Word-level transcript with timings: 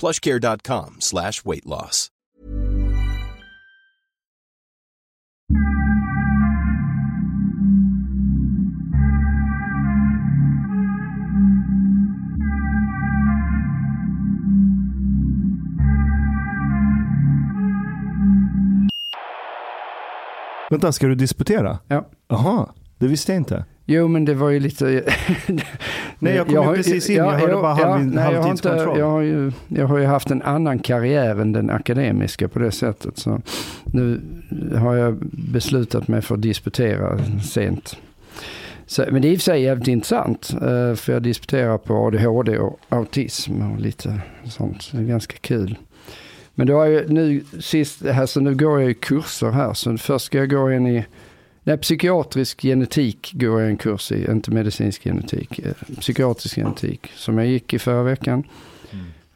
plushcare.com 0.00 0.96
slash 1.00 1.44
weight 1.44 1.64
loss. 1.64 2.10
Vänta, 20.70 20.92
ska 20.92 21.06
du 21.06 21.14
disputera? 21.14 21.78
Ja. 21.88 22.08
Jaha, 22.28 22.68
det 22.98 23.06
visste 23.06 23.32
jag 23.32 23.40
inte. 23.40 23.64
Jo, 23.88 24.08
men 24.08 24.24
det 24.24 24.34
var 24.34 24.48
ju 24.50 24.60
lite... 24.60 24.84
Nej, 26.18 26.34
jag 26.36 26.46
kom 26.46 26.54
ju 26.54 26.60
har- 26.60 26.74
precis 26.74 27.10
in. 27.10 27.16
Jag 27.16 27.30
hörde 27.32 27.52
bara 27.52 27.74
halv- 27.74 28.04
nej, 28.06 28.24
jag, 28.32 28.42
har 28.42 28.50
inte, 28.50 28.68
halvtidskontroll. 28.68 28.98
jag, 28.98 29.10
har 29.10 29.20
ju, 29.20 29.52
jag 29.68 29.86
har 29.86 29.98
ju 29.98 30.04
haft 30.04 30.30
en 30.30 30.42
annan 30.42 30.78
karriär 30.78 31.40
än 31.40 31.52
den 31.52 31.70
akademiska 31.70 32.48
på 32.48 32.58
det 32.58 32.70
sättet. 32.70 33.18
Så 33.18 33.40
nu 33.84 34.20
har 34.76 34.94
jag 34.94 35.16
beslutat 35.32 36.08
mig 36.08 36.22
för 36.22 36.34
att 36.34 36.42
disputera 36.42 37.18
sent. 37.44 37.96
Så, 38.86 39.04
men 39.10 39.22
det 39.22 39.28
är 39.28 39.32
i 39.32 39.36
och 39.36 39.38
för 39.40 39.44
sig 39.44 39.62
jävligt 39.62 39.88
intressant. 39.88 40.50
eh, 40.54 40.94
För 40.94 41.12
jag 41.12 41.22
disputerar 41.22 41.78
på 41.78 41.94
ADHD 42.06 42.58
och 42.58 42.78
autism 42.88 43.72
och 43.72 43.80
lite 43.80 44.20
sånt. 44.44 44.88
Det 44.92 44.98
är 44.98 45.02
ganska 45.02 45.36
kul. 45.40 45.78
Men 46.54 46.66
då 46.66 46.74
har 46.76 46.86
jag 46.86 47.10
nu 47.10 47.44
sist, 47.60 48.06
alltså 48.06 48.40
nu 48.40 48.54
går 48.54 48.80
jag 48.80 48.88
ju 48.88 48.94
kurser 48.94 49.50
här. 49.50 49.72
Så 49.74 49.98
först 49.98 50.24
ska 50.24 50.38
jag 50.38 50.50
gå 50.50 50.72
in 50.72 50.86
i 50.86 51.04
Nej, 51.66 51.78
psykiatrisk 51.78 52.62
genetik 52.62 53.32
går 53.34 53.60
jag 53.60 53.70
en 53.70 53.76
kurs 53.76 54.12
i, 54.12 54.30
inte 54.30 54.50
medicinsk 54.50 55.02
genetik. 55.02 55.58
eh, 55.58 55.72
Psykiatrisk 56.00 56.54
genetik 56.56 57.10
som 57.14 57.38
jag 57.38 57.46
gick 57.46 57.74
i 57.74 57.78
förra 57.78 58.02
veckan. 58.02 58.44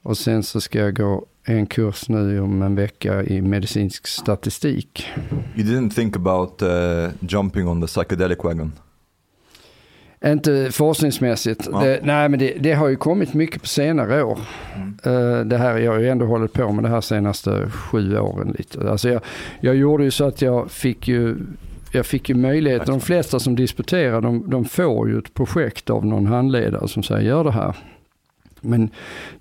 Och 0.03 0.19
sen 0.19 0.43
så 0.43 0.61
ska 0.61 0.79
jag 0.79 0.97
gå 0.97 1.27
en 1.45 1.67
kurs 1.67 2.09
nu 2.09 2.41
om 2.41 2.63
en 2.63 2.75
vecka 2.75 3.25
i 3.25 3.43
medicinsk 3.43 4.07
statistik. 4.07 5.07
You 5.57 5.69
didn't 5.69 5.91
think 5.91 6.17
about 6.17 6.63
uh, 6.63 7.09
jumping 7.21 7.69
on 7.69 7.81
the 7.81 7.87
psychedelic 7.87 8.39
wagon? 8.45 8.73
Inte 10.25 10.73
forskningsmässigt. 10.73 11.69
Ja. 11.73 11.81
Det, 11.81 12.01
nej, 12.03 12.29
men 12.29 12.39
det, 12.39 12.55
det 12.61 12.73
har 12.73 12.89
ju 12.89 12.97
kommit 12.97 13.35
mycket 13.35 13.62
på 13.62 13.69
senare 13.69 14.23
år. 14.23 14.39
Eh, 15.03 15.41
det 15.41 15.59
här, 15.59 15.79
jag 15.79 15.93
har 15.93 15.99
ju 15.99 16.09
ändå 16.09 16.27
hållit 16.27 16.53
på 16.53 16.73
med 16.73 16.85
det 16.85 16.89
här 16.91 17.01
senaste 17.01 17.71
sju 17.71 18.19
åren 18.19 18.55
lite. 18.59 18.91
Alltså 18.91 19.09
jag, 19.09 19.23
jag 19.61 19.77
gjorde 19.77 20.05
ju 20.05 20.11
så 20.11 20.25
att 20.25 20.43
jag 20.43 20.71
fick 20.71 21.09
ju, 21.09 21.37
jag 21.93 22.06
fick 22.06 22.28
ju 22.28 22.34
möjlighet, 22.34 22.87
de 22.87 23.01
flesta 23.01 23.41
som 23.41 23.56
disputerar, 23.56 24.21
de, 24.21 24.51
de 24.51 24.65
får 24.65 25.09
ju 25.09 25.19
ett 25.19 25.34
projekt 25.34 25.91
av 25.91 26.06
någon 26.06 26.27
handledare 26.27 26.89
som 26.89 27.03
säger 27.03 27.28
gör 27.28 27.45
det 27.45 27.53
här. 27.53 27.77
Men 28.61 28.91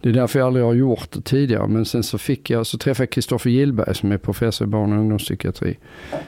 det 0.01 0.09
är 0.09 0.13
därför 0.13 0.39
jag 0.39 0.45
aldrig 0.45 0.65
har 0.65 0.73
gjort 0.73 1.11
det 1.11 1.21
tidigare. 1.21 1.67
Men 1.67 1.85
sen 1.85 2.03
så 2.03 2.17
fick 2.17 2.49
jag, 2.49 2.67
så 2.67 2.77
träffade 2.77 3.03
jag 3.03 3.09
Kristoffer 3.09 3.49
Gillberg 3.49 3.95
som 3.95 4.11
är 4.11 4.17
professor 4.17 4.67
i 4.67 4.69
barn 4.69 4.93
och 4.93 4.99
ungdomspsykiatri. 4.99 5.77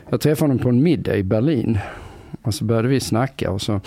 Jag 0.10 0.22
träffade 0.22 0.52
honom 0.52 0.64
på 0.64 0.70
en 0.70 0.84
middag 0.84 1.16
i 1.16 1.24
Berlin. 1.24 1.80
Och 2.42 2.54
så 2.54 2.66
började 2.66 2.88
vi 2.88 3.00
snacka 3.00 3.52
och 3.52 3.62
så 3.62 3.82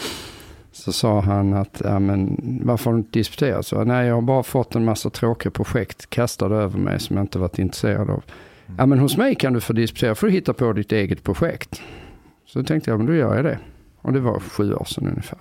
så 0.74 0.92
sa 0.92 1.20
han 1.20 1.54
att, 1.54 1.82
ja, 1.84 1.98
men, 1.98 2.36
varför 2.64 2.84
har 2.84 2.92
du 2.92 2.98
inte 2.98 3.18
disputerat? 3.18 3.66
Så, 3.66 3.84
nej, 3.84 4.06
jag 4.06 4.14
har 4.14 4.22
bara 4.22 4.42
fått 4.42 4.74
en 4.74 4.84
massa 4.84 5.10
tråkiga 5.10 5.50
projekt 5.50 6.10
kastade 6.10 6.56
över 6.56 6.78
mig 6.78 7.00
som 7.00 7.16
jag 7.16 7.24
inte 7.24 7.38
varit 7.38 7.58
intresserad 7.58 8.10
av. 8.10 8.22
Ja, 8.78 8.86
men 8.86 8.98
hos 8.98 9.16
mig 9.16 9.34
kan 9.34 9.52
du 9.52 9.60
få 9.60 9.72
disputera, 9.72 10.14
för 10.14 10.26
du 10.26 10.32
hitta 10.32 10.52
på 10.52 10.72
ditt 10.72 10.92
eget 10.92 11.22
projekt. 11.22 11.82
Så 12.46 12.62
tänkte 12.62 12.90
jag, 12.90 12.98
men 12.98 13.06
då 13.06 13.14
gör 13.14 13.34
jag 13.36 13.44
det. 13.44 13.58
Och 14.02 14.12
det 14.12 14.20
var 14.20 14.40
sju 14.40 14.74
år 14.74 14.84
sedan 14.84 15.08
ungefär. 15.08 15.38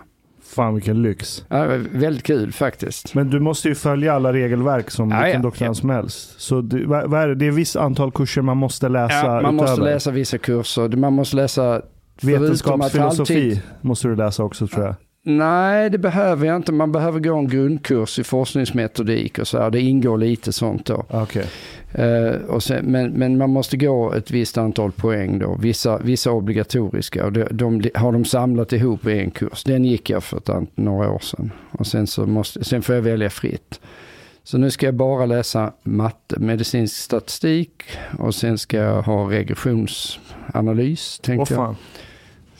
Fan 0.55 0.73
vilken 0.73 1.01
lyx. 1.01 1.45
Ja, 1.49 1.57
det 1.57 1.67
var 1.67 1.77
väldigt 1.99 2.23
kul 2.23 2.51
faktiskt. 2.51 3.15
Men 3.15 3.29
du 3.29 3.39
måste 3.39 3.67
ju 3.69 3.75
följa 3.75 4.13
alla 4.13 4.33
regelverk 4.33 4.91
som 4.91 5.11
Ja, 5.11 5.17
vilken 5.23 5.41
ja. 5.41 5.47
doktorand 5.47 5.77
som 5.77 5.89
helst. 5.89 6.41
Så 6.41 6.61
det, 6.61 6.85
vad, 6.85 7.13
är 7.13 7.27
det? 7.27 7.35
det 7.35 7.47
är 7.47 7.51
visst 7.51 7.75
antal 7.75 8.11
kurser 8.11 8.41
man 8.41 8.57
måste 8.57 8.89
läsa 8.89 9.15
Ja, 9.15 9.23
man 9.27 9.39
utöver. 9.39 9.51
måste 9.51 9.81
läsa 9.81 10.11
vissa 10.11 10.37
kurser, 10.37 10.87
man 10.89 11.13
måste 11.13 11.35
läsa 11.35 11.81
Vetenskapsfilosofi 12.21 13.33
alltid- 13.35 13.61
måste 13.81 14.07
du 14.07 14.15
läsa 14.15 14.43
också 14.43 14.67
tror 14.67 14.85
jag. 14.85 14.95
Nej, 15.25 15.89
det 15.89 15.97
behöver 15.97 16.47
jag 16.47 16.55
inte. 16.55 16.71
Man 16.71 16.91
behöver 16.91 17.19
gå 17.19 17.35
en 17.37 17.47
grundkurs 17.47 18.19
i 18.19 18.23
forskningsmetodik 18.23 19.39
och 19.39 19.47
så 19.47 19.57
här. 19.61 19.69
Det 19.69 19.81
ingår 19.81 20.17
lite 20.17 20.51
sånt 20.53 20.85
då. 20.85 21.05
Okej. 21.09 21.45
Och 22.47 22.63
sen, 22.63 22.85
men, 22.85 23.11
men 23.11 23.37
man 23.37 23.49
måste 23.49 23.77
gå 23.77 24.13
ett 24.13 24.31
visst 24.31 24.57
antal 24.57 24.91
poäng 24.91 25.39
då. 25.39 25.57
Vissa, 25.59 25.97
vissa 25.97 26.31
obligatoriska. 26.31 27.25
Och 27.25 27.31
de, 27.33 27.47
de 27.51 27.91
har 27.95 28.11
de 28.11 28.25
samlat 28.25 28.73
ihop 28.73 29.07
i 29.07 29.19
en 29.19 29.31
kurs. 29.31 29.63
Den 29.63 29.85
gick 29.85 30.09
jag 30.09 30.23
för 30.23 30.37
ett, 30.37 30.77
några 30.77 31.11
år 31.11 31.19
sedan. 31.19 31.51
Och 31.71 31.87
sen, 31.87 32.07
så 32.07 32.25
måste, 32.25 32.63
sen 32.63 32.81
får 32.81 32.95
jag 32.95 33.01
välja 33.01 33.29
fritt. 33.29 33.79
Så 34.43 34.57
nu 34.57 34.71
ska 34.71 34.85
jag 34.85 34.95
bara 34.95 35.25
läsa 35.25 35.73
matte, 35.83 36.39
medicinsk 36.39 36.95
statistik 36.95 37.83
och 38.19 38.35
sen 38.35 38.57
ska 38.57 38.77
jag 38.77 39.01
ha 39.01 39.31
regressionsanalys. 39.31 41.19
Tänkte 41.19 41.53
jag. 41.53 41.57
fan. 41.65 41.75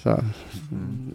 Så, 0.04 0.24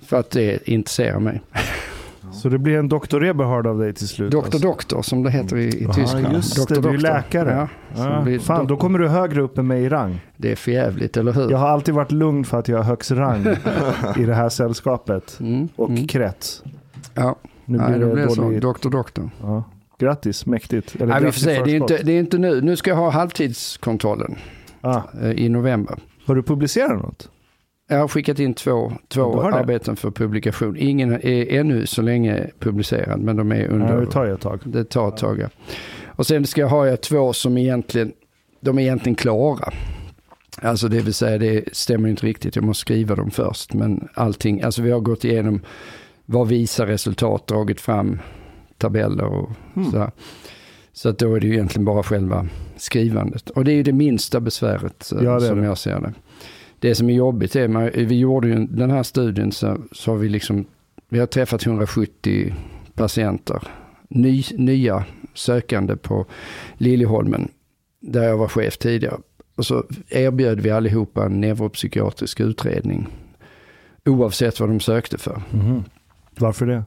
för 0.03 0.17
att 0.17 0.31
det 0.31 0.69
intresserar 0.69 1.21
mig. 1.21 1.41
Så 2.33 2.49
det 2.49 2.59
blir 2.59 2.79
en 2.79 2.89
doktor 2.89 3.25
Eberhard 3.25 3.67
av 3.67 3.79
dig 3.79 3.95
till 3.95 4.09
slut? 4.09 4.31
Doktor 4.33 4.47
alltså. 4.55 4.69
doktor 4.69 5.03
som 5.03 5.23
det 5.23 5.31
heter 5.31 5.57
i, 5.57 5.65
i 5.69 5.83
Ja, 5.85 5.93
Tyskland. 5.93 6.33
just 6.33 6.57
doktor, 6.57 6.75
det, 6.75 6.81
du 6.81 6.89
är 6.89 6.93
doktor. 6.93 7.09
läkare. 7.09 7.69
Ja, 7.97 8.25
Ja, 8.33 8.39
fan, 8.41 8.67
då 8.67 8.77
kommer 8.77 8.99
du 8.99 9.09
högre 9.09 9.41
upp 9.43 9.59
än 9.59 9.67
mig 9.67 9.83
i 9.83 9.89
rang. 9.89 10.21
Det 10.37 10.53
är 10.53 10.57
för 10.57 10.71
jävligt, 10.73 11.17
eller 11.17 11.33
hur? 11.33 11.51
Jag 11.51 11.59
har 11.59 11.69
alltid 11.69 11.95
varit 11.95 12.13
lugn 12.13 12.45
för 12.45 12.59
att 12.59 12.69
jag 12.69 12.77
har 12.77 12.85
högst 12.85 13.11
rang 13.11 13.41
i 14.19 14.25
det 14.25 14.35
här 14.35 14.49
sällskapet. 14.49 15.37
Mm, 15.41 15.69
Och 15.77 15.89
mm. 15.91 16.07
krets. 16.07 16.63
Ja, 17.15 17.37
Nu 17.65 17.79
Nej, 17.79 17.89
blir 17.89 17.99
det 18.01 18.07
det 18.07 18.13
blir 18.15 18.29
så. 18.29 18.43
dålig... 18.43 18.61
Doktor, 18.63 18.91
doktor. 18.91 19.31
Ja. 19.43 19.65
Grattis, 19.99 20.47
mäktigt. 20.47 20.95
Eller 20.95 21.07
Nej, 21.07 21.21
vi 21.25 21.33
får 21.33 21.41
se. 21.41 21.63
Det 21.65 21.71
är, 21.71 21.77
inte, 21.77 21.99
det 22.03 22.13
är 22.13 22.19
inte 22.21 22.39
nu. 22.39 22.61
Nu 22.61 22.77
ska 22.77 22.91
jag 22.91 22.97
ha 22.97 23.11
halvtidskontrollen 23.11 24.37
Ah, 24.81 25.01
eh, 25.23 25.31
i 25.31 25.49
november. 25.49 25.97
Har 26.27 26.35
du 26.35 26.43
publicerat 26.43 27.03
något? 27.03 27.31
Jag 27.91 27.99
har 27.99 28.09
skickat 28.09 28.39
in 28.39 28.55
två, 28.55 28.93
två 29.09 29.43
arbeten 29.43 29.97
för 29.97 30.11
publikation. 30.11 30.77
Ingen 30.79 31.13
är 31.13 31.53
ännu 31.59 31.87
så 31.87 32.03
länge 32.03 32.47
publicerad, 32.59 33.21
men 33.21 33.37
de 33.37 33.53
är 33.53 33.67
under... 33.69 33.95
Ja, 33.95 34.01
det 34.01 34.07
tar 34.11 34.27
ett 34.27 34.41
tag. 34.41 34.61
Det 34.65 34.85
tar 34.85 35.09
ett 35.09 35.17
tag, 35.17 35.39
ja. 35.41 35.49
Och 36.07 36.27
sen 36.27 36.47
ska 36.47 36.61
jag 36.61 36.69
ha 36.69 36.97
två 36.97 37.33
som 37.33 37.59
egentligen, 37.59 38.13
de 38.61 38.79
är 38.79 38.83
egentligen 38.83 39.17
klara. 39.17 39.73
Alltså 40.63 40.89
det 40.89 41.01
vill 41.01 41.15
säga, 41.15 41.39
det 41.39 41.65
stämmer 41.73 42.09
inte 42.09 42.27
riktigt, 42.27 42.57
jag 42.57 42.65
måste 42.65 42.81
skriva 42.81 43.15
dem 43.15 43.31
först. 43.31 43.75
Men 43.75 44.09
allting, 44.15 44.63
alltså 44.63 44.83
vi 44.83 44.91
har 44.91 45.01
gått 45.01 45.25
igenom 45.25 45.61
vad 46.27 46.49
visar 46.49 46.87
resultat, 46.87 47.47
dragit 47.47 47.81
fram 47.81 48.19
tabeller 48.79 49.25
och 49.25 49.51
Mm. 49.77 49.91
sådär. 49.91 50.11
Så 50.93 51.09
att 51.09 51.19
då 51.19 51.35
är 51.35 51.41
det 51.41 51.47
ju 51.47 51.53
egentligen 51.53 51.85
bara 51.85 52.03
själva 52.03 52.49
skrivandet. 52.77 53.51
Och 53.51 53.65
det 53.65 53.73
är 53.73 53.77
ju 53.77 53.83
det 53.83 53.93
minsta 53.93 54.41
besväret 54.41 55.13
eh, 55.13 55.25
Ja, 55.25 55.35
det 55.35 55.41
som 55.47 55.61
det. 55.61 55.67
jag 55.67 55.79
ser 55.79 56.01
det. 56.01 56.13
Det 56.81 56.95
som 56.95 57.11
är 57.11 57.15
jobbigt 57.15 57.57
är, 57.57 57.69
man, 57.69 57.91
vi 57.95 58.19
gjorde 58.19 58.49
ju 58.49 58.67
den 58.67 58.91
här 58.91 59.03
studien 59.03 59.53
så, 59.53 59.77
så 59.93 60.11
har 60.11 60.19
vi 60.19 60.29
liksom, 60.29 60.65
vi 61.09 61.19
har 61.19 61.27
träffat 61.27 61.67
170 61.67 62.55
patienter, 62.95 63.63
ny, 64.09 64.45
nya 64.57 65.05
sökande 65.35 65.97
på 65.97 66.27
Liljeholmen, 66.77 67.49
där 68.01 68.23
jag 68.23 68.37
var 68.37 68.49
chef 68.49 68.79
tidigare. 68.79 69.19
Och 69.55 69.67
så 69.67 69.85
erbjöd 70.09 70.61
vi 70.61 70.71
allihopa 70.71 71.25
en 71.25 71.41
neuropsykiatrisk 71.41 72.41
utredning, 72.41 73.09
oavsett 74.05 74.61
vad 74.61 74.69
de 74.69 74.81
sökte 74.81 75.19
för. 75.19 75.43
Mhm. 75.51 75.85
Varför 76.39 76.67
det? 76.67 76.85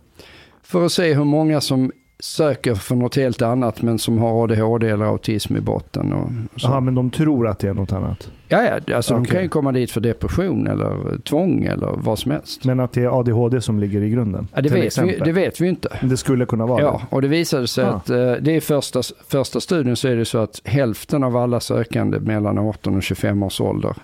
För 0.62 0.86
att 0.86 0.92
se 0.92 1.14
hur 1.14 1.24
många 1.24 1.62
som 1.62 1.92
söker 2.22 2.76
för 2.76 2.96
något 2.96 3.16
helt 3.16 3.42
annat 3.42 3.82
men 3.82 4.00
som 4.00 4.18
har 4.18 4.44
ADHD 4.44 4.90
eller 4.90 5.06
autism 5.06 5.56
i 5.58 5.62
botten. 5.62 6.14
Och, 6.14 6.62
så. 6.62 6.80
Men 6.82 6.96
de 6.96 7.10
tror 7.10 7.48
att 7.48 7.60
det 7.60 7.68
är 7.68 7.74
något 7.74 7.92
annat. 7.92 8.32
Ja, 8.48 8.64
ja, 8.88 8.96
alltså 8.96 9.14
de 9.14 9.22
Okej. 9.22 9.32
kan 9.32 9.42
ju 9.44 9.50
komma 9.50 9.72
dit 9.72 9.92
för 9.92 10.02
depression 10.02 10.68
eller 10.68 11.18
tvång 11.18 11.64
eller 11.64 11.90
vad 11.96 12.20
som 12.20 12.32
helst. 12.32 12.64
Men 12.66 12.80
att 12.80 12.92
det 12.92 13.02
är 13.04 13.20
ADHD 13.20 13.62
som 13.62 13.80
ligger 13.80 14.02
i 14.02 14.10
grunden. 14.10 14.48
Ja, 14.54 14.62
det, 14.62 14.70
vet 14.70 14.98
vi, 14.98 15.18
det 15.26 15.32
vet 15.32 15.62
vi 15.62 15.68
inte. 15.68 15.90
Det 16.02 16.18
skulle 16.18 16.46
kunna 16.46 16.66
vara 16.66 16.82
Ja, 16.82 17.02
och 17.10 17.22
det 17.22 17.28
visade 17.28 17.68
sig 17.68 17.86
Ah. 17.86 17.88
att 17.90 18.10
eh, 18.10 18.32
det 18.42 18.56
är 18.56 18.62
första, 18.62 19.02
första 19.28 19.60
studien 19.60 19.96
så 19.96 20.08
är 20.08 20.16
det 20.16 20.26
så 20.26 20.38
att 20.38 20.62
hälften 20.64 21.24
av 21.24 21.38
alla 21.38 21.60
sökande 21.60 22.20
mellan 22.20 22.58
18 22.58 22.96
och 22.98 23.04
25 23.04 23.44
års 23.44 23.62
ålder 23.62 23.96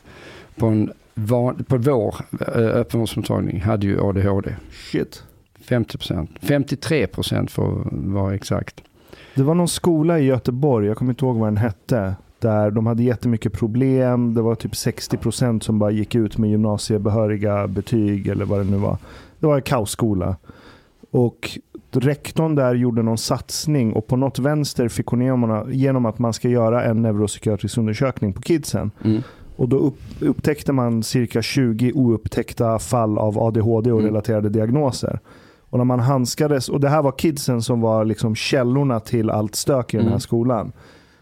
på, 0.55 0.65
en 0.67 0.91
van, 1.13 1.63
på 1.67 1.77
vår 1.77 2.15
eh, 2.55 2.61
öppenvårdsmottagning 2.61 3.61
hade 3.61 3.85
ju 3.87 4.01
ADHD. 4.01 4.49
det. 4.49 4.55
Shit. 4.91 5.23
50 5.69 5.97
procent. 5.97 6.29
53 6.41 7.07
procent 7.07 7.51
för 7.51 7.81
att 7.81 7.87
vara 7.93 8.35
exakt. 8.35 8.81
Det 9.35 9.43
var 9.43 9.53
någon 9.55 9.67
skola 9.67 10.19
i 10.19 10.23
Göteborg, 10.23 10.87
jag 10.87 10.97
kommer 10.97 11.11
inte 11.11 11.25
ihåg 11.25 11.37
vad 11.37 11.47
den 11.47 11.57
hette, 11.57 12.15
där 12.39 12.71
de 12.71 12.85
hade 12.87 13.03
jättemycket 13.03 13.53
problem. 13.53 14.33
Det 14.33 14.41
var 14.41 14.55
typ 14.55 14.71
60% 14.73 15.59
som 15.59 15.79
bara 15.79 15.91
gick 15.91 16.15
ut 16.15 16.37
med 16.37 16.49
gymnasiebehöriga 16.49 17.67
betyg 17.67 18.27
eller 18.27 18.45
vad 18.45 18.59
det 18.59 18.71
nu 18.71 18.77
var. 18.77 18.97
Det 19.39 19.47
var 19.47 19.55
en 19.55 19.61
kaosskola. 19.61 20.35
Och 21.11 21.59
rektorn 21.91 22.55
där 22.55 22.75
gjorde 22.75 23.01
någon 23.03 23.17
satsning 23.17 23.93
och 23.93 24.07
på 24.07 24.15
något 24.15 24.39
vänster 24.39 24.87
fick 24.89 25.05
hon 25.05 25.21
igenom, 25.21 25.65
genom 25.71 26.05
att 26.05 26.19
man 26.19 26.33
ska 26.33 26.49
göra 26.49 26.83
en 26.83 27.01
neuropsykiatrisk 27.01 27.77
undersökning 27.77 28.33
på 28.33 28.41
kidsen. 28.41 28.91
Mm. 29.03 29.21
Och 29.55 29.69
då 29.69 29.77
upp, 29.77 29.99
upptäckte 30.19 30.73
man 30.73 31.03
cirka 31.03 31.41
20 31.41 31.91
oupptäckta 31.91 32.79
fall 32.79 33.17
av 33.17 33.39
ADHD 33.39 33.91
och 33.91 33.99
Mm. 33.99 34.11
relaterade 34.11 34.49
diagnoser. 34.49 35.19
Och 35.69 35.77
när 35.77 35.85
man 35.85 35.99
handskades, 35.99 36.69
och 36.69 36.79
det 36.79 36.89
här 36.89 37.01
var 37.01 37.11
kidsen 37.11 37.61
som 37.61 37.81
var 37.81 38.05
liksom 38.05 38.35
källorna 38.35 38.99
till 38.99 39.29
allt 39.29 39.55
stök 39.55 39.93
i 39.93 39.97
den 39.97 40.05
här 40.05 40.11
Mm. 40.11 40.19
skolan. 40.19 40.71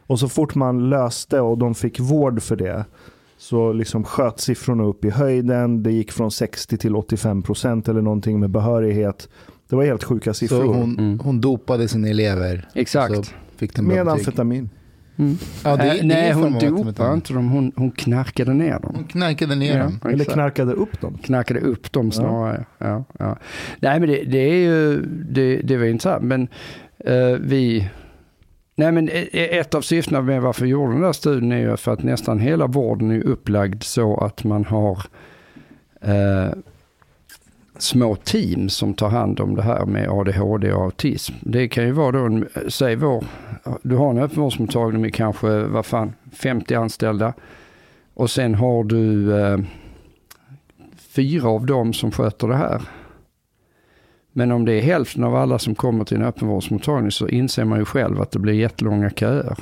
Och 0.08 0.20
så 0.20 0.30
fort 0.30 0.56
man 0.56 0.90
löste 0.90 1.40
och 1.42 1.58
de 1.58 1.76
fick 1.76 2.00
vård 2.00 2.42
för 2.42 2.56
det 2.56 2.86
så 3.38 3.74
liksom 3.74 4.04
sköt 4.04 4.40
siffrorna 4.40 4.84
upp 4.84 5.06
i 5.06 5.10
höjden. 5.10 5.84
Det 5.84 5.92
gick 5.92 6.12
från 6.12 6.32
60 6.32 6.78
till 6.78 6.96
85 6.96 7.42
procent 7.44 7.88
eller 7.88 8.02
någonting 8.02 8.40
med 8.40 8.50
behörighet. 8.50 9.30
Det 9.70 9.76
var 9.76 9.84
helt 9.84 10.04
sjuka 10.04 10.34
Så 10.34 10.38
siffror. 10.38 10.64
hon, 10.64 11.00
Mm. 11.00 11.20
hon 11.20 11.42
dopade 11.42 11.88
sina 11.88 12.08
elever. 12.10 12.68
Exakt. 12.74 13.16
Så 13.16 13.24
fick 13.58 13.76
den 13.76 13.88
bra 13.88 13.96
med 13.96 14.08
amfetamin. 14.08 14.70
Mm. 15.18 15.38
Ja, 15.64 15.76
det, 15.76 15.84
det 15.84 15.90
är 16.00 16.04
nej, 16.04 16.32
hon 16.32 16.60
dopade 16.60 17.14
inte 17.14 17.34
dem, 17.34 17.50
hon, 17.50 17.72
hon 17.76 17.92
knarkade 17.92 18.54
ner 18.54 18.80
dem. 18.80 18.92
Hon 18.96 19.04
knarkade 19.04 19.56
ner 19.56 19.80
dem. 19.80 20.00
Eller 20.04 20.14
exakt. 20.14 20.34
knarkade 20.34 20.74
upp 20.74 21.02
dem. 21.02 21.18
Knarkade 21.24 21.60
upp 21.60 21.92
dem 21.92 22.12
snarare. 22.12 22.66
Ja. 22.78 23.04
Ja, 23.20 23.38
Nej 23.80 24.00
men 24.00 24.10
det, 24.10 24.24
det 24.24 24.38
är 24.38 24.56
ju, 24.56 25.02
det, 25.30 25.58
det 25.58 25.78
var 25.78 25.86
intressant. 25.86 26.24
Men 26.24 26.48
eh, 27.00 27.38
vi, 27.40 27.90
nej 28.76 28.92
men 28.92 29.10
e- 29.10 29.28
e- 29.32 29.58
ett 29.60 29.76
av 29.76 29.82
syftena 29.82 30.22
med 30.22 30.42
varför 30.42 30.62
vi 30.64 30.70
gjorde 30.70 30.94
den 30.94 31.02
där 31.02 31.14
studien 31.14 31.52
är 31.52 31.58
ju 31.58 31.78
för 31.78 31.94
att 31.94 32.04
nästan 32.04 32.40
hela 32.40 32.68
vården 32.68 33.12
är 33.12 33.22
upplagd 33.24 33.84
så 33.84 34.18
att 34.18 34.44
man 34.44 34.66
har 34.66 35.00
eh, 36.02 36.50
små 37.78 38.16
team 38.16 38.70
som 38.70 38.94
tar 38.94 39.10
hand 39.10 39.40
om 39.40 39.56
det 39.56 39.62
här 39.62 39.86
med 39.86 40.10
ADHD 40.10 40.72
och 40.72 40.84
autism. 40.84 41.34
Det 41.42 41.68
kan 41.68 41.84
ju 41.86 41.92
vara 41.92 42.12
då, 42.12 42.26
en, 42.26 42.48
säg 42.68 42.96
vår, 42.96 43.24
du 43.82 43.96
har 43.96 44.10
en 44.10 44.18
öppenvårdsmottagning 44.18 45.02
med 45.02 45.14
kanske, 45.14 45.64
vad 45.64 45.86
fan, 45.86 46.14
50 46.32 46.76
anställda. 46.76 47.34
Och 48.14 48.30
sen 48.30 48.56
har 48.56 48.84
du 48.84 49.38
eh, 49.40 49.58
fyra 50.98 51.50
av 51.50 51.66
dem 51.66 51.94
som 51.94 52.12
sköter 52.12 52.48
det 52.48 52.56
här. 52.56 52.82
Men 54.32 54.52
om 54.52 54.66
det 54.66 54.74
är 54.74 54.82
hälften 54.82 55.24
av 55.24 55.36
alla 55.36 55.60
som 55.60 55.76
kommer 55.76 56.06
till 56.06 56.18
en 56.18 56.24
öppenvårdsmottagning 56.24 57.12
så 57.12 57.28
inser 57.28 57.66
man 57.66 57.80
ju 57.80 57.86
själv 57.86 58.22
att 58.22 58.32
det 58.32 58.40
blir 58.40 58.54
jättelånga 58.54 59.10
köer. 59.10 59.58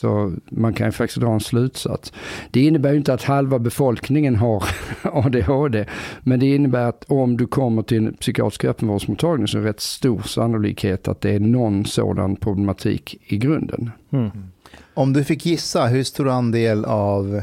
Så 0.00 0.32
man 0.50 0.74
kan 0.74 0.86
ju 0.86 0.92
faktiskt 0.92 1.20
dra 1.20 1.32
en 1.32 1.40
slutsats. 1.40 2.12
Det 2.50 2.60
innebär 2.60 2.90
ju 2.90 2.96
inte 2.96 3.14
att 3.14 3.22
halva 3.22 3.58
befolkningen 3.58 4.36
har 4.36 4.64
ADHD. 5.02 5.86
Men 6.20 6.40
det 6.40 6.54
innebär 6.54 6.88
att 6.88 7.04
om 7.08 7.36
du 7.36 7.46
kommer 7.46 7.82
till 7.82 8.06
en 8.06 8.14
psykiatrisk 8.14 8.64
öppenvårdsmottagning 8.64 9.48
så 9.48 9.58
är 9.58 9.62
det 9.62 9.68
rätt 9.68 9.80
stor 9.80 10.22
sannolikhet 10.22 11.08
att 11.08 11.20
det 11.20 11.30
är 11.30 11.40
någon 11.40 11.84
sådan 11.84 12.36
problematik 12.36 13.16
i 13.26 13.38
grunden. 13.38 13.90
Mm. 14.10 14.30
Om 14.94 15.12
du 15.12 15.24
fick 15.24 15.46
gissa, 15.46 15.86
hur 15.86 16.04
stor 16.04 16.28
andel 16.28 16.84
av 16.84 17.42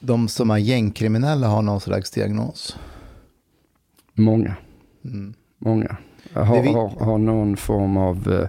de 0.00 0.28
som 0.28 0.50
är 0.50 0.58
gängkriminella 0.58 1.46
har 1.46 1.62
någon 1.62 1.80
slags 1.80 2.10
diagnos? 2.10 2.76
Många. 4.14 4.54
Mm. 5.04 5.34
Många 5.58 5.96
har, 6.32 6.72
har, 6.72 7.04
har 7.04 7.18
någon 7.18 7.56
form 7.56 7.96
av... 7.96 8.48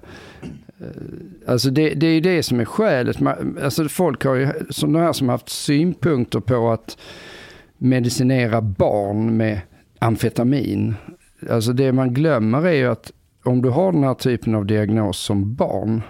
Eh, 0.81 1.51
alltså 1.51 1.69
det, 1.69 1.89
det 1.89 2.07
är 2.07 2.13
ju 2.13 2.21
det 2.21 2.43
som 2.43 2.59
är 2.59 2.65
skälet. 2.65 3.17
Alltså 3.63 3.89
folk 3.89 4.23
har 4.23 4.35
ju, 4.35 4.49
sådana 4.69 4.99
här 4.99 5.13
som 5.13 5.27
har 5.27 5.33
haft 5.33 5.49
synpunkter 5.49 6.39
på 6.39 6.69
att 6.71 6.97
medicinera 7.77 8.61
barn 8.61 9.37
med 9.37 9.61
amfetamin. 9.99 10.95
Alltså 11.49 11.73
det 11.73 11.91
man 11.91 12.13
glömmer 12.13 12.65
är 12.65 12.73
ju 12.73 12.87
att 12.87 13.11
om 13.43 13.61
du 13.61 13.69
har 13.69 13.91
den 13.91 14.03
här 14.03 14.13
typen 14.13 14.55
av 14.55 14.65
diagnos 14.65 15.19
som 15.19 15.55
barn 15.55 16.01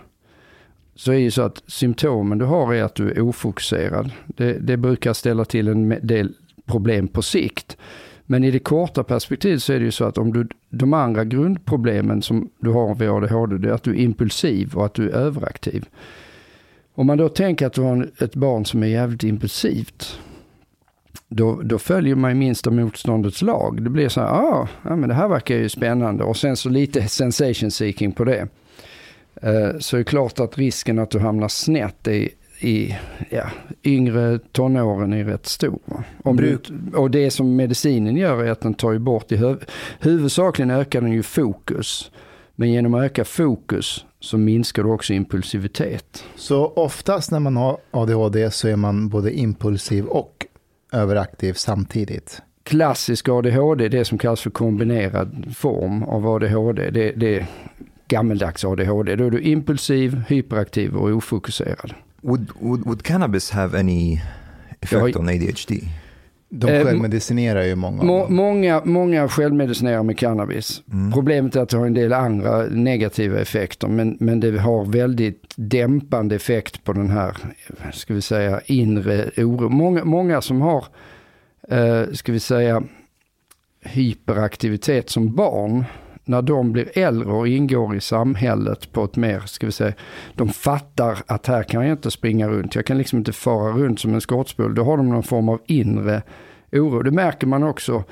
så 0.96 1.12
är 1.12 1.18
ju 1.18 1.32
så 1.32 1.42
att 1.42 1.64
symptomen 1.68 2.38
du 2.38 2.46
har 2.46 2.74
är 2.74 2.84
att 2.84 2.96
du 2.96 3.12
är 3.12 3.22
ofokuserad. 3.22 4.12
Det, 4.26 4.54
det 4.54 4.78
brukar 4.78 5.14
ställa 5.14 5.46
till 5.46 5.68
en 5.68 5.90
del 5.90 6.34
problem 6.66 7.08
på 7.08 7.22
sikt. 7.22 7.78
Men 8.30 8.44
i 8.44 8.52
det 8.52 8.60
korta 8.60 9.04
perspektivet 9.04 9.64
så 9.64 9.74
är 9.74 9.80
det 9.80 9.86
ju 9.86 9.92
så 9.92 10.06
att 10.06 10.18
om 10.18 10.34
du, 10.34 10.48
de 10.70 10.94
andra 10.94 11.26
grundproblemen 11.26 12.22
som 12.22 12.50
du 12.60 12.70
har 12.70 12.96
vid 12.96 13.10
ADHD, 13.10 13.58
det 13.58 13.70
är 13.70 13.74
att 13.74 13.84
du 13.84 13.92
är 13.92 14.00
impulsiv 14.00 14.76
och 14.76 14.86
att 14.86 14.94
du 14.94 15.10
är 15.10 15.14
överaktiv. 15.14 15.86
Om 16.96 17.08
man 17.08 17.18
då 17.18 17.30
tänker 17.30 17.68
att 17.68 17.74
du 17.74 17.82
har 17.82 18.10
ett 18.20 18.36
barn 18.36 18.66
som 18.66 18.84
är 18.84 18.88
jävligt 18.88 19.24
impulsivt, 19.24 20.20
då, 21.28 21.62
då 21.62 21.80
följer 21.80 22.16
man 22.16 22.32
ju 22.32 22.36
minsta 22.36 22.72
motståndets 22.72 23.42
lag. 23.42 23.84
Det 23.84 23.90
blir 23.90 24.10
så 24.10 24.22
här, 24.22 24.28
ah, 24.28 24.68
ja 24.84 24.96
men 24.96 25.10
det 25.10 25.16
här 25.16 25.28
verkar 25.28 25.56
ju 25.56 25.70
spännande 25.70 26.24
och 26.24 26.38
sen 26.38 26.58
så 26.58 26.70
lite 26.70 27.08
sensation 27.08 27.72
seeking 27.72 28.12
på 28.12 28.24
det. 28.24 28.48
Eh, 29.42 29.80
så 29.80 29.96
är 29.96 29.98
det 29.98 30.04
klart 30.04 30.40
att 30.40 30.58
risken 30.58 31.00
att 31.00 31.12
du 31.12 31.20
hamnar 31.20 31.48
snett 31.48 32.08
är 32.08 32.30
i 32.60 32.96
ja, 33.30 33.50
yngre 33.84 34.40
tonåren 34.52 35.14
är 35.14 35.24
rätt 35.24 35.46
stor. 35.46 36.04
Om 36.24 36.38
du, 36.38 36.60
och 36.94 37.12
det 37.12 37.32
som 37.32 37.56
medicinen 37.56 38.16
gör 38.16 38.44
är 38.44 38.52
att 38.52 38.62
den 38.62 38.74
tar 38.74 38.92
ju 38.92 39.00
bort, 39.00 39.32
i 39.32 39.36
huv, 39.36 39.64
huvudsakligen 40.00 40.72
ökar 40.72 41.02
den 41.02 41.12
ju 41.12 41.24
fokus. 41.24 42.12
Men 42.56 42.72
genom 42.72 42.94
att 42.94 43.04
öka 43.04 43.26
fokus 43.26 44.06
så 44.20 44.38
minskar 44.38 44.84
du 44.84 44.90
också 44.90 45.14
impulsivitet. 45.14 46.24
Så 46.36 46.68
oftast 46.68 47.32
när 47.32 47.40
man 47.40 47.58
har 47.58 47.78
ADHD 47.92 48.52
så 48.52 48.68
är 48.68 48.76
man 48.76 49.10
både 49.10 49.40
impulsiv 49.40 50.06
och 50.06 50.46
överaktiv 50.92 51.54
samtidigt. 51.54 52.42
Klassisk 52.64 53.30
ADHD, 53.30 53.88
det 53.90 54.06
som 54.06 54.18
kallas 54.18 54.42
för 54.42 54.50
kombinerad 54.50 55.56
form 55.58 56.04
av 56.04 56.28
ADHD, 56.28 56.90
det, 56.90 57.12
det 57.12 57.36
är 57.36 57.46
gammeldags 58.08 58.66
ADHD. 58.66 59.16
Då 59.16 59.26
är 59.26 59.32
du 59.32 59.42
impulsiv, 59.42 60.24
hyperaktiv 60.28 60.96
och 60.96 61.10
ofokuserad. 61.10 61.94
Would, 62.22 62.52
would 62.60 62.86
would 62.86 63.04
cannabis 63.04 63.52
have 63.52 63.80
any 63.80 64.22
effect 64.82 65.16
on 65.16 65.30
ADHD? 65.30 65.82
De 66.50 66.72
Eh, 66.72 66.86
självmedicinerar 66.86 67.64
ju 67.64 67.76
många 67.76 68.04
Må, 68.04 68.30
många, 68.30 68.82
många 68.86 69.28
självmedicinerar 69.28 70.04
med 70.04 70.18
cannabis. 70.18 70.82
Mm. 70.94 71.12
Problemet 71.12 71.56
är 71.56 71.62
att 71.62 71.70
det 71.70 71.78
har 71.78 71.86
en 71.86 71.94
del 71.94 72.14
andra 72.14 72.64
negativa 72.64 73.40
effekter. 73.40 73.88
Men, 73.88 74.18
men 74.20 74.40
det 74.40 74.60
har 74.60 74.86
väldigt 74.86 75.54
dämpande 75.56 76.36
effekt 76.36 76.84
på 76.84 76.94
den 76.94 77.10
här, 77.10 77.38
ska 77.94 78.14
vi 78.14 78.22
säga, 78.22 78.62
inre 78.66 79.32
oro. 79.38 79.70
Många, 79.70 80.04
många 80.04 80.42
som 80.42 80.62
har, 80.62 80.86
eh, 81.70 82.14
ska 82.14 82.32
vi 82.32 82.40
säga, 82.40 82.84
hyperaktivitet 83.82 85.10
som 85.10 85.36
barn. 85.36 85.86
När 86.28 86.42
de 86.42 86.72
blir 86.72 86.98
äldre 86.98 87.32
och 87.32 87.48
ingår 87.48 87.96
i 87.96 88.02
samhället 88.02 88.92
på 88.92 89.04
ett 89.04 89.16
mer, 89.16 89.40
ska 89.46 89.66
vi 89.66 89.72
säga, 89.72 89.94
de 90.36 90.50
fattar 90.50 91.18
att 91.26 91.48
här 91.48 91.64
kan 91.64 91.84
jag 91.84 91.92
inte 91.92 92.12
springa 92.12 92.50
runt. 92.50 92.76
Jag 92.76 92.86
kan 92.86 92.98
liksom 92.98 93.18
inte 93.18 93.34
fara 93.34 93.72
runt 93.72 94.00
som 94.00 94.14
en 94.14 94.22
skottspol. 94.22 94.76
Då 94.76 94.84
har 94.84 94.98
de 94.98 95.10
någon 95.10 95.24
form 95.24 95.50
av 95.50 95.60
inre 95.66 96.22
oro. 96.72 97.02
Det 97.02 97.12
märker 97.12 97.48
man 97.48 97.64
också 97.64 98.04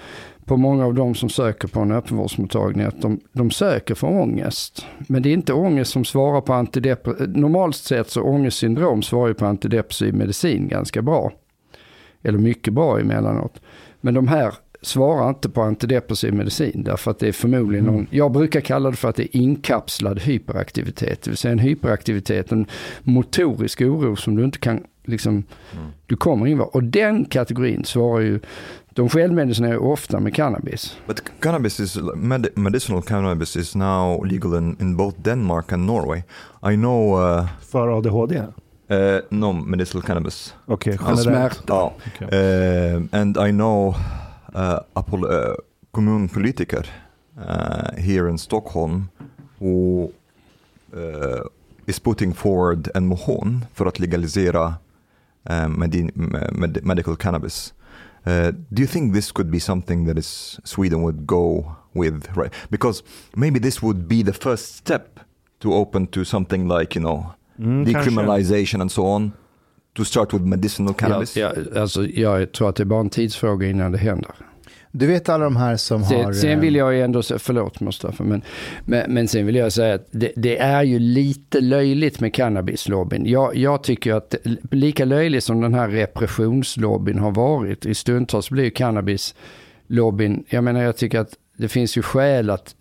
på 0.45 0.57
många 0.57 0.85
av 0.85 0.93
de 0.93 1.15
som 1.15 1.29
söker 1.29 1.67
på 1.67 1.79
en 1.79 1.91
öppenvårdsmottagning 1.91 2.85
att 2.85 3.01
de, 3.01 3.19
de 3.31 3.51
söker 3.51 3.95
för 3.95 4.07
ångest. 4.07 4.85
Men 5.07 5.21
det 5.21 5.29
är 5.29 5.33
inte 5.33 5.53
ångest 5.53 5.91
som 5.91 6.05
svarar 6.05 6.41
på 6.41 6.53
antidepressiv, 6.53 7.29
normalt 7.29 7.75
sett 7.75 8.09
så 8.09 8.21
ångestsyndrom 8.21 9.03
svarar 9.03 9.27
ju 9.27 9.33
på 9.33 9.45
antidepressiv 9.45 10.13
medicin 10.13 10.67
ganska 10.67 11.01
bra. 11.01 11.31
Eller 12.23 12.39
mycket 12.39 12.73
bra 12.73 12.99
emellanåt. 12.99 13.61
Men 14.01 14.13
de 14.13 14.27
här 14.27 14.53
svarar 14.85 15.29
inte 15.29 15.49
på 15.49 15.61
antidepressiv 15.61 16.33
medicin 16.33 16.83
därför 16.83 17.11
att 17.11 17.19
det 17.19 17.27
är 17.27 17.31
förmodligen 17.31 17.85
någon, 17.85 18.07
jag 18.09 18.31
brukar 18.31 18.61
kalla 18.61 18.89
det 18.91 18.95
för 18.97 19.09
att 19.09 19.15
det 19.15 19.23
är 19.23 19.39
inkapslad 19.41 20.19
hyperaktivitet. 20.19 21.21
Det 21.21 21.29
vill 21.29 21.37
säga 21.37 21.51
en 21.51 21.59
hyperaktivitet, 21.59 22.51
en 22.51 22.65
motorisk 23.03 23.81
oro 23.81 24.15
som 24.15 24.35
du 24.35 24.43
inte 24.45 24.59
kan 24.59 24.83
liksom, 25.05 25.43
du 26.05 26.15
kommer 26.15 26.47
in 26.47 26.59
Och 26.59 26.83
den 26.83 27.25
kategorin 27.25 27.85
svarar 27.85 28.21
ju, 28.21 28.39
de 28.93 29.09
självmedicinerar 29.09 29.73
ju 29.73 29.79
ofta 29.79 30.19
med 30.19 30.35
cannabis. 30.35 30.97
But 31.07 31.21
cannabis 31.39 31.79
is 31.79 31.97
med- 32.15 32.47
medicinal 32.55 33.01
cannabis 33.01 33.57
is 33.57 33.75
now 33.75 34.25
legal 34.25 34.55
in, 34.57 34.77
in 34.79 34.97
both 34.97 35.19
Denmark 35.21 35.71
and 35.73 35.85
Norway. 35.85 36.23
I 36.71 36.75
know 36.75 37.21
uh, 37.21 37.47
För 37.61 37.97
ADHD? 37.97 38.37
uh, 38.37 39.19
no 39.29 39.51
medicinal 39.53 40.03
cannabis. 40.03 40.53
Okej, 40.65 40.97
För 40.97 41.15
generellt. 41.25 41.63
Ja. 41.67 41.93
Okej. 42.15 42.27
Uh, 42.95 43.03
and 43.11 43.37
I 43.37 43.51
know 43.51 43.95
uh, 44.55 45.55
kommunpolitiker 45.91 46.87
uh, 47.37 47.95
here 47.97 48.29
in 48.29 48.37
Stockholm 48.37 49.09
who 49.59 50.09
uh, 50.93 51.41
is 51.87 51.99
putting 51.99 52.33
forward 52.33 52.89
en 52.95 53.07
motion 53.07 53.65
för 53.73 53.85
att 53.85 53.99
legalisera 53.99 54.65
uh, 55.49 55.67
medi- 55.67 56.11
med- 56.51 56.79
medical 56.83 57.15
cannabis. 57.15 57.73
Uh, 58.27 58.51
do 58.69 58.81
you 58.81 58.87
think 58.87 59.13
this 59.13 59.31
could 59.31 59.51
be 59.51 59.59
something 59.59 60.07
that 60.07 60.17
is 60.17 60.59
Sweden 60.63 61.01
would 61.03 61.25
go 61.27 61.75
with, 61.93 62.27
right? 62.35 62.53
Because 62.69 63.03
maybe 63.35 63.59
this 63.59 63.81
would 63.83 64.07
be 64.07 64.23
the 64.23 64.33
first 64.33 64.75
step 64.75 65.19
to 65.59 65.73
open 65.73 66.07
to 66.07 66.23
something 66.25 66.67
like 66.79 66.99
you 66.99 67.03
know 67.03 67.25
Mm, 67.59 67.85
decriminalization 67.85 68.81
and 68.81 68.91
so 68.91 69.05
on. 69.05 69.31
To 69.95 70.05
start 70.05 70.33
with 70.33 70.45
medicinal 70.45 70.93
cannabis. 70.93 71.37
Ja, 71.37 71.53
ja, 71.73 71.81
alltså, 71.81 72.05
jag 72.05 72.51
tror 72.51 72.69
att 72.69 72.75
det 72.75 72.83
är 72.83 72.85
bara 72.85 72.99
en 72.99 73.09
tidsfråga 73.09 73.67
innan 73.67 73.91
det 73.91 73.97
händer. 73.97 74.31
Du 74.91 75.07
vet 75.07 75.29
alla 75.29 75.43
de 75.43 75.55
här 75.55 75.77
som 75.77 76.03
har... 76.03 76.23
Sen, 76.23 76.35
sen 76.35 76.59
vill 76.59 76.75
eh, 76.75 76.79
jag 76.79 76.93
ju 76.93 77.01
ändå 77.01 77.23
säga, 77.23 77.39
förlåt 77.39 77.79
Mustafa, 77.79 78.23
men, 78.23 78.41
men, 78.85 79.13
men 79.13 79.27
sen 79.27 79.45
vill 79.45 79.55
jag 79.55 79.73
säga 79.73 79.95
att 79.95 80.07
det, 80.11 80.31
det 80.35 80.57
är 80.57 80.83
ju 80.83 80.99
lite 80.99 81.61
löjligt 81.61 82.19
med 82.19 82.33
cannabislobbyn. 82.33 83.25
Jag, 83.25 83.55
jag 83.55 83.83
tycker 83.83 84.13
att 84.13 84.35
lika 84.71 85.05
löjligt 85.05 85.43
som 85.43 85.61
den 85.61 85.73
här 85.73 85.89
repressionslobbyn 85.89 87.19
har 87.19 87.31
varit, 87.31 87.85
i 87.85 87.95
stundtals 87.95 88.49
blir 88.49 88.63
ju 88.63 88.71
cannabislobbyn, 88.71 90.43
jag 90.49 90.63
menar 90.63 90.81
jag 90.83 90.97
tycker 90.97 91.19
att 91.19 91.33
det 91.57 91.67
finns 91.67 91.97
ju 91.97 92.01
skäl 92.01 92.49
att 92.49 92.75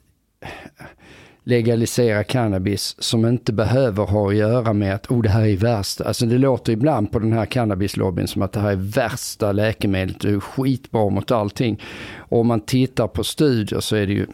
legalisera 1.44 2.24
cannabis 2.24 2.96
som 2.98 3.26
inte 3.26 3.52
behöver 3.52 4.04
ha 4.04 4.28
att 4.28 4.36
göra 4.36 4.72
med 4.72 4.94
att 4.94 5.10
oh, 5.10 5.22
det 5.22 5.28
här 5.28 5.42
är 5.46 5.56
värst. 5.56 6.00
Alltså 6.00 6.26
det 6.26 6.38
låter 6.38 6.72
ibland 6.72 7.12
på 7.12 7.18
den 7.18 7.32
här 7.32 7.46
cannabislobbyn 7.46 8.28
som 8.28 8.42
att 8.42 8.52
det 8.52 8.60
här 8.60 8.72
är 8.72 8.76
värsta 8.76 9.52
läkemedlet, 9.52 10.20
det 10.20 10.30
är 10.30 10.40
skitbra 10.40 11.10
mot 11.10 11.30
allting. 11.30 11.82
Och 12.16 12.40
om 12.40 12.46
man 12.46 12.60
tittar 12.60 13.08
på 13.08 13.24
studier 13.24 13.80
så 13.80 13.96
är 13.96 14.06
det 14.06 14.12
ju 14.12 14.26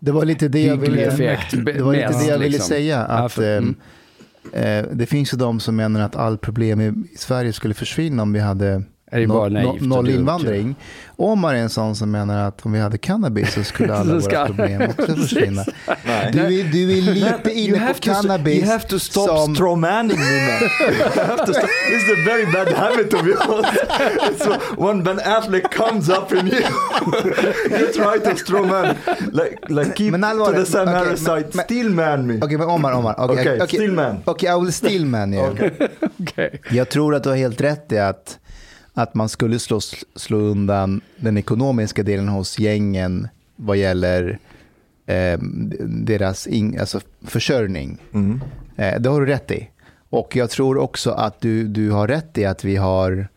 Det 0.00 0.12
var 0.12 0.24
lite 0.24 0.48
det 0.48 0.62
jag 0.62 0.76
ville, 0.76 1.02
effekt. 1.02 1.54
det 1.66 1.82
var 1.82 1.92
lite 1.92 2.08
det 2.18 2.24
jag 2.26 2.38
ville 2.38 2.50
liksom. 2.50 2.68
säga. 2.68 3.06
Ja, 3.08 3.14
Att, 3.14 3.32
för- 3.32 3.58
mm. 3.58 3.74
eh, 4.52 4.84
det 4.92 5.06
finns 5.06 5.34
ju 5.34 5.38
de 5.38 5.60
som 5.60 5.76
menar 5.76 6.00
att 6.00 6.16
all 6.16 6.38
problem 6.38 6.80
i 6.80 7.16
Sverige 7.16 7.52
skulle 7.52 7.74
försvinna 7.74 8.22
om 8.22 8.32
vi 8.32 8.40
hade 8.40 8.82
Är 9.10 9.20
det 9.20 9.26
bara 9.26 9.48
no- 9.48 9.52
naivt 9.52 9.80
och 9.82 9.82
noll 9.88 10.10
invandring. 10.10 10.74
Omar 11.16 11.54
är 11.54 11.58
en 11.58 11.70
sån 11.70 11.96
som 11.96 12.10
menar 12.10 12.48
att 12.48 12.66
om 12.66 12.72
vi 12.72 12.80
hade 12.80 12.98
cannabis 12.98 13.52
så 13.54 13.64
skulle 13.64 13.94
alla 13.96 14.20
Så 14.20 14.28
våra 14.30 14.46
problem 14.46 14.82
också 14.82 15.16
försvinna. 15.16 15.64
Du 16.32 16.40
är, 16.40 16.72
du 16.72 16.98
är 16.98 17.02
lite 17.02 17.50
inne 17.52 17.88
på 17.94 18.00
cannabis 18.00 18.54
you 18.62 18.66
have 18.72 18.84
to 18.88 18.98
stop 18.98 19.26
som... 19.26 19.54
strawmanning 19.54 20.18
me 20.18 20.24
man. 20.46 20.58
to. 21.46 21.52
This 21.52 22.02
is 22.02 22.10
a 22.10 22.16
very 22.26 22.46
bad 22.52 22.68
habit 22.74 23.14
of 23.14 23.26
yours. 23.26 23.66
so 24.38 24.54
when 24.86 25.02
Ben 25.02 25.18
Affleck 25.20 25.70
comes 25.74 26.08
up 26.08 26.32
in 26.32 26.46
you, 26.48 26.62
you 27.70 27.92
try 27.92 28.18
to 28.30 28.36
strawman. 28.36 28.96
Like, 29.32 29.58
like 29.68 29.94
keep 29.96 30.10
Men 30.12 30.20
to 30.20 30.26
allvarligt, 30.26 30.66
the 30.66 30.72
same 30.72 30.90
okej, 30.90 31.02
okay, 31.02 31.16
side. 31.16 31.54
men- 31.54 31.64
Steelman 31.64 32.26
me. 32.26 32.38
Okej, 32.42 32.58
men 32.58 32.68
Omar, 32.68 32.92
Omar. 32.92 33.14
Okej, 33.18 33.40
Okej, 33.40 33.54
okej. 33.62 33.68
Stillman. 33.78 34.16
Okej, 34.24 34.50
I 34.56 34.60
will 34.60 34.72
stillman 34.72 35.34
you. 35.34 35.46
Okej. 36.20 36.60
Jag 36.70 36.88
tror 36.88 37.14
att 37.14 37.22
du 37.22 37.28
har 37.28 37.36
helt 37.36 37.60
rätt 37.60 37.92
i 37.92 37.98
att, 37.98 38.38
att 38.96 39.14
man 39.14 39.28
skulle 39.28 39.58
slå, 39.58 39.80
slå 40.16 40.38
undan 40.38 41.00
den 41.16 41.38
ekonomiska 41.38 42.02
delen 42.02 42.28
hos 42.28 42.58
gängen 42.58 43.28
vad 43.56 43.76
gäller 43.76 44.38
eh, 45.06 45.38
deras 45.86 46.46
in, 46.46 46.80
alltså 46.80 47.00
försörjning. 47.22 47.98
Mm. 48.12 48.40
Eh, 48.76 49.00
det 49.00 49.08
har 49.08 49.20
du 49.20 49.26
rätt 49.26 49.50
i. 49.50 49.70
Och 50.10 50.36
jag 50.36 50.50
tror 50.50 50.78
också 50.78 51.10
att 51.10 51.40
du, 51.40 51.68
du 51.68 51.90
har 51.90 52.08
rätt 52.08 52.38
i 52.38 52.44
att 52.44 52.64
vi 52.64 52.76
har 52.76 53.28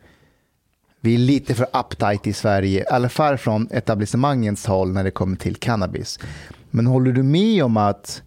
vi 1.00 1.14
är 1.14 1.18
lite 1.18 1.54
för 1.54 1.66
uptight 1.72 2.26
i 2.26 2.32
Sverige, 2.32 2.80
i 2.80 2.86
alla 2.86 3.08
fall 3.08 3.38
från 3.38 3.68
etablissemangets 3.70 4.66
håll 4.66 4.92
när 4.92 5.04
det 5.04 5.10
kommer 5.10 5.36
till 5.36 5.56
cannabis. 5.56 6.18
Men 6.70 6.86
håller 6.86 7.12
du 7.12 7.22
med 7.22 7.64
om 7.64 7.76
att 7.76 8.22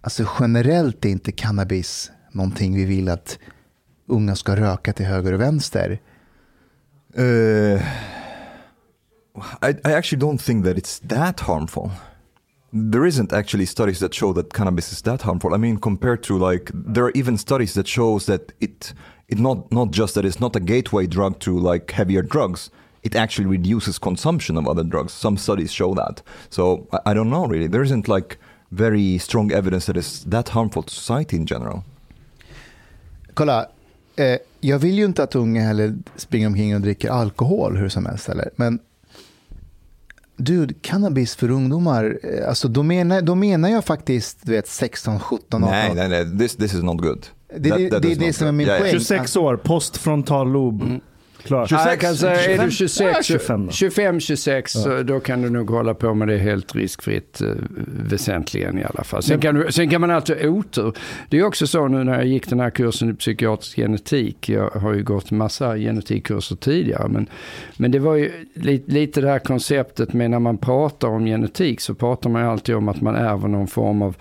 alltså 0.00 0.26
generellt 0.40 1.04
är 1.04 1.08
inte 1.08 1.32
cannabis 1.32 2.10
någonting 2.32 2.76
vi 2.76 2.84
vill 2.84 3.08
att 3.08 3.38
unga 4.06 4.36
ska 4.36 4.56
röka 4.56 4.92
till 4.92 5.06
höger 5.06 5.32
och 5.32 5.40
vänster? 5.40 6.00
Uh, 7.18 7.82
I, 9.60 9.74
I 9.84 9.92
actually 9.92 10.18
don't 10.18 10.38
think 10.38 10.64
that 10.64 10.78
it's 10.78 11.00
that 11.00 11.40
harmful. 11.40 11.90
There 12.72 13.04
isn't 13.04 13.32
actually 13.32 13.66
studies 13.66 13.98
that 13.98 14.14
show 14.14 14.32
that 14.34 14.52
cannabis 14.52 14.92
is 14.92 15.02
that 15.02 15.22
harmful. 15.22 15.52
I 15.52 15.56
mean, 15.56 15.78
compared 15.78 16.22
to 16.24 16.38
like, 16.38 16.70
there 16.72 17.04
are 17.06 17.12
even 17.12 17.36
studies 17.36 17.74
that 17.74 17.88
shows 17.88 18.26
that 18.26 18.52
it, 18.60 18.92
it 19.28 19.38
not 19.38 19.72
not 19.72 19.90
just 19.90 20.14
that 20.14 20.24
it's 20.24 20.38
not 20.38 20.54
a 20.54 20.60
gateway 20.60 21.06
drug 21.06 21.40
to 21.40 21.58
like 21.58 21.90
heavier 21.90 22.22
drugs. 22.22 22.70
It 23.02 23.16
actually 23.16 23.46
reduces 23.46 23.98
consumption 23.98 24.56
of 24.56 24.68
other 24.68 24.84
drugs. 24.84 25.12
Some 25.12 25.38
studies 25.38 25.72
show 25.72 25.94
that. 25.94 26.22
So 26.50 26.86
I, 26.92 27.10
I 27.10 27.14
don't 27.14 27.30
know 27.30 27.46
really. 27.46 27.66
There 27.66 27.82
isn't 27.82 28.06
like 28.06 28.38
very 28.70 29.18
strong 29.18 29.50
evidence 29.50 29.86
that 29.86 29.96
it's 29.96 30.20
that 30.24 30.50
harmful 30.50 30.82
to 30.82 30.94
society 30.94 31.36
in 31.36 31.46
general. 31.46 31.84
Kolla, 33.34 33.70
eh, 34.18 34.38
jag 34.60 34.78
vill 34.78 34.98
ju 34.98 35.04
inte 35.04 35.22
att 35.22 35.34
unga 35.34 35.62
heller 35.62 35.94
springer 36.16 36.46
omkring 36.46 36.74
och 36.74 36.80
dricker 36.80 37.10
alkohol 37.10 37.76
hur 37.76 37.88
som 37.88 38.06
helst. 38.06 38.28
Eller? 38.28 38.50
Men 38.56 38.78
dude, 40.36 40.74
cannabis 40.80 41.34
för 41.36 41.50
ungdomar, 41.50 42.18
eh, 42.22 42.48
alltså 42.48 42.68
då 42.68 42.82
menar, 42.82 43.22
då 43.22 43.34
menar 43.34 43.68
jag 43.68 43.84
faktiskt 43.84 44.38
du 44.42 44.52
vet, 44.52 44.68
16, 44.68 45.20
17, 45.20 45.64
18. 45.64 45.70
Nej, 45.70 45.92
nej, 45.94 46.08
nej. 46.08 46.38
This, 46.38 46.56
this 46.56 46.74
is 46.74 46.82
not 46.82 47.00
good. 47.00 47.26
Det- 47.56 47.58
det- 47.70 47.98
det 47.98 48.12
är 48.12 48.16
det 48.16 48.32
som 48.32 48.46
är 48.46 48.52
min 48.52 48.66
Yeah, 48.66 48.80
poäng. 48.80 48.92
26 48.92 49.36
år, 49.36 49.56
postfrontal 49.56 50.52
lob. 50.52 50.82
Klart. 51.42 51.70
Ja, 51.70 51.88
jag 51.88 52.00
kan 52.00 52.14
säga, 52.14 52.54
är 52.54 52.64
du 52.64 52.70
26, 52.70 53.00
Ja, 53.16 53.22
25 53.22 53.66
då. 53.66 53.72
25, 53.72 54.20
26 54.20 54.72
så 54.72 55.02
då 55.02 55.20
kan 55.20 55.42
du 55.42 55.50
nog 55.50 55.70
hålla 55.70 55.94
på 55.94 56.14
med 56.14 56.28
det 56.28 56.38
helt 56.38 56.74
riskfritt 56.74 57.40
eh, 57.40 57.48
väsentligen 57.86 58.78
i 58.78 58.84
alla 58.84 59.04
fall. 59.04 59.22
Sen 59.22 59.40
kan, 59.40 59.54
du, 59.54 59.72
sen 59.72 59.90
kan 59.90 60.00
man 60.00 60.10
alltid 60.10 60.46
otur. 60.46 60.92
Det 61.28 61.38
är 61.38 61.44
också 61.44 61.66
så 61.66 61.88
nu 61.88 62.04
när 62.04 62.14
jag 62.14 62.26
gick 62.26 62.48
den 62.48 62.60
här 62.60 62.70
kursen 62.70 63.10
i 63.10 63.14
psykiatrisk 63.14 63.76
genetik. 63.76 64.48
Jag 64.48 64.70
har 64.70 64.94
ju 64.94 65.02
gått 65.02 65.30
massa 65.30 65.76
genetikkurser 65.76 66.56
tidigare. 66.56 67.08
Men, 67.08 67.26
men 67.76 67.90
det 67.90 67.98
var 67.98 68.14
ju 68.14 68.32
lite, 68.54 68.92
lite 68.92 69.20
det 69.20 69.28
här 69.28 69.38
konceptet 69.38 70.12
med 70.12 70.30
när 70.30 70.38
man 70.38 70.58
pratar 70.58 71.08
om 71.08 71.24
genetik 71.24 71.80
så 71.80 71.94
pratar 71.94 72.30
man 72.30 72.42
ju 72.42 72.48
alltid 72.48 72.74
om 72.74 72.88
att 72.88 73.00
man 73.00 73.16
ärver 73.16 73.48
någon 73.48 73.68
form 73.68 74.02
av 74.02 74.16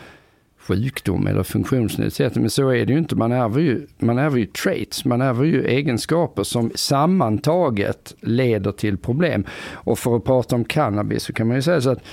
sjukdom 0.68 1.28
eller 1.28 1.44
funktionsnedsättning. 1.44 2.42
Men 2.42 2.50
så 2.50 2.70
är 2.70 2.86
det 2.86 2.94
ju 2.94 3.00
inte. 3.00 3.16
Man 3.16 3.32
ärver 3.32 3.62
ju, 3.62 3.88
man 3.98 4.18
ärver 4.18 4.38
ju 4.38 4.46
traits, 4.46 5.06
man 5.06 5.22
ärver 5.22 5.46
ju 5.46 5.66
egenskaper 5.68 6.44
som 6.44 6.72
sammantaget 6.76 8.16
leder 8.22 8.72
till 8.72 8.98
problem. 8.98 9.46
Och 9.72 10.00
för 10.00 10.16
att 10.16 10.26
prata 10.26 10.56
om 10.56 10.66
cannabis 10.66 11.24
så 11.24 11.34
kan 11.34 11.48
man 11.48 11.56
ju 11.56 11.62
säga 11.62 11.82
så 11.82 11.90
att 11.90 12.04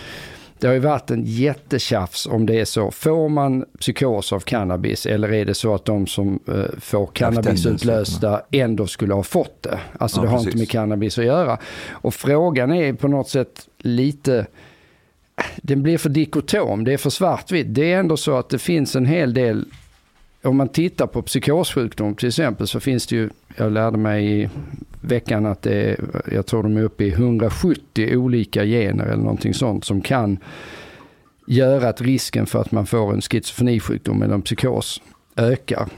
det 0.59 0.67
har 0.67 0.75
ju 0.75 0.81
varit 0.81 1.11
en 1.11 1.23
jättetjafs 1.25 2.27
om 2.27 2.47
det 2.47 2.61
är 2.61 2.65
så. 2.65 2.91
Får 2.91 3.29
man 3.29 3.65
psykos 3.81 4.33
av 4.33 4.41
cannabis 4.41 5.07
eller 5.07 5.33
är 5.33 5.45
det 5.45 5.55
så 5.55 5.75
att 5.75 5.85
de 5.85 6.07
som 6.07 6.39
eh, 6.49 6.79
får 6.81 7.07
cannabisutlösta 7.07 8.43
ändå 8.51 8.87
skulle 8.87 9.15
ha 9.15 9.23
fått 9.23 9.63
det? 9.63 9.79
Alltså 9.99 10.19
Ja, 10.21 10.23
det 10.23 10.29
har 10.29 10.37
precis. 10.37 10.47
inte 10.47 10.59
med 10.59 10.71
cannabis 10.71 11.19
att 11.19 11.25
göra. 11.25 11.59
Och 11.91 12.15
frågan 12.15 12.73
är 12.73 12.93
på 12.93 13.09
något 13.09 13.29
sätt 13.29 13.69
lite 13.79 14.47
den 15.57 15.83
blir 15.83 15.99
för 15.99 16.09
dikotom, 16.09 16.85
det 16.85 16.93
är 16.93 16.99
för 16.99 17.11
svartvitt. 17.11 17.67
Det 17.69 17.93
är 17.93 18.01
ändå 18.01 18.17
så 18.17 18.37
att 18.37 18.49
det 18.49 18.59
finns 18.59 18.97
en 18.97 19.07
hel 19.07 19.35
del, 19.35 19.65
om 20.43 20.57
man 20.57 20.69
tittar 20.69 21.07
på 21.07 21.23
psykossjukdom 21.23 22.15
till 22.15 22.29
exempel 22.29 22.67
så 22.67 22.81
finns 22.81 23.07
det 23.07 23.17
ju, 23.17 23.31
jag 23.57 23.73
lärde 23.73 23.99
mig 23.99 24.43
i 24.43 24.49
veckan 25.01 25.47
att 25.47 25.63
det 25.63 25.75
är, 25.75 25.97
jag 26.33 26.47
tror 26.47 26.63
de 26.63 26.77
är 26.77 26.83
uppe 26.83 27.05
i 27.05 27.09
170 27.09 28.17
olika 28.17 28.65
gener 28.65 29.05
eller 29.05 29.23
någonting 29.23 29.55
sånt 29.55 29.85
som 29.85 30.01
kan 30.01 30.39
göra 31.47 31.89
att 31.89 32.01
risken 32.01 32.47
för 32.47 32.61
att 32.61 32.73
man 32.73 32.87
får 32.87 33.13
en 33.13 33.21
schizofrenisjukdom 33.21 34.23
eller 34.23 34.35
en 34.35 34.43
psykos 34.43 35.03
ökar. 35.37 35.89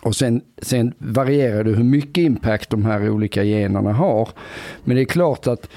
Och 0.00 0.16
sen, 0.16 0.42
sen 0.62 0.94
varierar 0.98 1.64
det 1.64 1.70
hur 1.70 1.84
mycket 1.84 2.24
impact 2.24 2.70
de 2.70 2.84
här 2.84 3.10
olika 3.10 3.44
generna 3.44 3.92
har. 3.92 4.28
Men 4.84 4.96
det 4.96 5.02
är 5.02 5.06
klart 5.06 5.46
att 5.46 5.68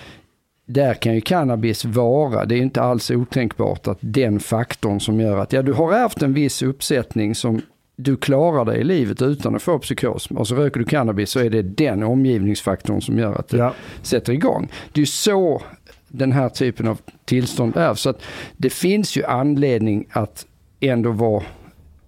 där 0.65 0.93
kan 0.93 1.15
ju 1.15 1.22
cannabis 1.22 1.86
vara, 1.86 2.45
det 2.45 2.55
är 2.55 2.62
inte 2.62 2.81
alls 2.81 3.12
otänkbart 3.12 3.88
att 3.88 3.98
den 4.01 4.39
faktorn 4.39 5.00
som 5.00 5.19
gör 5.19 5.38
att, 5.38 5.53
ja 5.53 5.62
du 5.62 5.74
har 5.74 5.93
ärvt 5.93 6.22
en 6.22 6.34
viss 6.34 6.62
uppsättning 6.62 7.36
som 7.36 7.62
du 7.98 8.17
klarar 8.17 8.65
dig 8.65 8.79
i 8.79 8.84
livet 8.84 9.22
utan 9.22 9.55
att 9.55 9.62
få 9.62 9.79
psykos. 9.79 10.27
Och 10.31 10.48
så 10.48 10.55
röker 10.55 10.79
du 10.79 10.86
cannabis 10.86 11.29
så 11.29 11.39
är 11.39 11.50
det 11.50 11.62
den 11.62 12.03
omgivningsfaktorn 12.03 13.01
som 13.01 13.19
gör 13.19 13.36
att 13.36 13.48
det 13.48 13.57
Ja. 13.57 13.74
sätter 14.01 14.34
igång. 14.34 14.67
Det 14.93 15.01
är 15.01 15.05
så 15.05 15.62
den 16.07 16.31
här 16.31 16.50
typen 16.50 16.88
av 16.88 17.00
tillstånd 17.25 17.77
är. 17.77 17.93
Så 17.93 18.10
att 18.10 18.22
det 18.57 18.69
finns 18.69 19.17
ju 19.17 19.24
anledning 19.25 20.05
att 20.12 20.45
ändå 20.79 21.12
vara 21.12 21.43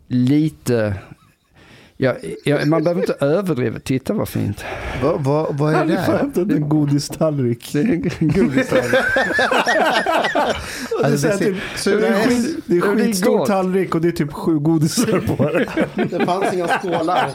lite 0.07 0.93
Ja, 1.99 2.15
ja, 2.43 2.65
man 2.65 2.83
behöver 2.83 3.01
inte 3.01 3.13
överdriva. 3.25 3.79
Titta 3.79 4.13
vad 4.13 4.29
fint. 4.29 4.63
Vad, 5.03 5.23
vad, 5.23 5.57
vad 5.57 5.73
är 5.73 5.85
det 5.85 5.93
där? 5.93 6.17
hämtat 6.17 6.51
en 6.51 6.69
godistallrik. 6.69 7.69
Det 7.73 7.79
är 7.79 7.83
en 7.83 8.01
godistallrik. 8.19 8.91
Det 8.91 9.19
är, 9.19 11.03
Alltså, 11.03 11.17
så 11.17 11.27
här 11.27 11.37
det, 11.39 11.77
ser- 11.77 11.97
det 11.99 12.07
är, 12.07 12.27
det 12.65 12.77
är 12.77 12.81
det 12.81 12.87
är 13.01 13.05
skitstor 13.05 13.45
tallrik 13.45 13.95
och 13.95 14.01
det 14.01 14.07
är 14.07 14.11
typ 14.11 14.33
sju 14.33 14.59
godisar 14.59 15.35
på 15.37 15.43
det. 15.43 15.65
Det 16.17 16.25
fanns 16.25 16.53
inga 16.53 16.67
skålar. 16.67 17.29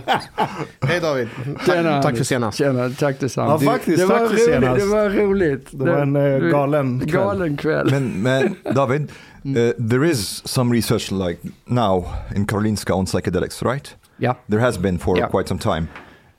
Hej 0.80 1.00
David. 1.00 1.28
Tjena, 1.66 2.02
Tack, 2.02 2.16
för 2.16 2.24
senast. 2.24 2.58
Tjena, 2.58 2.90
tack 2.98 3.20
detsamma. 3.20 3.48
Ja, 3.50 3.58
faktiskt. 3.58 3.98
det 3.98 4.06
Tack 4.06 4.20
var 4.20 4.26
för 4.28 4.34
roligt, 4.34 4.44
senast. 4.44 4.80
Det 4.80 4.86
var 4.86 5.08
roligt. 5.10 5.66
Det 5.70 5.84
var 5.90 5.98
en 5.98 6.16
eh, 6.16 6.50
galen 6.50 7.00
kväll. 7.00 7.10
Galen 7.12 7.56
kväll. 7.56 7.90
Men, 7.90 8.22
men 8.22 8.56
David, 8.74 9.00
uh, 9.46 9.88
there 9.90 10.10
is 10.10 10.42
some 10.48 10.76
research 10.76 11.10
like 11.12 11.38
now 11.64 12.06
in 12.36 12.46
Karolinska 12.46 12.94
on 12.94 13.06
psychedelics, 13.06 13.62
right? 13.62 13.94
Ja. 14.16 14.36
There 14.50 14.60
has 14.60 14.78
been 14.78 14.98
for 14.98 15.18
Yeah. 15.18 15.30
quite 15.30 15.48
some 15.48 15.60
time. 15.60 15.86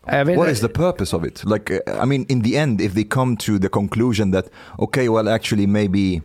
Jag 0.08 0.26
vet 0.26 0.38
What 0.38 0.50
is 0.52 0.60
the 0.60 0.68
purpose 0.68 1.16
of 1.16 1.26
it? 1.26 1.44
Like, 1.46 1.74
I 2.04 2.06
mean, 2.06 2.26
in 2.30 2.44
the 2.44 2.58
end, 2.58 2.82
if 2.82 2.94
they 2.94 3.04
come 3.04 3.38
to 3.38 3.60
the 3.60 3.68
conclusion 3.70 4.32
that, 4.32 4.46
okay, 4.78 5.10
well, 5.10 5.28
actually, 5.30 5.68
maybe, 5.68 6.22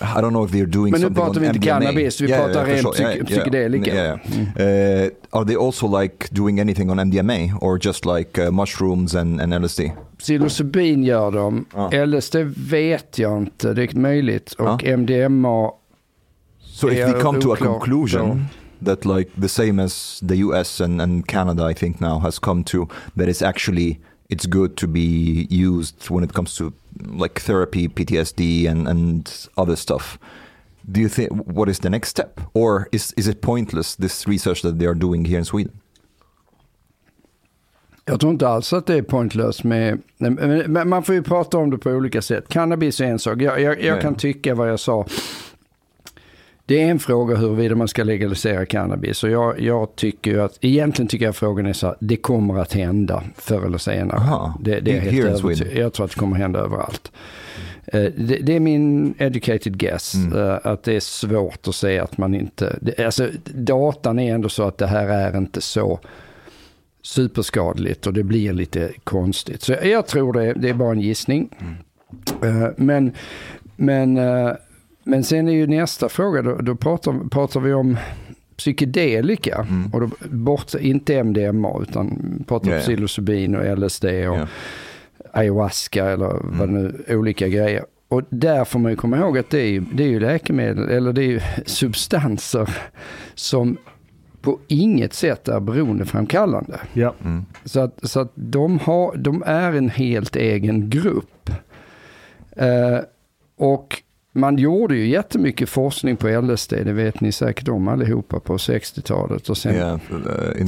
I 0.00 0.20
don't 0.20 0.30
know 0.30 0.44
if 0.44 0.50
they're 0.52 0.70
doing 0.70 0.90
Men 0.92 1.00
nu 1.00 1.10
pratar 1.10 1.40
vi 1.40 1.46
inte 1.46 1.58
MDMA. 1.58 1.80
cannabis, 1.80 2.20
vi 2.20 2.26
pratar 2.28 2.64
for 2.64 2.72
ren 2.72 2.82
sure. 2.82 2.92
psyk- 2.92 3.24
psykedelika. 3.26 3.94
Yeah, 3.94 4.18
yeah. 4.56 5.04
Uh, 5.06 5.10
are 5.30 5.44
they 5.44 5.56
also 5.56 6.00
like 6.00 6.28
doing 6.30 6.60
anything 6.60 6.90
on 6.90 6.98
MDMA 7.00 7.50
or 7.60 7.78
just 7.86 8.04
like 8.06 8.42
uh, 8.46 8.50
mushrooms 8.50 9.14
and, 9.14 9.40
and 9.40 9.54
LSD? 9.64 9.80
Psilocybin 10.18 11.04
gör 11.04 11.30
de. 11.30 11.64
Ja. 11.74 12.06
LSD 12.06 12.36
vet 12.70 13.18
jag 13.18 13.38
inte, 13.38 13.74
det 13.74 13.82
är 13.82 13.98
möjligt. 13.98 14.52
Och 14.52 14.82
Ja. 14.82 14.96
MDMA, 14.96 15.70
So 16.60 16.88
if 16.90 16.98
Yeah, 16.98 17.12
they 17.12 17.22
come 17.22 17.40
to 17.40 17.52
a 17.52 17.56
conclusion 17.56 18.46
that 18.82 19.04
like 19.04 19.30
the 19.40 19.48
same 19.48 19.82
as 19.82 20.20
the 20.26 20.36
US 20.36 20.80
and, 20.80 21.00
and 21.00 21.26
Canada, 21.26 21.64
I 21.70 21.74
think 21.74 22.00
now 22.00 22.18
has 22.20 22.38
come 22.38 22.64
to 22.64 22.88
that 23.16 23.28
it's 23.28 23.42
actually 23.42 23.98
it's 24.30 24.46
good 24.46 24.76
to 24.76 24.86
be 24.86 25.46
used 25.50 26.10
when 26.10 26.24
it 26.24 26.32
comes 26.32 26.56
to 26.56 26.72
like 27.18 27.40
therapy, 27.40 27.88
PTSD, 27.88 28.68
and 28.70 28.88
and 28.88 29.48
other 29.56 29.76
stuff. 29.76 30.18
Do 30.92 31.00
you 31.00 31.08
think 31.08 31.30
what 31.46 31.68
is 31.68 31.78
the 31.78 31.90
next 31.90 32.08
step, 32.08 32.40
or 32.54 32.88
is 32.92 33.14
is 33.16 33.28
it 33.28 33.40
pointless 33.40 33.96
this 33.96 34.26
research 34.28 34.62
that 34.62 34.78
they 34.78 34.86
are 34.88 34.94
doing 34.98 35.24
here 35.26 35.38
in 35.38 35.44
Sweden? 35.44 35.72
jag 38.10 38.20
tror 38.20 38.32
inte 38.32 38.48
alls 38.48 38.72
att 38.72 38.86
det 38.86 38.94
är 38.94 39.02
pointlöst 39.02 39.64
med, 39.64 40.02
man 40.86 41.02
får 41.02 41.14
ju 41.14 41.22
prata 41.22 41.58
om 41.58 41.70
det 41.70 41.78
på 41.78 41.90
olika 41.90 42.22
sätt. 42.22 42.48
Cannabis 42.48 43.00
är 43.00 43.04
en 43.04 43.18
sak, 43.18 43.42
jag, 43.42 43.60
jag, 43.60 43.82
jag 43.82 43.96
Ja. 43.96 44.00
kan 44.00 44.14
tycka 44.14 44.54
vad 44.54 44.70
jag 44.70 44.80
sa. 44.80 45.06
Det 46.68 46.82
är 46.82 46.90
en 46.90 46.98
fråga 46.98 47.36
huruvida 47.36 47.74
man 47.74 47.88
ska 47.88 48.04
legalisera 48.04 48.66
cannabis. 48.66 49.24
Och 49.24 49.30
jag, 49.30 49.60
jag 49.60 49.96
tycker 49.96 50.30
ju 50.30 50.40
att, 50.42 50.58
egentligen 50.60 51.08
tycker 51.08 51.24
jag 51.24 51.36
frågan 51.36 51.66
är 51.66 51.72
så 51.72 51.86
här, 51.86 51.96
det 52.00 52.16
kommer 52.16 52.58
att 52.58 52.72
hända 52.72 53.22
förr 53.36 53.66
eller 53.66 53.78
senare. 53.78 54.18
Aha. 54.18 54.54
Det, 54.60 54.80
det 54.80 54.96
är 54.96 55.00
helt. 55.00 55.38
Sweden. 55.38 55.68
Jag 55.76 55.92
tror 55.92 56.04
att 56.06 56.12
det 56.12 56.18
kommer 56.20 56.36
hända 56.36 56.58
överallt. 56.58 57.12
Eh, 57.86 58.00
Det, 58.16 58.38
det 58.42 58.56
är 58.56 58.60
min 58.60 59.14
educated 59.18 59.78
guess, 59.78 60.14
Mm. 60.14 60.38
eh, 60.38 60.58
att 60.62 60.82
det 60.82 60.96
är 60.96 61.00
svårt 61.00 61.68
att 61.68 61.74
säga 61.74 62.02
att 62.04 62.18
man 62.18 62.34
inte... 62.34 62.78
det- 62.80 63.04
Alltså, 63.04 63.28
datan 63.44 64.18
är 64.18 64.34
ändå 64.34 64.48
så 64.48 64.62
att 64.62 64.78
det 64.78 64.86
här 64.86 65.08
är 65.08 65.36
inte 65.38 65.60
så 65.60 66.00
superskadligt 67.02 68.06
och 68.06 68.12
det 68.12 68.22
blir 68.22 68.52
lite 68.52 68.92
konstigt. 69.04 69.62
Så 69.62 69.76
jag 69.82 70.06
tror 70.06 70.32
det, 70.32 70.52
det 70.52 70.68
är 70.68 70.74
bara 70.74 70.92
en 70.92 71.00
gissning. 71.00 71.48
Eh, 72.42 72.68
Men, 72.76 73.12
men, 73.76 74.18
men 75.08 75.24
sen 75.24 75.48
är 75.48 75.52
ju 75.52 75.66
nästa 75.66 76.08
fråga, 76.08 76.42
då, 76.42 76.56
då 76.56 76.74
pratar, 76.74 77.28
pratar 77.30 77.60
vi 77.60 77.72
om 77.72 77.96
psykedelika. 78.56 79.66
Mm. 79.68 79.90
Och 79.92 80.00
då, 80.00 80.10
bort, 80.30 80.74
inte 80.74 81.24
MDMA 81.24 81.82
utan 81.82 82.44
pratar 82.48 82.70
Ja, 82.70 82.76
om 82.76 82.82
psilocybin 82.82 83.56
och 83.56 83.78
LSD 83.78 84.04
och 84.04 84.10
Yeah. 84.10 84.48
ayahuasca 85.32 86.10
eller 86.10 86.40
vad 86.42 86.68
det 86.68 86.72
nu, 86.72 87.04
olika 87.08 87.48
grejer. 87.48 87.84
Och 88.08 88.22
där 88.28 88.64
får 88.64 88.78
man 88.78 88.92
ju 88.92 88.96
komma 88.96 89.16
ihåg 89.18 89.38
att 89.38 89.50
det 89.50 89.60
är 89.60 89.66
ju, 89.66 89.80
det 89.80 90.02
är 90.02 90.08
ju 90.08 90.20
läkemedel, 90.20 90.88
eller 90.88 91.12
det 91.12 91.22
är 91.22 91.28
ju 91.28 91.40
substanser 91.66 92.76
som 93.34 93.76
på 94.40 94.58
inget 94.66 95.14
sätt 95.14 95.48
är 95.48 95.60
beroendeframkallande. 95.60 96.80
Ja. 96.92 97.14
Mm. 97.24 97.44
Så 97.64 97.80
att, 97.80 97.98
så 98.02 98.20
att 98.20 98.32
de, 98.34 98.78
har, 98.78 99.16
de 99.16 99.42
är 99.46 99.72
en 99.72 99.90
helt 99.90 100.36
egen 100.36 100.90
grupp. 100.90 101.50
Eh, 102.56 102.98
och 103.56 104.02
man 104.38 104.56
gjorde 104.58 104.96
ju 104.96 105.06
jättemycket 105.06 105.68
forskning 105.68 106.16
på 106.16 106.28
LSD, 106.40 106.70
det 106.70 106.92
vet 106.92 107.20
ni 107.20 107.32
säkert 107.32 107.68
om 107.68 107.88
allihopa 107.88 108.40
på 108.40 108.56
60-talet. 108.56 109.48
Och 109.48 109.56
sen, 109.56 109.74
yeah, 109.74 109.98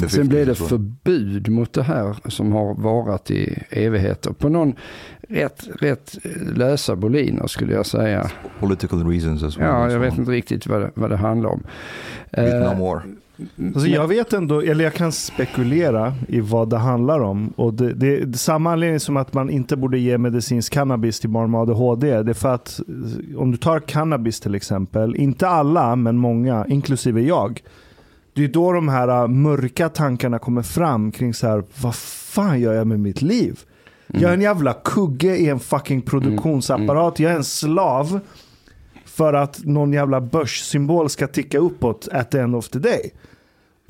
sen 0.08 0.28
blev 0.28 0.44
50s 0.44 0.46
det 0.46 0.54
förbud 0.54 1.48
mot 1.48 1.72
det 1.72 1.82
här 1.82 2.16
som 2.28 2.52
har 2.52 2.74
varat 2.74 3.30
i 3.30 3.62
evigheter. 3.70 4.32
På 4.32 4.48
någon 4.48 4.74
rätt, 5.28 5.68
rätt 5.80 6.18
lösa 6.54 6.96
boliner 6.96 7.46
skulle 7.46 7.74
jag 7.74 7.86
säga. 7.86 8.30
political 8.60 9.08
reasons 9.08 9.42
as 9.42 9.58
well. 9.58 9.66
Ja, 9.66 9.90
jag 9.90 9.98
vet 10.00 10.18
inte 10.18 10.30
riktigt 10.30 10.66
vad 10.66 10.80
det, 10.80 10.90
vad 10.94 11.10
det 11.10 11.16
handlar 11.16 11.50
om. 11.50 11.62
Vietnam 12.30 12.76
Eh, 12.76 12.80
War. 12.80 13.02
Alltså 13.74 13.88
jag 13.88 14.08
vet 14.08 14.32
ändå, 14.32 14.60
eller 14.60 14.84
jag 14.84 14.94
kan 14.94 15.12
spekulera 15.12 16.14
i 16.28 16.40
vad 16.40 16.70
det 16.70 16.78
handlar 16.78 17.20
om. 17.20 17.52
Och 17.56 17.74
det, 17.74 17.92
det 17.92 18.16
är 18.16 18.32
samma 18.32 18.72
anledning 18.72 19.00
som 19.00 19.16
att 19.16 19.34
man 19.34 19.50
inte 19.50 19.76
borde 19.76 19.98
ge 19.98 20.18
medicinsk 20.18 20.72
cannabis 20.72 21.20
till 21.20 21.30
barn 21.30 21.50
med 21.50 21.60
ADHD. 21.60 22.22
Det 22.22 22.30
är 22.30 22.34
för 22.34 22.54
att 22.54 22.80
eh, 22.88 23.40
om 23.40 23.50
du 23.50 23.56
tar 23.56 23.80
cannabis 23.80 24.40
till 24.40 24.54
exempel, 24.54 25.16
inte 25.16 25.48
alla 25.48 25.96
men 25.96 26.16
många, 26.16 26.66
inklusive 26.68 27.20
jag. 27.20 27.62
Det 28.32 28.44
är 28.44 28.48
då 28.48 28.72
de 28.72 28.88
här 28.88 29.08
äh, 29.22 29.28
mörka 29.28 29.88
tankarna 29.88 30.38
kommer 30.38 30.62
fram 30.62 31.12
kring 31.12 31.34
så 31.34 31.46
här, 31.46 31.64
vad 31.80 31.94
fan 31.94 32.60
gör 32.60 32.72
jag 32.72 32.86
med 32.86 33.00
mitt 33.00 33.22
liv? 33.22 33.60
Jag 34.06 34.30
är 34.30 34.34
en 34.34 34.40
jävla 34.40 34.72
kugge 34.72 35.36
i 35.36 35.48
en 35.48 35.60
fucking 35.60 36.02
produktionsapparat. 36.02 37.18
Jag 37.18 37.32
är 37.32 37.36
en 37.36 37.44
slav 37.44 38.20
för 39.04 39.32
att 39.32 39.64
någon 39.64 39.92
jävla 39.92 40.20
börssymbol 40.20 41.08
ska 41.08 41.26
ticka 41.26 41.58
uppåt 41.58 42.08
at 42.12 42.30
the 42.30 42.38
end 42.38 42.56
of 42.56 42.68
the 42.68 42.78
day. 42.78 43.12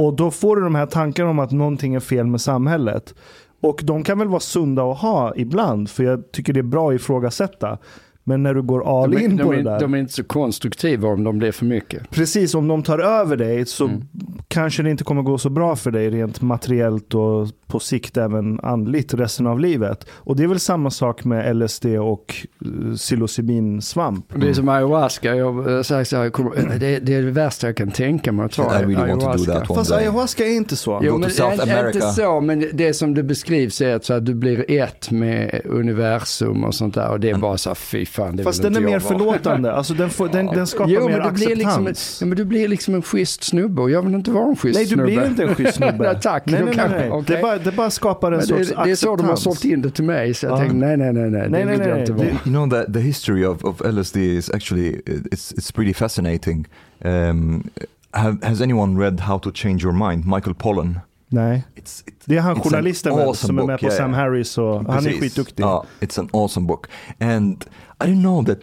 Och 0.05 0.15
då 0.15 0.31
får 0.31 0.57
du 0.57 0.63
de 0.63 0.75
här 0.75 0.87
tankarna 0.87 1.31
om 1.31 1.39
att 1.39 1.51
någonting 1.51 1.95
är 1.95 2.01
fel 2.01 2.27
med 2.27 2.41
samhället. 2.41 3.15
Och 3.63 3.81
de 3.85 4.05
kan 4.05 4.19
väl 4.19 4.29
vara 4.29 4.41
sunda 4.41 4.83
att 4.93 4.99
ha 4.99 5.33
ibland, 5.37 5.91
för 5.91 6.05
jag 6.05 6.33
tycker 6.33 6.53
det 6.53 6.61
är 6.61 6.63
bra 6.63 6.89
att 6.91 6.95
ifrågasätta. 6.95 7.79
Men 8.25 8.43
när 8.43 8.55
du 8.55 8.63
går 8.63 9.03
all 9.03 9.11
de, 9.11 9.19
in 9.25 9.37
de, 9.37 9.43
på 9.45 9.53
är- 9.53 9.57
det 9.57 9.63
där. 9.63 9.81
de 9.81 9.95
är 9.95 9.99
inte 9.99 10.13
så 10.13 10.25
konstruktiva 10.25 11.09
om 11.09 11.25
de 11.25 11.39
blir 11.39 11.53
för 11.53 11.67
mycket. 11.67 12.11
Precis, 12.11 12.55
om 12.55 12.69
de 12.69 12.83
tar 12.83 12.99
över 12.99 13.37
dig 13.37 13.67
så 13.67 13.85
Mm. 13.85 14.03
kanske 14.49 14.83
det 14.83 14.91
inte 14.91 15.05
kommer 15.05 15.23
gå 15.23 15.39
så 15.39 15.51
bra 15.51 15.77
för 15.77 15.91
dig 15.91 16.11
rent 16.11 16.41
materiellt 16.41 17.15
och 17.15 17.49
på 17.71 17.81
sikt 17.81 18.17
även 18.17 18.61
andligt 18.61 19.15
resten 19.15 19.47
av 19.47 19.61
livet. 19.61 20.07
Och 20.13 20.37
det 20.37 20.43
är 20.43 20.47
väl 20.47 20.61
samma 20.61 20.91
sak 20.91 21.25
med 21.25 21.57
LSD 21.57 21.87
och 21.87 22.35
uh, 22.67 22.95
psilocybinsvamp. 22.97 24.25
Det 24.35 24.49
är 24.49 24.53
som 24.55 24.69
ayahuasca. 24.69 25.35
Jag, 25.35 25.77
eh, 25.77 25.83
så 25.83 25.95
här, 25.95 26.07
jag 26.25 26.33
kommer- 26.33 26.79
det, 26.79 26.99
det 26.99 27.15
är 27.15 27.23
det 27.23 27.31
värsta 27.31 27.67
jag 27.67 27.77
kan 27.77 27.91
tänka 27.91 28.33
mig 28.33 28.47
att 28.47 28.53
ta 28.53 28.63
I 28.81 28.83
really 28.83 28.95
ayahuasca. 28.97 29.65
Fast 29.75 29.93
ayahuasca 29.93 30.45
är 30.45 30.57
inte 30.57 30.77
så. 30.77 31.01
Jo, 31.03 31.19
men 31.19 31.31
South 31.31 31.53
inte- 31.87 32.01
så, 32.01 32.41
men 32.41 32.65
det 32.73 32.95
som 32.95 33.15
det 33.15 33.23
beskrivs 33.23 33.81
är 33.81 33.95
att, 33.95 34.05
så 34.05 34.15
att 34.15 34.27
du 34.27 34.35
blir 34.35 34.71
ett 34.71 35.11
med 35.11 35.61
universum 35.65 36.65
och 36.65 36.75
sånt 36.75 36.95
där. 36.95 37.11
Och 37.11 37.21
det 37.21 37.31
är 37.31 37.35
bara 37.35 37.57
så 37.59 37.71
här, 37.71 37.75
fy 37.75 38.07
fan, 38.07 38.37
det 38.37 38.43
Fast 38.43 38.63
den 38.63 38.77
är 38.77 38.81
mer 38.81 38.99
förlåtande. 38.99 39.73
Alltså 39.81 39.95
den, 39.95 40.11
får, 40.11 40.29
den, 40.29 40.47
den 40.47 40.67
skapar 40.67 40.91
Jo, 40.91 41.09
mer 41.09 41.19
men 41.19 41.27
du 41.29 41.33
blir, 41.35 41.57
liksom 41.57 41.87
en, 41.87 41.93
acceptans. 41.93 42.19
ja, 42.21 42.27
men 42.27 42.37
du 42.39 42.45
blir 42.45 42.69
liksom 42.69 42.95
en 42.95 43.03
schysst 43.03 43.45
snubbe 43.45 43.83
och 43.83 43.91
jag 43.91 44.03
vill 44.03 44.15
inte 44.15 44.31
vara 44.31 44.45
en 44.49 44.57
schysst 44.57 44.75
Nej, 44.79 44.85
du 44.85 44.89
snubbe. 44.95 45.05
blir 45.05 45.27
inte 45.27 45.43
en 45.43 45.55
schysst 45.55 45.75
snubbe. 45.77 46.19
Tack, 46.23 46.43
Nej, 46.47 46.63
nej, 46.65 46.75
nej, 46.77 46.87
nej. 46.91 47.11
okej. 47.11 47.37
Det, 47.37 47.43
bara, 47.43 47.59
det 47.65 47.73
bara 47.73 47.91
skapar 47.91 48.33
en 48.33 48.43
sorts 48.47 48.69
det, 48.69 48.75
det 48.85 48.91
är 48.91 48.95
så 48.95 49.17
de 49.17 49.25
har 49.25 49.33
acceptans. 49.33 49.43
sålt 49.61 49.65
in 49.65 49.83
det 49.83 49.91
till 49.91 50.05
mig 50.05 50.35
så 50.35 50.47
jag 50.47 50.53
Ja. 50.53 50.57
tänkte 50.59 50.77
nej, 50.77 50.97
nej, 50.97 51.13
nej, 51.13 51.31
nej, 51.31 51.49
Nej, 51.49 51.61
det 51.61 51.67
nej, 51.67 51.79
nej, 51.89 52.01
inte 52.01 52.13
det- 52.13 52.19
vara. 52.19 52.27
You 52.29 52.39
know 52.45 52.71
that 52.71 52.95
the 52.95 53.01
history 53.01 53.45
of, 53.45 53.65
of 53.65 53.81
LSD 53.81 54.17
is 54.17 54.51
actually 54.51 54.93
it's 55.07 55.55
it's 55.55 55.75
pretty 55.75 55.95
fascinating. 55.95 56.67
Um, 57.05 57.71
have, 58.13 58.39
has 58.43 58.61
anyone 58.61 59.01
read 59.05 59.21
How 59.21 59.39
to 59.39 59.51
Change 59.55 59.85
Your 59.85 60.09
Mind? 60.09 60.25
Michael 60.27 60.55
Pollan. 60.55 60.99
Nej. 61.29 61.65
It's, 61.77 62.03
it, 62.09 62.15
Det 62.25 62.37
är 62.37 62.41
han 62.41 62.61
journalisten 62.61 63.13
awesome 63.13 63.35
som 63.35 63.59
är 63.59 63.63
med 63.63 63.67
book, 63.75 63.81
på 63.81 63.87
yeah, 63.87 63.97
Sam 63.99 64.11
yeah. 64.11 64.23
Harris 64.25 64.59
och 64.59 64.75
han 64.75 64.87
är 64.87 64.93
Precis. 65.03 65.21
skitduktig. 65.21 65.63
Ja, 65.65 65.85
it's 66.01 66.21
an 66.21 66.29
awesome 66.33 66.67
book. 66.67 66.87
And 67.21 67.65
I 68.05 68.07
didn't 68.07 68.21
know 68.21 68.45
that 68.47 68.59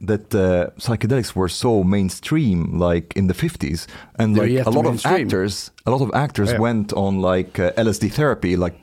that 0.00 0.32
uh, 0.34 0.70
psychedelics 0.78 1.34
were 1.34 1.48
so 1.48 1.82
mainstream 1.82 2.78
like 2.78 3.12
in 3.16 3.26
the 3.26 3.34
50s 3.34 3.86
and 4.18 4.36
like 4.36 4.66
a 4.66 4.70
lot 4.70 4.86
of 4.86 5.04
actors 5.04 5.70
a 5.86 5.90
lot 5.90 6.00
of 6.02 6.10
actors 6.14 6.52
Yeah. 6.52 6.58
went 6.60 6.92
on 6.92 7.20
like 7.20 7.58
uh, 7.58 7.72
LSD 7.72 8.12
therapy 8.12 8.56
like 8.56 8.74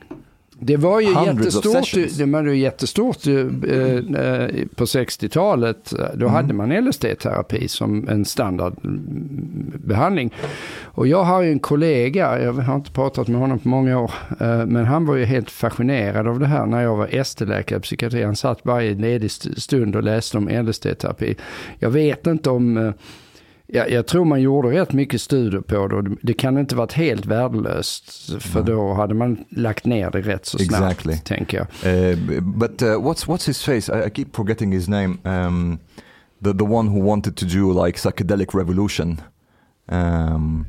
Det 0.58 0.76
var 0.76 1.00
ju 1.00 1.06
jättestort, 1.26 1.74
det 2.18 2.24
var 2.24 2.42
ju 2.42 2.56
jättestort 2.58 3.26
eh, 3.26 3.34
eh, 3.34 3.46
på 4.74 4.84
60-talet. 4.84 5.92
Då 6.14 6.28
hade 6.28 6.54
man 6.54 6.72
LSD-terapi 6.72 7.68
som 7.68 8.08
en 8.08 8.24
standardbehandling. 8.24 10.34
Och 10.84 11.06
jag 11.06 11.24
har 11.24 11.42
ju 11.42 11.52
en 11.52 11.58
kollega, 11.58 12.42
jag 12.42 12.52
har 12.52 12.76
inte 12.76 12.92
pratat 12.92 13.28
med 13.28 13.40
honom 13.40 13.58
på 13.58 13.68
många 13.68 14.00
år, 14.00 14.10
eh, 14.40 14.66
men 14.66 14.84
han 14.84 15.06
var 15.06 15.16
ju 15.16 15.24
helt 15.24 15.50
fascinerad 15.50 16.28
av 16.28 16.38
det 16.40 16.46
här 16.46 16.66
när 16.66 16.82
jag 16.82 16.96
var 16.96 17.08
ST-läkare 17.12 17.78
i 17.78 17.82
psykiatri. 17.82 18.22
Han 18.22 18.36
satt 18.36 18.58
varje 18.62 18.94
ledig 18.94 19.26
st- 19.26 19.60
stund 19.60 19.96
och 19.96 20.02
läste 20.02 20.38
om 20.38 20.48
LSD-terapi. 20.48 21.34
Jag 21.78 21.90
vet 21.90 22.26
inte 22.26 22.50
om 22.50 22.76
eh, 22.76 22.92
jag, 23.66 23.90
jag 23.90 24.06
tror 24.06 24.24
man 24.24 24.40
gjorde 24.42 24.68
rätt 24.80 24.92
mycket 24.92 25.20
studier 25.20 25.60
på 25.60 25.88
det 25.88 26.16
det- 26.22 26.34
kan 26.34 26.58
inte 26.58 26.76
varit 26.76 26.92
helt 26.92 27.26
värdelöst. 27.26 28.32
För 28.42 28.62
då 28.62 28.92
hade 28.94 29.14
man 29.14 29.44
lagt 29.50 29.84
ner 29.84 30.10
det 30.10 30.20
rätt 30.20 30.46
så 30.46 30.58
snabbt, 30.58 30.72
Exactly. 30.74 31.16
tänker 31.24 31.56
jag. 31.58 31.66
uh, 32.12 32.18
b- 32.28 32.40
but 32.40 32.82
uh, 32.82 32.88
what's 32.88 33.26
what's 33.26 33.46
his 33.46 33.62
face 33.62 33.92
I, 33.92 34.06
I 34.06 34.10
keep 34.14 34.26
forgetting 34.32 34.72
his 34.72 34.88
name 34.88 35.16
um, 35.24 35.78
the 36.44 36.52
the 36.52 36.64
one 36.64 36.88
who 36.90 37.06
wanted 37.06 37.36
to 37.36 37.46
do 37.46 37.84
like 37.86 37.98
psychedelic 37.98 38.54
revolution 38.54 39.20
um, 39.92 40.66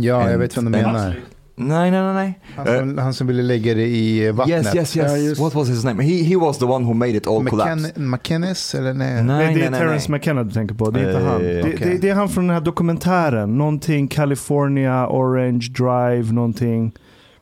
Ja, 0.00 0.22
jag 0.22 0.32
And- 0.32 0.38
vet 0.40 0.56
vem 0.56 0.64
du 0.64 0.70
menar. 0.70 1.16
Nej 1.58 1.90
nej 1.90 2.02
nej 2.02 2.14
nej 2.14 2.38
Han 2.56 2.66
som, 2.78 2.98
han 2.98 3.14
som 3.14 3.26
ville 3.26 3.42
lägga 3.42 3.74
det 3.74 3.86
i 3.86 4.30
vattnet. 4.30 4.56
yes 4.66 4.74
yes 4.74 4.96
yes 4.96 5.10
Ja, 5.12 5.16
just- 5.16 5.40
what 5.40 5.54
was 5.54 5.68
his 5.68 5.84
name 5.84 6.02
he 6.02 6.22
he 6.22 6.36
was 6.36 6.58
the 6.58 6.64
one 6.64 6.84
who 6.84 6.94
made 6.94 7.10
it 7.16 7.26
all 7.26 7.44
collapse 7.46 7.74
McKen- 7.74 7.98
McKennis 8.10 8.74
eller 8.74 8.94
nej? 8.94 9.22
Nej, 9.24 9.54
det 9.54 9.64
är 9.64 9.70
Terrence 9.70 10.10
McKenna 10.12 10.44
du 10.44 10.50
tänker 10.50 10.74
på. 10.74 10.90
Det 10.90 11.00
är 11.00 11.06
inte 11.06 11.18
Eh, 11.20 11.26
han. 11.26 11.42
Det, 11.42 11.60
okej. 11.62 11.76
det, 11.80 11.98
det 11.98 12.08
är 12.08 12.14
han 12.14 12.28
från 12.28 12.46
den 12.46 12.54
här 12.54 12.60
dokumentären. 12.60 13.58
Någonting 13.58 14.08
California, 14.08 15.06
Orange 15.10 15.66
Drive, 15.78 16.32
någonting. 16.32 16.92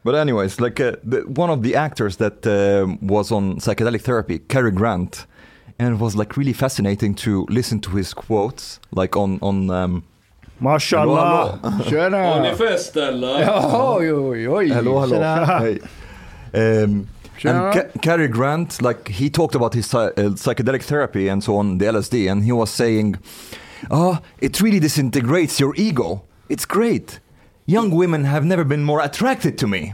But 0.03 0.15
anyways, 0.15 0.61
like 0.61 0.85
uh, 0.89 0.93
the, 1.11 1.41
one 1.43 1.53
of 1.53 1.63
the 1.63 1.77
actors 1.77 2.17
that 2.17 2.47
um 2.47 2.99
was 3.01 3.33
on 3.33 3.59
psychedelic 3.61 4.03
therapy, 4.03 4.39
Cary 4.49 4.71
Grant, 4.71 5.27
and 5.79 5.95
it 5.97 6.01
was 6.01 6.15
like 6.15 6.31
really 6.37 6.55
fascinating 6.55 7.15
to 7.15 7.47
listen 7.49 7.81
to 7.81 7.91
his 7.91 8.15
quotes, 8.15 8.81
like 9.03 9.19
on 9.19 9.39
on. 9.43 9.71
Um, 9.71 10.03
Mashallah! 10.59 11.59
hello, 11.63 11.71
Har 11.71 12.41
ni 12.41 12.49
Tjena! 12.49 12.57
fest 12.57 12.97
eller? 12.97 13.41
Ja, 13.41 13.95
oj, 13.97 14.13
oj, 14.13 14.49
oj. 14.49 14.69
hello, 14.75 15.01
hello. 15.01 15.21
Hey. 15.61 15.79
Um, 16.55 17.07
Tjena. 17.39 17.65
and 17.65 17.75
Ca- 17.75 17.99
Cary 18.03 18.29
Grant, 18.29 18.81
like 18.83 19.09
he 19.09 19.29
talked 19.31 19.55
about 19.55 19.75
his 19.75 19.95
uh, 19.95 20.11
psychedelic 20.37 20.83
therapy 20.83 21.29
and 21.29 21.45
so 21.45 21.57
on, 21.57 21.79
the 21.79 21.85
LSD, 21.87 22.31
and 22.31 22.43
he 22.45 22.53
was 22.53 22.71
saying, 22.71 23.17
"Ah, 23.91 24.21
it 24.41 24.61
really 24.61 24.81
disintegrates 24.81 25.61
your 25.61 25.75
ego. 25.77 26.23
It's 26.49 26.65
great. 26.65 27.21
Young 27.67 27.91
women 27.91 28.25
have 28.25 28.45
never 28.47 28.65
been 28.65 28.85
more 28.85 29.01
attracted 29.05 29.59
to 29.59 29.67
me." 29.67 29.93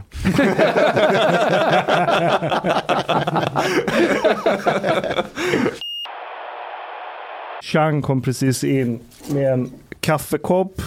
Chang 7.61 8.01
kom 8.01 8.21
precis 8.21 8.63
in 8.63 8.99
med 9.29 9.53
en 9.53 9.71
kaffekopp. 10.03 10.81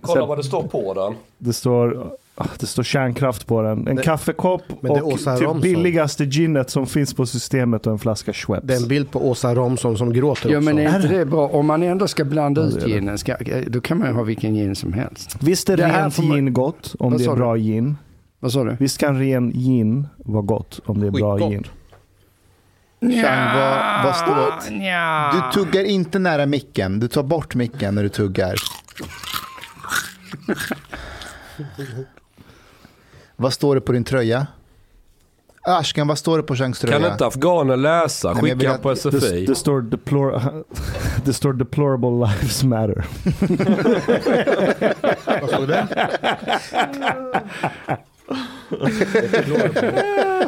Kolla 0.00 0.26
vad 0.26 0.38
det 0.38 0.44
står 0.44 0.62
på 0.62 0.94
den. 0.94 1.14
Det 1.38 1.52
står, 1.52 2.12
ah, 2.34 2.46
det 2.60 2.66
står 2.66 2.82
kärnkraft 2.82 3.46
på 3.46 3.62
den. 3.62 3.88
En 3.88 3.96
Det- 3.96 4.02
kaffekopp 4.02 4.62
och 4.80 5.18
typ 5.38 5.62
billigaste 5.62 6.24
ginet 6.24 6.70
som 6.70 6.86
finns 6.86 7.14
på 7.14 7.26
systemet 7.26 7.86
och 7.86 7.92
en 7.92 7.98
flaska 7.98 8.32
Schweppes. 8.32 8.66
Det 8.68 8.74
är 8.74 8.82
en 8.82 8.88
bild 8.88 9.10
på 9.10 9.28
Åsa 9.28 9.54
Romson 9.54 9.98
som 9.98 10.12
gråter 10.12 10.50
Ja 10.50 10.58
också. 10.58 10.64
men 10.74 10.78
är 10.78 10.96
inte 10.96 11.08
det? 11.08 11.24
bra? 11.26 11.48
Om 11.48 11.66
man 11.66 11.82
ändå 11.82 12.08
ska 12.08 12.24
blanda 12.24 12.60
Ja, 12.62 12.66
ut 12.68 12.86
ginen, 12.86 13.18
ska, 13.18 13.36
då 13.66 13.80
kan 13.80 13.98
man 13.98 14.08
ju 14.08 14.14
ha 14.14 14.22
vilken 14.22 14.54
gin 14.54 14.76
som 14.76 14.92
helst. 14.92 15.36
Visst 15.40 15.68
är 15.70 15.76
Det 15.76 15.88
rent 15.88 16.18
man- 16.18 16.26
gin 16.36 16.52
gott 16.52 16.94
om 16.98 17.10
Vad 17.12 17.20
det 17.20 17.24
är 17.24 17.28
du? 17.30 17.36
bra 17.36 17.56
gin? 17.56 17.96
Vad 18.40 18.52
sa 18.52 18.64
du? 18.64 18.76
Visst 18.80 18.98
kan 18.98 19.18
ren 19.18 19.50
gin 19.52 20.06
vara 20.16 20.42
gott 20.42 20.80
om 20.86 21.00
det 21.00 21.06
är 21.06 21.10
bra 21.10 21.34
Skitgott. 21.36 21.52
gin? 21.52 21.64
Chang, 23.10 23.54
vad, 23.58 24.04
vad 24.04 24.16
står... 24.16 24.70
Nja. 24.70 25.32
Du 25.32 25.40
tuggar 25.64 25.84
inte 25.84 26.18
nära 26.18 26.46
micken. 26.46 27.00
Du 27.00 27.08
tar 27.08 27.22
bort 27.22 27.54
micken 27.54 27.94
när 27.94 28.02
du 28.02 28.08
tuggar. 28.08 28.54
vad 33.36 33.52
står 33.52 33.74
det 33.74 33.80
på 33.80 33.92
din 33.92 34.04
tröja? 34.04 34.46
Ashkan, 35.66 36.06
vad 36.08 36.18
står 36.18 36.36
det 36.36 36.42
på 36.44 36.56
Changs 36.56 36.78
tröja? 36.80 37.00
Kan 37.00 37.12
inte 37.12 37.26
afghaner 37.26 37.76
läsa? 37.76 38.32
Nej, 38.32 38.42
men 38.42 38.48
jag 38.50 38.56
vill 38.56 38.68
Skicka 38.68 38.74
att- 38.74 38.82
på 38.82 38.90
Det, 39.10 39.20
SFI. 39.20 39.46
det, 39.46 39.54
står 39.54 39.80
deplor, 39.82 40.42
det 41.24 41.32
står 41.32 41.52
deplorable 41.52 42.10
lives 42.10 42.62
matter. 42.64 43.04
Vad 45.40 45.50
stod 45.50 45.68
det? 45.68 45.86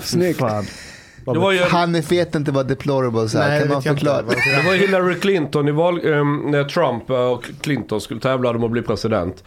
Snyggt. 0.03 0.41
Var 1.35 1.53
ju 1.53 1.59
Han 1.59 1.93
vet 1.93 2.35
inte 2.35 2.53
vad 2.53 2.69
deplorable 2.69 3.21
är. 3.21 3.39
Nej, 3.39 3.59
kan 3.59 3.69
det 3.69 3.75
man 3.75 3.83
förklara? 3.83 4.23
Det 4.23 4.67
var 4.67 4.75
Hillary 4.75 5.15
Clinton 5.15 5.69
i 5.69 5.73
val, 5.73 6.01
ehm, 6.07 6.43
när 6.47 6.65
Trump 6.65 7.11
och 7.11 7.45
Clinton 7.61 8.01
skulle 8.01 8.21
tävla 8.21 8.51
om 8.51 8.65
att 8.65 8.71
bli 8.71 8.83
president. 8.83 9.45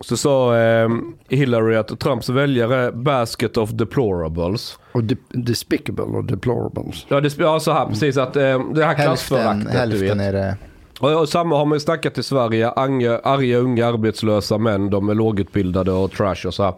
Så 0.00 0.16
sa 0.16 0.56
ehm, 0.56 1.14
Hillary 1.28 1.76
att 1.76 2.00
Trumps 2.00 2.28
väljare 2.28 2.92
basket 2.92 3.56
of 3.56 3.70
deplorables. 3.70 4.78
Och 4.92 5.04
de, 5.04 5.16
despicable 5.28 6.04
och 6.04 6.24
deplorables. 6.24 7.06
Ja, 7.08 7.20
det, 7.20 7.38
ja 7.38 7.60
så 7.60 7.72
här 7.72 7.86
precis 7.86 8.16
att 8.16 8.36
ehm, 8.36 8.74
det 8.74 8.84
här 8.84 8.94
Hälften, 8.94 9.06
klassföraktet 9.06 9.72
du 9.72 9.78
hälften 9.78 10.18
vet. 10.18 10.26
är 10.26 10.32
det. 10.32 10.56
Och, 11.04 11.28
samma 11.28 11.56
har 11.56 11.64
man 11.64 11.76
ju 11.76 11.80
snackat 11.80 12.18
i 12.18 12.22
Sverige. 12.22 12.70
Arga, 12.70 13.18
arga 13.18 13.58
unga 13.58 13.86
arbetslösa 13.86 14.58
män. 14.58 14.90
De 14.90 15.08
är 15.08 15.14
lågutbildade 15.14 15.92
och 15.92 16.12
trash 16.12 16.46
och 16.46 16.54
så 16.54 16.62
här. 16.62 16.74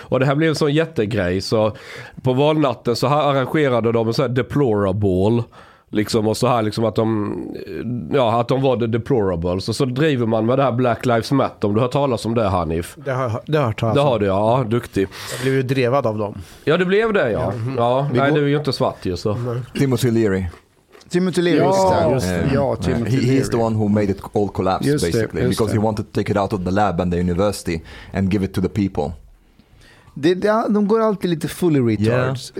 Och 0.00 0.20
det 0.20 0.26
här 0.26 0.34
blev 0.34 0.48
en 0.48 0.54
sån 0.54 0.72
jättegrej. 0.74 1.40
Så 1.40 1.72
på 2.22 2.32
valnatten 2.32 2.96
så 2.96 3.06
här 3.06 3.22
arrangerade 3.30 3.92
de 3.92 4.06
en 4.08 4.14
sån 4.14 4.22
här 4.22 4.28
deplorable. 4.28 5.42
Liksom 5.90 6.28
och 6.28 6.36
så 6.36 6.46
här 6.46 6.62
liksom 6.62 6.84
att 6.84 6.94
de, 6.94 7.34
ja 8.12 8.40
att 8.40 8.48
de 8.48 8.62
var 8.62 8.76
the 8.76 8.86
deplorables. 8.86 9.68
Och 9.68 9.76
så 9.76 9.84
driver 9.84 10.26
man 10.26 10.46
med 10.46 10.58
det 10.58 10.62
här 10.62 10.72
Black 10.72 11.06
Lives 11.06 11.32
Matter. 11.32 11.68
Om 11.68 11.74
du 11.74 11.80
har 11.80 11.88
talas 11.88 12.26
om 12.26 12.34
det 12.34 12.48
Hanif? 12.48 12.96
Det 13.04 13.12
har 13.12 13.40
det 13.46 13.58
har 13.58 13.62
jag 13.62 13.66
hört 13.66 13.80
talas 13.80 13.94
Det 13.94 14.00
har 14.00 14.18
du 14.18 14.26
ja, 14.26 14.64
duktig. 14.68 15.08
Jag 15.32 15.40
blev 15.42 15.54
ju 15.54 15.62
drevad 15.62 16.06
av 16.06 16.18
dem. 16.18 16.38
Ja 16.64 16.76
det 16.76 16.84
blev 16.84 17.12
det 17.12 17.30
ja. 17.30 17.52
Ja, 17.76 18.08
nej 18.12 18.30
går- 18.30 18.38
du 18.38 18.44
är 18.44 18.48
ju 18.48 18.56
inte 18.58 18.72
svart 18.72 19.06
ju 19.06 19.16
så. 19.16 19.36
Timothy 19.78 20.10
Leary. 20.10 20.44
Timothy 21.10 21.42
Leary. 21.42 21.58
Ja, 21.58 22.12
just 22.14 22.28
det. 22.28 22.42
Um, 22.42 22.54
ja, 22.54 22.76
Timothy 22.76 23.16
he, 23.16 23.40
he's 23.40 23.44
the 23.44 23.56
Leary. 23.56 23.66
one 23.66 23.76
who 23.76 23.88
made 23.88 24.10
it 24.10 24.20
all 24.32 24.48
collapse 24.48 24.88
Just 24.88 25.04
det, 25.04 25.12
basically 25.12 25.42
just 25.42 25.58
because 25.58 25.72
det. 25.74 25.80
he 25.80 25.84
wanted 25.86 26.04
to 26.04 26.12
take 26.12 26.30
it 26.32 26.36
out 26.36 26.52
of 26.52 26.64
the 26.64 26.70
lab 26.70 27.00
and 27.00 27.12
the 27.12 27.20
university 27.20 27.80
and 28.12 28.32
give 28.32 28.44
it 28.44 28.52
to 28.52 28.60
the 28.60 28.68
people. 28.68 29.12
Det, 30.14 30.34
det, 30.34 30.64
de 30.68 30.88
går 30.88 31.00
alltid 31.00 31.30
lite 31.30 31.48
fully 31.48 31.80
retards. 31.80 32.52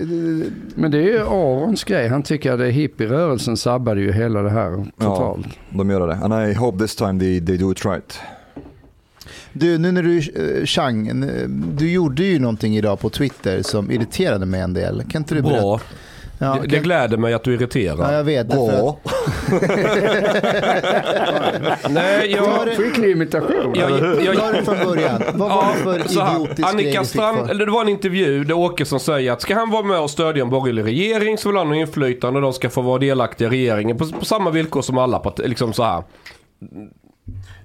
Men 0.75 0.91
det 0.91 0.97
är 0.97 1.01
ju 1.01 1.19
Arons 1.19 1.83
grej. 1.83 2.07
Han 2.07 2.23
tycker 2.23 2.51
att 2.51 2.59
det 2.59 2.71
hippierörelsen 2.71 3.57
sabbade 3.57 4.01
ju 4.01 4.11
hela 4.11 4.41
det 4.41 4.49
här 4.49 4.85
totalt. 4.97 5.47
De 5.69 5.89
gör 5.89 6.07
det. 6.07 6.13
And 6.15 6.49
I 6.49 6.53
hope 6.53 6.77
this 6.79 6.95
time 6.95 7.19
they, 7.19 7.45
they 7.45 7.57
do 7.57 7.71
it 7.71 7.85
right. 7.85 8.19
Du, 9.53 9.77
nu 9.77 9.91
när 9.91 10.03
du, 10.03 10.17
uh, 10.19 10.65
Chang, 10.65 11.23
du 11.77 11.91
gjorde 11.91 12.23
ju 12.23 12.39
någonting 12.39 12.77
idag 12.77 12.99
på 12.99 13.09
Twitter 13.09 13.61
som 13.61 13.91
irriterade 13.91 14.45
mig 14.45 14.61
en 14.61 14.73
del. 14.73 15.03
Kan 15.09 15.21
inte 15.21 15.35
du 15.35 15.41
berätta? 15.41 15.61
Bra. 15.61 15.79
Ja, 16.41 16.57
det, 16.61 16.67
det 16.67 16.79
gläder 16.79 17.17
mig 17.17 17.33
att 17.33 17.43
du 17.43 17.51
ja, 17.51 17.57
irriterar. 17.57 18.13
jag 18.13 18.23
vet. 18.23 18.47
Bra. 18.47 18.99
Nej, 21.89 22.31
jag... 22.31 22.77
Skicklig 22.77 23.11
imitation. 23.11 23.73
jag, 23.75 23.91
jag, 24.23 24.35
Ta 24.35 24.51
det 24.51 24.63
från 24.63 24.77
början. 24.77 25.23
Vad 25.33 25.49
var 25.49 25.97
det 25.97 26.03
för 26.03 26.21
här, 26.21 26.35
idiotisk 26.35 26.67
Annika 26.67 26.99
fick 26.99 27.09
Strand, 27.09 27.49
eller 27.49 27.65
det 27.65 27.71
var 27.71 27.81
en 27.81 27.89
intervju 27.89 28.43
där 28.43 28.57
Åkesson 28.57 28.99
säger 28.99 29.31
att 29.31 29.41
ska 29.41 29.55
han 29.55 29.69
vara 29.69 29.83
med 29.83 29.99
och 29.99 30.09
stödja 30.09 30.43
en 30.43 30.49
borgerlig 30.49 30.83
regering 30.83 31.37
så 31.37 31.49
vill 31.49 31.57
han 31.57 31.67
ha 31.67 31.75
inflytande 31.75 32.37
och 32.37 32.41
de 32.41 32.53
ska 32.53 32.69
få 32.69 32.81
vara 32.81 32.99
delaktiga 32.99 33.47
i 33.47 33.51
regeringen 33.51 33.97
på, 33.97 34.05
på 34.05 34.25
samma 34.25 34.49
villkor 34.49 34.81
som 34.81 34.97
alla 34.97 35.19
partier. 35.19 35.47
Liksom 35.47 35.73
så 35.73 35.83
här. 35.83 36.03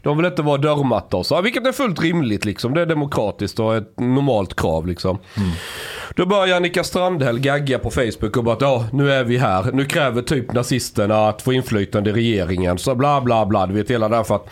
De 0.03 0.17
vill 0.17 0.27
inte 0.27 0.43
vara 0.43 0.59
dörrmatta 0.59 1.17
och 1.17 1.27
så, 1.27 1.41
vilket 1.41 1.67
är 1.67 1.73
fullt 1.73 2.03
rimligt 2.03 2.45
liksom. 2.45 2.75
Det 2.75 2.81
är 2.81 2.87
demokratiskt 2.87 3.61
och 3.61 3.77
ett 3.77 4.01
normalt 4.01 4.57
krav 4.57 4.87
liksom. 4.87 5.19
Då 6.17 6.27
börjar 6.27 6.57
Annika 6.57 6.85
Strandhäll 6.85 7.41
gagga 7.41 7.79
på 7.79 7.91
Facebook 7.91 8.37
och 8.37 8.45
bara 8.45 8.55
att 8.55 8.61
ja, 8.61 8.87
nu 8.93 9.13
är 9.13 9.25
vi 9.25 9.37
här. 9.37 9.73
Nu 9.73 9.85
kräver 9.85 10.23
typ 10.23 10.53
nazisterna 10.53 11.29
att 11.29 11.43
få 11.43 11.53
inflytande 11.53 12.11
i 12.11 12.13
regeringen. 12.13 12.79
Så 12.79 12.95
bla 12.95 13.21
bla 13.21 13.47
bla, 13.47 13.67
du 13.67 13.75
vet 13.75 13.91
hela 13.91 14.09
det 14.09 14.17
här 14.17 14.25
för 14.25 14.35
att 14.35 14.49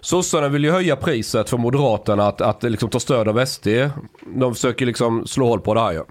Sossarna 0.00 0.48
vill 0.48 0.64
ju 0.64 0.70
höja 0.70 0.96
priset 0.96 1.50
för 1.50 1.56
Moderaterna 1.56 2.28
att, 2.28 2.40
att 2.40 2.62
liksom 2.62 2.88
ta 2.90 3.00
stöd 3.00 3.28
av 3.28 3.46
SD. 3.46 3.68
De 4.36 4.54
försöker 4.54 4.86
liksom 4.86 5.26
slå 5.26 5.46
hål 5.46 5.60
på 5.60 5.74
det 5.74 5.80
här 5.80 5.92
ju. 5.92 6.02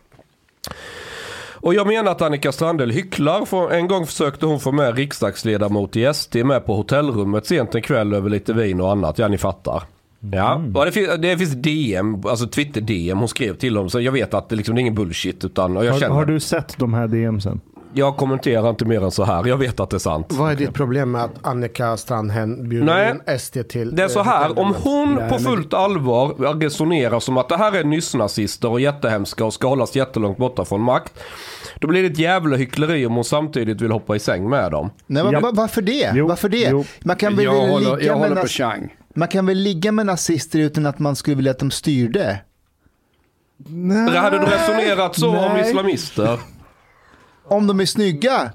Och 1.53 1.73
jag 1.73 1.87
menar 1.87 2.11
att 2.11 2.21
Annika 2.21 2.51
Strandhäll 2.51 2.91
hycklar. 2.91 3.45
För 3.45 3.71
en 3.71 3.87
gång 3.87 4.05
försökte 4.05 4.45
hon 4.45 4.59
få 4.59 4.71
med 4.71 4.95
riksdagsledamot 4.95 5.95
i 5.95 6.13
SD 6.13 6.35
med 6.35 6.65
på 6.65 6.75
hotellrummet 6.75 7.45
sent 7.45 7.75
en 7.75 7.81
kväll 7.81 8.13
över 8.13 8.29
lite 8.29 8.53
vin 8.53 8.81
och 8.81 8.91
annat. 8.91 9.19
Ja, 9.19 9.27
ni 9.27 9.37
fattar. 9.37 9.83
Ja, 10.31 10.61
och 10.75 10.85
det, 10.85 10.91
finns, 10.91 11.09
det 11.19 11.37
finns 11.37 11.51
DM, 11.53 12.21
alltså 12.25 12.47
Twitter-DM 12.47 13.17
hon 13.19 13.27
skrev 13.27 13.55
till 13.55 13.73
dem. 13.73 13.89
Så 13.89 14.01
jag 14.01 14.11
vet 14.11 14.33
att 14.33 14.49
det, 14.49 14.55
liksom, 14.55 14.75
det 14.75 14.79
är 14.79 14.81
ingen 14.81 14.95
bullshit. 14.95 15.45
Utan, 15.45 15.77
och 15.77 15.85
jag, 15.85 15.91
Har, 15.91 15.99
känner, 15.99 16.15
har 16.15 16.25
du 16.25 16.39
sett 16.39 16.77
de 16.77 16.93
här 16.93 17.07
DMsen? 17.07 17.61
jag 17.95 18.17
kommenterar 18.17 18.69
inte 18.69 18.85
mer 18.85 19.03
än 19.03 19.11
så 19.11 19.23
här. 19.23 19.45
Jag 19.47 19.57
vet 19.57 19.79
att 19.79 19.89
det 19.89 19.97
är 19.97 19.99
sant. 19.99 20.27
Vad 20.29 20.51
är 20.51 20.55
ditt 20.55 20.73
problem 20.73 21.11
med 21.11 21.23
att 21.23 21.31
Annika 21.41 21.97
Strandhäll 21.97 22.55
bjuder 22.67 22.85
Nej. 22.85 23.11
in 23.29 23.39
SD 23.39 23.57
till... 23.69 23.95
Det 23.95 24.03
är 24.03 24.07
så 24.07 24.19
eh, 24.19 24.25
här, 24.25 24.59
om 24.59 24.73
hon 24.83 25.15
Nej, 25.15 25.29
på 25.29 25.35
men- 25.35 25.43
fullt 25.43 25.73
allvar 25.73 26.53
resonerar 26.59 27.19
som 27.19 27.37
att 27.37 27.49
det 27.49 27.57
här 27.57 27.71
är 27.75 27.83
nyss-nazister 27.83 28.69
och 28.69 28.79
jättehemska 28.81 29.45
och 29.45 29.53
ska 29.53 29.67
hållas 29.67 29.95
jättelångt 29.95 30.37
borta 30.37 30.65
från 30.65 30.81
makt. 30.81 31.13
Då 31.79 31.87
blir 31.87 32.01
det 32.01 32.07
ett 32.07 32.19
jävla 32.19 32.55
hyckleri 32.57 33.05
om 33.05 33.15
hon 33.15 33.23
samtidigt 33.23 33.81
vill 33.81 33.91
hoppa 33.91 34.15
i 34.15 34.19
säng 34.19 34.49
med 34.49 34.71
dem. 34.71 34.89
Nej, 35.07 35.23
men 35.23 35.33
Ja. 35.33 35.39
va- 35.39 35.51
varför 35.53 35.81
det? 35.81 36.11
Jo, 36.15 36.27
Varför 36.27 36.49
det? 36.49 36.67
jo. 36.71 36.83
Man, 37.05 37.15
kan 37.15 37.35
väl 37.35 37.45
Jag 37.45 37.67
håller, 37.67 38.01
jag 38.05 38.15
håller 38.15 38.35
på 38.41 38.47
Chang. 38.47 38.93
Man 39.13 39.27
kan 39.27 39.45
väl 39.45 39.57
ligga 39.57 39.91
med 39.91 40.05
nazister 40.05 40.59
utan 40.59 40.85
att 40.85 40.99
man 40.99 41.15
skulle 41.15 41.35
vilja 41.35 41.51
att 41.51 41.59
de 41.59 41.71
styrde? 41.71 42.39
Nej. 43.67 44.17
Hade 44.17 44.39
du 44.39 44.45
resonerat 44.45 45.15
så 45.19 45.29
om 45.37 45.53
Nej. 45.53 45.69
islamister? 45.69 46.39
Om 47.45 47.67
de 47.67 47.79
är 47.79 47.85
snygga? 47.85 48.51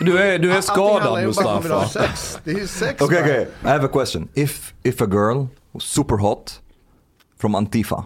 Du 0.00 0.18
är, 0.18 0.38
du 0.38 0.52
är 0.52 0.60
skadad 0.60 1.18
om 1.18 1.24
Mustafa. 1.24 1.88
sex. 1.88 2.38
Det 2.44 2.50
är 2.50 2.58
ju 2.58 2.66
sex 2.66 3.02
Okay, 3.02 3.22
okay. 3.22 3.42
I 3.42 3.68
have 3.68 3.84
a 3.84 3.90
question. 3.92 4.28
If 4.34 4.74
if 4.82 5.02
a 5.02 5.06
girl 5.06 5.46
was 5.72 5.82
super 5.82 6.16
hot 6.16 6.60
from 7.40 7.54
Antifa, 7.54 8.04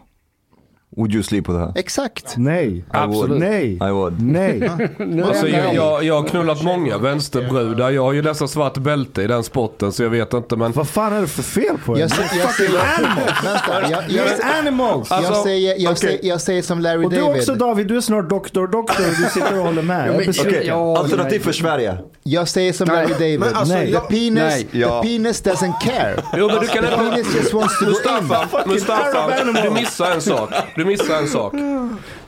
would 0.96 1.12
you 1.14 1.22
sleep 1.22 1.48
with 1.48 1.58
her? 1.58 1.72
Exakt. 1.74 2.34
Nej. 2.36 2.84
Absolut. 2.90 3.38
Nej. 3.40 3.72
I 3.74 3.78
would. 3.90 4.22
Nej. 4.22 4.70
Alltså, 5.26 5.48
jag, 5.48 5.74
jag, 5.74 6.04
jag 6.04 6.20
har 6.20 6.28
knullat 6.28 6.62
många 6.62 6.98
vänsterbrudar. 6.98 7.90
Jag 7.90 8.02
har 8.02 8.12
ju 8.12 8.22
nästan 8.22 8.48
svart 8.48 8.78
bälte 8.78 9.22
i 9.22 9.26
den 9.26 9.44
sporten 9.44 9.92
så 9.92 10.02
jag 10.02 10.10
vet 10.10 10.34
inte 10.34 10.56
men... 10.56 10.72
Vad 10.72 10.88
fan 10.88 11.12
är 11.12 11.20
det 11.20 11.26
för 11.26 11.42
fel 11.42 11.78
på 11.84 11.96
er? 11.96 12.00
Jag, 12.00 12.10
sä- 12.10 12.38
jag, 12.38 12.50
säger, 12.54 12.70
vänta, 12.72 13.90
jag, 13.90 14.02
jag, 14.08 14.56
animals! 14.58 15.10
jag, 15.10 15.18
Alltså, 15.24 15.42
säger, 15.42 15.74
jag, 15.78 15.92
okej. 15.92 15.96
säger, 15.96 16.18
jag 16.28 16.40
säger 16.40 16.62
som 16.62 16.80
Larry 16.80 17.04
Och 17.04 17.10
du 17.10 17.16
David. 17.20 17.40
också 17.40 17.54
David, 17.54 17.86
du 17.86 17.96
är 17.96 18.00
snart 18.00 18.28
doktor, 18.28 18.66
doktor 18.66 19.04
och 19.06 19.14
du 19.18 19.24
sitter 19.40 19.58
och 19.58 19.64
håller 19.66 19.82
med. 19.82 20.08
Jag 20.08 20.44
men- 20.46 20.66
Ja, 20.66 20.98
alternativ 20.98 21.30
nej. 21.30 21.40
för 21.40 21.52
Sverige. 21.52 21.98
Jag 22.22 22.48
säger 22.48 22.72
som 22.72 22.88
Nej. 22.88 22.96
Larry 22.96 23.12
David. 23.12 23.40
Men 23.40 23.54
alltså, 23.54 23.74
Nej. 23.74 23.86
The 23.86 23.92
jag- 23.92 24.08
penis, 24.08 24.32
Nej. 24.32 24.66
Ja. 24.72 25.02
the 25.02 25.08
penis 25.08 25.42
doesn't 25.44 25.80
care. 25.82 26.16
Jo 26.36 26.46
men 26.48 26.60
du 26.60 26.66
kan 26.66 26.84
The 26.84 26.90
penis 26.96 27.34
just 27.36 27.54
wants 27.54 27.78
to 27.78 27.84
go 27.84 27.90
in. 27.90 27.96
Mustafa, 27.96 28.62
Mustafa, 28.66 29.44
du 29.64 29.70
missar 29.70 30.10
en 30.12 30.20
sak. 30.20 30.50
Du 30.76 30.84
missar 30.86 31.16
en 31.16 31.28
sak. 31.28 31.54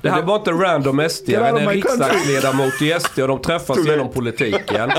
Det 0.03 0.11
här 0.11 0.23
var 0.23 0.37
inte 0.37 0.51
random 0.51 1.09
SD, 1.09 1.29
of 1.29 1.37
en 1.37 1.69
riksdagsledamot 1.69 2.83
i 2.83 2.95
SD 3.01 3.19
och 3.19 3.29
de 3.29 3.41
träffas 3.41 3.87
genom 3.87 4.11
politiken. 4.11 4.91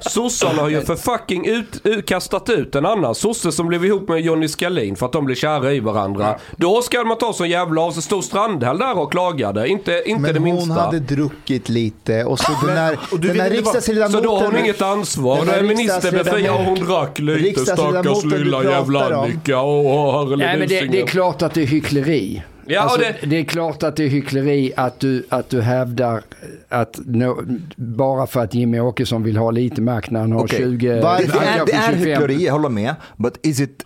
Sossarna 0.00 0.62
har 0.62 0.68
ju 0.68 0.80
för 0.80 0.96
fucking 0.96 1.46
ut, 1.46 1.80
ut, 1.84 2.06
kastat 2.06 2.50
ut 2.50 2.74
en 2.74 2.86
annan 2.86 3.14
sosse 3.14 3.52
som 3.52 3.66
blev 3.66 3.84
ihop 3.84 4.08
med 4.08 4.20
Johnny 4.20 4.48
Skalin 4.48 4.96
för 4.96 5.06
att 5.06 5.12
de 5.12 5.24
blev 5.24 5.34
kära 5.34 5.72
i 5.72 5.80
varandra. 5.80 6.36
Då 6.56 6.82
ska 6.82 7.04
man 7.04 7.18
ta 7.18 7.32
så 7.32 7.46
jävla 7.46 7.80
av 7.80 7.90
sig. 7.90 8.02
Stod 8.02 8.24
Strandhäll 8.24 8.78
där 8.78 8.98
och 8.98 9.12
klagade, 9.12 9.68
inte, 9.68 10.02
inte 10.06 10.22
Men 10.22 10.34
det 10.34 10.40
hon 10.40 10.54
minsta. 10.54 10.74
hade 10.74 10.98
druckit 10.98 11.68
lite 11.68 12.24
och 12.24 12.38
så 12.38 12.52
den 12.66 12.76
här, 12.76 12.98
och 13.12 13.20
du 13.20 13.28
den 13.28 13.40
här 13.40 13.50
riksdagsledamoten... 13.50 14.22
Så 14.22 14.28
då 14.28 14.38
har 14.38 14.44
hon 14.44 14.58
inget 14.58 14.82
ansvar. 14.82 15.36
Den 15.36 15.48
här 15.48 15.58
är 15.58 15.62
minister 15.62 16.12
befriad 16.12 16.54
och 16.54 16.64
hon 16.64 16.74
drack 16.74 17.18
lite. 17.18 17.60
Stackars 17.60 18.24
lilla 18.24 18.64
jävla. 18.64 19.16
Annika. 19.22 19.56
Herre 19.56 20.36
Nej, 20.36 20.58
men 20.58 20.68
det, 20.68 20.80
det 20.80 21.00
är 21.00 21.06
klart 21.06 21.42
att 21.42 21.54
det 21.54 21.62
är 21.62 21.66
hyckleri. 21.66 22.42
Ja, 22.66 22.80
alltså, 22.80 22.98
det- 23.00 23.26
det... 23.26 23.36
är 23.36 23.44
klart 23.44 23.82
att 23.82 23.96
det 23.96 24.04
är 24.04 24.08
hyckleri 24.08 24.72
att 24.76 25.00
du, 25.00 25.26
att 25.28 25.48
du 25.50 25.60
hävdar 25.60 26.22
att 26.68 26.98
no, 27.06 27.42
bara 27.76 28.26
för 28.26 28.40
att 28.40 28.54
Jimmy 28.54 28.80
Åkesson 28.80 29.22
vill 29.22 29.36
ha 29.36 29.50
lite 29.50 29.80
makt 29.80 30.10
när 30.10 30.20
han 30.20 30.32
har 30.32 30.44
Okej. 30.44 30.58
20, 30.58 31.00
Varför- 31.00 31.40
Det 31.40 31.46
är, 31.46 31.66
det 31.66 31.72
är 31.72 31.92
25. 31.92 31.98
hyckleri, 31.98 32.46
jag 32.46 32.52
håller 32.52 32.68
med. 32.68 32.94
But 33.16 33.38
is 33.46 33.60
it 33.60 33.82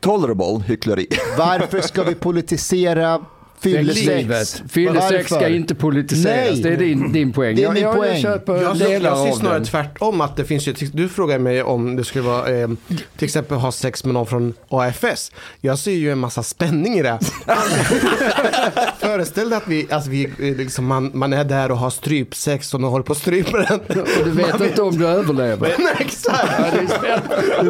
tolerable 0.00 0.62
hyckleri? 0.66 1.06
Varför 1.38 1.80
ska 1.80 2.02
vi 2.02 2.14
politisera 2.14 3.20
fyllesex? 3.60 4.06
Livet. 4.06 4.62
Fyllesex 4.68 5.26
ska 5.30 5.48
inte 5.48 5.74
politiseras. 5.74 6.50
Nej. 6.50 6.62
Det 6.62 6.68
är 6.68 6.76
din, 6.76 7.12
din 7.12 7.32
poäng. 7.32 7.56
Det 7.56 7.62
är 7.62 7.64
Jag- 7.64 7.74
min 7.74 7.82
jag, 7.82 7.96
poäng. 7.96 8.12
Jag 8.12 8.22
köper 8.22 8.62
Jag, 8.62 8.78
delar 8.78 9.10
jag 9.10 9.28
ser 9.28 9.40
snarare 9.40 9.64
tvärtom 9.64 10.20
att 10.20 10.36
det 10.36 10.44
finns 10.44 10.68
ju, 10.68 10.72
du 10.92 11.08
frågar 11.08 11.38
mig 11.38 11.62
om 11.62 11.96
det 11.96 12.04
skulle 12.04 12.24
vara 12.24 12.48
eh, 12.50 12.68
till 13.16 13.24
exempel 13.24 13.58
ha 13.58 13.72
sex 13.72 14.04
med 14.04 14.14
någon 14.14 14.26
från 14.26 14.54
AFS. 14.68 15.32
Jag 15.60 15.78
ser 15.78 15.92
ju 15.92 16.12
en 16.12 16.18
massa 16.18 16.42
spänning 16.42 16.98
i 16.98 17.02
det. 17.02 17.18
Föreställ 18.98 19.48
dig 19.50 19.56
att 19.56 19.68
vi, 19.68 19.86
alltså 19.90 20.10
vi, 20.10 20.24
eh, 20.24 20.56
liksom, 20.56 20.86
man, 20.86 21.10
man 21.14 21.32
är 21.32 21.44
där 21.44 21.70
och 21.70 21.78
har 21.78 21.90
strypsex 21.90 22.74
och 22.74 22.80
någon 22.80 22.90
håller 22.90 23.04
på 23.04 23.12
att 23.12 23.18
strypa 23.18 23.58
den. 23.58 23.80
Och 24.00 24.24
du 24.24 24.30
vet 24.30 24.60
inte 24.60 24.82
om 24.82 24.98
du 24.98 25.06
överlever. 25.06 25.74
Nej, 25.78 25.94
exakt. 25.98 26.96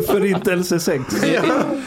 Förintelsesex. 0.07 1.05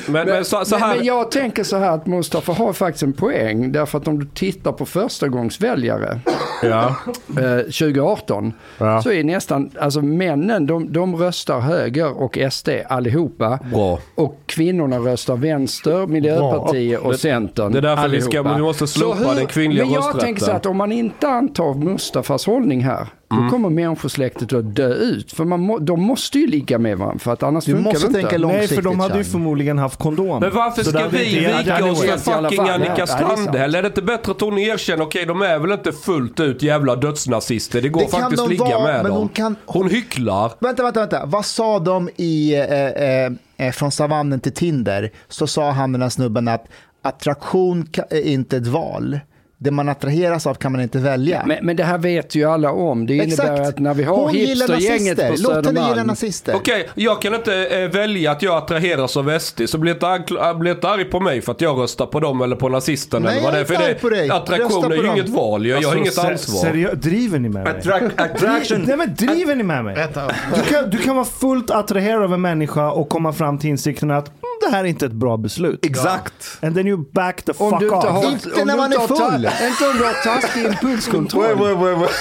Men, 0.05 0.27
men 0.27 0.45
så, 0.45 0.65
så 0.65 0.75
Men, 0.75 0.81
här. 0.83 0.95
men 0.95 1.05
jag 1.05 1.31
tänker 1.31 1.63
så 1.63 1.77
här 1.77 1.91
att 1.91 2.07
Mustafa 2.07 2.53
har 2.53 2.73
faktiskt 2.73 3.03
en 3.03 3.13
poäng. 3.13 3.71
Därför 3.89 3.97
att 3.97 4.07
om 4.07 4.19
du 4.19 4.25
tittar 4.25 4.71
på 4.71 4.85
förstagångsväljare 4.85 6.19
Ja. 6.63 6.95
eh, 7.37 7.57
2018 7.63 8.53
Ja. 8.77 9.01
så 9.01 9.11
är 9.11 9.23
nästan, 9.23 9.69
alltså 9.79 10.01
männen 10.01 10.65
de, 10.67 10.93
de 10.93 11.15
röstar 11.15 11.59
höger 11.59 12.21
och 12.21 12.37
SD 12.51 12.69
allihopa. 12.89 13.59
Bra. 13.73 13.99
Och 14.15 14.39
kvinnorna 14.45 14.97
röstar 14.97 15.35
vänster, 15.35 16.07
Miljöpartiet 16.07 17.01
och 17.01 17.15
Centern. 17.15 17.71
det 17.71 17.77
är 17.77 17.81
därför 17.81 18.07
vi 18.09 18.21
ska- 18.21 18.43
vi 18.55 18.61
måste 18.61 18.87
slopa 18.87 19.33
den 19.33 19.45
kvinnliga 19.47 19.83
Men 19.85 19.93
jag 19.93 19.99
rösträtten. 19.99 20.21
tänker 20.21 20.41
så 20.45 20.51
att 20.51 20.65
om 20.65 20.77
man 20.77 20.91
inte 20.91 21.27
antar 21.27 21.73
Mustafas 21.73 22.45
hållning 22.45 22.81
här, 22.83 23.07
Mm. 23.31 23.43
då 23.43 23.49
kommer 23.49 23.69
människosläktet 23.69 24.53
att 24.53 24.75
dö 24.75 24.93
ut. 24.93 25.31
För 25.31 25.45
man 25.45 25.59
må, 25.59 25.77
de 25.79 26.01
måste 26.01 26.39
ju 26.39 26.47
ligga 26.47 26.77
med 26.79 26.97
varandra, 26.97 27.19
för 27.19 27.33
att 27.33 27.43
annars 27.43 27.65
Du 27.65 27.71
funkar 27.71 27.91
måste 27.91 28.07
det 28.07 28.13
tänka 28.13 28.27
inte. 28.27 28.37
långt. 28.37 28.53
Nej, 28.53 28.67
för 28.67 28.81
de 28.81 28.99
hade 28.99 29.17
ju 29.17 29.23
förmodligen 29.23 29.77
haft 29.77 29.99
kondom. 29.99 30.39
Men 30.39 30.53
varför 30.53 30.83
ska 30.83 31.07
vi 31.07 31.17
vika 31.39 31.85
oss 31.91 31.99
för 32.01 32.07
i 32.07 32.33
alla 32.33 32.49
fucking 32.49 32.65
fall. 32.65 32.69
Annika. 32.81 33.07
Strandhäll? 33.07 33.75
Är 33.75 33.81
det 33.81 33.87
inte 33.87 34.01
bättre 34.01 34.31
att 34.31 34.41
hon 34.41 34.57
erkänner, 34.57 35.03
okej 35.05 35.25
de 35.25 35.41
är 35.41 35.59
väl 35.59 35.71
inte 35.71 35.91
fullt 35.91 36.39
ut 36.39 36.63
jävla 36.63 36.95
dödsnazister. 36.95 37.81
Det 37.81 37.89
går 37.89 38.01
Det 38.01 38.07
kan 38.11 38.21
faktiskt 38.21 38.43
de 38.43 38.49
ligga 38.49 38.63
vara, 38.65 38.83
med 38.83 38.95
men 38.95 39.03
dem. 39.11 39.17
hon 39.19 39.29
kan- 39.29 39.55
Hon 39.65 39.89
hycklar. 39.89 40.51
Vänta, 40.59 40.83
vänta, 40.83 40.99
vänta. 40.99 41.25
Vad 41.25 41.45
sa 41.45 41.79
de 41.79 42.09
i 42.17 42.53
eh, 42.55 42.61
eh, 42.85 43.31
eh, 43.57 43.71
Från 43.71 43.91
savannen 43.91 44.39
till 44.39 44.53
Tinder? 44.53 45.11
Så 45.27 45.47
sa 45.47 45.71
han 45.71 45.91
den 45.91 46.01
här 46.01 46.09
snubben 46.09 46.47
att 46.47 46.65
attraktion 47.01 47.87
är 48.09 48.21
inte 48.27 48.57
ett 48.57 48.67
val. 48.67 49.19
Det 49.61 49.71
man 49.71 49.89
attraheras 49.89 50.47
av 50.47 50.53
kan 50.53 50.71
man 50.71 50.81
inte 50.81 50.97
välja. 50.99 51.43
Men, 51.45 51.57
men 51.61 51.75
det 51.75 51.83
här 51.83 51.97
vet 51.97 52.35
ju 52.35 52.43
alla 52.45 52.71
om. 52.71 53.05
Det 53.05 53.13
innebär 53.13 53.31
Exakt. 53.33 53.59
att 53.69 53.79
när 53.79 53.93
vi 53.93 54.03
har 54.03 54.15
Hon 54.17 54.29
hipstergänget 54.35 55.17
på 55.17 55.23
Låt 55.23 55.31
henne 55.31 55.39
gilla 55.39 55.63
Södermalm. 55.63 56.07
nazister. 56.07 56.55
Okej, 56.55 56.89
jag 56.95 57.21
kan 57.21 57.35
inte 57.35 57.65
eh, 57.67 57.89
välja 57.89 58.31
att 58.31 58.41
jag 58.41 58.57
attraheras 58.57 59.17
av 59.17 59.39
SD, 59.39 59.61
så 59.69 59.77
bli 59.77 59.91
inte, 59.91 60.07
äh, 60.41 60.57
bli 60.57 60.71
inte 60.71 60.89
arg 60.89 61.05
på 61.05 61.19
mig 61.19 61.41
för 61.41 61.51
att 61.51 61.61
jag 61.61 61.79
röstar 61.79 62.05
på 62.05 62.19
dem 62.19 62.41
eller 62.41 62.55
på 62.55 62.69
nazisterna. 62.69 63.29
Nej, 63.29 63.37
eller 63.37 63.43
vad 63.45 63.53
det 63.53 63.57
är. 63.57 63.59
jag 63.59 63.61
är 63.61 63.65
För 63.65 63.73
inte 63.73 63.85
arg 63.85 63.99
på 63.99 64.09
dig. 64.09 64.29
attraktion 64.29 64.65
Rösta 64.81 64.85
är 64.85 64.89
på 64.89 64.95
ju 64.95 65.01
dem. 65.03 65.15
inget 65.17 65.29
val, 65.29 65.65
jag, 65.65 65.81
jag 65.83 65.89
har 65.89 65.95
inget 65.95 66.17
Alltså, 66.17 66.21
ansvar. 66.53 66.69
Seriö- 66.71 66.95
driver 66.95 67.39
ni 67.39 67.49
med 67.49 67.63
mig? 67.63 67.73
attraction. 68.17 68.83
Nej 68.87 68.97
men 68.97 69.15
driver 69.15 69.55
ni 69.55 69.63
med 69.63 69.83
mig? 69.85 70.07
Du 70.55 70.61
kan, 70.73 70.89
du 70.89 70.97
kan 70.97 71.15
vara 71.15 71.25
fullt 71.25 71.71
attraherad 71.71 72.23
av 72.23 72.33
en 72.33 72.41
människa 72.41 72.91
och 72.91 73.09
komma 73.09 73.33
fram 73.33 73.57
till 73.57 73.69
insikten 73.69 74.11
att 74.11 74.31
det 74.61 74.69
här 74.71 74.79
är 74.83 74.87
inte 74.87 75.05
ett 75.05 75.11
bra 75.11 75.37
beslut. 75.37 75.85
Exakt. 75.85 76.57
And 76.61 76.75
then 76.75 76.87
you 76.87 76.97
back 77.13 77.41
the 77.41 77.51
Om 77.57 77.79
fuck 77.79 77.91
off. 77.91 78.03
har, 78.05 78.31
Inte 78.31 78.65
när 78.65 78.77
man 78.77 78.93
inte 78.93 79.03
är 79.03 79.07
full. 79.07 79.45
Inte 79.45 79.87
om 79.91 79.97
du 79.97 80.03
har 80.03 80.23
taskig 80.23 80.65
impulskontroll. 80.65 81.43
Wait, 81.43 81.57
wait, 81.57 81.77
wait, 81.77 81.97
wait. 81.97 82.11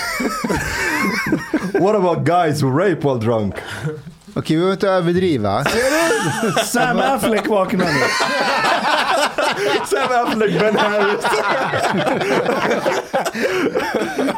What 1.82 1.94
about 1.94 2.24
guys 2.24 2.62
who 2.62 2.70
rape 2.78 3.00
while 3.08 3.18
drunk? 3.18 3.54
Okej, 4.34 4.56
vi 4.56 4.60
behöver 4.60 4.72
inte 4.72 4.88
överdriva. 4.88 5.64
Sam 6.64 6.98
Affleck 6.98 7.46
vaknar 7.48 7.86
nu. 7.86 8.00
Sam 9.86 10.26
Affleck, 10.26 10.60
Ben 10.60 10.76
Harris. 10.76 11.24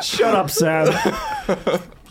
Shut 0.03 0.35
up 0.35 0.51
Sam. 0.51 0.87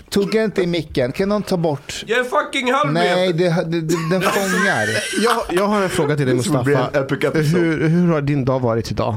Tugga 0.09 0.43
inte 0.43 0.61
i 0.61 0.67
micken. 0.67 1.11
Kan 1.11 1.29
någon 1.29 1.43
ta 1.43 1.57
bort? 1.57 2.03
Jag 2.07 2.19
är 2.19 2.23
fucking 2.23 2.71
halvmet! 2.73 3.03
Nej, 3.03 3.33
det, 3.33 3.49
det, 3.49 3.81
det, 3.81 3.95
den 4.11 4.21
fångar. 4.21 4.87
Jag, 5.23 5.35
jag 5.51 5.67
har 5.67 5.81
en 5.81 5.89
fråga 5.89 6.15
till 6.15 6.25
dig 6.25 6.35
Mustafa. 6.35 6.89
Hur, 7.33 7.87
hur 7.87 8.07
har 8.11 8.21
din 8.21 8.45
dag 8.45 8.59
varit 8.59 8.91
idag? 8.91 9.15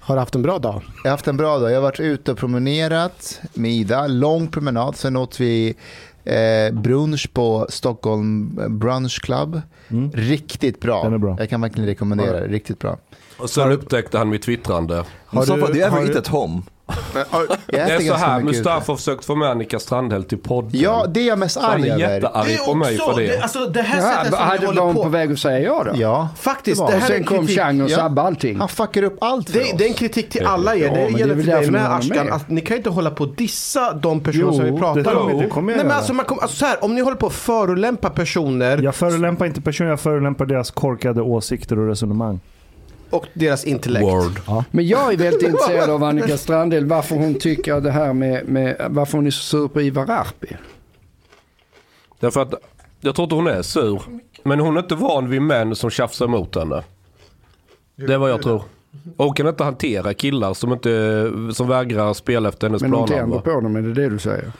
Har 0.00 0.14
du 0.14 0.18
haft 0.20 0.34
en 0.34 0.42
bra 0.42 0.58
dag? 0.58 0.82
Jag 0.96 1.10
har 1.10 1.10
haft 1.10 1.28
en 1.28 1.36
bra 1.36 1.58
dag. 1.58 1.70
Jag 1.70 1.76
har 1.76 1.82
varit 1.82 2.00
ute 2.00 2.32
och 2.32 2.38
promenerat 2.38 3.40
med 3.54 3.70
Ida. 3.72 4.06
Lång 4.06 4.48
promenad. 4.48 4.96
Sen 4.96 5.16
åt 5.16 5.40
vi 5.40 5.74
eh, 6.24 6.74
brunch 6.80 7.30
på 7.32 7.66
Stockholm 7.68 8.58
Brunch 8.68 9.20
Club. 9.22 9.60
Riktigt 10.14 10.80
bra. 10.80 11.04
Den 11.04 11.12
är 11.14 11.18
bra. 11.18 11.36
Jag 11.38 11.50
kan 11.50 11.60
verkligen 11.60 11.88
rekommendera 11.88 12.40
det. 12.40 12.46
Riktigt 12.46 12.78
bra. 12.78 12.98
Och 13.38 13.50
sen 13.50 13.72
upptäckte 13.72 14.18
han 14.18 14.28
mitt 14.28 14.42
twittrande. 14.42 15.04
Mustafa, 15.30 15.66
do 15.66 15.72
you 15.72 15.80
ever 15.82 15.90
har 15.90 16.02
eat 16.02 16.12
du- 16.12 16.18
at 16.18 16.26
home? 16.28 16.62
Det 17.66 17.76
är 17.78 18.00
så 18.00 18.14
här. 18.14 18.40
Mustafa 18.40 18.92
har 18.92 18.96
försökt 18.96 19.24
få 19.24 19.34
med 19.34 19.48
Annika 19.50 19.78
Strandhäll 19.78 20.24
till 20.24 20.38
podden. 20.38 20.70
Ja, 20.80 21.06
det 21.08 21.20
är 21.20 21.26
jag 21.26 21.38
mest 21.38 21.54
Så 21.54 21.60
han 21.60 21.70
arg 21.70 21.88
är 21.88 21.94
över. 21.94 22.14
jättearg 22.14 22.58
på 22.66 22.74
mig 22.74 22.96
för 22.98 23.20
det. 23.20 23.38
alltså 23.42 23.66
det 23.66 23.82
här 23.82 24.00
Ja, 24.02 24.16
sättet 24.16 24.34
som 24.38 24.48
hade 24.48 24.80
hon 24.82 24.94
på. 24.94 25.02
på 25.02 25.08
väg 25.08 25.32
att 25.32 25.38
säga 25.38 25.58
ja 25.60 25.84
då? 25.84 26.00
Ja, 26.00 26.28
Faktiskt, 26.36 26.80
det 26.80 26.86
det 26.86 26.92
det. 26.92 26.98
här 26.98 27.04
är 27.04 27.06
Sen 27.12 27.16
en 27.16 27.24
kom 27.24 27.38
kritik. 27.38 27.58
Chang 27.58 27.80
och 27.80 27.90
Ja. 27.90 27.96
sabbade 27.96 28.28
allting. 28.28 28.58
Han 28.58 28.68
fuckar 28.68 29.02
upp 29.02 29.16
allt 29.20 29.50
för 29.50 29.58
Det, 29.58 29.64
det 29.78 29.84
är 29.84 29.86
en 29.88 29.92
oss. 29.92 29.98
kritik 29.98 30.30
till 30.30 30.46
alla 30.46 30.74
er. 30.76 30.78
Ja, 30.84 30.90
det 30.90 30.94
det 30.96 31.02
är 31.02 31.18
gäller 31.18 31.34
väl 31.34 31.44
till 31.44 31.52
dig 31.54 31.70
med 31.70 31.92
Ashkan. 31.94 32.32
Att 32.32 32.50
ni 32.50 32.60
kan 32.60 32.76
inte 32.76 32.90
hålla 32.90 33.10
på 33.10 33.24
att 33.24 33.36
dissa 33.36 33.92
de 33.92 34.20
personer 34.20 34.44
Jo, 34.44 34.52
som 34.56 34.64
vi 34.64 34.78
pratar 34.78 35.02
det 35.02 35.10
om. 35.14 35.28
kommer- 35.28 35.42
det 35.42 35.48
kommer 35.48 35.72
jag 35.72 35.76
Nej, 35.76 35.86
men 35.86 35.96
alltså, 35.96 36.12
man 36.14 36.24
kommer, 36.24 36.42
alltså, 36.42 36.56
så 36.56 36.66
här, 36.66 36.84
om 36.84 36.94
ni 36.94 37.00
håller 37.00 37.16
på 37.16 37.26
att 37.26 37.32
förolämpa 37.32 38.10
personer 38.10 38.78
Jag 38.82 38.94
förolämpar 38.94 39.46
inte 39.46 39.60
personer, 39.60 39.90
jag 39.90 40.00
förolämpar 40.00 40.46
deras 40.46 40.70
korkade 40.70 41.22
åsikter 41.22 41.78
och 41.78 41.88
resonemang. 41.88 42.40
Och 43.10 43.26
deras 43.34 43.64
intellekt. 43.64 44.04
Word. 44.04 44.64
Men 44.70 44.86
jag 44.86 45.12
är 45.12 45.16
väldigt 45.16 45.42
intresserad 45.42 45.90
av 45.90 46.04
Annika 46.04 46.36
Strandhäll, 46.38 46.86
varför 46.86 47.16
hon 47.16 47.34
tycker 47.34 47.74
att 47.74 47.84
det 47.84 47.90
här 47.90 48.12
med, 48.12 48.48
med 48.48 48.86
varför 48.90 49.18
hon 49.18 49.26
är 49.26 49.30
så 49.30 49.42
sur 49.42 49.68
på 49.68 49.80
Ivar 49.82 50.10
Arpi. 50.10 50.56
Därför 52.20 52.42
att 52.42 52.54
jag 53.00 53.14
tror 53.14 53.24
inte 53.24 53.34
hon 53.34 53.46
är 53.46 53.62
sur. 53.62 54.02
Men 54.42 54.60
hon 54.60 54.76
är 54.76 54.80
inte 54.80 54.94
van 54.94 55.30
vid 55.30 55.42
män 55.42 55.76
som 55.76 55.90
tjafsar 55.90 56.24
emot 56.24 56.54
henne. 56.56 56.82
Det 57.96 58.14
är 58.14 58.18
vad 58.18 58.30
jag 58.30 58.42
tror. 58.42 58.62
Och 59.16 59.24
hon 59.24 59.34
kan 59.34 59.46
inte 59.48 59.64
hantera 59.64 60.14
killar 60.14 60.54
som, 60.54 60.72
inte, 60.72 61.32
som 61.54 61.68
vägrar 61.68 62.14
spela 62.14 62.48
efter 62.48 62.66
hennes 62.66 62.82
Men 62.82 62.92
hon 62.92 63.06
planer. 63.06 63.22
tänder 63.22 63.38
på 63.38 63.60
dem, 63.60 63.76
är 63.76 63.82
det 63.82 63.94
det 63.94 64.08
du 64.08 64.18
säger? 64.18 64.52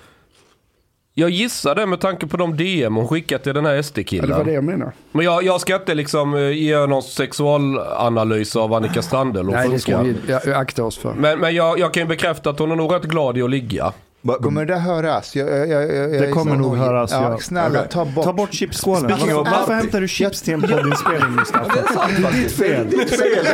Jag 1.19 1.31
gissar 1.31 1.75
det 1.75 1.87
med 1.87 2.01
tanke 2.01 2.27
på 2.27 2.37
de 2.37 2.57
DM 2.57 2.95
hon 2.95 3.09
skickat 3.09 3.43
till 3.43 3.55
den 3.55 3.65
här 3.65 3.73
Ja, 3.73 3.77
det 3.77 3.77
var 3.77 3.83
SD-killen. 3.83 4.47
det 4.47 4.53
jag 4.53 4.65
menar. 4.65 4.93
Men 5.13 5.25
jag, 5.25 5.45
jag 5.45 5.61
ska 5.61 5.77
inte 5.77 5.95
liksom 5.95 6.35
eh, 6.35 6.51
ge 6.51 6.87
någon 6.87 7.03
sexualanalys 7.03 8.57
av 8.57 8.75
Annika 8.75 9.03
Strandhäll 9.03 9.49
och 9.49 9.53
Nej, 9.55 9.69
det 9.69 9.79
ska 9.79 10.03
vi 10.03 10.15
ja, 10.27 10.57
akta 10.57 10.85
oss 10.85 10.99
för. 10.99 11.15
Men, 11.15 11.39
men 11.39 11.55
jag, 11.55 11.79
jag 11.79 11.95
kan 11.95 12.03
ju 12.03 12.07
bekräfta 12.07 12.51
att 12.51 12.59
hon 12.59 12.71
är 12.71 12.77
nog 12.77 12.95
rätt 12.95 13.03
glad 13.03 13.39
i 13.39 13.43
att 13.43 13.51
ligga. 13.51 13.93
Kommer 14.27 14.65
det 14.65 14.73
där 14.75 14.81
höras? 14.81 15.37
Jag, 15.37 15.49
jag, 15.49 15.69
jag, 15.69 15.95
jag, 15.95 16.11
Det 16.23 16.31
kommer 16.31 16.57
nog 16.57 16.71
nojig. 16.71 16.83
höras, 16.83 17.11
Ja, 17.13 17.31
ja. 17.31 17.39
snälla, 17.39 17.83
ta 17.85 18.05
bort. 18.05 18.25
Ta 18.25 18.33
bort 18.33 18.55
chipsskålen. 18.55 19.11
Varför, 19.11 19.33
varför 19.35 19.51
Arpi. 19.63 19.73
hämtar 19.73 20.01
du 20.01 20.09
chips 20.09 20.43
till 20.43 20.55
en 20.55 20.61
poddinspelning 20.63 21.31
Mustafa? 21.37 21.75
Det 21.79 22.27
är 22.27 22.85
ditt 22.85 23.11
fel. 23.17 23.47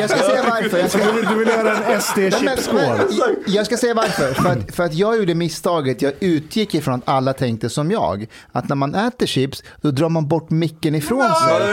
Jag 0.00 0.10
ska 0.10 0.18
säga 0.18 0.42
varför. 0.50 0.78
Jag 0.78 0.90
ska, 0.90 0.98
Du 1.04 1.12
vill, 1.12 1.24
du 1.28 1.34
vill 1.34 1.48
göra 1.48 1.76
en 1.76 2.00
SD-chipsskål. 2.00 2.98
Jag 3.46 3.66
ska 3.66 3.76
säga 3.76 3.94
varför. 3.94 4.34
För 4.34 4.48
att, 4.48 4.74
för 4.74 4.82
att 4.84 4.94
jag 4.94 5.18
gjorde 5.18 5.34
misstaget, 5.34 6.02
jag 6.02 6.12
utgick 6.20 6.74
ifrån 6.74 6.94
att 6.94 7.02
alla 7.04 7.32
tänkte 7.32 7.70
som 7.70 7.90
jag. 7.90 8.26
Att 8.52 8.68
när 8.68 8.76
man 8.76 8.94
äter 8.94 9.26
chips, 9.26 9.62
då 9.80 9.90
drar 9.90 10.08
man 10.08 10.28
bort 10.28 10.50
micken 10.50 10.94
ifrån 10.94 11.20
sig. 11.34 11.70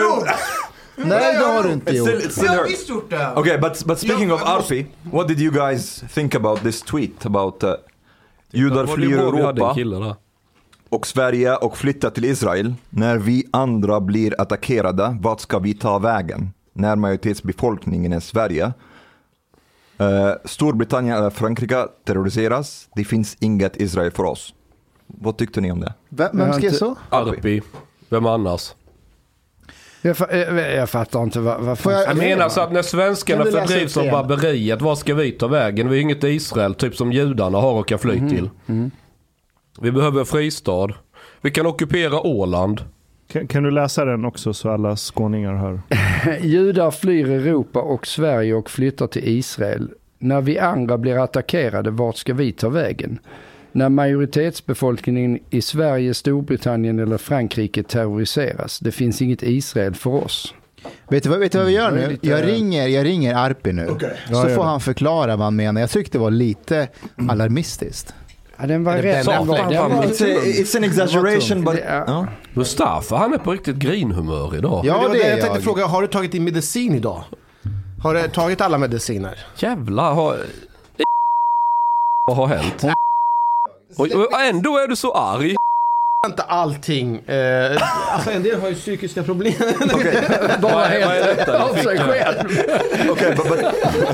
Nej, 0.96 1.34
det 1.39 1.46
har 1.46 1.63
du 1.63 1.72
inte 1.72 1.91
gjort. 1.96 2.10
it's 2.10 2.30
still 2.30 2.48
her. 2.50 2.89
gjort 2.89 3.10
det. 3.10 3.32
Okay, 3.36 3.58
but 3.58 3.86
but 3.86 4.00
speaking 4.00 4.32
of 4.34 4.41
Arfi, 4.44 4.86
what 5.12 5.28
did 5.28 5.39
you 5.39 5.52
guys 5.52 6.04
think 6.13 6.36
about 6.36 6.62
this 6.63 6.82
tweet 6.82 7.26
about 7.26 7.63
uh, 7.63 7.74
judar 8.52 8.76
Det 8.76 8.84
var 8.84 8.96
flyr 8.96 9.20
Europa 9.20 9.76
och 10.92 11.08
Sverige 11.08 11.56
och 11.56 11.78
flyttar 11.78 12.10
till 12.10 12.26
Israel. 12.26 12.74
När 12.90 13.18
vi 13.18 13.48
andra 13.52 14.02
blir 14.02 14.42
attackerade, 14.42 15.18
vart 15.22 15.40
ska 15.40 15.60
vi 15.60 15.74
ta 15.74 16.00
vägen? 16.00 16.54
När 16.74 16.96
majoritetsbefolkningen 16.96 18.14
är 18.14 18.20
Sverige. 18.20 18.74
Uh, 20.02 20.34
Storbritannien 20.46 21.18
eller 21.18 21.30
Frankrike 21.30 21.88
terroriseras. 22.04 22.90
Det 22.96 23.04
finns 23.04 23.38
inget 23.40 23.82
Israel 23.82 24.12
för 24.12 24.24
oss. 24.24 24.54
Vad 25.08 25.38
tyckte 25.38 25.62
ni 25.62 25.72
om 25.72 25.80
det? 25.80 25.94
Vem, 26.10 26.38
vem 26.38 26.54
skrev 26.54 26.72
så? 26.72 26.96
Arpi. 27.10 27.62
Vem 28.10 28.26
annars? 28.26 28.74
Jag, 30.02 30.16
fa- 30.16 30.36
jag, 30.58 30.74
jag 30.76 30.90
fattar 30.90 31.24
inte 31.24 31.40
vad, 31.40 31.62
vad 31.62 31.78
jag- 31.86 32.08
Jag 32.10 32.18
menar 32.18 32.50
så 32.50 32.62
att 32.62 32.72
när 32.72 32.82
svenskarna 32.82 33.44
fördrivs 33.46 33.98
av 33.98 34.06
barbariet, 34.12 34.82
vad 34.82 34.98
ska 34.98 35.14
vi 35.14 35.32
ta 35.32 35.48
vägen? 35.48 35.90
Vi 35.90 35.98
är 35.98 36.02
inget 36.02 36.24
Israel, 36.24 36.74
typ 36.76 36.96
som 36.96 37.12
judarna 37.12 37.58
har 37.58 37.74
och 37.80 37.88
kan 37.88 38.00
fly 38.00 38.16
Mhm, 38.20 38.30
till. 38.30 38.50
Vi 39.82 39.92
behöver 39.92 40.20
en 40.20 40.26
fristad. 40.26 40.88
Vi 41.42 41.52
kan 41.52 41.66
ockupera 41.66 42.20
Åland. 42.28 42.82
Kan, 43.32 43.48
kan 43.48 43.64
du 43.64 43.72
läsa 43.72 44.06
den 44.06 44.26
också 44.26 44.54
så 44.54 44.70
alla 44.70 44.96
skåningar 44.96 45.54
hör? 45.56 45.82
Judar 46.42 46.92
flyr 46.92 47.30
Europa 47.30 47.80
och 47.82 48.08
Sverige 48.08 48.54
och 48.54 48.70
flyttar 48.70 49.08
till 49.08 49.28
Israel. 49.28 49.90
När 50.20 50.42
vi 50.42 50.60
andra 50.60 50.98
blir 50.98 51.24
attackerade, 51.24 51.92
vart 51.92 52.16
ska 52.18 52.34
vi 52.34 52.52
ta 52.52 52.70
vägen? 52.70 53.20
När 53.71 53.89
majoritetsbefolkningen 53.89 55.39
i 55.49 55.62
Sverige, 55.62 56.13
Storbritannien 56.13 56.99
eller 56.99 57.17
Frankrike 57.17 57.84
terroriseras. 57.84 58.79
Det 58.79 58.91
finns 58.91 59.21
inget 59.21 59.43
Israel 59.43 59.95
för 59.95 60.10
oss. 60.10 60.53
Vet 61.10 61.23
du, 61.23 61.29
vad, 61.29 61.39
vet 61.39 61.51
du 61.51 61.57
vad 61.57 61.67
vi 61.67 61.73
gör 61.73 61.91
nu? 61.91 62.17
Jag 62.21 62.47
ringer, 62.47 62.88
jag 62.88 63.05
ringer 63.05 63.36
Arpi 63.36 63.73
nu. 63.73 63.88
Så 63.88 63.97
Ja, 64.29 64.43
gör 64.43 64.55
får 64.55 64.63
han 64.63 64.81
förklara 64.81 65.36
vad 65.36 65.45
han 65.45 65.55
menar. 65.55 65.81
Jag 65.81 65.89
tyckte 65.89 66.17
det 66.17 66.21
var 66.21 66.31
lite 66.31 66.88
alarmistiskt. 67.29 68.13
Ja, 68.57 68.67
den 68.67 68.84
var 68.84 68.97
rätt. 68.97 69.03
Den 69.03 69.23
Satan, 69.23 69.47
var, 69.47 69.57
den 69.57 69.73
fan, 69.73 69.91
var, 69.91 70.03
It's, 70.03 70.77
an 70.77 70.84
exaggeration 70.84 71.63
but... 71.63 71.79
Ja. 71.88 72.27
Mustafa, 72.53 73.15
han 73.15 73.34
är 73.34 73.38
på 73.38 73.51
riktigt 73.51 73.75
grinhumör 73.75 74.55
idag. 74.55 74.86
Ja, 74.86 75.07
det 75.07 75.17
det 75.17 75.29
jag 75.29 75.41
tänkte 75.41 75.62
fråga, 75.62 75.86
har 75.86 76.01
du 76.01 76.07
tagit 76.07 76.31
din 76.31 76.43
medicin 76.43 76.95
idag? 76.95 77.23
Har 78.03 78.13
du 78.13 78.27
tagit 78.27 78.62
alla 78.62 78.77
mediciner? 78.77 79.39
Jävlar, 79.57 80.13
har... 80.13 80.38
Vad 82.25 82.38
har 82.38 82.47
hänt? 82.47 82.86
Och, 83.97 84.06
och 84.12 84.41
ändå 84.41 84.77
är 84.77 84.88
du 84.88 84.95
så 84.95 85.13
arg. 85.13 85.56
Inte 86.27 86.43
allting. 86.43 87.15
Eh, 87.30 87.77
alltså 88.13 88.32
en 88.32 88.43
del 88.43 88.60
har 88.62 88.69
ju 88.69 88.75
psykiska 88.75 89.23
problem. 89.23 89.54
bara 90.62 90.73
Vad 90.73 90.84
är- 90.84 91.06
vad 91.06 91.15
är 91.15 91.23
helt 91.36 91.49
av 91.49 91.75
sig 91.75 91.95
nu? 91.99 92.04
själv. 92.04 92.38
Okay, 93.12 93.36
but, 93.36 93.47
but 93.49 93.65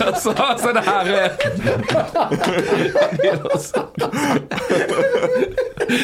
Alltså, 0.02 0.32
alltså 0.38 0.74
det 0.74 0.80
här 0.86 1.06
är... 1.06 1.32
Så- 3.58 3.80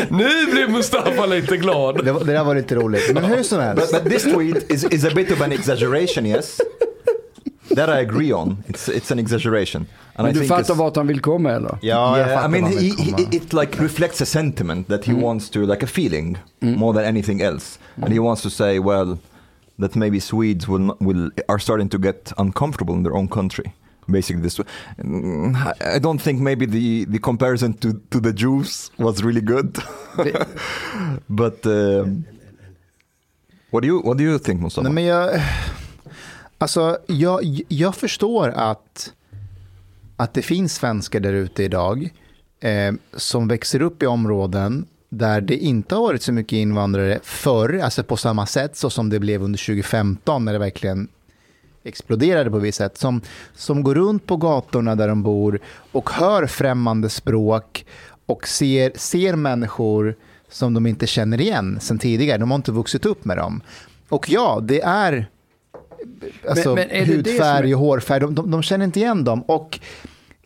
nu 0.10 0.46
blir 0.52 0.68
Mustafa 0.68 1.26
lite 1.26 1.58
glad. 1.58 2.06
Det, 2.06 2.12
var- 2.12 2.24
det 2.24 2.34
där 2.34 2.44
var 2.44 2.56
lite 2.56 2.76
roligt. 2.76 3.14
Men 3.14 3.24
hur 3.24 3.44
som 3.44 3.60
helst. 3.60 3.92
But, 3.92 4.04
but 4.04 4.12
this 4.14 4.24
tweet 4.24 4.72
is, 4.72 4.84
is 4.84 5.06
a 5.06 5.10
bit 5.16 5.32
of 5.32 5.42
an 5.42 5.52
exaggeration, 5.52 6.26
yes. 6.26 6.58
That 7.76 7.90
I 7.90 8.00
agree 8.02 8.34
on. 8.34 8.64
It's 8.68 8.90
it's 8.90 9.12
an 9.12 9.20
exaggeration. 9.20 9.86
And 10.16 10.28
Men 10.28 10.38
I 10.38 10.40
du 10.40 10.48
fattar 10.48 10.76
vart 10.76 10.96
han 10.96 11.08
vill 11.08 11.20
komma 11.20 11.52
eller? 11.52 11.78
Ja, 11.82 12.18
jag 12.18 12.28
Yeah, 12.28 12.46
I 12.46 12.48
mean, 12.48 12.66
he, 12.66 12.90
he, 12.90 13.38
it 13.38 13.54
like 13.54 13.82
reflects 13.82 14.22
a 14.22 14.26
sentiment 14.26 14.88
that 14.88 15.06
he 15.06 15.14
wants 15.14 15.50
to, 15.50 15.66
like 15.66 15.84
a 15.84 15.88
feeling, 15.88 16.38
more 16.60 16.94
than 16.94 17.04
anything 17.06 17.42
else, 17.42 17.80
and 17.96 18.14
he 18.14 18.20
wants 18.20 18.42
to 18.44 18.50
say, 18.50 18.80
well, 18.80 19.18
that 19.80 19.96
maybe 19.96 20.20
Swedes 20.20 20.68
will 20.68 20.80
not, 20.80 21.02
will 21.02 21.30
are 21.50 21.60
starting 21.60 21.90
to 21.90 21.98
get 21.98 22.32
uncomfortable 22.38 22.94
in 22.94 23.04
their 23.04 23.16
own 23.16 23.28
country. 23.28 23.74
Basically, 24.08 24.42
this. 24.44 24.60
Mm, 25.00 25.56
I 25.56 25.96
I 25.96 26.00
don't 26.00 26.22
think 26.22 26.42
maybe 26.42 26.66
the 26.66 27.06
the 27.06 27.20
comparison 27.20 27.74
to 27.74 27.94
to 28.10 28.20
the 28.20 28.34
Jews 28.34 28.92
was 28.98 29.24
really 29.24 29.42
good, 29.42 29.78
but 31.30 31.66
um, 31.66 32.26
what 33.72 33.82
do 33.82 33.88
you 33.88 34.02
what 34.02 34.18
do 34.18 34.24
you 34.24 34.38
think, 34.40 34.62
Mustafa? 34.62 34.84
Nej, 34.90 34.94
men 34.94 35.06
jag, 35.06 35.42
alltså, 36.64 36.98
jag, 37.08 37.62
jag 37.68 37.96
förstår 37.96 38.50
att, 38.50 39.14
att 40.16 40.34
det 40.34 40.42
finns 40.42 40.76
svenskar 40.76 41.20
där 41.20 41.34
ute 41.34 41.64
idag 41.64 42.10
eh, 42.60 42.94
som 43.14 43.48
växer 43.48 43.82
upp 43.82 44.04
i 44.04 44.06
områden 44.06 44.86
där 45.10 45.42
det 45.42 45.58
inte 45.58 45.96
har 45.96 46.02
varit 46.02 46.22
så 46.22 46.32
mycket 46.32 46.58
invandrare 46.58 47.20
förr, 47.24 47.80
alltså 47.84 48.04
på 48.04 48.18
samma 48.18 48.46
sätt 48.46 48.78
så 48.78 48.90
som 48.90 49.10
det 49.10 49.20
blev 49.20 49.44
under 49.44 49.66
2015 49.66 50.46
när 50.46 50.54
det 50.54 50.60
verkligen 50.60 51.08
exploderade 51.84 52.52
på 52.52 52.60
visst 52.60 52.78
sätt, 52.78 52.98
som, 52.98 53.22
som 53.54 53.84
går 53.84 53.96
runt 53.96 54.26
på 54.26 54.38
gatorna 54.38 54.96
där 54.96 55.08
de 55.08 55.24
bor 55.24 55.60
och 55.92 56.10
hör 56.10 56.48
främmande 56.48 57.10
språk 57.10 57.86
och 58.26 58.48
ser, 58.48 58.92
ser 58.96 59.36
människor 59.36 60.16
som 60.50 60.74
de 60.74 60.86
inte 60.86 61.08
känner 61.08 61.42
igen 61.42 61.80
sen 61.82 62.00
tidigare. 62.00 62.38
De 62.38 62.52
har 62.52 62.56
inte 62.56 62.72
vuxit 62.72 63.06
upp 63.06 63.26
med 63.26 63.38
dem. 63.38 63.62
Och 64.10 64.30
ja, 64.30 64.60
det 64.64 64.82
är 64.82 65.30
alltså, 66.50 66.76
Men- 66.76 66.88
men 66.88 66.90
är 66.98 67.06
det 67.06 67.12
det 67.22 67.32
hudfärg 67.32 67.74
och 67.76 67.80
hårfärg, 67.82 68.20
de, 68.20 68.36
de, 68.36 68.52
de 68.52 68.64
känner 68.64 68.86
inte 68.86 69.00
igen 69.00 69.24
dem. 69.24 69.42
Och 69.42 69.80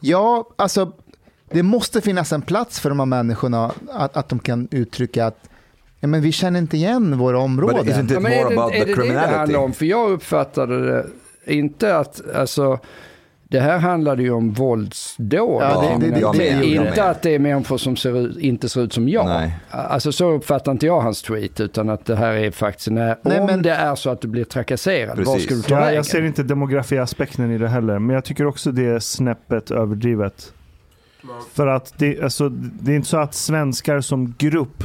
ja, 0.01 0.49
alltså 0.55 0.91
det 1.51 1.63
måste 1.63 2.01
finnas 2.01 2.33
en 2.33 2.41
plats 2.41 2.79
för 2.79 2.89
de 2.89 2.99
här 2.99 3.05
människorna 3.05 3.71
att, 3.91 4.17
att 4.17 4.29
de 4.29 4.39
kan 4.39 4.67
uttrycka 4.71 5.25
att 5.25 5.39
ja, 5.99 6.07
men 6.07 6.21
vi 6.21 6.31
känner 6.31 6.59
inte 6.59 6.77
igen 6.77 7.17
våra 7.17 7.37
But 7.37 7.43
områden. 7.43 7.85
isn't 7.85 8.05
it 8.05 8.11
Ja, 8.11 8.19
men 8.19 8.31
är 8.31 8.43
more 8.43 8.55
det, 8.55 8.61
about 8.61 8.73
är 8.73 8.79
the 8.79 8.85
det 8.85 8.85
det 8.85 8.91
det 8.91 9.01
criminality? 9.01 9.33
handlar 9.37 9.59
om? 9.59 9.73
För 9.73 9.85
jag 9.85 10.09
uppfattade 10.11 10.91
det 10.91 11.05
inte 11.45 11.97
att, 11.97 12.21
alltså, 12.35 12.79
Det 13.49 13.59
här 13.59 13.77
handlade 13.79 14.23
ju 14.23 14.31
om 14.31 14.51
våldsdåd. 14.53 15.61
Ja, 15.63 15.81
det- 15.99 16.05
det- 16.05 16.11
det- 16.11 16.27
inte, 16.27 16.59
det 16.59 16.65
inte 16.65 16.83
med. 16.83 16.99
att 17.11 17.21
det 17.21 17.35
är 17.35 17.39
människor 17.39 17.77
som 17.77 17.95
ser 17.95 18.17
ut, 18.17 18.37
inte 18.37 18.69
ser 18.69 18.81
ut 18.81 18.93
som 18.93 19.09
jag. 19.09 19.25
Nej. 19.25 19.57
Alltså 19.69 20.11
så 20.11 20.29
uppfattar 20.31 20.71
inte 20.71 20.85
jag 20.85 21.01
hans 21.01 21.21
tweet, 21.21 21.59
utan 21.59 21.89
att 21.89 22.05
det 22.05 22.15
här 22.15 22.33
är 22.33 22.51
faktiskt, 22.51 22.89
när, 22.89 23.17
Nej, 23.21 23.39
om 23.39 23.45
men- 23.45 23.61
det 23.61 23.71
är 23.71 23.95
så 23.95 24.09
att 24.09 24.21
du 24.21 24.27
blir 24.27 24.43
trakasserad, 24.43 25.17
var 25.17 25.25
Precis. 25.25 25.43
ska 25.45 25.55
du 25.55 25.61
ta 25.61 25.73
Ja, 25.75 25.79
vägen? 25.79 25.95
jag 25.95 26.05
ser 26.05 26.21
inte 26.21 26.43
demografiaspekten 26.43 27.51
i 27.51 27.57
det 27.57 27.67
heller, 27.67 27.99
men 27.99 28.13
jag 28.13 28.25
tycker 28.25 28.45
också 28.45 28.71
det 28.71 28.85
är 28.85 28.99
snäppet 28.99 29.71
överdrivet. 29.71 30.53
För 31.53 31.67
att 31.67 31.93
det, 31.97 32.21
alltså, 32.21 32.49
det 32.49 32.91
är 32.91 32.95
inte 32.95 33.07
så 33.07 33.17
att 33.17 33.33
svenskar 33.33 34.01
som 34.01 34.35
grupp 34.37 34.83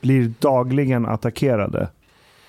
blir 0.00 0.32
dagligen 0.38 1.06
attackerade. 1.06 1.88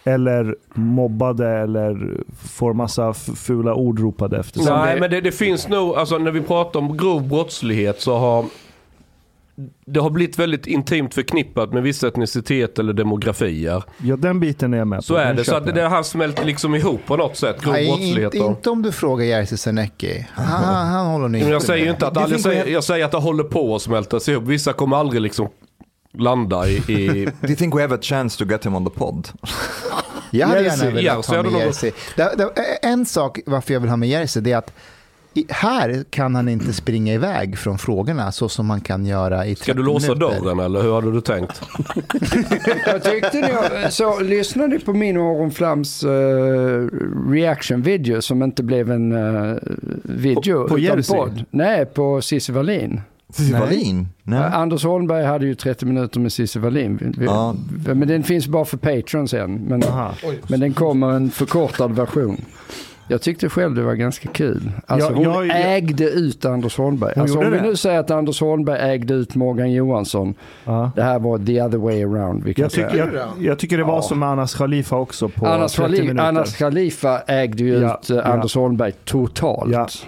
Eller 0.03 0.55
mobbade 0.73 1.47
eller 1.49 2.17
får 2.43 2.73
massa 2.73 3.13
fula 3.13 3.73
ord 3.73 3.99
ropade 3.99 4.39
efter 4.39 4.59
sig. 4.59 4.73
Nej, 4.73 4.99
men 4.99 5.11
det, 5.11 5.21
det 5.21 5.31
finns 5.31 5.67
nog, 5.67 5.95
alltså 5.95 6.17
när 6.17 6.31
vi 6.31 6.41
pratar 6.41 6.79
om 6.79 6.97
grov 6.97 7.27
brottslighet 7.27 8.01
så 8.01 8.17
har 8.17 8.45
det 9.85 9.99
har 9.99 10.09
blivit 10.09 10.39
väldigt 10.39 10.67
intimt 10.67 11.13
förknippat 11.13 11.73
med 11.73 11.83
vissa 11.83 12.07
etnicitet 12.07 12.79
eller 12.79 12.93
demografier. 12.93 13.83
Ja, 14.03 14.15
den 14.15 14.39
biten 14.39 14.73
är 14.73 14.77
jag 14.77 14.87
med 14.87 14.97
på. 14.97 15.03
Så 15.03 15.15
är 15.15 15.25
Den 15.25 15.35
det. 15.35 15.43
Så 15.43 15.55
att 15.55 15.75
det 15.75 15.81
jag. 15.81 15.89
har 15.89 16.03
smält 16.03 16.45
liksom 16.45 16.75
ihop 16.75 17.05
på 17.05 17.17
något 17.17 17.37
sätt. 17.37 17.61
Grov 17.61 17.73
Nej, 17.73 17.87
brottslighet. 17.87 18.33
inte, 18.33 18.47
inte 18.47 18.69
om 18.69 18.81
du 18.81 18.91
frågar 18.91 19.25
Jerzy 19.25 19.57
Sarnecki. 19.57 20.27
Han, 20.33 20.87
han, 20.87 21.07
håller 21.07 21.27
Men 21.27 21.39
inte 21.39 21.51
jag 21.51 21.61
säger 21.61 21.85
med. 21.85 21.93
inte 21.93 22.07
att 22.07 22.31
jag, 22.31 22.39
säger, 22.39 22.65
jag 22.67 22.83
säger 22.83 23.05
att 23.05 23.11
det 23.11 23.17
håller 23.17 23.43
på 23.43 23.75
att 23.75 23.81
smältas 23.81 24.29
ihop. 24.29 24.43
Vissa 24.43 24.73
kommer 24.73 24.97
aldrig 24.97 25.21
liksom 25.21 25.49
landa 26.13 26.67
i... 26.67 26.75
i 26.75 27.25
Do 27.41 27.47
you 27.47 27.55
think 27.55 27.75
we 27.75 27.81
have 27.81 27.95
a 27.95 27.99
chance 28.01 28.37
to 28.45 28.51
get 28.51 28.65
him 28.65 28.75
on 28.75 28.85
the 28.85 28.91
pod? 28.99 29.29
Jag 30.33 30.47
hade 30.47 30.61
gärna 30.63 30.91
velat 30.91 31.25
ha 31.25 31.43
med 31.43 31.51
Jerzy. 31.51 31.91
Det- 32.15 32.79
En 32.81 33.05
sak 33.05 33.39
varför 33.45 33.73
jag 33.73 33.81
vill 33.81 33.89
ha 33.89 33.97
med 33.97 34.09
Jerzy 34.09 34.41
det 34.41 34.51
är 34.51 34.57
att 34.57 34.73
i, 35.33 35.45
här 35.49 36.03
kan 36.09 36.35
han 36.35 36.49
inte 36.49 36.73
springa 36.73 37.13
iväg 37.13 37.57
från 37.57 37.77
frågorna 37.77 38.31
så 38.31 38.49
som 38.49 38.65
man 38.65 38.81
kan 38.81 39.05
göra 39.05 39.45
i 39.45 39.55
30 39.55 39.63
ska 39.63 39.73
du 39.73 39.83
låsa 39.83 40.13
minuter. 40.15 40.39
dörren 40.41 40.59
eller 40.59 40.81
hur 40.81 40.93
hade 40.93 41.11
du 41.11 41.21
tänkt? 41.21 41.61
Jag 42.85 43.03
tyckte 43.03 43.31
ni, 43.83 43.91
så 43.91 44.19
lyssnade 44.19 44.67
ni 44.73 44.79
på 44.79 44.93
min 44.93 45.17
Aron 45.17 45.51
Flams 45.51 46.03
eh, 46.03 46.87
reaction 47.29 47.81
video 47.81 48.21
som 48.21 48.43
inte 48.43 48.63
blev 48.63 48.91
en 48.91 49.11
eh, 49.11 49.55
video 50.03 50.67
På- 50.67 50.77
på 50.97 51.03
podd? 51.15 51.45
Nej, 51.51 51.85
på 51.85 52.21
Cissi 52.21 52.51
Wallin. 52.51 53.01
Cissi 53.31 53.53
Wallin? 53.53 54.07
Anders 54.53 54.83
Holmberg 54.83 55.25
hade 55.25 55.45
ju 55.45 55.55
30 55.55 55.85
minuter 55.85 56.19
med 56.19 56.31
Cissi 56.33 56.59
Wallin. 56.59 57.15
Ja. 57.25 57.55
Men 57.85 58.07
den 58.07 58.23
finns 58.23 58.47
bara 58.47 58.65
för 58.65 58.77
Patreon 58.77 59.27
sen. 59.27 59.53
Men, 59.55 59.83
men 60.47 60.59
den 60.59 60.73
kommer 60.73 61.09
en 61.11 61.29
förkortad 61.31 61.91
version. 61.95 62.37
Jag 63.07 63.21
tyckte 63.21 63.49
själv 63.49 63.75
det 63.75 63.81
var 63.83 63.93
ganska 63.93 64.29
kul. 64.29 64.71
Alltså 64.87 65.09
Ja, 65.09 65.15
hon 65.15 65.23
jag- 65.23 65.47
jag- 65.47 65.75
ägde 65.75 66.09
ut 66.09 66.45
Anders 66.45 66.77
Holmberg. 66.77 67.13
Alltså 67.19 67.39
om 67.39 67.51
vi 67.51 67.57
det? 67.57 67.63
nu 67.63 67.75
säger 67.75 67.99
att 67.99 68.11
Anders 68.11 68.41
Holmberg 68.41 68.79
ägde 68.91 69.13
ut 69.13 69.35
Morgan 69.35 69.71
Johansson. 69.71 70.33
Ja. 70.65 70.91
Det 70.95 71.03
här 71.03 71.19
var 71.19 71.37
the 71.37 71.61
other 71.61 71.77
way 71.77 72.03
around. 72.03 72.43
Vi 72.43 72.53
kan 72.53 72.63
Jag, 72.63 72.71
säga. 72.71 72.89
tycker, 72.89 73.13
jag, 73.15 73.29
jag 73.45 73.59
tycker 73.59 73.77
det 73.77 73.83
var 73.83 73.95
Ja. 73.95 74.01
som 74.01 74.19
med 74.19 74.29
Anas 74.29 74.55
Khalifa 74.55 74.95
också 74.97 75.29
på 75.29 75.45
Anas, 75.47 75.73
30 75.73 75.91
Khali- 75.91 76.01
minuter. 76.01 76.27
Anas 76.27 76.55
Khalifa 76.57 77.19
ägde 77.27 77.63
ju 77.63 77.77
Ja, 77.79 77.99
ut 78.03 78.09
eh, 78.09 78.15
ja. 78.15 78.23
Anders 78.23 78.55
Holmberg 78.55 78.91
totalt. 79.05 80.07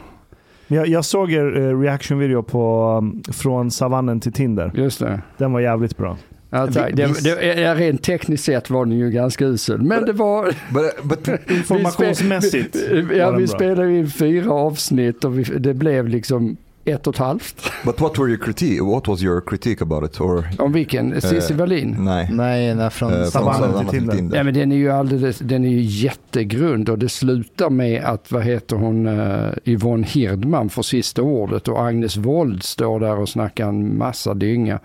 Jag, 0.67 0.87
jag 0.87 1.05
såg 1.05 1.31
er 1.31 1.57
eh, 1.57 1.79
reaction-video 1.79 2.43
på 2.43 2.95
um, 3.01 3.23
Från 3.33 3.71
savannen 3.71 4.19
till 4.19 4.33
Tinder. 4.33 4.71
Just 4.75 4.99
det. 4.99 5.21
Den 5.37 5.51
var 5.53 5.59
jävligt 5.59 5.97
bra. 5.97 6.17
Ja, 6.49 6.67
tack. 6.67 6.93
Det, 6.93 7.23
det, 7.23 7.75
rent 7.75 8.03
tekniskt 8.03 8.43
sett 8.43 8.69
var 8.69 8.85
den 8.85 8.97
ju 8.97 9.09
ganska 9.09 9.45
usel. 9.45 9.81
Men 9.81 10.05
det 10.05 10.13
var... 10.13 10.45
But, 10.73 11.25
but 11.25 11.51
Informationsmässigt 11.51 12.75
Vi, 12.91 13.17
ja, 13.17 13.31
vi 13.31 13.47
spelade 13.47 13.97
in 13.97 14.09
fyra 14.09 14.51
avsnitt 14.51 15.23
och 15.23 15.39
vi, 15.39 15.43
det 15.43 15.73
blev 15.73 16.07
liksom 16.07 16.57
ett 16.85 17.07
och 17.07 17.13
ett 17.13 17.19
halvt. 17.19 17.71
but 17.85 18.01
what 18.01 18.19
were 18.19 18.27
your 18.29 18.37
critique? 18.39 18.81
What 18.83 19.07
was 19.07 19.23
your 19.23 19.41
critique 19.41 19.81
about 19.83 20.03
it? 20.11 20.21
Or 20.21 20.45
Om 20.59 20.71
vilken? 20.71 21.21
Cissi 21.21 21.53
Eh, 21.53 21.59
Wallin? 21.59 21.95
nej. 21.99 22.29
Nej, 22.31 22.75
nej 22.75 22.89
från 22.89 23.13
Eh, 23.13 23.17
från 23.19 23.31
Savannen 23.31 23.87
till 23.87 24.09
Tinder. 24.09 24.37
Ja 24.37 24.43
men 24.43 24.53
den 24.53 24.71
är 24.71 24.75
ju 24.75 24.89
alldeles, 24.91 25.39
den 25.39 25.65
är 25.65 25.69
ju 25.69 25.81
jättegrund 25.81 26.89
och 26.89 26.99
det 26.99 27.09
slutar 27.09 27.69
med 27.69 28.03
att, 28.03 28.31
vad 28.31 28.43
heter 28.43 28.75
hon, 28.75 29.07
uh, 29.07 29.49
Yvonne 29.65 30.07
Hirdman 30.07 30.69
får 30.69 30.83
sista 30.83 31.21
ordet 31.21 31.67
och 31.67 31.85
Agnes 31.87 32.17
Wold 32.17 32.63
står 32.63 32.99
där 32.99 33.19
och 33.19 33.29
snackar 33.29 33.67
en 33.67 33.97
massa 33.97 34.33
dynga. 34.33 34.79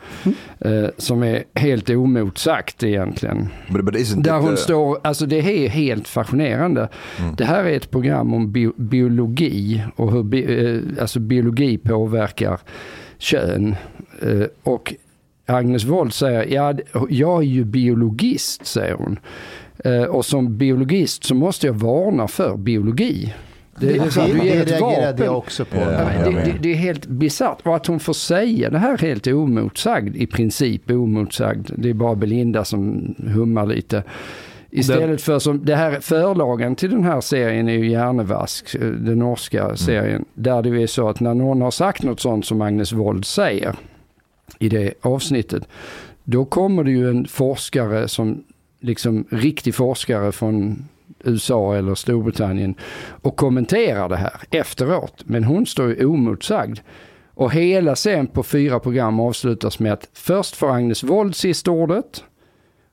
eh, 0.59 0.84
som 0.99 1.22
är 1.22 1.44
helt 1.55 1.90
omotsagt 1.90 2.82
egentligen. 2.82 3.49
But, 3.70 3.84
but 3.84 3.94
isn't 3.94 4.22
Där 4.22 4.36
it, 4.36 4.42
hon 4.42 4.51
uh, 4.51 4.57
står, 4.57 4.99
alltså 5.05 5.26
det 5.26 5.36
är 5.64 5.68
helt 5.68 6.09
fascinerande. 6.09 6.88
Det 7.36 7.44
här 7.44 7.64
är 7.64 7.76
ett 7.76 7.90
program 7.90 8.34
om 8.34 8.53
bio, 8.53 8.72
biologi 8.76 9.82
och 9.96 10.12
hur 10.12 10.22
bi, 10.22 10.66
eh, 10.96 11.03
alltså 11.03 11.20
biologi 11.20 11.78
påverkar 11.89 12.61
kön. 13.18 13.76
Eh, 14.22 14.47
och 14.62 14.95
Agnes 15.47 15.84
Wold 15.84 16.14
säger, 16.14 16.55
ja, 16.55 16.74
jag 17.11 17.39
är 17.43 17.47
ju 17.47 17.64
biologist, 17.64 18.66
säger 18.66 18.95
hon. 18.95 19.18
Eh, 19.84 20.03
och 20.03 20.24
som 20.24 20.59
biologist 20.59 21.24
så 21.24 21.34
måste 21.34 21.66
jag 21.66 21.74
varna 21.74 22.28
för 22.28 22.57
biologi. 22.57 23.34
Det, 23.80 24.12
så 24.12 24.20
att 24.20 24.26
du 24.26 24.39
det 24.39 24.45
ger 24.45 24.62
ett 24.62 24.70
reagerade 24.70 25.24
jag 25.24 25.39
också 25.39 25.64
på. 25.64 25.76
Ja, 25.76 26.24
det, 26.24 26.30
det, 26.30 26.55
det 26.61 26.72
är 26.72 26.76
helt 26.76 27.07
bisarrt. 27.07 27.59
Och 27.66 27.76
att 27.76 27.86
hon 27.86 28.01
får 28.01 28.12
säga 28.12 28.70
det 28.70 28.78
här 28.78 28.99
helt 28.99 29.26
omotsagd, 29.26 30.16
i 30.16 30.26
princip 30.26 30.91
omotsagd. 30.91 31.70
Det 31.76 31.91
är 31.91 31.95
bara 31.95 32.14
Belinda 32.14 32.64
som 32.64 33.14
hummar 33.18 33.66
lite. 33.66 34.03
Istället 34.71 35.23
för 35.23 35.39
som, 35.39 35.64
det 35.64 35.77
här 35.77 36.01
förlagen 36.01 36.77
till 36.77 36.91
den 36.91 37.05
här 37.05 37.21
serien 37.21 37.69
är 37.69 37.73
ju 37.73 37.91
Hjärnevask, 37.91 38.75
eh, 38.75 38.81
den 38.81 39.19
norska 39.19 39.77
serien. 39.77 40.25
Där 40.35 40.62
det 40.62 40.83
är 40.83 40.87
så 40.87 41.09
att 41.09 41.21
när 41.21 41.35
någon 41.35 41.62
har 41.62 41.71
sagt 41.71 42.03
något 42.03 42.21
sånt 42.21 42.47
som 42.47 42.61
Agnes 42.61 42.93
Wold 42.93 43.25
säger 43.25 43.75
i 44.59 44.69
det 44.69 44.95
avsnittet. 45.01 45.69
Då 46.25 46.45
kommer 46.45 46.85
det 46.85 46.91
ju 46.91 47.11
en 47.11 47.27
forskare 47.27 48.09
som, 48.09 48.45
liksom 48.81 49.25
riktig 49.31 49.75
forskare 49.75 50.33
från 50.33 50.89
USA 51.25 51.77
eller 51.77 51.95
Storbritannien 51.95 52.75
och 53.23 53.37
kommenterar 53.37 54.09
det 54.09 54.16
här 54.16 54.41
efteråt. 54.51 55.23
Men 55.25 55.45
hon 55.45 55.66
står 55.66 55.89
ju 55.89 56.07
omotsagd. 56.07 56.79
Och 57.35 57.53
hela 57.53 57.97
sen 57.97 58.27
på 58.27 58.43
fyra 58.43 58.81
program 58.81 59.21
avslutas 59.21 59.79
med 59.79 59.93
att 59.93 60.09
först 60.12 60.57
får 60.57 60.75
Agnes 60.75 61.03
Wold 61.03 61.35
sista 61.35 61.71
ordet. 61.71 62.25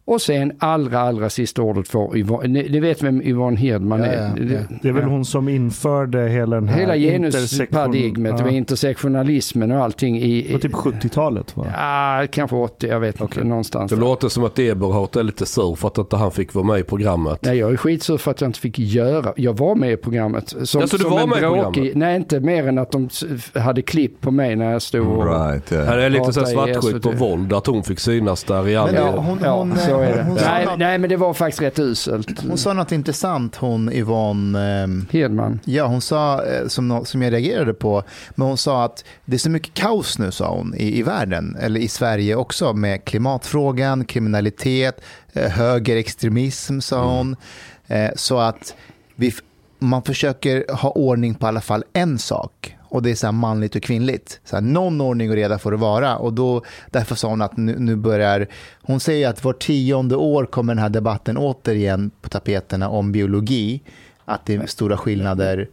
Och 0.07 0.21
sen 0.21 0.51
allra, 0.59 0.99
allra 0.99 1.29
sista 1.29 1.61
ordet 1.61 1.87
får 1.87 2.17
Yvonne, 2.17 2.47
ni, 2.47 2.69
ni 2.69 2.79
vet 2.79 3.03
vem 3.03 3.21
Yvonne 3.21 3.57
Hirdman 3.57 3.99
Ja, 3.99 4.05
är? 4.05 4.33
ja, 4.37 4.43
ja. 4.53 4.77
Det 4.81 4.87
är 4.89 4.93
väl 4.93 5.03
Ja. 5.03 5.09
hon 5.09 5.25
som 5.25 5.49
införde 5.49 6.27
hela 6.27 6.55
den 6.55 6.67
här 6.67 6.79
Hela 6.79 6.95
genusparadigmet 6.97 8.35
Ja. 8.39 8.45
och 8.45 8.51
intersektionalismen 8.51 9.71
och 9.71 9.83
allting 9.83 10.17
i... 10.17 10.41
Det 10.41 10.53
var 10.53 10.59
typ 10.59 10.73
70-talet 10.73 11.57
va? 11.57 11.65
Ja, 11.77 12.27
kanske 12.31 12.55
80, 12.55 12.87
jag 12.87 12.99
vet 12.99 13.21
inte, 13.21 13.43
någonstans. 13.43 13.89
Det 13.89 13.95
där. 13.95 14.01
låter 14.01 14.27
som 14.29 14.43
att 14.43 14.59
Eberhardt 14.59 15.15
är 15.15 15.23
lite 15.23 15.45
sur 15.45 15.75
för 15.75 15.87
att 15.87 15.97
inte 15.97 16.15
han 16.15 16.31
fick 16.31 16.53
vara 16.53 16.65
med 16.65 16.79
i 16.79 16.83
programmet. 16.83 17.39
Nej, 17.41 17.57
jag 17.57 17.71
är 17.73 17.77
skitsur 17.77 18.17
för 18.17 18.31
att 18.31 18.41
jag 18.41 18.47
inte 18.47 18.59
fick 18.59 18.79
göra. 18.79 19.33
Jag 19.35 19.57
var 19.57 19.75
med 19.75 19.91
i 19.91 19.97
programmet. 19.97 20.49
Som, 20.63 20.81
Ja, 20.81 20.87
så 20.87 20.97
du 20.97 21.03
som 21.03 21.11
var 21.11 21.27
med 21.27 21.37
i 21.37 21.41
bråkig- 21.41 21.73
programmet? 21.73 21.95
Nej, 21.95 22.15
inte 22.15 22.39
mer 22.39 22.67
än 22.67 22.77
att 22.77 22.91
de 22.91 23.09
hade 23.55 23.81
klipp 23.81 24.21
på 24.21 24.31
mig 24.31 24.55
när 24.55 24.71
jag 24.71 24.81
stod 24.81 25.07
och... 25.07 25.25
Right, 25.25 25.71
yeah. 25.71 25.85
Här 25.85 25.97
är 25.97 26.09
lite 26.09 26.33
så 26.33 26.41
i 26.43 26.45
svartsjukt 26.45 27.03
på 27.03 27.11
våld, 27.11 27.53
att 27.53 27.67
hon 27.67 27.83
fick 27.83 27.99
synas 27.99 28.43
där 28.43 28.67
i 28.67 28.75
all... 28.75 28.85
Men 28.85 28.95
det- 28.95 29.01
Ja, 29.01 29.11
hon- 29.17 29.39
ja 29.43 29.57
hon- 29.57 29.75
så 29.95 30.01
är 30.01 30.17
det. 30.17 30.23
nej, 30.45 30.67
nej, 30.77 30.97
men 30.97 31.09
det 31.09 31.17
var 31.17 31.33
faktiskt 31.33 31.61
rätt 31.61 31.79
uselt. 31.79 32.41
Hon 32.47 32.57
sa 32.57 32.73
något 32.73 32.91
intressant, 32.91 33.55
hon 33.55 33.93
Yvonne. 33.93 34.59
ehm, 34.83 35.05
Hedman. 35.11 35.59
Ja, 35.65 35.85
hon 35.85 36.01
sa, 36.01 36.43
eh, 36.45 36.67
som, 36.67 37.05
som 37.05 37.21
jag 37.21 37.33
reagerade 37.33 37.73
på, 37.73 38.03
men 38.35 38.47
hon 38.47 38.57
sa 38.57 38.85
att 38.85 39.03
det 39.25 39.35
är 39.35 39.37
så 39.37 39.49
mycket 39.49 39.73
kaos 39.73 40.19
nu, 40.19 40.31
sa 40.31 40.55
hon, 40.55 40.75
i, 40.75 40.99
i 40.99 41.03
världen, 41.03 41.57
eller 41.61 41.79
i 41.79 41.87
Sverige 41.87 42.35
också, 42.35 42.73
med 42.73 43.05
klimatfrågan, 43.05 44.05
kriminalitet, 44.05 45.01
eh, 45.33 45.49
högerextremism, 45.51 46.79
sa 46.79 47.17
hon. 47.17 47.35
Eh, 47.87 48.09
så 48.15 48.39
att 48.39 48.75
vi, 49.15 49.33
man 49.79 50.03
försöker 50.03 50.73
ha 50.73 50.89
ordning 50.89 51.35
på 51.35 51.45
i 51.45 51.49
alla 51.49 51.61
fall 51.61 51.83
en 51.93 52.19
sak. 52.19 52.75
Och 52.95 53.03
det 53.03 53.11
är 53.11 53.15
så 53.15 53.27
här 53.27 53.31
manligt 53.31 53.75
och 53.75 53.83
kvinnligt. 53.83 54.39
Så 54.43 54.55
här, 54.55 54.61
någon 54.61 55.01
ordning 55.01 55.29
och 55.29 55.35
reda 55.35 55.59
får 55.59 55.71
det 55.71 55.77
vara. 55.77 56.17
Och 56.17 56.33
då, 56.33 56.61
därför 56.91 57.15
sa 57.15 57.27
hon 57.27 57.41
att 57.41 57.57
nu, 57.57 57.75
nu 57.79 57.95
börjar... 57.95 58.47
Hon 58.81 58.99
säger 58.99 59.29
att 59.29 59.43
var 59.43 59.53
tionde 59.53 60.15
år 60.15 60.45
kommer 60.45 60.73
den 60.75 60.81
här 60.81 60.89
debatten 60.89 61.37
återigen 61.37 62.11
på 62.21 62.29
tapeterna 62.29 62.89
om 62.89 63.11
biologi. 63.11 63.81
Att 64.25 64.45
det 64.45 64.55
är 64.55 64.65
stora 64.67 64.97
skillnader. 64.97 65.69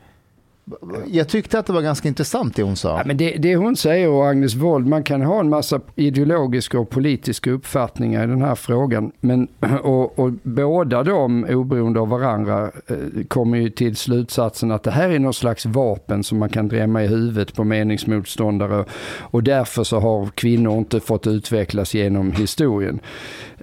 Jag 1.07 1.29
tyckte 1.29 1.59
att 1.59 1.67
det 1.67 1.73
var 1.73 1.83
ganska 1.83 2.09
intressant 2.09 2.57
det 2.57 2.63
hon 2.63 2.77
sa. 2.77 2.99
Ja, 2.99 3.03
men 3.07 3.17
det, 3.17 3.31
det 3.31 3.57
hon 3.57 3.77
säger 3.77 4.09
och 4.09 4.29
Agnes 4.29 4.55
Wold, 4.55 4.87
man 4.87 5.03
kan 5.03 5.23
ha 5.23 5.41
en 5.41 5.49
massa 5.49 5.81
ideologiska 5.97 6.79
och 6.79 6.91
politiska 6.91 7.51
uppfattningar 7.51 8.25
i 8.25 8.27
den 8.27 8.43
här 8.43 8.55
frågan. 8.55 9.13
Men, 9.21 9.49
och, 9.83 10.19
och 10.19 10.33
båda 10.43 11.03
de, 11.03 11.45
oberoende 11.45 12.01
av 12.01 12.09
varandra, 12.09 12.71
eh, 12.87 13.25
kommer 13.29 13.59
ju 13.59 13.71
till 13.71 13.97
slutsatsen 13.97 14.71
att 14.71 14.83
det 14.83 14.91
här 14.91 15.11
är 15.11 15.19
någon 15.19 15.35
slags 15.35 15.67
vapen 15.67 16.25
som 16.25 16.39
man 16.39 16.49
kan 16.49 16.69
drämma 16.69 17.05
i 17.05 17.07
huvudet 17.07 17.55
på 17.55 17.65
meningsmotståndare. 17.65 18.85
Och 19.21 19.43
därför 19.43 19.85
så 19.85 20.01
har 20.01 20.27
kvinnor 20.27 20.79
inte 20.79 21.01
fått 21.01 21.27
utvecklas 21.27 21.95
genom 21.95 22.33
historien. 22.33 23.01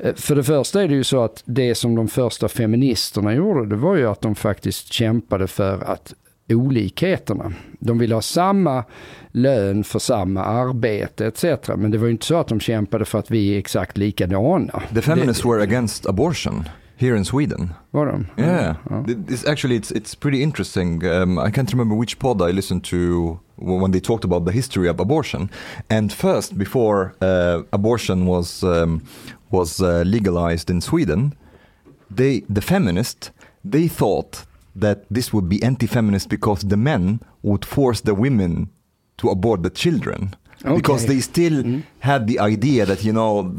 Eh, 0.04 0.14
för 0.16 0.36
det 0.36 0.43
första 0.43 0.84
är 0.84 0.88
det 0.88 0.95
ju 0.95 1.04
så 1.04 1.24
att 1.24 1.43
det 1.45 1.76
som 1.76 1.95
de 1.95 2.08
första 2.08 2.47
feministerna 2.47 3.34
gjorde, 3.34 3.70
det 3.70 3.76
var 3.76 3.95
ju 3.95 4.10
att 4.10 4.22
de 4.22 4.36
faktiskt 4.36 4.93
kämpade 4.93 5.47
för 5.47 5.84
att 5.84 6.14
olikheterna. 6.56 7.52
De 7.80 7.97
ville 7.97 8.16
ha 8.16 8.22
samma 8.22 8.84
lön 9.32 9.84
för 9.84 10.00
samma 10.00 10.43
arbete 10.43 11.26
etc. 11.28 11.43
Men 11.78 11.91
det 11.91 11.97
var 11.97 12.06
ju 12.06 12.12
inte 12.12 12.26
så 12.26 12.38
att 12.39 12.47
de 12.47 12.60
kämpade 12.60 13.06
för 13.06 13.20
att 13.20 13.32
vi 13.32 13.56
är 13.56 13.60
exakt 13.60 13.97
likadana. 13.97 14.82
The 14.93 15.02
feminists 15.02 15.45
were 15.45 15.64
against 15.64 16.06
abortion 16.06 16.64
here 16.97 17.18
in 17.18 17.26
Sweden. 17.26 17.74
Var? 17.91 18.26
Yeah, 18.38 18.76
Ja. 18.89 19.04
it's 19.08 19.52
actually 19.52 19.80
it's 19.80 19.91
it's 19.91 20.16
pretty 20.20 20.41
interesting. 20.41 21.04
Um, 21.06 21.39
I 21.39 21.52
can't 21.52 21.72
remember 21.72 21.95
which 22.00 22.20
pod 22.20 22.50
I 22.50 22.52
listened 22.54 22.84
to 22.84 23.39
when 23.56 23.91
they 23.91 24.02
talked 24.02 24.26
about 24.26 24.45
the 24.45 24.52
history 24.52 24.89
of 24.89 25.00
abortion. 25.00 25.50
And 25.89 26.14
first, 26.14 26.54
before 26.54 27.12
uh, 27.22 27.64
abortion 27.72 28.26
was 28.26 28.64
um, 28.64 29.02
was 29.50 29.80
uh, 29.80 30.04
legalized 30.06 30.70
in 30.70 30.82
Sweden, 30.82 31.34
they 32.16 32.43
the 32.54 32.62
feminists 32.62 33.32
they 33.72 33.89
thought 33.89 34.45
that 34.80 34.97
this 35.13 35.34
would 35.34 35.47
be 35.49 35.65
anti-feminist 35.65 36.30
because 36.30 36.67
the 36.67 36.77
men 36.77 37.19
would 37.43 37.65
force 37.65 38.01
the 38.03 38.13
women 38.13 38.67
to 39.21 39.30
abort 39.30 39.63
the 39.63 39.69
children. 39.69 40.36
Because 40.75 41.05
Okay. 41.05 41.13
they 41.15 41.21
still 41.21 41.82
had 41.99 42.27
the 42.27 42.38
idea 42.39 42.86
that 42.86 43.03
you 43.03 43.13
know 43.13 43.49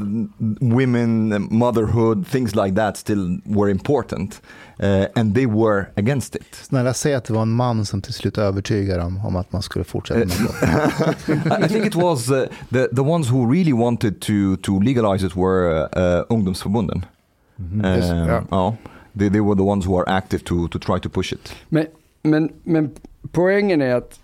women, 0.60 1.46
motherhood, 1.50 2.26
things 2.26 2.54
like 2.54 2.74
that 2.74 2.96
still 2.96 3.38
were 3.46 3.70
important, 3.70 4.40
uh, 4.82 5.06
and 5.16 5.34
they 5.34 5.46
were 5.46 5.86
against 5.96 6.34
it. 6.36 6.54
Snälla 6.62 6.94
säg 6.94 7.14
att 7.14 7.24
det 7.24 7.32
var 7.32 7.42
en 7.42 7.50
man 7.50 7.86
som 7.86 8.02
till 8.02 8.12
slut 8.14 8.38
övertygade 8.38 9.00
dem 9.00 9.20
om 9.24 9.36
att 9.36 9.52
man 9.52 9.62
skulle 9.62 9.84
fortsätta 9.84 10.18
med 10.18 10.28
det. 10.28 11.64
I 11.64 11.68
think 11.68 11.86
it 11.86 11.94
was 11.94 12.30
uh, 12.30 12.42
the 12.70 12.88
the 12.94 13.02
ones 13.02 13.30
who 13.30 13.52
really 13.52 13.72
wanted 13.72 14.20
to 14.20 14.56
to 14.62 14.80
legalize 14.80 15.26
it 15.26 15.36
were 15.36 15.82
uh, 15.96 16.24
ungdomsförbunden. 16.28 17.04
Yes, 17.84 18.10
Um, 18.10 18.16
yeah. 18.16 18.42
ja 18.50 18.76
they, 19.18 19.30
they 19.30 19.40
were 19.40 19.56
the 19.56 19.62
ones 19.62 19.86
who 19.86 19.98
are 19.98 20.16
active 20.16 20.44
to 20.44 20.68
to 20.68 20.78
try 20.78 21.00
to 21.00 21.08
push 21.08 21.32
it. 21.32 21.54
Men, 21.68 21.86
men, 22.22 22.52
men 22.62 22.90
poängen 23.32 23.82
är 23.82 23.94
att, 23.94 24.20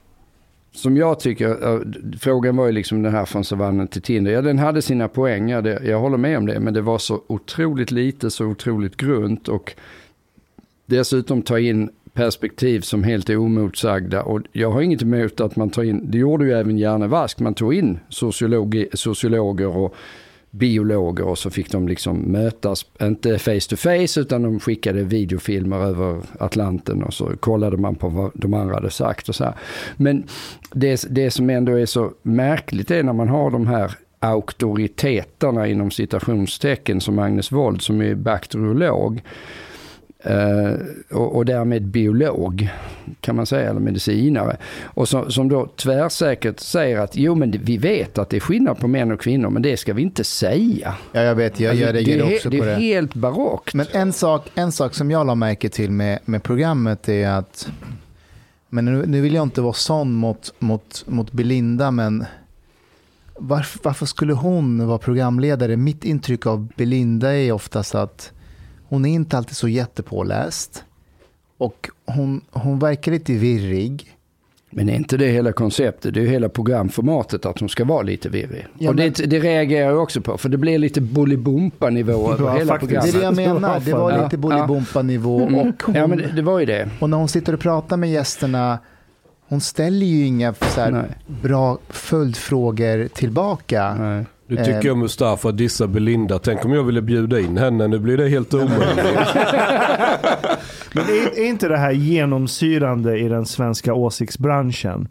som 0.73 0.97
jag 0.97 1.21
tycker, 1.21 2.19
frågan 2.19 2.57
var 2.57 2.67
ju 2.67 2.73
liksom 2.73 3.03
den 3.03 3.13
här 3.13 3.25
från 3.25 3.45
savannen 3.45 3.89
till 3.89 4.03
Tinder. 4.03 4.33
Ja, 4.33 4.43
den 4.43 4.59
hade 4.59 4.83
sina 4.83 5.09
poäng, 5.09 5.49
ja, 5.51 5.61
det, 5.61 5.81
jag 5.85 6.01
håller 6.01 6.19
med 6.19 6.39
om 6.39 6.47
det. 6.47 6.61
Men 6.61 6.75
det 6.75 6.81
var 6.81 6.99
så 6.99 7.23
otroligt 7.27 7.91
lite, 7.91 8.31
så 8.31 8.47
otroligt 8.47 8.97
grunt 8.97 9.49
och 9.49 9.75
dessutom 10.87 11.43
ta 11.43 11.59
in 11.59 11.91
perspektiv 12.13 12.81
som 12.81 13.05
helt 13.05 13.31
är 13.31 13.37
omotsagda. 13.37 14.23
Och 14.23 14.41
jag 14.53 14.71
har 14.71 14.83
inget 14.83 15.03
emot 15.03 15.41
att 15.41 15.57
man 15.57 15.71
tar 15.71 15.83
in, 15.83 16.11
det 16.11 16.19
gjorde 16.19 16.45
ju 16.45 16.53
även 16.53 16.79
Janne 16.79 17.07
Vask, 17.07 17.39
man 17.41 17.55
tog 17.55 17.75
in 17.75 17.99
sociologi, 18.09 18.89
sociologer 18.93 19.77
och 19.77 19.95
biologer 20.59 21.25
och 21.25 21.39
så 21.39 21.51
fick 21.51 21.73
de 21.73 21.89
liksom 21.89 22.19
mötas, 22.19 22.87
inte 23.03 23.39
face 23.39 23.61
to 23.69 23.77
face 23.77 24.21
utan 24.21 24.43
de 24.43 24.61
skickade 24.61 25.03
videofilmer 25.03 25.77
över 25.77 26.23
Atlanten 26.39 27.03
och 27.03 27.15
så 27.15 27.37
kollade 27.37 27.77
man 27.77 27.95
på 27.95 28.09
vad 28.09 28.31
de 28.35 28.55
andra 28.55 28.75
hade 28.75 28.91
sagt 28.91 29.29
och 29.29 29.35
så 29.35 29.45
här. 29.45 29.55
Men 29.97 30.25
det, 30.73 31.07
det 31.11 31.31
som 31.31 31.51
ändå 31.51 31.73
är 31.73 31.87
så 31.87 32.13
märkligt 32.23 32.91
är 32.91 33.03
när 33.03 33.13
man 33.13 33.29
har 33.29 33.51
de 33.51 33.67
här 33.67 33.93
auktoriteterna 34.21 35.67
inom 35.67 35.91
citationstecken 35.91 37.01
som 37.01 37.19
Agnes 37.19 37.53
Wold 37.53 37.83
som 37.83 38.03
är 38.03 38.15
bakteriolog 38.15 39.23
och, 41.11 41.37
och 41.37 41.45
därmed 41.45 41.83
biolog 41.87 42.69
kan 43.21 43.37
man 43.37 43.47
säga, 43.47 43.71
eller 43.71 43.81
medicinare. 43.81 44.57
Och 44.85 45.09
som, 45.09 45.33
som 45.33 45.49
då 45.49 45.67
tvärsäkert 45.77 46.61
säger 46.61 46.99
att 46.99 47.17
jo 47.17 47.35
men 47.35 47.51
det- 47.51 47.59
vi 47.59 47.77
vet 47.79 48.19
att 48.19 48.31
det 48.31 48.37
är 48.37 48.41
skillnad 48.41 48.79
på 48.79 48.89
män 48.89 49.13
och 49.13 49.21
kvinnor 49.21 49.51
men 49.51 49.63
det 49.63 49.77
ska 49.77 49.95
vi 49.95 50.03
inte 50.03 50.25
säga. 50.25 50.95
Ja, 51.13 51.21
jag 51.23 51.35
vet, 51.35 51.61
jag, 51.61 51.71
Alltså, 51.71 51.87
det, 51.87 51.93
reagerar 51.93 52.27
är, 52.31 52.35
också 52.37 52.51
det 52.51 52.59
på 52.59 52.65
är 52.65 52.69
det. 52.69 52.75
helt 52.75 53.15
barockt. 53.15 53.75
Men 53.75 53.87
en 53.93 54.13
sak, 54.13 54.51
en 54.55 54.73
sak 54.73 54.95
som 54.95 55.11
jag 55.11 55.27
la 55.27 55.35
märke 55.35 55.69
till 55.69 55.91
med, 55.91 56.19
med 56.25 56.43
programmet 56.43 57.09
är 57.09 57.29
att, 57.29 57.69
men 58.69 58.85
nu, 58.85 59.05
nu 59.07 59.21
vill 59.21 59.35
jag 59.35 59.43
inte 59.43 59.61
vara 59.61 59.73
sån 59.73 60.13
mot, 60.13 60.55
mot, 60.59 61.05
mot 61.07 61.33
Belinda, 61.33 61.91
men 61.91 62.25
varför, 63.39 63.81
varför 63.83 64.07
skulle 64.07 64.33
hon 64.33 64.87
vara 64.87 64.99
programledare? 64.99 65.77
Mitt 65.77 66.05
intryck 66.05 66.47
av 66.47 66.69
Belinda 66.77 67.35
är 67.37 67.53
oftast 67.53 67.95
att 67.95 68.33
hon 68.89 69.05
är 69.05 69.15
inte 69.15 69.37
alltid 69.37 69.57
så 69.57 69.69
jättepåläst. 69.69 70.85
Och 71.59 71.91
hon, 72.07 72.41
hon 72.51 72.79
verkar 72.79 73.13
lite 73.13 73.33
virrig. 73.33 74.13
Men 74.71 74.89
är 74.89 74.95
inte 74.95 75.17
det 75.17 75.27
hela 75.27 75.53
konceptet? 75.53 76.15
Det 76.15 76.21
är 76.21 76.25
ju 76.25 76.31
hela 76.31 76.49
programformatet 76.49 77.47
att 77.47 77.61
hon 77.61 77.69
ska 77.69 77.85
vara 77.85 78.03
lite 78.03 78.29
virrig. 78.29 78.67
Ja, 78.79 78.91
och 78.91 78.97
men- 78.97 79.13
det, 79.17 79.27
det 79.27 79.39
reagerar 79.41 79.91
jag 79.91 80.03
också 80.03 80.21
på, 80.21 80.39
för 80.39 80.49
det 80.49 80.57
blir 80.57 80.79
lite 80.79 81.01
Bolibompa-nivå 81.01 82.33
över 82.33 82.45
Ja, 82.47 82.53
hela 82.59 82.73
faktiskt. 82.73 82.91
Det 82.93 82.97
är 83.09 83.13
programmet. 83.13 83.37
det 83.37 83.43
jag 83.43 83.55
menar, 83.55 83.81
det 83.81 83.93
var 83.93 84.11
Ja, 84.11 84.23
lite 84.25 84.37
ja. 84.37 84.41
Bolibompa-nivå. 84.41 85.41
Mm. 85.43 85.55
Och, 85.55 85.83
hon, 85.83 85.95
Ja, 85.95 86.07
men 86.07 86.19
det, 86.19 86.33
det 86.33 86.43
var 86.43 86.59
ju 86.61 86.67
det. 86.67 86.89
och 87.01 87.11
när 87.11 87.17
hon 87.17 87.29
sitter 87.29 87.53
och 87.53 87.61
pratar 87.61 87.97
med 87.97 88.11
gästerna, 88.11 88.79
hon 89.49 89.61
ställer 89.61 90.07
ju 90.07 90.27
inga 90.27 90.55
så 90.55 91.03
bra 91.43 91.79
följdfrågor 91.89 93.09
tillbaka. 93.09 93.95
Nej. 93.95 94.25
Du 94.49 94.57
tycker 94.57 94.85
jag 94.85 94.97
Mustafa 94.99 95.53
dissar 95.53 95.87
Belinda. 95.87 96.39
Tänk 96.39 96.65
om 96.65 96.73
jag 96.73 96.85
ville 96.85 97.03
bjuda 97.03 97.41
in 97.41 97.57
henne. 97.57 97.87
Nu 97.87 97.99
blir 97.99 98.17
det 98.17 98.29
helt 98.29 98.55
omöjligt. 98.55 98.97
Men 100.93 101.05
är, 101.05 101.39
är 101.39 101.45
inte 101.47 101.69
det 101.69 101.79
här 101.79 101.93
genomsyrande 101.93 103.19
i 103.19 103.29
den 103.29 103.47
svenska 103.47 103.95
åsiktsbranschen? 103.95 105.09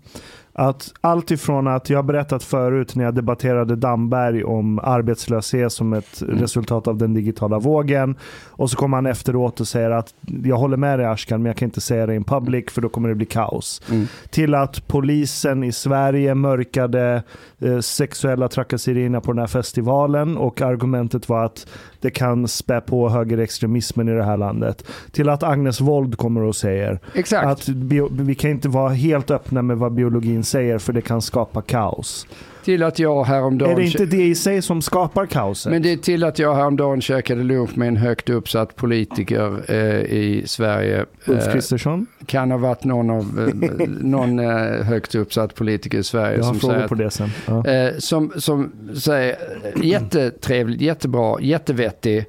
Att 0.57 0.93
allt 1.01 1.31
ifrån 1.31 1.67
att 1.67 1.89
jag 1.89 2.05
berättat 2.05 2.43
förut 2.43 2.95
när 2.95 3.03
jag 3.03 3.15
debatterade 3.15 3.75
Damberg 3.75 4.43
om 4.43 4.79
arbetslöshet 4.79 5.71
som 5.71 5.93
ett 5.93 6.21
resultat 6.27 6.87
av 6.87 6.97
den 6.97 7.13
digitala 7.13 7.59
vågen. 7.59 8.15
Och 8.45 8.69
så 8.69 8.77
kommer 8.77 8.97
han 8.97 9.05
efteråt 9.05 9.59
och 9.59 9.67
säger 9.67 9.91
att 9.91 10.13
jag 10.43 10.57
håller 10.57 10.77
med 10.77 10.99
dig 10.99 11.05
Ashkan 11.05 11.41
men 11.41 11.49
jag 11.49 11.57
kan 11.57 11.65
inte 11.65 11.81
säga 11.81 12.05
det 12.05 12.15
in 12.15 12.23
public 12.23 12.65
för 12.69 12.81
då 12.81 12.89
kommer 12.89 13.09
det 13.09 13.15
bli 13.15 13.25
kaos. 13.25 13.81
Mm. 13.89 14.07
Till 14.29 14.55
att 14.55 14.87
polisen 14.87 15.63
i 15.63 15.71
Sverige 15.71 16.35
mörkade 16.35 17.23
eh, 17.59 17.79
sexuella 17.79 18.47
trakasserierna 18.47 19.21
på 19.21 19.31
den 19.31 19.39
här 19.39 19.47
festivalen 19.47 20.37
och 20.37 20.61
argumentet 20.61 21.29
var 21.29 21.45
att 21.45 21.67
det 21.99 22.11
kan 22.11 22.47
spä 22.47 22.81
på 22.81 23.09
högerextremismen 23.09 24.09
i 24.09 24.11
det 24.11 24.23
här 24.23 24.37
landet. 24.37 24.83
Till 25.11 25.29
att 25.29 25.43
Agnes 25.43 25.81
Wold 25.81 26.17
kommer 26.17 26.41
och 26.41 26.55
säger 26.55 26.99
Exakt. 27.13 27.47
att 27.47 27.67
bio, 27.67 28.09
vi 28.11 28.35
kan 28.35 28.51
inte 28.51 28.69
vara 28.69 28.89
helt 28.89 29.31
öppna 29.31 29.61
med 29.61 29.77
vad 29.77 29.93
biologin 29.93 30.44
säger 30.45 30.77
för 30.79 30.93
det 30.93 31.01
kan 31.01 31.21
skapa 31.21 31.61
kaos. 31.61 32.27
Till 32.65 32.83
att 32.83 32.99
jag 32.99 33.23
häromdagen... 33.23 33.71
Är 33.71 33.75
det 33.75 33.85
inte 33.85 34.05
det 34.05 34.23
i 34.23 34.35
sig 34.35 34.61
som 34.61 34.81
skapar 34.81 35.25
kaoset? 35.25 35.71
Men 35.71 35.81
det 35.81 35.91
är 35.91 35.97
till 35.97 36.23
att 36.23 36.39
jag 36.39 36.55
häromdagen 36.55 37.01
käkade 37.01 37.43
lunch 37.43 37.77
med 37.77 37.87
en 37.87 37.97
högt 37.97 38.29
uppsatt 38.29 38.75
politiker 38.75 39.61
eh, 39.67 39.99
i 40.01 40.43
Sverige. 40.45 41.05
Ulf 41.25 41.47
Eh, 41.47 41.53
Kristersson? 41.53 42.05
kan 42.25 42.51
ha 42.51 42.57
varit 42.57 42.83
någon, 42.83 43.09
av, 43.09 43.53
eh, 43.79 43.87
någon 43.87 44.39
eh, 44.39 44.83
högt 44.83 45.15
uppsatt 45.15 45.55
politiker 45.55 45.97
i 45.97 46.03
Sverige 46.03 46.37
Jag 46.37 46.43
har 46.43 46.51
som 46.53 46.59
frågor 46.59 46.75
säger, 46.75 46.87
på 46.87 46.95
det 46.95 47.11
sen. 47.11 47.29
Ja. 47.47 47.67
eh, 47.67 47.97
som, 47.97 48.33
som 48.37 48.71
säger 48.95 49.35
eh, 49.63 49.85
jättetrevligt, 49.85 50.81
jättebra, 50.81 51.37
jättevettig. 51.41 52.25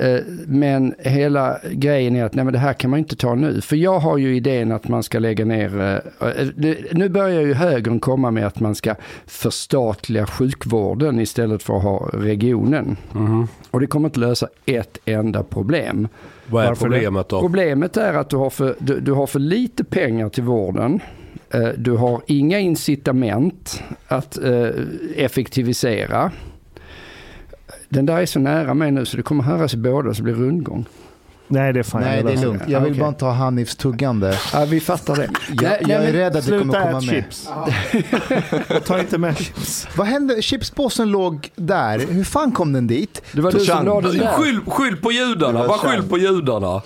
Eh, 0.00 0.20
Men 0.46 0.94
hela 0.98 1.58
grejen 1.72 2.16
är 2.16 2.24
att 2.24 2.34
nej, 2.34 2.44
men 2.44 2.52
det 2.52 2.58
här 2.58 2.72
kan 2.72 2.90
man 2.90 2.98
inte 2.98 3.16
ta 3.16 3.34
nu. 3.34 3.60
För 3.60 3.76
jag 3.76 3.98
har 3.98 4.18
ju 4.18 4.36
idén 4.36 4.72
att 4.72 4.88
man 4.88 5.02
ska 5.02 5.18
lägga 5.18 5.44
ner... 5.44 5.80
eh, 6.20 6.28
eh, 6.28 6.76
Nu 6.92 7.08
börjar 7.08 7.40
ju 7.40 7.54
högern 7.54 8.00
komma 8.00 8.30
med 8.30 8.46
att 8.46 8.60
man 8.60 8.74
ska 8.74 8.94
förstatliga 9.26 10.26
sjukvården 10.26 11.20
istället 11.20 11.62
för 11.62 11.76
att 11.76 11.82
ha 11.82 12.10
regionen. 12.12 12.96
Mhm. 13.12 13.48
Och 13.70 13.80
det 13.80 13.86
kommer 13.86 14.08
inte 14.08 14.20
lösa 14.20 14.48
ett 14.66 14.98
enda 15.04 15.42
problem. 15.42 16.08
Vad 16.46 16.64
är 16.64 16.68
Varför 16.68 16.82
problemet 16.84 17.28
då? 17.28 17.40
Problemet 17.40 17.96
är 17.96 18.14
att 18.14 18.30
du 18.30 18.36
har 18.36 18.50
för, 18.50 18.74
du, 18.78 19.00
du 19.00 19.12
har 19.12 19.26
för 19.26 19.38
lite 19.38 19.84
pengar 19.84 20.28
till 20.28 20.42
vården. 20.42 21.00
Du 21.76 21.92
har 21.92 22.20
inga 22.26 22.58
incitament 22.58 23.82
att 24.08 24.38
effektivisera. 25.16 26.30
Den 27.92 28.06
där 28.06 28.16
är 28.18 28.26
så 28.26 28.38
nära 28.38 28.74
mig 28.74 28.90
nu 28.90 29.04
så 29.04 29.16
det 29.16 29.22
kommer 29.22 29.44
höras 29.44 29.74
i 29.74 29.76
båda 29.76 30.14
så 30.14 30.22
det 30.22 30.24
blir 30.32 30.34
rundgång. 30.34 30.84
Nej, 31.48 31.72
det 31.72 31.78
är 31.78 31.82
fan. 31.82 32.00
Nej, 32.00 32.16
jag 32.16 32.26
det 32.26 32.32
är 32.32 32.36
lugnt. 32.36 32.62
Jag 32.66 32.80
vill 32.80 32.90
Okej. 32.90 33.00
bara 33.00 33.08
inte 33.08 33.24
ha 33.24 33.32
Hanifs 33.32 33.76
tuggande. 33.76 34.38
Ja, 34.52 34.64
vi 34.64 34.80
fattar 34.80 35.16
det. 35.16 35.30
Jag, 35.62 35.88
jag 35.90 36.04
är 36.04 36.12
rädd 36.12 36.36
att 36.36 36.46
det 36.46 36.58
kommer 36.58 36.80
komma 36.84 36.92
med. 36.92 37.02
chips. 37.02 37.48
Ta 38.86 39.00
inte 39.00 39.18
med 39.18 39.38
chips. 39.38 39.88
Vad 39.96 40.06
hände? 40.06 40.42
Chipspåsen 40.42 41.10
låg 41.10 41.48
där. 41.56 41.98
Hur 41.98 42.24
fan 42.24 42.52
kom 42.52 42.72
den 42.72 42.86
dit? 42.86 43.22
Det 43.32 43.40
var 43.40 43.52
du 43.52 43.60
som 43.60 43.86
la 43.86 44.00
den 44.00 44.18
där. 44.18 44.26
Skyll, 44.26 44.60
skyll 44.66 44.96
på 44.96 45.12
judarna, 45.12 45.68
bara 45.68 45.78
skyll 45.78 46.02
på 46.02 46.18
judarna. 46.18 46.82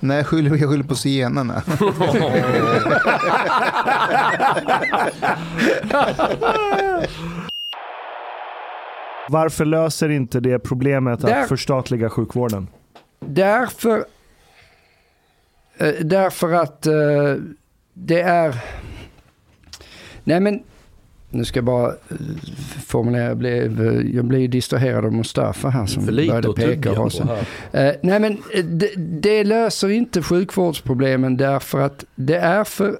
Nej, 0.00 0.16
jag 0.16 0.26
skyller, 0.26 0.56
jag 0.56 0.70
skyller 0.70 0.84
på 0.84 0.94
zigenarna. 0.94 1.62
Varför 9.28 9.64
löser 9.64 10.08
inte 10.08 10.40
det 10.40 10.58
problemet 10.58 11.20
Där- 11.20 11.42
att 11.42 11.48
förstatliga 11.48 12.10
sjukvården? 12.10 12.68
Därför, 13.20 14.04
eh, 15.78 15.94
därför 16.00 16.52
att 16.52 16.86
eh, 16.86 16.94
det 17.92 18.20
är... 18.20 18.56
Nej 20.24 20.40
men 20.40 20.62
nu 21.30 21.44
ska 21.44 21.58
jag 21.58 21.64
bara 21.64 21.88
eh, 21.88 22.16
formulera, 22.86 23.24
jag 23.24 23.36
blev, 23.36 23.80
jag 24.14 24.24
blev 24.24 24.50
distraherad 24.50 25.04
av 25.04 25.12
Mustafa 25.12 25.68
här 25.68 25.86
som 25.86 26.06
började 26.06 26.52
peka 26.52 27.00
och 27.00 27.12
nej 28.02 28.20
men 28.20 28.42
det, 28.64 28.90
det 28.96 29.44
löser 29.44 29.88
inte 29.88 30.22
sjukvårdsproblemen 30.22 31.36
därför 31.36 31.80
att 31.80 32.04
det 32.14 32.36
är 32.36 32.64
för 32.64 32.98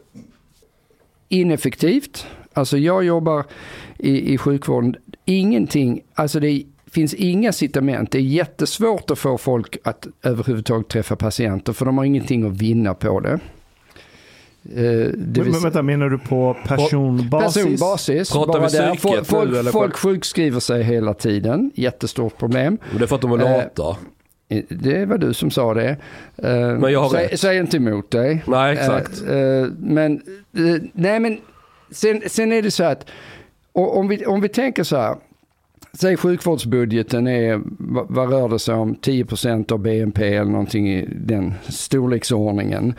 ineffektivt. 1.28 2.26
Alltså 2.52 2.78
jag 2.78 3.04
jobbar 3.04 3.44
i, 3.98 4.34
i 4.34 4.38
sjukvården, 4.38 4.96
ingenting, 5.28 6.00
alltså 6.14 6.40
det 6.40 6.62
finns 6.90 7.14
inga 7.14 7.48
incitament. 7.48 8.12
Det 8.12 8.18
är 8.18 8.22
jättesvårt 8.22 9.10
att 9.10 9.18
få 9.18 9.38
folk 9.38 9.76
att 9.84 10.06
överhuvudtaget 10.22 10.88
träffa 10.88 11.16
patienter 11.16 11.72
för 11.72 11.86
de 11.86 11.98
har 11.98 12.04
ingenting 12.04 12.46
att 12.46 12.56
vinna 12.56 12.94
på 12.94 13.20
det. 13.20 13.40
Eh, 14.74 15.10
det 15.16 15.42
Men, 15.42 15.62
vänta, 15.62 15.82
menar 15.82 16.08
du 16.08 16.18
på 16.18 16.56
personbasis? 16.66 17.62
Personbasis. 17.62 18.32
Pratar 18.32 18.52
bara 18.52 18.68
vi 18.68 18.76
där. 18.76 18.94
Folk, 18.94 19.26
folk, 19.26 19.56
eller? 19.56 19.70
folk 19.70 19.96
sjukskriver 19.96 20.60
sig 20.60 20.82
hela 20.82 21.14
tiden. 21.14 21.70
Jättestort 21.74 22.38
problem. 22.38 22.78
Men 22.90 22.98
det 22.98 23.04
är 23.04 23.06
för 23.06 23.16
att 23.16 23.22
de 23.22 23.32
är 23.32 23.38
Eh, 23.38 23.56
lata. 23.56 23.96
Det 24.68 25.06
var 25.06 25.18
du 25.18 25.34
som 25.34 25.50
sa 25.50 25.74
det. 25.74 25.96
Eh, 26.36 26.50
Men 26.52 26.92
jag 26.92 27.00
har 27.02 27.08
säg, 27.10 27.26
rätt. 27.26 27.40
säg 27.40 27.58
inte 27.58 27.76
emot 27.76 28.10
dig. 28.10 28.44
Nej, 28.46 28.72
exakt. 28.72 29.22
Eh, 29.28 29.36
eh, 29.38 29.66
men, 29.78 30.12
eh, 30.56 30.82
nej 30.92 31.20
men, 31.20 31.38
sen, 31.90 32.22
sen 32.26 32.52
är 32.52 32.62
det 32.62 32.70
så 32.70 32.84
att, 32.84 33.06
och 33.78 33.98
om 33.98 34.08
vi, 34.08 34.26
om 34.26 34.40
vi 34.40 34.48
tänker 34.48 34.82
så 34.82 34.96
här, 34.96 35.16
säg 35.92 36.16
sjukvårdsbudgeten 36.16 37.26
är, 37.26 37.60
vad, 37.78 38.06
vad 38.08 38.30
rör 38.30 38.48
det 38.48 38.58
sig 38.58 38.74
om, 38.74 38.94
10% 38.94 39.72
av 39.72 39.78
BNP 39.78 40.34
eller 40.34 40.50
någonting 40.50 40.90
i 40.90 41.08
den 41.10 41.54
storleksordningen. 41.68 42.94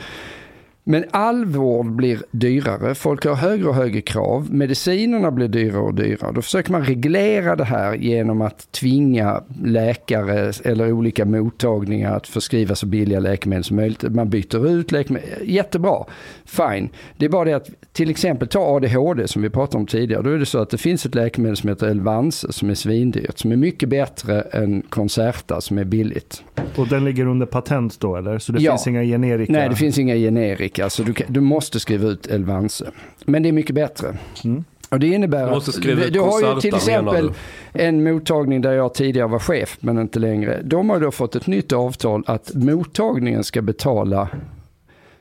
Men 0.92 1.06
all 1.12 1.46
vård 1.46 1.92
blir 1.92 2.20
dyrare, 2.32 2.96
folk 2.96 3.26
har 3.26 3.36
högre 3.36 3.68
och 3.68 3.76
högre 3.76 4.02
krav, 4.02 4.54
medicinerna 4.54 5.32
blir 5.32 5.48
dyrare 5.48 5.82
och 5.82 5.94
dyrare. 5.94 6.32
Då 6.32 6.42
försöker 6.42 6.72
man 6.72 6.84
reglera 6.84 7.56
det 7.56 7.64
här 7.64 7.94
genom 7.94 8.42
att 8.42 8.72
tvinga 8.72 9.44
läkare 9.64 10.52
eller 10.64 10.92
olika 10.92 11.26
mottagningar 11.26 12.16
att 12.16 12.28
förskriva 12.28 12.76
så 12.76 12.86
billiga 12.86 13.20
läkemedel 13.20 13.64
som 13.64 13.76
möjligt. 13.76 14.04
Man 14.04 14.30
byter 14.30 14.68
ut 14.70 14.92
läkemedel, 14.92 15.30
jättebra, 15.44 16.06
fine. 16.46 16.90
Det 17.18 17.26
är 17.26 17.30
bara 17.30 17.46
det 17.46 17.54
att 17.54 17.70
till 17.94 18.10
exempel 18.10 18.48
ta 18.48 18.76
ADHD 18.76 19.28
som 19.28 19.42
vi 19.42 19.50
pratade 19.50 19.78
om 19.78 19.86
tidigare. 19.88 20.22
Då 20.24 20.30
är 20.30 20.38
det 20.38 20.46
så 20.46 20.60
att 20.60 20.70
det 20.70 20.78
finns 20.78 21.06
ett 21.06 21.16
läkemedel 21.16 21.58
som 21.58 21.70
heter 21.70 21.88
Elvanse 21.88 22.54
som 22.54 22.70
är 22.70 22.74
svindyrt, 22.76 23.40
som 23.40 23.52
är 23.52 23.56
mycket 23.56 23.90
bättre 23.90 24.42
än 24.42 24.82
Concerta 24.90 25.62
som 25.62 25.78
är 25.78 25.84
billigt. 25.84 26.44
Och 26.76 26.88
den 26.88 27.06
ligger 27.06 27.26
under 27.28 27.46
patent 27.46 28.00
då 28.00 28.16
eller? 28.16 28.40
Så 28.40 28.52
det 28.52 28.62
Ja. 28.62 28.72
finns 28.72 28.88
inga 28.88 29.04
generika? 29.04 29.52
Nej, 29.54 29.70
det 29.70 29.76
finns 29.76 29.98
inga 30.00 30.16
generika, 30.16 30.79
så 30.88 31.04
du, 31.04 31.14
kan, 31.14 31.34
du 31.34 31.40
måste 31.40 31.80
skriva 31.80 32.08
ut 32.08 32.28
Elvanse. 32.28 32.92
Men 33.26 33.44
det 33.44 33.50
är 33.50 33.54
mycket 33.54 33.76
bättre. 33.76 34.18
Mm. 34.44 34.64
Och 34.90 35.00
det 35.00 35.08
innebär 35.08 35.46
Du 35.46 35.52
måste 35.52 35.70
att 35.70 35.76
skriva 35.76 36.02
du, 36.02 36.08
ut 36.08 36.14
du 36.14 36.20
har 36.20 36.56
ju 36.56 36.62
till 36.62 36.76
exempel 36.76 37.32
en 37.74 38.04
mottagning 38.04 38.62
där 38.62 38.74
jag 38.74 38.94
tidigare 38.94 39.28
var 39.28 39.40
chef, 39.40 39.78
men 39.80 39.98
inte 39.98 40.20
längre. 40.20 40.62
De 40.64 40.90
har 40.90 41.00
då 41.00 41.12
fått 41.12 41.36
ett 41.36 41.48
nytt 41.48 41.74
avtal 41.74 42.24
att 42.28 42.54
mottagningen 42.54 43.44
ska 43.44 43.62
betala 43.62 44.30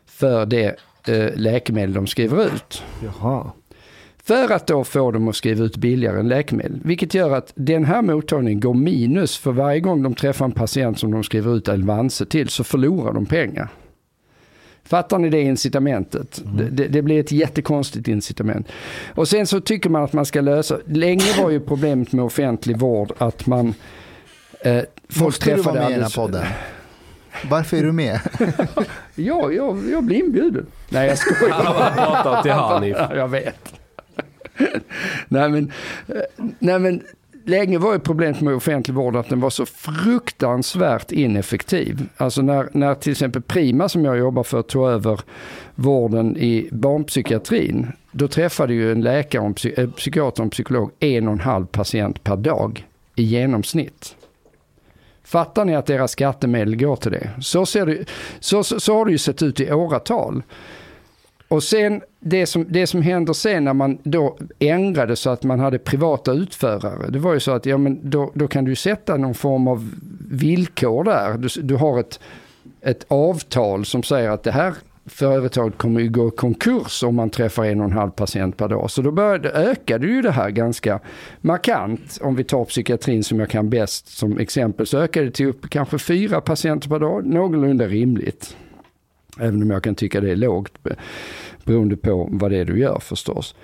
för 0.07 0.47
det 0.47 0.77
eh, 1.09 1.31
läkemedel 1.35 1.93
de 1.93 2.07
skriver 2.07 2.47
ut. 2.47 2.83
Jaha. 3.05 3.51
För 4.23 4.53
att 4.53 4.67
då 4.67 4.85
få 4.85 5.11
dem 5.11 5.29
att 5.29 5.37
skriva 5.37 5.65
ut 5.65 5.77
billigare 5.77 6.21
än 6.21 6.29
läkemedel. 6.29 6.81
Vilket 6.85 7.15
gör 7.15 7.31
att 7.31 7.53
den 7.55 7.85
här 7.85 8.03
mottagningen 8.03 8.61
går 8.61 8.75
minus 8.75 9.39
för 9.39 9.53
varje 9.53 9.81
gång 9.81 10.03
de 10.03 10.15
träffar 10.15 10.45
en 10.45 10.53
patient 10.53 10.99
som 10.99 11.11
de 11.11 11.25
skriver 11.25 11.57
ut 11.57 11.69
Elvanse 11.69 12.27
till 12.27 12.49
så 12.49 12.65
förlorar 12.65 13.13
de 13.13 13.27
pengar. 13.27 13.69
Fattar 14.89 15.19
ni 15.19 15.31
det 15.31 15.41
incitamentet? 15.43 16.41
Det, 16.45 16.65
det, 16.65 16.89
det 16.89 17.03
blir 17.03 17.21
ett 17.21 17.33
jättekonstigt 17.33 18.09
incitament. 18.09 18.69
Och 19.15 19.29
sen 19.29 19.47
så 19.47 19.61
tycker 19.61 19.91
man 19.91 20.05
att 20.05 20.13
man 20.13 20.27
ska 20.27 20.41
lösa, 20.41 20.79
länge 20.87 21.25
var 21.43 21.51
ju 21.51 21.61
problemet 21.61 22.13
med 22.13 22.25
offentlig 22.25 22.79
vård 22.79 23.13
att 23.19 23.47
man 23.47 23.75
eh, 24.61 24.83
folk 25.09 25.25
Måste 25.25 25.55
du 25.55 25.63
vara 25.63 25.75
träffade 25.75 25.81
med 25.81 25.91
i 25.91 25.95
den 25.95 26.03
här 26.03 26.07
alldeles- 26.11 26.15
podden? 26.15 26.45
Varför 27.51 27.77
är 27.77 27.83
du 27.83 27.93
med? 27.93 28.21
Ja, 29.15 29.53
jag, 29.53 29.91
jag 29.91 30.05
blir 30.05 30.17
inbjuden. 30.17 30.67
Nej 30.89 31.09
jag 31.09 31.19
skojar. 31.19 31.55
Han 31.55 31.67
har 31.67 31.91
pratat 32.23 32.43
till 32.43 32.53
Hanif. 32.53 32.97
Ja, 32.99 33.15
jag 33.17 33.29
vet. 33.29 33.73
nej, 35.29 35.49
men, 35.51 35.73
eh, 36.09 36.15
nej 36.59 36.79
men 36.79 37.03
länge 37.49 37.79
var 37.79 37.93
ju 37.93 37.99
problemet 37.99 38.41
med 38.41 38.55
offentlig 38.55 38.95
vård 38.95 39.17
att 39.17 39.29
den 39.29 39.41
var 39.41 39.51
så 39.51 39.67
fruktansvärt 39.67 41.13
ineffektiv. 41.13 42.09
Alltså 42.17 42.43
när, 42.43 42.69
när 42.73 42.95
till 42.95 43.13
exempel 43.13 43.43
Prima 43.43 43.89
som 43.89 44.05
jag 44.05 44.19
jobbar 44.19 44.43
för 44.43 44.63
tog 44.63 44.89
över 44.89 45.21
vården 45.75 46.37
i 46.37 46.69
barnpsykiatrin. 46.73 47.87
Då 48.13 48.29
träffade 48.29 48.75
ju 48.75 48.93
en 48.93 49.01
läkare, 49.01 49.41
och 49.43 49.47
en 49.47 49.55
psy- 49.55 49.81
eh, 49.81 49.91
psykiater 49.91 50.43
och 50.43 50.45
en 50.45 50.51
psykolog 50.51 50.91
en 51.01 51.27
och 51.29 51.33
en 51.33 51.41
halv 51.41 51.67
patient 51.67 52.25
per 52.25 52.37
dag 52.37 52.87
i 53.15 53.23
genomsnitt. 53.23 54.15
Fattar 55.25 55.65
ni 55.65 55.77
att 55.77 55.87
deras 55.87 56.11
skattemedel 56.11 56.77
går 56.77 56.97
till 56.97 57.13
det? 57.13 57.31
Så, 57.41 57.67
ser 57.67 57.87
det, 57.87 58.05
så, 58.41 58.65
så, 58.65 58.81
så 58.81 58.95
har 58.95 59.05
det 59.05 59.13
ju 59.13 59.19
sett 59.19 59.43
ut 59.43 59.61
i 59.61 59.73
åratal. 59.73 60.43
Och 61.49 61.63
sen 61.63 62.03
det 62.21 62.47
som, 62.47 62.67
det 62.69 62.87
som 62.87 63.03
händer 63.03 63.33
sen 63.33 63.65
när 63.65 63.73
man 63.75 63.99
då 64.03 64.39
ändrade 64.59 65.17
så 65.17 65.31
att 65.31 65.43
man 65.43 65.61
hade 65.61 65.79
privata 65.79 66.33
utförare. 66.33 67.11
Det 67.11 67.19
var 67.19 67.35
ju 67.35 67.41
så 67.41 67.51
att 67.51 67.67
ja, 67.67 67.79
men 67.79 68.11
då, 68.11 68.31
då 68.35 68.49
kan 68.49 68.65
du 68.65 68.75
sätta 68.75 69.17
någon 69.17 69.35
form 69.35 69.69
av 69.69 69.91
villkor 70.31 71.05
där. 71.05 71.39
Du, 71.39 71.49
du 71.63 71.77
har 71.77 72.01
ett, 72.01 72.21
ett 72.81 73.07
avtal 73.09 73.85
som 73.85 74.03
säger 74.03 74.31
att 74.31 74.43
det 74.43 74.53
här 74.53 74.75
företaget 75.07 75.79
kommer 75.79 76.01
ju 76.01 76.09
gå 76.09 76.29
i 76.29 76.31
konkurs 76.31 77.03
om 77.03 77.15
man 77.15 77.31
träffar 77.31 77.65
en 77.65 77.81
och 77.81 77.87
en 77.87 77.93
halv 77.93 78.11
patient 78.11 78.57
per 78.57 78.69
dag. 78.69 78.91
Så 78.91 79.03
då 79.03 79.11
började, 79.11 79.51
ökade 79.51 80.07
ju 80.07 80.23
det 80.23 80.31
här 80.31 80.51
ganska 80.51 81.01
markant. 81.41 82.19
Om 82.21 82.35
vi 82.37 82.45
tar 82.45 82.65
psykiatrin 82.65 83.25
som 83.25 83.41
jag 83.41 83.51
kan 83.51 83.71
bäst 83.71 84.19
som 84.19 84.39
exempel 84.39 84.87
så 84.87 84.99
ökade 84.99 85.27
det 85.27 85.33
till 85.33 85.47
upp 85.47 85.71
kanske 85.71 85.99
fyra 85.99 86.41
patienter 86.41 86.89
per 86.89 86.99
dag. 86.99 87.27
Någorlunda 87.27 87.87
rimligt. 87.87 88.57
Även 89.41 89.63
om 89.63 89.71
jag 89.71 89.83
kan 89.83 89.95
tycka 89.95 90.21
det 90.21 90.31
är 90.31 90.37
lågt 90.37 90.73
beroende 91.65 91.97
på 91.97 92.29
vad 92.31 92.51
det 92.51 92.57
är 92.57 92.65
du 92.65 92.79
gör 92.79 92.99
förstås. 92.99 93.55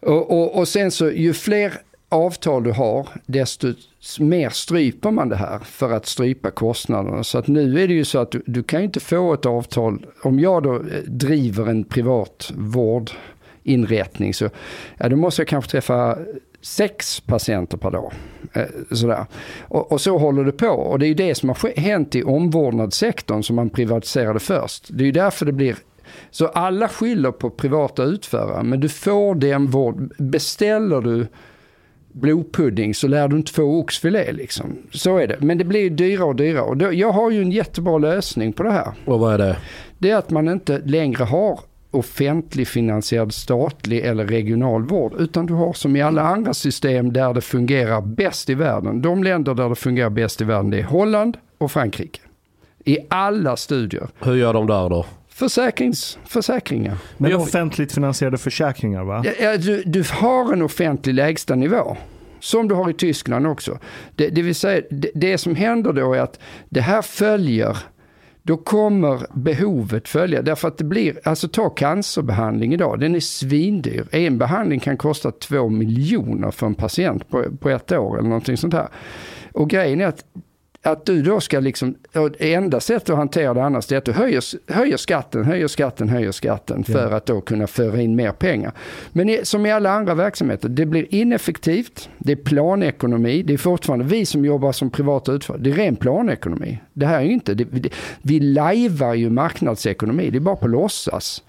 Och, 0.00 0.30
och, 0.30 0.58
och 0.58 0.68
sen 0.68 0.90
så 0.90 1.10
ju 1.10 1.32
fler 1.32 1.72
avtal 2.08 2.62
du 2.62 2.72
har 2.72 3.08
desto 3.26 3.72
mer 4.20 4.50
stryper 4.50 5.10
man 5.10 5.28
det 5.28 5.36
här 5.36 5.58
för 5.58 5.92
att 5.92 6.06
strypa 6.06 6.50
kostnaderna. 6.50 7.24
Så 7.24 7.38
att 7.38 7.46
nu 7.46 7.82
är 7.82 7.88
det 7.88 7.94
ju 7.94 8.04
så 8.04 8.18
att 8.18 8.30
du, 8.30 8.42
du 8.46 8.62
kan 8.62 8.80
ju 8.80 8.86
inte 8.86 9.00
få 9.00 9.34
ett 9.34 9.46
avtal, 9.46 10.06
om 10.22 10.40
jag 10.40 10.62
då 10.62 10.74
eh, 10.74 11.02
driver 11.06 11.66
en 11.66 11.84
privat 11.84 12.52
vårdinrättning 12.56 14.34
så 14.34 14.50
ja, 14.98 15.08
då 15.08 15.16
måste 15.16 15.42
jag 15.42 15.48
kanske 15.48 15.70
träffa 15.70 16.18
sex 16.66 17.20
patienter 17.20 17.76
per 17.76 17.90
dag. 17.90 18.12
Eh, 18.52 18.62
sådär. 18.90 19.26
Och, 19.60 19.92
och 19.92 20.00
så 20.00 20.18
håller 20.18 20.44
det 20.44 20.52
på. 20.52 20.68
Och 20.68 20.98
det 20.98 21.06
är 21.06 21.08
ju 21.08 21.14
det 21.14 21.34
som 21.34 21.48
har 21.48 21.80
hänt 21.80 22.14
i 22.14 22.22
omvårdnadssektorn 22.22 23.42
som 23.42 23.56
man 23.56 23.70
privatiserade 23.70 24.40
först. 24.40 24.88
Det 24.88 25.04
är 25.04 25.06
ju 25.06 25.12
därför 25.12 25.46
det 25.46 25.52
blir 25.52 25.76
så 26.30 26.46
alla 26.46 26.88
skyller 26.88 27.30
på 27.30 27.50
privata 27.50 28.02
utförare, 28.02 28.62
men 28.62 28.80
du 28.80 28.88
får 28.88 29.34
den 29.34 29.66
vård. 29.66 30.14
Beställer 30.18 31.00
du 31.00 31.26
blodpudding 32.12 32.94
så 32.94 33.08
lär 33.08 33.28
du 33.28 33.36
inte 33.36 33.52
få 33.52 33.62
oxfilé 33.62 34.32
liksom. 34.32 34.78
Så 34.92 35.16
är 35.16 35.26
det. 35.26 35.36
Men 35.40 35.58
det 35.58 35.64
blir 35.64 35.90
dyrare 35.90 36.28
och 36.28 36.36
dyrare. 36.36 36.64
Och 36.64 36.76
då, 36.76 36.92
jag 36.92 37.12
har 37.12 37.30
ju 37.30 37.42
en 37.42 37.52
jättebra 37.52 37.98
lösning 37.98 38.52
på 38.52 38.62
det 38.62 38.72
här. 38.72 38.92
Och 39.04 39.20
vad 39.20 39.34
är 39.34 39.38
det? 39.38 39.56
Det 39.98 40.10
är 40.10 40.16
att 40.16 40.30
man 40.30 40.48
inte 40.48 40.78
längre 40.78 41.24
har 41.24 41.60
offentlig 41.90 42.68
finansierad 42.68 43.34
statlig 43.34 44.00
eller 44.00 44.26
regional 44.26 44.82
vård. 44.82 45.14
Utan 45.18 45.46
du 45.46 45.54
har 45.54 45.72
som 45.72 45.96
i 45.96 46.02
alla 46.02 46.22
andra 46.22 46.54
system 46.54 47.12
där 47.12 47.34
det 47.34 47.40
fungerar 47.40 48.00
bäst 48.00 48.50
i 48.50 48.54
världen. 48.54 49.02
De 49.02 49.24
länder 49.24 49.54
där 49.54 49.68
det 49.68 49.74
fungerar 49.74 50.10
bäst 50.10 50.40
i 50.40 50.44
världen 50.44 50.70
det 50.70 50.78
är 50.78 50.84
Holland 50.84 51.36
och 51.58 51.72
Frankrike. 51.72 52.20
I 52.84 52.98
alla 53.08 53.56
studier. 53.56 54.08
Hur 54.20 54.34
gör 54.34 54.52
de 54.52 54.66
där 54.66 54.88
då? 54.88 55.06
Försäkrings, 55.28 56.18
försäkringar. 56.24 56.96
Men 57.16 57.34
offentligt 57.34 57.92
finansierade 57.92 58.38
försäkringar 58.38 59.04
va? 59.04 59.24
Du, 59.58 59.82
du 59.86 60.04
har 60.10 60.52
en 60.52 60.62
offentlig 60.62 61.14
lägstanivå. 61.14 61.96
Som 62.40 62.68
du 62.68 62.74
har 62.74 62.90
i 62.90 62.92
Tyskland 62.92 63.46
också. 63.46 63.78
Det, 64.14 64.28
det 64.28 64.42
vill 64.42 64.54
säga, 64.54 64.82
det, 64.90 65.10
det 65.14 65.38
som 65.38 65.54
händer 65.54 65.92
då 65.92 66.14
är 66.14 66.20
att 66.20 66.40
det 66.68 66.80
här 66.80 67.02
följer, 67.02 67.76
då 68.46 68.56
kommer 68.56 69.26
behovet 69.32 70.08
följa. 70.08 70.42
Därför 70.42 70.68
att 70.68 70.78
det 70.78 70.84
blir, 70.84 71.20
alltså 71.24 71.48
ta 71.48 71.70
cancerbehandling 71.70 72.74
idag, 72.74 73.00
den 73.00 73.14
är 73.14 73.20
svindyr. 73.20 74.06
En 74.10 74.38
behandling 74.38 74.80
kan 74.80 74.96
kosta 74.96 75.30
två 75.30 75.68
miljoner 75.68 76.50
för 76.50 76.66
en 76.66 76.74
patient 76.74 77.28
på, 77.28 77.44
på 77.60 77.70
ett 77.70 77.92
år 77.92 78.18
eller 78.18 78.28
någonting 78.28 78.56
sånt 78.56 78.74
här. 78.74 78.88
Och 79.52 79.70
grejen 79.70 80.00
är 80.00 80.06
att 80.06 80.24
att 80.86 81.06
du 81.06 81.22
då 81.22 81.40
ska 81.40 81.60
liksom, 81.60 81.94
enda 82.38 82.80
sättet 82.80 83.10
att 83.10 83.16
hantera 83.16 83.54
det 83.54 83.62
annars 83.62 83.92
är 83.92 83.96
att 83.96 84.04
du 84.04 84.12
höjer, 84.12 84.72
höjer 84.72 84.96
skatten, 84.96 85.44
höjer 85.44 85.68
skatten, 85.68 86.08
höjer 86.08 86.32
skatten 86.32 86.84
för 86.84 87.12
att 87.12 87.26
då 87.26 87.40
kunna 87.40 87.66
föra 87.66 88.00
in 88.00 88.16
mer 88.16 88.32
pengar. 88.32 88.72
Men 89.12 89.38
som 89.42 89.66
i 89.66 89.72
alla 89.72 89.90
andra 89.90 90.14
verksamheter, 90.14 90.68
det 90.68 90.86
blir 90.86 91.14
ineffektivt, 91.14 92.08
det 92.18 92.32
är 92.32 92.36
planekonomi, 92.36 93.42
det 93.42 93.52
är 93.52 93.58
fortfarande 93.58 94.04
vi 94.04 94.26
som 94.26 94.44
jobbar 94.44 94.72
som 94.72 94.90
privata 94.90 95.32
utförare, 95.32 95.62
det 95.62 95.70
är 95.70 95.74
ren 95.74 95.96
planekonomi. 95.96 96.78
Det 96.92 97.06
här 97.06 97.20
är 97.20 97.24
ju 97.24 97.32
inte, 97.32 97.54
det, 97.54 97.64
det, 97.64 97.90
vi 98.22 98.40
lajvar 98.40 99.14
ju 99.14 99.30
marknadsekonomi, 99.30 100.30
det 100.30 100.38
är 100.38 100.40
bara 100.40 100.56
på 100.56 100.68
låtsas. 100.68 101.42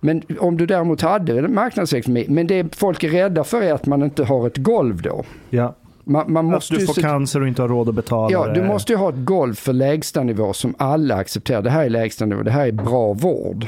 Men 0.00 0.22
om 0.38 0.56
du 0.56 0.66
däremot 0.66 1.00
hade 1.00 1.48
marknadsekonomi, 1.48 2.26
men 2.28 2.46
det 2.46 2.76
folk 2.76 3.04
är 3.04 3.08
rädda 3.08 3.44
för 3.44 3.62
är 3.62 3.72
att 3.72 3.86
man 3.86 4.02
inte 4.02 4.24
har 4.24 4.46
ett 4.46 4.56
golv 4.56 5.02
då. 5.02 5.24
Ja. 5.50 5.74
Man, 6.08 6.32
man 6.32 6.46
Att 6.46 6.52
måste 6.52 6.74
du 6.74 6.80
ju 6.80 6.86
får 6.86 6.94
se- 6.94 7.00
cancer 7.02 7.40
och 7.42 7.48
inte 7.48 7.62
har 7.62 7.68
råd 7.68 7.88
att 7.88 7.94
betala 7.94 8.32
Ja, 8.32 8.46
du 8.52 8.62
måste 8.62 8.92
ju 8.92 8.98
ha 8.98 9.08
ett 9.08 9.24
golv 9.24 9.54
för 9.54 9.72
lägstanivå 9.72 10.52
som 10.52 10.74
alla 10.78 11.14
accepterar. 11.14 11.62
Det 11.62 11.70
här 11.70 11.84
är 11.84 11.90
lägstanivå, 11.90 12.42
det 12.42 12.50
här 12.50 12.66
är 12.66 12.72
bra 12.72 13.12
vård. 13.12 13.66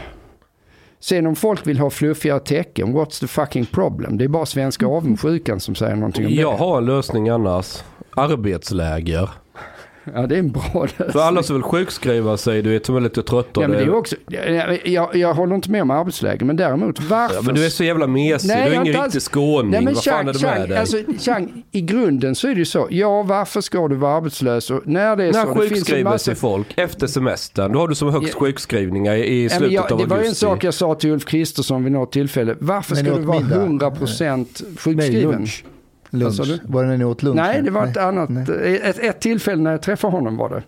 Sen 1.01 1.26
om 1.26 1.36
folk 1.36 1.66
vill 1.66 1.78
ha 1.78 1.91
fluffigare 1.91 2.41
tecken, 2.41 2.97
what's 2.97 3.20
the 3.20 3.26
fucking 3.26 3.66
problem? 3.66 4.18
Det 4.18 4.24
är 4.24 4.28
bara 4.28 4.47
svenska 4.47 4.86
avundsjukan 4.86 5.61
som 5.61 5.74
säger 5.74 5.97
någonting 5.97 6.26
om 6.26 6.32
Jag 6.32 6.53
det. 6.53 6.59
har 6.59 6.78
en 6.78 6.86
lösning 6.86 7.28
annars. 7.28 7.82
Arbetsläger. 8.16 9.30
Ja, 10.14 10.26
det 10.26 10.34
är 10.34 10.38
en 10.38 10.50
bra 10.52 10.82
lösning. 10.82 11.12
För 11.12 11.20
alla 11.20 11.42
som 11.42 11.56
vill 11.56 11.62
sjukskriva 11.62 12.36
sig, 12.36 12.62
du 12.62 12.70
vet, 12.70 12.86
som 12.86 12.96
är 12.96 13.00
lite 13.00 13.22
trötta. 13.22 13.61
Ja, 13.62 13.68
men 13.68 13.78
det 13.78 13.84
är 13.84 13.94
också, 13.94 14.16
jag, 14.26 14.78
jag, 14.86 15.16
jag 15.16 15.34
håller 15.34 15.54
inte 15.54 15.70
med 15.70 15.82
om 15.82 15.90
arbetsläge, 15.90 16.44
men 16.44 16.56
däremot 16.56 17.00
varför... 17.00 17.34
Ja, 17.34 17.42
men 17.42 17.54
du 17.54 17.64
är 17.64 17.68
så 17.68 17.84
jävla 17.84 18.06
mesig. 18.06 18.48
Nej, 18.48 18.56
du 18.56 18.62
är 18.62 18.66
ingen 18.74 18.86
inte 18.86 19.02
riktig 19.02 19.18
alls- 19.18 19.28
skåning. 19.28 19.70
Nej, 19.70 19.80
men 19.84 19.94
Vad 19.94 20.04
fan 20.04 20.28
är 20.28 20.32
det 20.32 20.42
med 20.42 20.50
Chang, 20.56 20.68
dig? 20.68 20.78
alltså, 20.78 20.96
Chang, 21.20 21.64
i 21.72 21.80
grunden 21.80 22.34
så 22.34 22.48
är 22.48 22.52
det 22.52 22.59
ju 22.59 22.64
så. 22.64 22.86
Ja, 22.90 23.22
varför 23.22 23.61
ska 23.61 23.88
du 23.88 23.94
vara 23.96 24.16
arbetslös? 24.16 24.70
Och 24.70 24.80
när 24.84 25.16
det 25.16 25.24
är 25.24 25.32
När 25.32 25.44
så. 25.44 25.48
En 25.50 25.54
sjukskriver 25.56 26.04
massa... 26.04 26.18
sig 26.18 26.34
folk 26.34 26.66
efter 26.78 27.06
semestern, 27.06 27.72
då 27.72 27.78
har 27.78 27.88
du 27.88 27.94
som 27.94 28.09
högst 28.12 28.30
Ja. 28.34 28.40
sjukskrivningar 28.40 29.14
i, 29.14 29.18
i 29.20 29.42
Ja, 29.44 29.48
men 29.50 29.59
slutet 29.59 29.74
jag, 29.74 29.92
av 29.92 29.98
det 29.98 30.04
var 30.06 30.16
ju 30.16 30.20
en 30.20 30.26
augusti. 30.26 30.40
sak 30.40 30.64
jag 30.64 30.74
sa 30.74 30.94
till 30.94 31.11
Ulf 31.11 31.24
Kristersson 31.24 31.84
vid 31.84 31.92
något 31.92 32.12
tillfälle. 32.12 32.54
Varför 32.59 32.94
Men 32.94 33.04
ska 33.04 33.14
du 33.14 33.22
vara 33.22 33.40
middag? 33.40 33.90
100% 33.90 34.36
Nej, 34.36 34.46
sjukskriven? 34.78 35.30
lunch. 35.30 35.64
Lunch. 36.11 36.61
Var 36.64 36.82
det 36.82 36.88
när 36.88 36.96
ni 36.96 37.04
åt 37.04 37.22
lunch? 37.22 37.36
Nej, 37.36 37.62
det 37.62 37.70
var 37.70 37.86
ett 37.86 37.96
annat. 37.96 38.28
Nej. 38.28 38.80
Ett, 38.84 38.98
ett 38.98 39.20
tillfälle 39.20 39.62
när 39.62 39.70
jag 39.70 39.82
träffade 39.82 40.12
honom 40.12 40.36
var 40.36 40.48
det. 40.50 40.62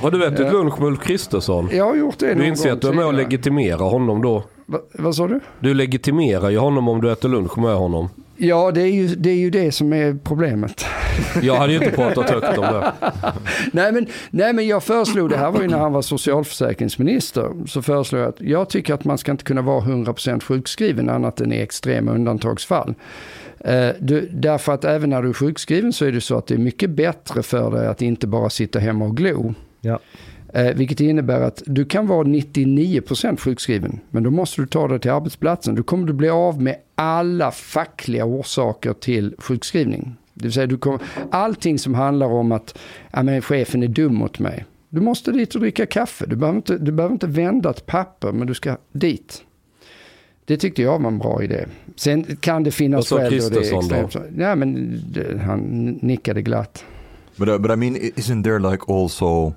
Har 0.00 0.10
du 0.10 0.26
ätit 0.26 0.40
Ja. 0.40 0.52
lunch 0.52 0.78
med 0.78 0.88
Ulf 0.88 1.00
Kristersson? 1.00 1.68
Jag 1.72 1.84
har 1.84 1.96
gjort 1.96 2.18
det 2.18 2.26
Du 2.28 2.34
någon 2.34 2.44
inser 2.46 2.68
gång 2.68 2.76
att 2.76 2.80
du 2.82 2.88
är 2.88 2.92
med 2.92 3.06
och 3.06 3.14
legitimerar 3.14 3.90
honom 3.90 4.22
då? 4.22 4.44
Va, 4.66 4.78
vad 4.92 5.14
sa 5.14 5.28
du? 5.28 5.40
Du 5.60 5.74
legitimerar 5.74 6.50
ju 6.50 6.58
honom 6.58 6.88
om 6.88 7.00
du 7.00 7.12
äter 7.12 7.28
lunch 7.28 7.58
med 7.58 7.74
honom. 7.74 8.08
Ja, 8.36 8.70
det 8.70 8.80
är, 8.82 8.86
ju, 8.92 9.06
det 9.06 9.30
är 9.30 9.34
ju 9.36 9.50
det 9.50 9.72
som 9.72 9.92
är 9.92 10.18
problemet. 10.24 10.84
Jag 11.42 11.54
hade 11.54 11.72
ju 11.72 11.78
inte 11.78 11.96
pratat 11.96 12.30
högt 12.30 12.58
om 12.58 12.64
det. 12.64 12.92
nej, 13.72 13.92
men, 13.92 14.06
nej, 14.30 14.52
men 14.52 14.66
jag 14.66 14.82
föreslog, 14.82 15.30
det 15.30 15.36
här 15.36 15.50
var 15.50 15.60
ju 15.60 15.68
när 15.68 15.78
han 15.78 15.92
var 15.92 16.02
socialförsäkringsminister, 16.02 17.50
så 17.66 17.82
föreslog 17.82 18.20
jag 18.22 18.28
att 18.28 18.40
jag 18.40 18.68
tycker 18.68 18.94
att 18.94 19.04
man 19.04 19.18
ska 19.18 19.32
inte 19.32 19.44
kunna 19.44 19.62
vara 19.62 19.80
100% 19.80 20.42
sjukskriven 20.42 21.08
annat 21.10 21.40
än 21.40 21.52
i 21.52 21.56
extrema 21.60 22.12
undantagsfall. 22.12 22.94
Eh, 23.64 23.90
du, 24.00 24.28
därför 24.32 24.72
att 24.72 24.84
även 24.84 25.10
när 25.10 25.22
du 25.22 25.28
är 25.28 25.32
sjukskriven 25.32 25.92
så 25.92 26.04
är 26.04 26.12
det 26.12 26.20
så 26.20 26.38
att 26.38 26.46
det 26.46 26.54
är 26.54 26.58
mycket 26.58 26.90
bättre 26.90 27.42
för 27.42 27.70
dig 27.70 27.86
att 27.86 28.02
inte 28.02 28.26
bara 28.26 28.50
sitta 28.50 28.78
hemma 28.78 29.04
och 29.04 29.16
glo. 29.16 29.54
Ja. 29.80 29.98
Eh, 30.54 30.74
vilket 30.74 31.00
innebär 31.00 31.40
att 31.40 31.62
du 31.66 31.84
kan 31.84 32.06
vara 32.06 32.24
99% 32.24 33.40
sjukskriven, 33.40 34.00
men 34.10 34.22
då 34.22 34.30
måste 34.30 34.62
du 34.62 34.66
ta 34.66 34.88
dig 34.88 34.98
till 34.98 35.10
arbetsplatsen. 35.10 35.74
Då 35.74 35.82
kommer 35.82 36.06
du 36.06 36.12
bli 36.12 36.28
av 36.28 36.62
med 36.62 36.76
alla 36.94 37.50
fackliga 37.50 38.24
orsaker 38.24 38.92
till 38.92 39.34
sjukskrivning. 39.38 40.16
Det 40.34 40.44
vill 40.44 40.52
säga, 40.52 40.66
du 40.66 40.78
kommer, 40.78 41.00
allting 41.30 41.78
som 41.78 41.94
handlar 41.94 42.26
om 42.26 42.52
att 42.52 42.78
ja, 43.12 43.22
men 43.22 43.42
chefen 43.42 43.82
är 43.82 43.88
dum 43.88 44.14
mot 44.14 44.38
mig. 44.38 44.64
Du 44.88 45.00
måste 45.00 45.32
dit 45.32 45.54
och 45.54 45.60
dricka 45.60 45.86
kaffe. 45.86 46.26
Du 46.26 46.36
behöver, 46.36 46.56
inte, 46.56 46.78
du 46.78 46.92
behöver 46.92 47.12
inte 47.12 47.26
vända 47.26 47.70
ett 47.70 47.86
papper, 47.86 48.32
men 48.32 48.46
du 48.46 48.54
ska 48.54 48.76
dit. 48.92 49.44
Det 50.44 50.56
tyckte 50.56 50.82
jag 50.82 50.98
var 50.98 51.08
en 51.08 51.18
bra 51.18 51.42
idé. 51.42 51.66
Sen 51.96 52.36
kan 52.40 52.62
det 52.64 52.70
finnas 52.70 53.10
Vad 53.10 53.20
sa 53.20 53.24
skäl 53.24 53.30
det 53.30 53.36
är 53.46 53.50
Kristersson 53.50 53.88
då? 54.36 54.42
Ja, 54.42 54.54
men 54.54 55.00
det, 55.12 55.38
han 55.42 55.60
nickade 56.02 56.42
glatt. 56.42 56.84
But 57.36 57.48
uh, 57.48 57.58
but 57.58 57.70
I 57.70 57.76
mean, 57.76 57.96
isn't 57.96 58.44
there 58.44 58.58
like 58.70 58.84
also 58.92 59.52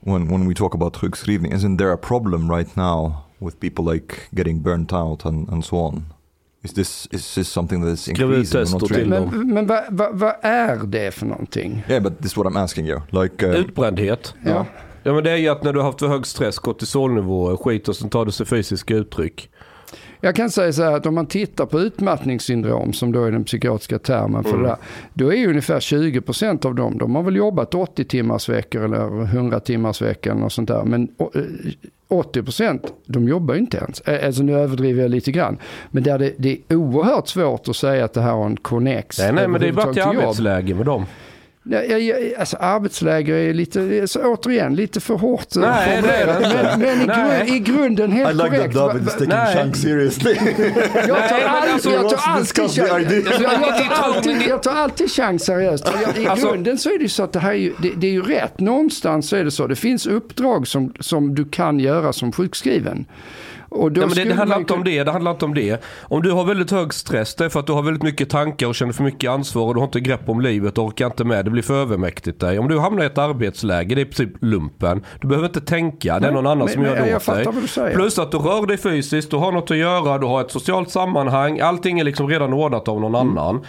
when 0.00 0.28
when 0.28 0.48
we 0.48 0.54
talk 0.54 0.74
about 0.74 0.96
sjukskrivning, 0.96 1.52
isn't 1.52 1.78
there 1.78 1.92
a 1.92 1.96
problem 1.96 2.50
right 2.52 2.76
now 2.76 3.12
with 3.38 3.60
people 3.60 3.94
like 3.94 4.14
getting 4.30 4.62
burnt 4.62 4.92
out 4.92 5.24
and, 5.26 5.48
and 5.48 5.64
so 5.64 5.76
on? 5.76 6.04
Is 6.62 6.72
this 6.72 7.08
is 7.12 7.34
this 7.34 7.48
something 7.48 7.82
that 7.84 7.92
is 7.92 8.08
increasing 8.08 8.80
till. 8.80 9.08
Men, 9.08 9.48
men 9.54 9.66
vad 9.66 9.82
vad- 9.90 10.18
vad 10.18 10.34
är 10.42 10.76
det 10.86 11.10
för 11.14 11.26
någonting? 11.26 11.82
Yeah, 11.88 12.02
but 12.02 12.18
this 12.18 12.26
is 12.26 12.36
what 12.36 12.46
I'm 12.46 12.58
asking 12.58 12.86
you. 12.86 13.00
Like, 13.22 13.46
uh, 13.46 13.54
Utbrändhet. 13.56 14.34
Ja. 14.44 14.66
Ja 15.02 15.14
men 15.14 15.24
det 15.24 15.30
är 15.30 15.36
ju 15.36 15.48
att 15.48 15.62
när 15.62 15.72
du 15.72 15.78
har 15.78 15.86
haft 15.86 15.98
för 16.00 16.08
hög 16.08 16.26
stress, 16.26 16.58
kortisolnivåer, 16.58 17.56
skit 17.56 17.88
och 17.88 17.96
sen 17.96 18.10
tar 18.10 18.24
det 18.26 18.32
sig 18.32 18.46
fysiska 18.46 18.94
uttryck. 18.94 19.50
Jag 20.24 20.34
kan 20.36 20.50
säga 20.50 20.72
så 20.72 20.82
här 20.82 20.92
att 20.96 21.06
om 21.06 21.14
man 21.14 21.26
tittar 21.26 21.66
på 21.66 21.80
utmattningssyndrom 21.80 22.92
som 22.92 23.12
då 23.12 23.24
är 23.24 23.30
den 23.30 23.44
psykiatriska 23.44 23.98
termen 23.98 24.44
för 24.44 24.56
det 24.58 24.62
där. 24.66 24.76
Då 25.14 25.32
är 25.34 25.48
ungefär 25.48 25.80
20% 25.80 26.66
av 26.66 26.74
dem, 26.74 26.98
de 26.98 27.14
har 27.14 27.22
väl 27.22 27.36
jobbat 27.36 27.74
80 27.74 28.04
timmars 28.04 28.48
veckor 28.48 28.84
eller 28.84 29.22
100 29.24 29.60
timmars 29.60 30.02
veckor 30.02 30.30
eller 30.32 30.40
något 30.42 30.52
sånt 30.52 30.68
där. 30.68 30.84
Men 30.84 31.08
å- 31.16 31.30
eh, 31.34 31.40
80% 32.08 32.80
de 33.06 33.28
jobbar 33.28 33.54
ju 33.54 33.60
inte 33.60 33.76
ens. 33.76 34.24
Alltså 34.24 34.42
nu 34.42 34.54
överdriver 34.54 35.02
jag 35.02 35.10
lite 35.10 35.32
grann. 35.32 35.56
Men 35.90 36.02
där 36.02 36.18
det, 36.18 36.32
det 36.36 36.58
är 36.68 36.74
oerhört 36.76 37.28
svårt 37.28 37.68
att 37.68 37.76
säga 37.76 38.04
att 38.04 38.12
det 38.12 38.20
här 38.20 38.32
har 38.32 38.46
en 38.46 38.56
connex. 38.56 39.18
Nej 39.18 39.32
nej 39.32 39.48
men 39.48 39.60
det 39.60 39.68
är 39.68 39.72
bara 39.72 39.92
till 39.92 40.02
arbetsläge 40.20 40.74
med 40.74 40.86
dem. 40.86 41.04
Jag, 41.70 42.00
jag, 42.02 42.34
alltså 42.38 42.56
arbetsläger 42.56 43.34
är 43.34 43.54
lite, 43.54 43.80
det 43.80 43.98
är 43.98 44.06
så, 44.06 44.20
återigen 44.34 44.74
lite 44.74 45.00
för 45.00 45.14
hårt 45.14 45.56
eh, 45.56 45.62
Nej, 45.62 46.02
det 46.02 46.08
är 46.08 46.26
det 46.26 46.32
formulerat. 46.32 46.76
inte. 46.78 46.96
Men, 46.96 47.06
men 47.06 47.48
i, 47.48 47.48
grund, 47.48 47.54
i 47.54 47.58
grunden 47.72 48.12
helt 48.12 48.40
korrekt. 48.40 48.74
Va- 48.74 48.86
va- 48.94 49.26
Nej. 49.28 49.74
seriously. 49.74 50.34
Jag 50.94 51.06
tar, 51.06 51.30
Nej, 51.30 51.40
men 51.40 51.48
all, 51.50 51.68
alltså, 51.68 51.90
jag 51.90 52.08
tar 52.10 52.30
alltid 52.30 52.56
chans. 52.56 52.78
idea. 52.78 52.88
Jag, 53.40 54.42
jag, 54.48 54.62
tar 54.62 54.72
alltid, 54.72 55.10
chans 55.10 55.44
seriöst. 55.44 55.88
I 56.16 56.26
Alltså- 56.26 56.46
grunden 56.48 56.78
så 56.78 56.88
är 56.88 56.98
det 56.98 57.02
ju 57.02 57.08
så 57.08 57.22
att 57.22 57.32
det 57.32 57.38
här 57.40 57.50
är 57.50 57.54
ju, 57.56 57.72
det, 57.82 57.90
det 57.96 58.06
är 58.06 58.10
ju 58.12 58.22
rätt. 58.22 58.60
Någonstans 58.60 59.28
så 59.28 59.36
är 59.36 59.44
det 59.44 59.50
så. 59.50 59.66
Det 59.66 59.76
finns 59.76 60.06
uppdrag 60.06 60.66
som, 60.68 60.92
som 61.00 61.34
du 61.34 61.44
kan 61.44 61.80
göra 61.80 62.12
som 62.12 62.32
sjukskriven. 62.32 63.04
Och 63.74 63.92
då 63.92 64.00
Ja, 64.00 64.06
men 64.06 64.14
det, 64.14 64.24
det 64.24 64.34
handlar 64.34 64.58
inte 64.58 64.72
om 64.74 64.84
det, 64.84 65.04
det 65.04 65.10
handlar 65.10 65.30
inte 65.30 65.44
om 65.44 65.54
det. 65.54 65.82
Om 66.02 66.22
du 66.22 66.30
har 66.32 66.44
väldigt 66.44 66.70
hög 66.70 66.94
stress, 66.94 67.34
det 67.34 67.44
är 67.44 67.48
för 67.48 67.60
att 67.60 67.66
du 67.66 67.72
har 67.72 67.82
väldigt 67.82 68.02
mycket 68.02 68.30
tankar 68.30 68.66
och 68.66 68.74
känner 68.74 68.92
för 68.92 69.02
mycket 69.04 69.30
ansvar 69.30 69.66
och 69.68 69.74
du 69.74 69.80
har 69.80 69.84
inte 69.86 70.00
grepp 70.00 70.28
om 70.28 70.40
livet 70.40 70.78
och 70.78 70.84
orkar 70.84 71.06
inte 71.06 71.24
med. 71.24 71.44
Det 71.44 71.50
blir 71.50 71.62
för 71.62 71.74
övermäktigt 71.74 72.40
dig. 72.40 72.58
Om 72.58 72.68
du 72.68 72.78
hamnar 72.78 73.02
i 73.02 73.06
ett 73.06 73.18
arbetsläge, 73.18 73.94
det 73.94 74.00
är 74.00 74.02
i 74.02 74.06
princip 74.08 74.30
lumpen. 74.40 75.04
Du 75.20 75.28
behöver 75.28 75.48
inte 75.48 75.60
tänka, 75.60 76.18
det 76.20 76.26
är 76.26 76.32
någon 76.32 76.46
annan 76.46 76.58
men- 76.58 76.68
som 76.68 76.82
men 76.82 76.90
gör 76.90 76.98
jag 76.98 77.06
det 77.08 77.16
åt 77.16 77.22
fattar 77.22 77.84
dig. 77.86 77.94
Plus 77.94 78.18
att 78.18 78.30
du 78.32 78.38
rör 78.38 78.66
dig 78.66 78.76
fysiskt, 78.76 79.30
du 79.30 79.36
har 79.36 79.52
något 79.52 79.70
att 79.70 79.76
göra, 79.76 80.18
du 80.18 80.26
har 80.26 80.40
ett 80.40 80.50
socialt 80.50 80.90
sammanhang. 80.90 81.60
Allting 81.60 82.00
är 82.00 82.04
liksom 82.04 82.28
redan 82.28 82.52
ordnat 82.52 82.88
av 82.88 83.00
någon 83.00 83.14
Mm. 83.14 83.38
annan. 83.38 83.64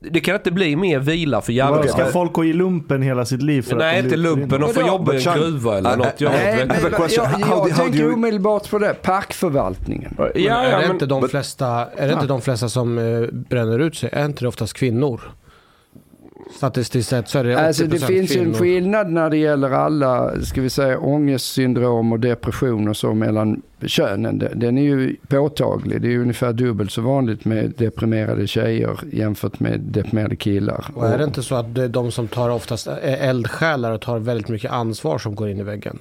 Det 0.00 0.20
kan 0.20 0.34
inte 0.34 0.50
bli 0.50 0.76
mer 0.76 0.98
vila 0.98 1.40
för. 1.40 1.70
Vad, 1.70 1.90
Ska 1.90 2.04
folk 2.06 2.32
gå 2.32 2.44
i 2.44 2.52
lumpen 2.52 3.02
hela 3.02 3.24
sitt 3.24 3.42
liv 3.42 3.62
för 3.62 3.76
Nej, 3.76 3.98
att 3.98 4.04
inte 4.04 4.16
lumpen. 4.16 4.60
De 4.60 4.74
får 4.74 4.86
jobba 4.86 5.14
i 5.14 5.26
en 5.26 5.34
gruva 5.38 5.78
eller 5.78 5.94
I- 5.94 5.96
något. 5.96 6.20
Jag 6.20 6.30
vet 6.30 6.68
Nej, 6.68 6.78
men 6.82 6.90
question. 6.92 7.24
jag, 7.24 7.24
How 7.24 7.40
jag 7.40 7.48
do- 7.66 7.70
how 7.72 7.84
tänker 7.84 7.98
you- 7.98 8.12
omedelbart 8.14 8.70
på 8.70 8.78
det. 8.78 8.94
Parkförvaltningen. 9.02 10.14
Ja, 10.18 10.28
Men 10.34 10.42
ja, 10.44 10.54
är 10.64 10.70
det 10.80 10.82
men- 10.86 10.90
inte 10.90 11.06
de 11.06 11.22
but- 11.24 11.28
flesta, 11.28 11.66
är 11.96 12.06
det 12.06 12.12
inte 12.12 12.26
de 12.26 12.40
flesta 12.40 12.68
som 12.68 12.98
eh, 12.98 13.28
bränner 13.32 13.78
ut 13.78 13.96
sig? 13.96 14.10
Är 14.12 14.24
inte 14.24 14.44
det 14.44 14.48
oftast 14.48 14.72
kvinnor? 14.72 15.20
Statistiskt 16.54 17.08
sett 17.08 17.28
så 17.28 17.38
är 17.38 17.44
det 17.44 17.56
80% 17.56 17.66
Alltså 17.66 17.86
det 17.86 17.98
finns 17.98 18.36
ju 18.36 18.40
en 18.40 18.54
skillnad 18.54 19.10
när 19.10 19.30
det 19.30 19.36
gäller 19.36 19.70
alla, 19.70 20.40
ska 20.42 20.62
vi 20.62 20.70
säga 20.70 20.98
ångestsyndrom 20.98 22.12
och 22.12 22.20
depression 22.20 22.88
och 22.88 22.96
så 22.96 23.14
mellan 23.14 23.62
könen. 23.86 24.38
Den- 24.54 24.78
är 24.78 24.82
ju 24.82 25.16
påtaglig. 25.28 26.02
Det 26.02 26.08
är 26.08 26.10
ju 26.10 26.22
ungefär 26.22 26.52
dubbelt 26.52 26.90
så 26.92 27.02
vanligt 27.02 27.44
med 27.44 27.72
deprimerade 27.76 28.46
tjejer 28.46 29.00
jämfört 29.12 29.60
med 29.60 29.80
deprimerade 29.80 30.36
killar. 30.36 30.84
Och 30.94 31.06
är 31.06 31.18
det 31.18 31.24
inte 31.24 31.42
så 31.42 31.54
att 31.54 31.74
det 31.74 31.82
är 31.82 31.88
de 31.88 32.10
som 32.10 32.28
tar 32.28 32.50
oftast 32.50 32.86
är 32.86 33.28
eldsjälar 33.28 33.92
och 33.92 34.00
tar 34.00 34.18
väldigt 34.18 34.48
mycket 34.48 34.70
ansvar 34.70 35.18
som 35.18 35.34
går 35.34 35.48
in 35.48 35.60
i 35.60 35.62
väggen? 35.62 35.98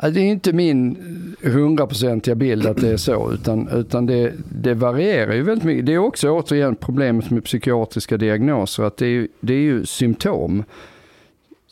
Det 0.00 0.06
är 0.20 0.24
inte 0.24 0.52
min 0.52 0.96
hundraprocentiga 1.42 2.34
bild 2.34 2.66
att 2.66 2.76
det 2.76 2.88
är 2.88 2.96
så, 2.96 3.32
utan, 3.32 3.68
utan 3.68 4.06
det, 4.06 4.32
det 4.48 4.74
varierar 4.74 5.34
ju 5.34 5.42
väldigt 5.42 5.64
mycket. 5.64 5.86
Det 5.86 5.94
är 5.94 5.98
också 5.98 6.30
återigen 6.30 6.76
problemet 6.76 7.30
med 7.30 7.44
psykiatriska 7.44 8.16
diagnoser, 8.16 8.82
att 8.82 8.96
det 8.96 9.06
är, 9.06 9.10
ju- 9.10 9.28
det 9.40 9.52
är 9.54 9.58
ju 9.60 9.86
symptom. 9.86 10.64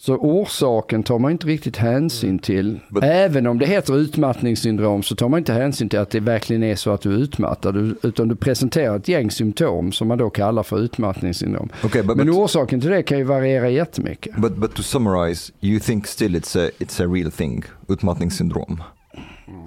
Så 0.06 0.14
orsaken 0.14 1.02
tar 1.02 1.18
man 1.18 1.32
inte 1.32 1.46
riktigt 1.46 1.76
hänsyn 1.76 2.38
till. 2.38 2.80
But- 2.88 3.04
Även 3.04 3.46
om 3.46 3.58
det 3.58 3.66
heter 3.66 3.96
utmattningssyndrom 3.98 5.02
så 5.02 5.14
tar 5.16 5.28
man 5.28 5.38
inte 5.38 5.52
hänsyn 5.52 5.88
till 5.88 5.98
att 5.98 6.10
det 6.10 6.20
verkligen 6.20 6.62
är 6.62 6.74
så 6.76 6.90
att 6.90 7.00
du 7.00 7.14
är 7.14 7.18
utmattad. 7.18 7.96
Utan 8.02 8.28
du 8.28 8.36
presenterar 8.36 8.96
ett 8.96 9.08
gäng 9.08 9.30
symptom 9.30 9.92
som 9.92 10.08
man 10.08 10.18
då 10.18 10.30
kallar 10.30 10.62
för 10.62 10.78
utmattningssyndrom. 10.80 11.68
Okay, 11.84 12.02
but, 12.02 12.16
Men 12.16 12.26
but, 12.26 12.36
orsaken 12.36 12.80
till 12.80 12.90
det 12.90 13.02
kan 13.02 13.18
ju 13.18 13.24
variera 13.24 13.68
jättemycket. 13.68 14.36
but 14.36 14.56
but 14.56 14.74
to 14.74 14.82
summarize, 14.82 15.52
you 15.60 15.80
think 15.80 16.06
still 16.06 16.36
it's 16.36 16.66
a 16.66 16.70
it's 16.78 17.04
a 17.04 17.06
real 17.14 17.30
thing, 17.30 17.64
utmattningssyndrom. 17.88 18.82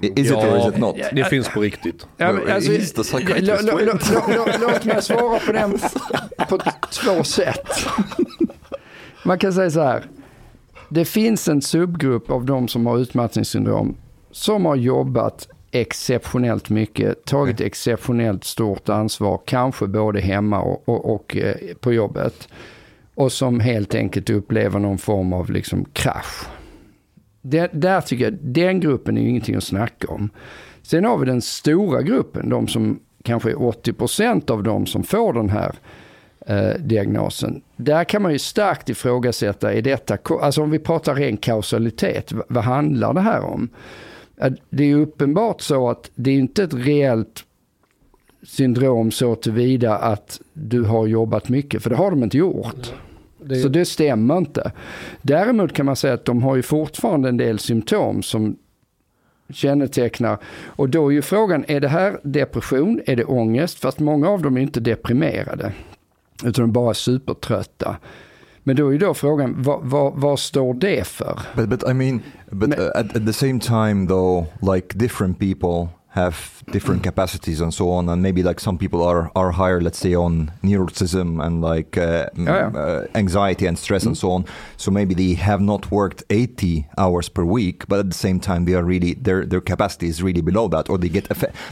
I- 0.01 0.21
Is 0.21 0.27
it 0.31 0.33
or 0.37 0.57
is 0.57 0.67
it 0.73 0.77
not? 0.77 0.95
Det 1.13 1.23
finns 1.23 1.49
på 1.49 1.61
riktigt. 1.61 2.07
Ja, 2.17 2.33
men, 2.33 2.51
alltså, 2.55 2.71
Låt 4.61 4.85
mig 4.85 5.01
svara 5.01 5.39
på 5.39 5.51
den 5.51 5.71
på 6.49 6.59
två 6.91 7.23
sätt. 7.23 7.67
Man 9.25 9.39
kan 9.39 9.53
säga 9.53 9.71
så 9.71 9.81
här. 9.81 10.03
Det 10.89 11.05
finns 11.05 11.47
en 11.47 11.61
subgrupp 11.61 12.29
av 12.31 12.45
de 12.45 12.67
som 12.67 12.85
har 12.85 12.97
utmattningssyndrom 12.97 13.95
som 14.31 14.65
har 14.65 14.75
jobbat 14.75 15.47
exceptionellt 15.71 16.69
mycket, 16.69 17.25
tagit 17.25 17.61
exceptionellt 17.61 18.43
stort 18.43 18.89
ansvar, 18.89 19.41
kanske 19.45 19.87
både 19.87 20.19
hemma 20.19 20.61
och, 20.61 20.89
och, 20.89 21.13
och 21.13 21.37
eh, 21.37 21.55
på 21.79 21.93
jobbet. 21.93 22.47
Och 23.15 23.31
som 23.31 23.59
helt 23.59 23.95
enkelt 23.95 24.29
upplever 24.29 24.79
någon 24.79 24.97
form 24.97 25.33
av 25.33 25.51
liksom 25.51 25.85
krasch. 25.85 26.47
Det, 27.41 27.69
där 27.73 28.01
tycker 28.01 28.23
jag, 28.23 28.33
den 28.33 28.79
gruppen 28.79 29.17
är 29.17 29.21
ju 29.21 29.29
ingenting 29.29 29.55
att 29.55 29.63
snacka 29.63 30.07
om. 30.07 30.29
Sen 30.81 31.05
har 31.05 31.17
vi 31.17 31.25
den 31.25 31.41
stora 31.41 32.01
gruppen, 32.01 32.49
de 32.49 32.67
som 32.67 32.99
kanske 33.23 33.51
är 33.51 33.55
80% 33.55 34.51
av 34.51 34.63
de 34.63 34.85
som 34.85 35.03
får 35.03 35.33
den 35.33 35.49
här 35.49 35.75
eh, 36.49 36.73
diagnosen. 36.79 37.61
Där 37.75 38.03
kan 38.03 38.21
man 38.21 38.31
ju 38.31 38.39
starkt 38.39 38.89
ifrågasätta, 38.89 39.73
är 39.73 39.81
detta, 39.81 40.17
alltså 40.41 40.61
om 40.61 40.71
vi 40.71 40.79
pratar 40.79 41.15
ren 41.15 41.37
kausalitet, 41.37 42.31
vad 42.47 42.63
handlar 42.63 43.13
det 43.13 43.21
här 43.21 43.41
om? 43.41 43.69
Det 44.69 44.83
är 44.83 44.87
ju 44.87 45.01
uppenbart 45.01 45.61
så 45.61 45.89
att 45.89 46.11
det 46.15 46.31
är 46.31 46.35
inte 46.35 46.63
ett 46.63 46.73
reellt 46.73 47.45
syndrom 48.43 49.11
så 49.11 49.35
tillvida 49.35 49.97
att 49.97 50.41
du 50.53 50.83
har 50.83 51.07
jobbat 51.07 51.49
mycket, 51.49 51.83
för 51.83 51.89
det 51.89 51.95
har 51.95 52.11
de 52.11 52.23
inte 52.23 52.37
gjort. 52.37 52.93
Det 53.43 53.55
är- 53.55 53.59
Så 53.61 53.67
det 53.67 53.85
stämmer 53.85 54.37
inte. 54.37 54.71
Däremot 55.21 55.73
kan 55.73 55.85
man 55.85 55.95
säga 55.95 56.13
att 56.13 56.25
de 56.25 56.43
har 56.43 56.55
ju 56.55 56.61
fortfarande 56.61 57.29
en 57.29 57.37
del 57.37 57.59
symptom 57.59 58.21
som 58.23 58.55
kännetecknar. 59.53 60.37
Och 60.65 60.89
då 60.89 61.07
är 61.07 61.11
ju 61.11 61.21
frågan, 61.21 61.65
är 61.67 61.79
det 61.79 61.87
här 61.87 62.19
depression? 62.23 63.01
Är 63.05 63.15
det 63.15 63.25
ångest? 63.25 63.79
Fast 63.79 63.99
många 63.99 64.29
av 64.29 64.41
dem 64.41 64.57
är 64.57 64.61
inte 64.61 64.79
deprimerade. 64.79 65.71
Utan 66.43 66.63
de 66.63 66.69
är 66.69 66.73
bara 66.73 66.93
supertrötta. 66.93 67.97
Men 68.63 68.75
då 68.75 68.87
är 68.87 68.91
ju 68.91 68.97
då 68.97 69.13
frågan, 69.13 69.55
vad, 69.57 69.79
vad, 69.83 70.13
vad 70.13 70.39
står 70.39 70.73
det 70.73 71.07
för? 71.07 71.39
But 71.55 71.69
but 71.69 71.83
I 71.89 71.93
mean, 71.93 72.21
but 72.51 72.69
Ma- 72.69 72.79
uh, 72.79 72.87
at, 72.95 73.15
at 73.15 73.25
the 73.25 73.33
same 73.33 73.59
time 73.59 74.07
though, 74.07 74.45
like 74.75 74.97
different 74.97 75.39
people 75.39 75.87
have 76.11 76.35
different 76.71 77.03
capacities 77.03 77.61
and 77.61 77.71
so 77.73 77.91
on, 77.91 78.09
and 78.09 78.21
maybe 78.21 78.41
like 78.43 78.59
some 78.59 78.77
people 78.77 78.99
are 79.03 79.29
are 79.35 79.51
higher, 79.51 79.81
let's 79.81 79.99
say, 79.99 80.15
on 80.15 80.51
neuroticism 80.63 81.39
and 81.45 81.61
like 81.61 81.97
uh, 81.97 82.25
m- 82.37 82.47
Yeah, 82.47 82.71
uh, 82.75 83.05
anxiety 83.15 83.67
and 83.67 83.77
stress 83.77 84.05
and 84.05 84.17
so 84.17 84.31
on. 84.31 84.45
So 84.77 84.91
maybe 84.91 85.13
they 85.13 85.35
have 85.35 85.61
not 85.63 85.91
worked 85.91 86.23
80 86.29 86.85
hours 86.97 87.29
per 87.29 87.43
week, 87.43 87.87
but 87.87 87.99
at 87.99 88.05
the 88.09 88.17
same 88.17 88.39
time 88.39 88.65
they 88.65 88.73
are 88.75 88.83
really 88.83 89.13
their 89.23 89.45
their 89.45 89.61
capacity 89.61 90.07
is 90.07 90.21
really 90.23 90.41
below 90.41 90.67
that, 90.69 90.89
or 90.89 90.97
they 90.97 91.09
get 91.09 91.27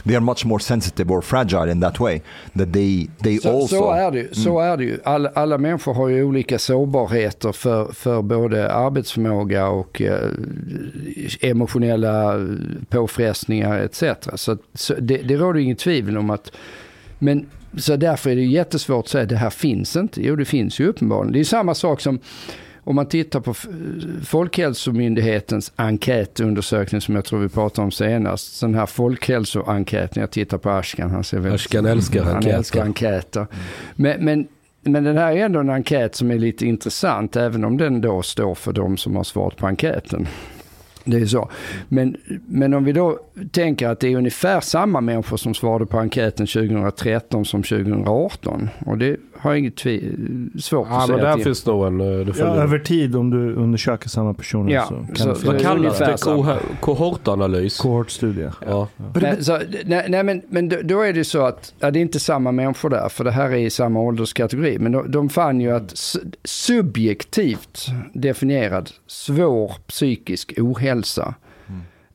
they 0.06 0.14
are 0.16 0.20
much 0.24 0.44
more 0.46 0.60
sensitive 0.60 1.10
or 1.12 1.22
fragile 1.22 1.70
in 1.70 1.80
that 1.80 1.98
way 2.00 2.20
that 2.56 2.72
they 2.72 3.08
they 3.22 3.38
Så, 3.38 3.50
also. 3.50 3.76
så 3.76 3.90
är 3.92 4.10
det 4.10 4.18
ju. 4.18 4.34
Så 4.34 4.60
är 4.60 4.76
det 4.76 4.84
ju. 4.84 4.98
Alla, 5.04 5.30
alla 5.34 5.58
människor 5.58 5.94
har 5.94 6.08
ju 6.08 6.22
olika 6.24 6.58
sårbarheter 6.58 7.52
för, 7.52 7.92
för 7.92 8.22
både 8.22 8.72
arbetsförmåga 8.72 9.68
och 9.68 10.00
eh, 10.02 10.30
emotionella 11.40 12.34
påfrestningar 12.90 13.78
etc. 13.78 14.27
Så, 14.36 14.52
att- 14.52 14.62
så 14.74 14.94
det, 14.94 15.16
det 15.16 15.36
råder 15.36 15.60
inget 15.60 15.78
tvivel 15.78 16.18
om 16.18 16.30
att... 16.30 16.52
Men 17.18 17.46
så 17.76 17.96
därför 17.96 18.30
är 18.30 18.36
det 18.36 18.44
jättesvårt 18.44 19.04
att 19.04 19.08
säga 19.10 19.22
att 19.22 19.28
det 19.28 19.36
här 19.36 19.50
finns 19.50 19.96
inte. 19.96 20.22
Jo, 20.26 20.36
det 20.36 20.44
finns 20.44 20.80
ju 20.80 20.86
uppenbarligen. 20.88 21.32
Det 21.32 21.40
är 21.40 21.44
samma 21.44 21.74
sak 21.74 22.00
som 22.00 22.18
om 22.84 22.96
man 22.96 23.06
tittar 23.06 23.40
på 23.40 23.54
Folkhälsomyndighetens 24.24 25.72
enkätundersökning 25.76 27.00
som 27.00 27.14
jag 27.14 27.24
tror 27.24 27.40
vi 27.40 27.48
pratade 27.48 27.84
om 27.84 27.90
senast. 27.90 28.60
Den 28.60 28.74
här 28.74 28.86
folkhälsoenkäten, 28.86 30.20
jag 30.20 30.30
tittar 30.30 30.58
på 30.58 30.70
Ashkan, 30.70 31.10
han 31.10 31.24
ser 31.24 31.36
väldigt... 31.38 31.54
Ashkan 31.54 31.86
älskar 31.86 32.22
han 32.24 32.36
enkäter. 32.36 32.56
älskar 32.58 32.82
enkäter. 32.84 33.46
Men, 33.96 34.24
men, 34.24 34.48
men 34.82 35.04
den 35.04 35.16
här 35.16 35.32
är 35.32 35.44
ändå 35.44 35.60
en 35.60 35.70
enkät 35.70 36.14
som 36.14 36.30
är 36.30 36.38
lite 36.38 36.66
intressant, 36.66 37.36
även 37.36 37.64
om 37.64 37.76
den 37.76 38.00
då 38.00 38.22
står 38.22 38.54
för 38.54 38.72
de 38.72 38.96
som 38.96 39.16
har 39.16 39.24
svarat 39.24 39.56
på 39.56 39.66
enkäten. 39.66 40.28
Det 41.10 41.16
är 41.16 41.26
så. 41.26 41.50
Men, 41.88 42.16
men 42.46 42.74
om 42.74 42.84
vi 42.84 42.92
då 42.92 43.18
tänker 43.50 43.88
att 43.88 44.00
det 44.00 44.08
är 44.08 44.16
ungefär 44.16 44.60
samma 44.60 45.00
människor 45.00 45.36
som 45.36 45.54
svarade 45.54 45.86
på 45.86 45.98
enkäten 45.98 46.46
2013 46.46 47.44
som 47.44 47.62
2018. 47.62 48.68
Och 48.86 48.98
det 48.98 49.16
har 49.38 49.50
jag 49.50 49.58
inget 49.58 49.74
tvi- 49.84 50.60
svårt 50.60 50.86
Ja, 50.90 51.02
att 51.02 51.08
men 51.08 51.18
säga. 51.18 51.28
där 51.28 51.34
till. 51.34 51.44
finns 51.44 51.66
nog 51.66 51.86
en... 51.86 52.00
eh, 52.00 52.28
Ja, 52.38 52.44
över 52.44 52.78
tid 52.78 53.16
om 53.16 53.30
du 53.30 53.54
undersöker 53.54 54.08
samma 54.08 54.34
personer 54.34 54.72
Ja, 54.72 54.84
så 54.88 54.94
kan 54.94 55.16
så- 55.16 55.28
det 55.28 55.34
så 55.34 55.46
Vad 55.52 55.60
kallas 55.60 55.98
det? 55.98 56.04
Kohor- 56.24 56.58
Kohortanalys? 56.80 57.78
kohortstudie. 57.78 58.50
Ja. 58.66 58.88
Nej, 59.20 59.44
så, 59.44 59.58
nej, 59.84 60.06
nej, 60.08 60.22
men, 60.24 60.42
men 60.48 60.68
då, 60.84 61.00
är 61.02 61.12
det 61.12 61.24
så 61.24 61.42
att 61.46 61.74
ja, 61.78 61.90
det 61.90 61.98
är 61.98 62.00
inte 62.00 62.20
samma 62.20 62.52
människor 62.52 62.90
där, 62.90 63.08
för 63.08 63.24
det 63.24 63.30
här 63.30 63.50
är 63.50 63.56
i 63.56 63.70
samma 63.70 64.00
ålderskategori. 64.00 64.78
Men 64.78 64.92
de, 64.92 65.10
de 65.10 65.28
fann 65.28 65.60
ju 65.60 65.70
att 65.70 65.94
subjektivt 66.44 67.86
definierad 68.14 68.90
svår 69.06 69.72
psykisk 69.86 70.54
ohälsa 70.58 71.34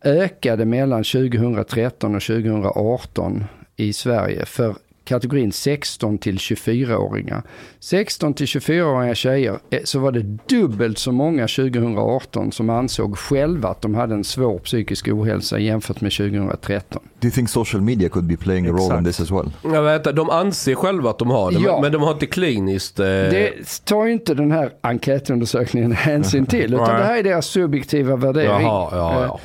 ökade 0.05 0.65
mellan 0.65 1.03
2013 1.03 2.15
och 2.15 2.21
2018 2.21 3.43
i 3.75 3.93
Sverige 3.93 4.45
för 4.45 4.75
kategorin 5.05 5.51
16 5.51 6.17
till 6.17 6.37
24-åringar. 6.37 7.43
16 7.79 8.33
till 8.33 8.45
24-åriga 8.45 9.15
tjejer 9.15 9.59
eh, 9.69 9.79
så 9.83 9.99
var 9.99 10.11
det 10.11 10.37
dubbelt 10.49 10.97
så 10.97 11.11
många 11.11 11.47
2018 11.47 12.51
som 12.51 12.69
ansåg 12.69 13.17
själva 13.17 13.69
att 13.69 13.81
de 13.81 13.95
hade 13.95 14.13
en 14.15 14.23
svår 14.23 14.59
psykisk 14.59 15.07
ohälsa 15.07 15.59
jämfört 15.59 16.01
med 16.01 16.11
2013. 16.11 17.01
Do 17.19 17.27
you 17.27 17.31
think 17.31 17.49
social 17.49 17.81
media 17.81 18.09
could 18.09 18.25
be 18.27 18.37
playing 18.37 18.65
a 18.67 18.69
role 18.69 18.83
in 18.83 18.91
Exakt. 18.91 19.05
this 19.05 19.19
as 19.19 19.31
well? 19.31 19.73
Jag 19.73 19.83
vet, 19.83 19.95
inte, 19.99 20.11
de 20.11 20.29
anser 20.29 20.75
själva 20.75 21.09
att 21.09 21.19
de 21.19 21.29
har 21.29 21.51
det, 21.51 21.59
Ja. 21.59 21.79
men, 21.81 21.91
de 21.91 22.01
har 22.01 22.11
inte 22.11 22.25
kliniskt... 22.25 22.99
Eh, 22.99 23.05
Det 23.05 23.51
tar 23.85 24.05
ju 24.05 24.13
inte 24.13 24.33
den 24.33 24.51
här 24.51 24.71
enkätundersökningen 24.81 25.91
hänsyn 25.91 26.45
till, 26.45 26.73
utan 26.73 26.95
det 26.99 27.03
här 27.03 27.17
är 27.17 27.23
deras 27.23 27.45
subjektiva 27.45 28.15
värdering. 28.15 28.49
Jaha, 28.49 28.89
ja, 28.91 29.23
ja. 29.25 29.39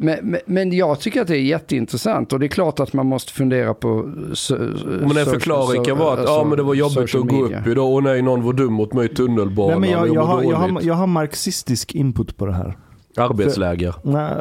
Men, 0.00 0.18
men, 0.22 0.40
men 0.46 0.72
jag 0.72 1.00
tycker 1.00 1.22
att 1.22 1.28
det 1.28 1.36
är 1.36 1.40
jätteintressant 1.40 2.32
och 2.32 2.40
det 2.40 2.46
är 2.46 2.48
klart 2.48 2.80
att 2.80 2.92
man 2.92 3.06
måste 3.06 3.32
fundera 3.32 3.74
på... 3.74 4.12
So, 4.32 4.56
Men 4.84 5.16
en 5.16 5.26
förklaring 5.26 5.84
kan 5.84 5.98
vara 5.98 6.20
att 6.20 6.28
ja, 6.28 6.44
men 6.44 6.56
det 6.56 6.62
var 6.62 6.74
jobbigt 6.74 7.14
att 7.14 7.28
gå 7.28 7.44
upp 7.44 7.66
idag. 7.66 7.86
Åh 7.86 8.02
nej, 8.02 8.22
någon 8.22 8.42
var 8.42 8.52
dum 8.52 8.72
mot 8.72 8.92
mig 8.92 9.06
i 9.06 9.08
tunnelbanan. 9.08 9.80
Nej, 9.80 9.90
men 9.90 9.98
jag, 9.98 10.08
jag 10.08 10.16
jag, 10.16 10.22
har, 10.22 10.42
jag, 10.42 10.56
har, 10.56 10.80
jag 10.82 10.94
har 10.94 11.06
marxistisk 11.06 11.94
input 11.94 12.36
på 12.36 12.46
det 12.46 12.52
här. 12.52 12.76
Arbetsläger. 13.16 13.94
Nej, 14.02 14.36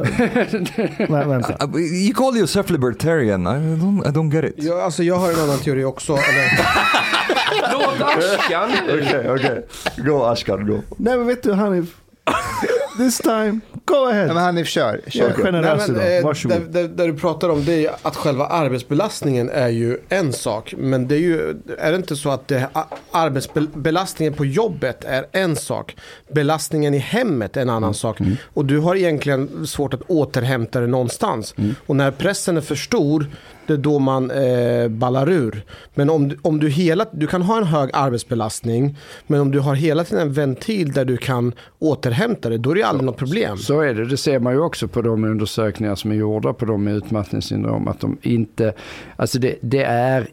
nej 1.10 1.28
vänta. 1.28 1.68
Uh, 1.68 1.82
You 1.82 2.14
call 2.14 2.38
yourself 2.38 2.70
libertarian. 2.70 3.42
I 3.42 3.46
don't, 3.46 4.08
I 4.08 4.12
don't 4.12 4.34
get 4.34 4.46
it. 4.46 4.64
Ja, 4.64 4.82
alltså 4.84 5.04
jag 5.04 5.16
har 5.16 5.32
en 5.32 5.40
annan 5.40 5.58
teori 5.58 5.84
också. 5.84 6.14
Eller, 6.14 6.48
Låt 7.74 8.02
Ashkan! 8.02 8.70
Okay, 9.02 9.30
okay. 9.30 9.62
Go 9.98 10.24
Ashkan, 10.24 10.68
go. 10.68 10.82
Nej 10.98 11.18
men 11.18 11.28
vet 11.28 11.44
du 11.44 11.54
Hanif. 11.54 11.96
This 12.98 13.18
time, 13.18 13.60
go 13.86 13.96
Nej, 14.06 14.12
ahead. 14.12 14.28
men 14.28 14.38
Hanif, 14.38 14.68
kör. 14.68 15.02
Jag 15.04 15.14
kör. 15.14 15.30
är 15.30 15.34
generös 15.34 15.88
Nej, 15.88 15.98
idag. 16.08 16.18
eh, 16.18 16.24
Varsågod. 16.24 16.62
Det, 16.62 16.82
det, 16.82 16.88
det 16.88 17.06
du 17.06 17.14
pratar 17.14 17.50
om 17.50 17.66
det 17.66 17.86
är 17.86 17.96
att 18.02 18.16
själva 18.16 18.46
arbetsbelastningen 18.48 19.50
är 19.50 19.68
ju 19.70 19.98
en 20.10 20.34
sak. 20.34 20.74
Men 20.78 21.08
det 21.08 21.16
är 21.16 21.20
ju, 21.20 21.50
är 21.80 21.92
det 21.92 21.98
inte 21.98 22.16
så 22.16 22.30
att 22.30 22.48
det, 22.48 22.68
arbetsbelastningen 23.12 24.34
på 24.34 24.46
jobbet 24.46 25.04
är 25.06 25.26
en 25.32 25.56
sak. 25.56 25.96
Belastningen 26.32 26.94
i 26.94 26.98
hemmet 26.98 27.58
är 27.58 27.62
en 27.62 27.70
annan 27.70 27.94
sak. 27.94 28.18
Och 28.54 28.66
du 28.66 28.80
har 28.80 28.96
egentligen 28.96 29.68
svårt 29.68 29.94
att 29.94 30.02
återhämta 30.08 30.80
det 30.80 30.88
någonstans. 30.88 31.56
Och 31.86 31.96
när 31.96 32.12
pressen 32.12 32.58
är 32.58 32.62
för 32.62 32.76
stor, 32.76 33.26
det 33.68 33.74
är 33.74 33.78
då 33.78 34.00
man 34.00 34.32
eh, 34.32 34.88
ballar 34.88 35.30
ur. 35.30 35.66
Men 35.96 36.10
om, 36.10 36.28
du- 36.28 36.38
om 36.42 36.60
du 36.60 36.70
hela, 36.70 37.06
du 37.12 37.28
kan 37.28 37.42
ha 37.42 37.58
en 37.58 37.64
hög 37.64 37.90
arbetsbelastning, 37.94 38.98
men 39.28 39.42
om 39.42 39.52
du 39.52 39.60
har 39.60 39.76
hela 39.76 40.04
tiden 40.04 40.28
en 40.28 40.34
ventil 40.34 40.92
där 40.92 41.06
du 41.06 41.18
kan 41.18 41.54
återhämta 41.80 42.50
dig 42.50 42.58
då 42.58 42.72
är 42.72 42.76
det 42.76 42.84
aldrig 42.84 43.06
något 43.06 43.18
problem. 43.18 43.58
Så 43.58 43.82
är 43.82 43.94
det. 43.94 44.06
Det 44.06 44.18
ser 44.18 44.40
man 44.40 44.54
ju 44.54 44.60
också 44.60 44.88
på 44.88 45.02
de 45.02 45.24
undersökningar 45.24 45.96
som 45.96 46.12
är 46.12 46.16
gjorda 46.16 46.54
på 46.54 46.66
de 46.66 46.84
med 46.84 46.96
utmattningssyndrom. 46.96 47.88
Att 47.88 48.00
de 48.00 48.18
inte, 48.22 48.74
alltså 49.16 49.40
det, 49.40 49.56
det 49.62 49.84
är, 49.84 50.28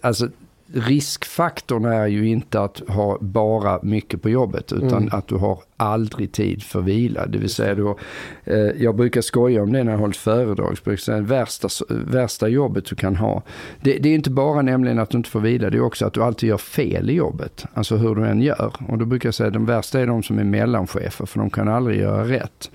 alltså 0.00 0.28
riskfaktorn 0.74 1.84
är 1.84 2.06
ju 2.06 2.28
inte 2.28 2.60
att 2.60 2.82
ha 2.88 3.18
bara 3.20 3.80
mycket 3.82 4.22
på 4.22 4.30
jobbet 4.30 4.72
utan 4.72 5.02
Mm. 5.02 5.08
att 5.12 5.28
du 5.28 5.34
har 5.34 5.58
aldrig 5.76 6.32
tid 6.32 6.62
för 6.62 6.80
vila. 6.80 7.26
Det 7.26 7.38
vill 7.38 7.50
säga 7.50 7.74
då, 7.74 7.98
eh, 8.44 8.56
jag 8.58 8.96
brukar 8.96 9.20
skoja 9.20 9.62
om 9.62 9.72
det 9.72 9.84
när 9.84 9.92
jag 9.92 9.98
har 9.98 10.02
hållit 10.02 10.16
föredrag. 10.16 10.76
Jag 10.84 10.98
säga, 11.00 11.20
värsta, 11.20 11.68
värsta 11.88 12.48
jobbet 12.48 12.84
du 12.84 12.94
kan 12.96 13.16
ha. 13.16 13.42
Det, 13.80 13.98
det 13.98 14.08
är 14.08 14.14
inte 14.14 14.30
bara 14.30 14.62
nämligen 14.62 14.98
att 14.98 15.10
du 15.10 15.16
inte 15.16 15.30
får 15.30 15.40
vila, 15.40 15.70
det 15.70 15.76
är 15.76 15.82
också 15.82 16.06
att 16.06 16.12
du 16.12 16.22
alltid 16.22 16.48
gör 16.48 16.56
fel 16.58 17.10
i 17.10 17.14
jobbet. 17.14 17.64
Alltså 17.74 17.96
hur 17.96 18.14
du 18.14 18.26
än 18.26 18.40
gör. 18.42 18.72
Och 18.88 18.98
då 18.98 19.04
brukar 19.04 19.26
jag 19.26 19.34
säga 19.34 19.46
att 19.46 19.52
de 19.52 19.66
värsta 19.66 20.00
är 20.00 20.06
de 20.06 20.22
som 20.22 20.38
är 20.38 20.44
mellanchefer 20.44 21.26
för 21.26 21.38
de 21.38 21.50
kan 21.50 21.68
aldrig 21.68 22.00
göra 22.00 22.24
rätt. 22.28 22.70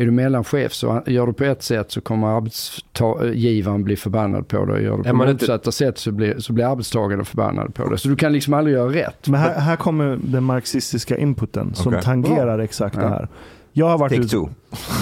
Är 0.00 0.04
du 0.04 0.10
mellanchef 0.10 0.72
så 0.72 1.02
gör 1.06 1.26
du 1.26 1.32
på 1.32 1.44
ett 1.44 1.62
sätt 1.62 1.90
så 1.90 2.00
kommer 2.00 2.26
arbetsgivaren 2.36 3.84
bli 3.84 3.96
förbannad 3.96 4.48
på 4.48 4.64
dig. 4.64 4.82
Gör 4.84 4.96
du 4.96 5.02
på 5.02 5.12
man 5.16 5.28
inte- 5.28 5.42
motsatta 5.44 5.72
sätt 5.72 5.98
så 5.98 6.12
blir, 6.12 6.38
så 6.38 6.52
blir 6.52 6.64
arbetstagaren 6.72 7.24
förbannad 7.24 7.74
på 7.74 7.88
dig. 7.88 7.98
Så 7.98 8.08
du 8.08 8.16
kan 8.16 8.32
liksom 8.32 8.54
aldrig 8.54 8.76
göra 8.76 8.92
rätt. 8.92 9.28
Men 9.28 9.40
här, 9.40 9.60
här 9.60 9.76
kommer 9.76 10.18
den 10.24 10.44
marxistiska 10.44 11.16
inputen 11.18 11.74
som 11.74 11.88
Okej. 11.92 12.02
tangerar 12.02 12.58
exakt 12.58 12.96
Ja. 12.96 13.02
det 13.02 13.08
här. 13.08 13.28
Jag 13.72 13.86
har 13.88 13.98
varit 13.98 14.12
Take 14.12 14.22
ut, 14.22 14.30
two. 14.30 14.48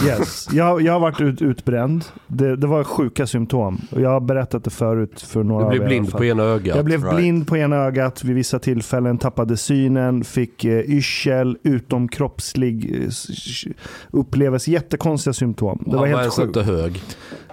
yes, 0.07 0.49
jag, 0.53 0.83
jag 0.83 0.93
har 0.93 1.01
varit 1.01 1.21
ut, 1.21 1.43
utbränd. 1.43 2.05
Det, 2.27 2.57
det 2.57 2.67
var 2.67 2.85
sjuka 2.85 3.27
symptom. 3.27 3.81
Jag 3.97 4.11
har 4.11 4.21
berättat 4.21 4.65
det 4.65 4.71
förut 4.71 5.21
för 5.21 5.43
några 5.45 5.61
Du 5.61 5.65
av 5.67 5.71
blev 5.71 5.83
er 5.83 5.87
blind 5.87 6.13
på 6.13 6.25
ena 6.25 6.43
ögat. 6.43 6.77
Jag 6.77 6.85
blev 6.85 7.03
Right. 7.05 7.17
blind 7.17 7.47
på 7.49 7.57
ena 7.57 7.77
ögat 7.77 8.25
vid 8.25 8.37
vissa 8.37 8.59
tillfällen, 8.59 9.19
tappade 9.19 9.57
synen, 9.57 10.25
fick 10.25 10.65
eh, 10.65 10.79
yrsel, 10.81 11.57
utomkroppslig 11.63 13.03
eh, 13.05 13.73
upplevelse, 14.11 14.71
jättekonstiga 14.71 15.35
symptom. 15.35 15.83
Det 15.87 15.91
Han 15.91 16.01
var 16.01 16.09
var 16.09 16.19
helt 16.23 16.35
sjukt. 16.35 16.47
inte 16.47 16.63
hög. 16.63 17.03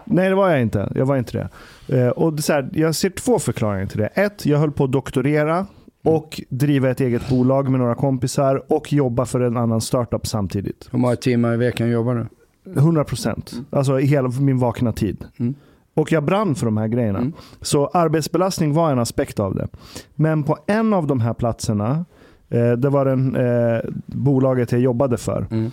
Nej, 0.06 0.30
det 0.30 0.36
var 0.36 0.50
jag 0.50 0.62
inte. 0.62 0.92
Jag 0.96 1.06
var 1.06 1.18
inte 1.18 1.50
det. 1.88 1.98
Eh, 2.02 2.10
och 2.10 2.34
det 2.34 2.42
så 2.42 2.54
här, 2.54 2.70
jag 2.74 2.96
ser 2.96 3.10
två 3.10 3.40
förklaringar 3.40 3.86
till 3.86 4.00
det. 4.00 4.08
Ett, 4.08 4.46
jag 4.46 4.60
höll 4.60 4.72
på 4.72 4.84
att 4.84 4.92
doktorera 4.92 5.66
och 6.06 6.42
driva 6.50 6.90
ett 6.90 7.02
eget 7.02 7.30
bolag 7.30 7.70
med 7.70 7.80
några 7.80 7.96
kompisar 7.96 8.64
och 8.74 8.94
jobba 8.94 9.26
för 9.26 9.40
en 9.40 9.58
annan 9.58 9.82
startup 9.82 10.28
samtidigt. 10.28 10.88
Hur 10.92 11.00
många 11.00 11.16
timmar 11.16 11.54
i 11.54 11.58
veckan 11.58 11.90
jobbar 11.90 12.16
du? 12.16 12.28
100 12.80 13.04
procent. 13.04 13.54
Alltså 13.70 14.00
i 14.00 14.06
hela 14.06 14.30
min 14.30 14.58
vakna 14.58 14.92
tid. 14.92 15.26
Mm. 15.38 15.56
Och 15.94 16.12
jag 16.12 16.24
brann 16.24 16.56
för 16.56 16.66
de 16.66 16.78
här 16.78 16.88
grejerna. 16.88 17.20
Mm. 17.20 17.34
Så 17.62 17.88
arbetsbelastning 17.88 18.74
var 18.74 18.92
en 18.92 19.00
aspekt 19.00 19.40
av 19.40 19.56
det. 19.56 19.68
Men 20.16 20.44
på 20.44 20.58
en 20.68 20.94
av 20.94 21.08
de 21.08 21.20
här 21.20 21.34
platserna, 21.34 22.06
eh, 22.50 22.72
det 22.72 22.90
var 22.90 23.06
den, 23.06 23.36
eh, 23.36 23.82
bolaget 24.06 24.72
jag 24.72 24.82
jobbade 24.82 25.18
för. 25.18 25.48
Mm. 25.52 25.72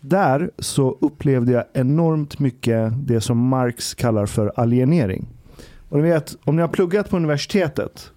Där 0.00 0.50
så 0.58 0.96
upplevde 1.00 1.52
jag 1.52 1.64
enormt 1.72 2.38
mycket 2.38 2.92
det 2.96 3.20
som 3.20 3.38
Marx 3.38 3.94
kallar 3.94 4.26
för 4.26 4.52
alienering. 4.56 5.26
Och 5.88 5.98
ni 5.98 6.02
vet, 6.02 6.36
om 6.44 6.56
ni 6.56 6.62
har 6.62 6.68
pluggat 6.68 7.10
på 7.10 7.16
universitetet 7.16 8.10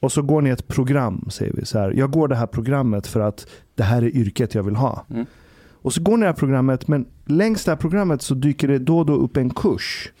och 0.00 0.12
så 0.12 0.22
går 0.22 0.42
ni 0.42 0.50
ett 0.50 0.68
program, 0.68 1.28
säger 1.30 1.52
vi 1.52 1.64
så 1.64 1.78
här. 1.78 1.90
Jag 1.90 2.10
går 2.10 2.28
det 2.28 2.36
här 2.36 2.46
programmet 2.46 3.06
för 3.06 3.20
att 3.20 3.46
det 3.74 3.82
här 3.82 4.02
är 4.02 4.16
yrket 4.16 4.54
jag 4.54 4.62
vill 4.62 4.76
ha. 4.76 5.06
Mm. 5.10 5.26
Och 5.86 5.92
så 5.92 6.02
går 6.02 6.16
ni 6.16 6.20
det 6.20 6.26
här 6.26 6.32
programmet, 6.32 6.88
men 6.88 7.06
längs 7.24 7.64
det 7.64 7.70
här 7.70 7.76
programmet 7.76 8.22
så 8.22 8.34
dyker 8.34 8.68
det 8.68 8.78
då 8.78 8.98
och 8.98 9.06
då 9.06 9.14
upp 9.14 9.36
en 9.36 9.50
kurs. 9.50 10.12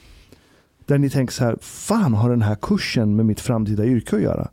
Där 0.86 0.98
ni 0.98 1.10
tänker 1.10 1.34
så 1.34 1.44
här, 1.44 1.56
fan 1.60 2.14
har 2.14 2.30
den 2.30 2.42
här 2.42 2.54
kursen 2.54 3.16
med 3.16 3.26
mitt 3.26 3.40
framtida 3.40 3.84
yrke 3.84 4.16
att 4.16 4.22
göra? 4.22 4.48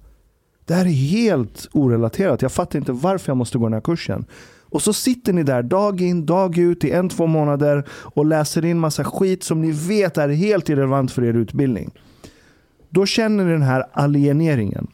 Det 0.66 0.74
här 0.74 0.86
är 0.86 0.90
helt 0.90 1.68
orelaterat. 1.72 2.42
Jag 2.42 2.52
fattar 2.52 2.80
inte 2.80 2.92
varför 2.92 3.30
jag 3.30 3.38
måste 3.38 3.58
gå 3.58 3.66
den 3.66 3.74
här 3.74 3.82
kursen. 3.82 4.26
Och 4.62 4.82
så 4.82 4.94
sitter 4.94 5.34
ni 5.34 5.44
där 5.44 5.64
dag 5.64 6.02
in, 6.02 6.26
dag 6.26 6.58
ut 6.58 6.84
i 6.84 6.92
en, 6.92 7.10
två 7.10 7.28
månader 7.28 7.84
och 7.90 8.26
läser 8.26 8.66
in 8.66 8.80
massa 8.80 9.04
skit 9.04 9.44
som 9.44 9.62
ni 9.62 9.72
vet 9.72 10.18
är 10.18 10.30
helt 10.30 10.70
irrelevant 10.70 11.12
för 11.12 11.24
er 11.24 11.34
utbildning. 11.34 11.92
Då 12.90 13.06
känner 13.06 13.46
ni 13.46 13.52
den 13.52 13.62
här 13.62 13.86
alieneringen. 13.94 14.88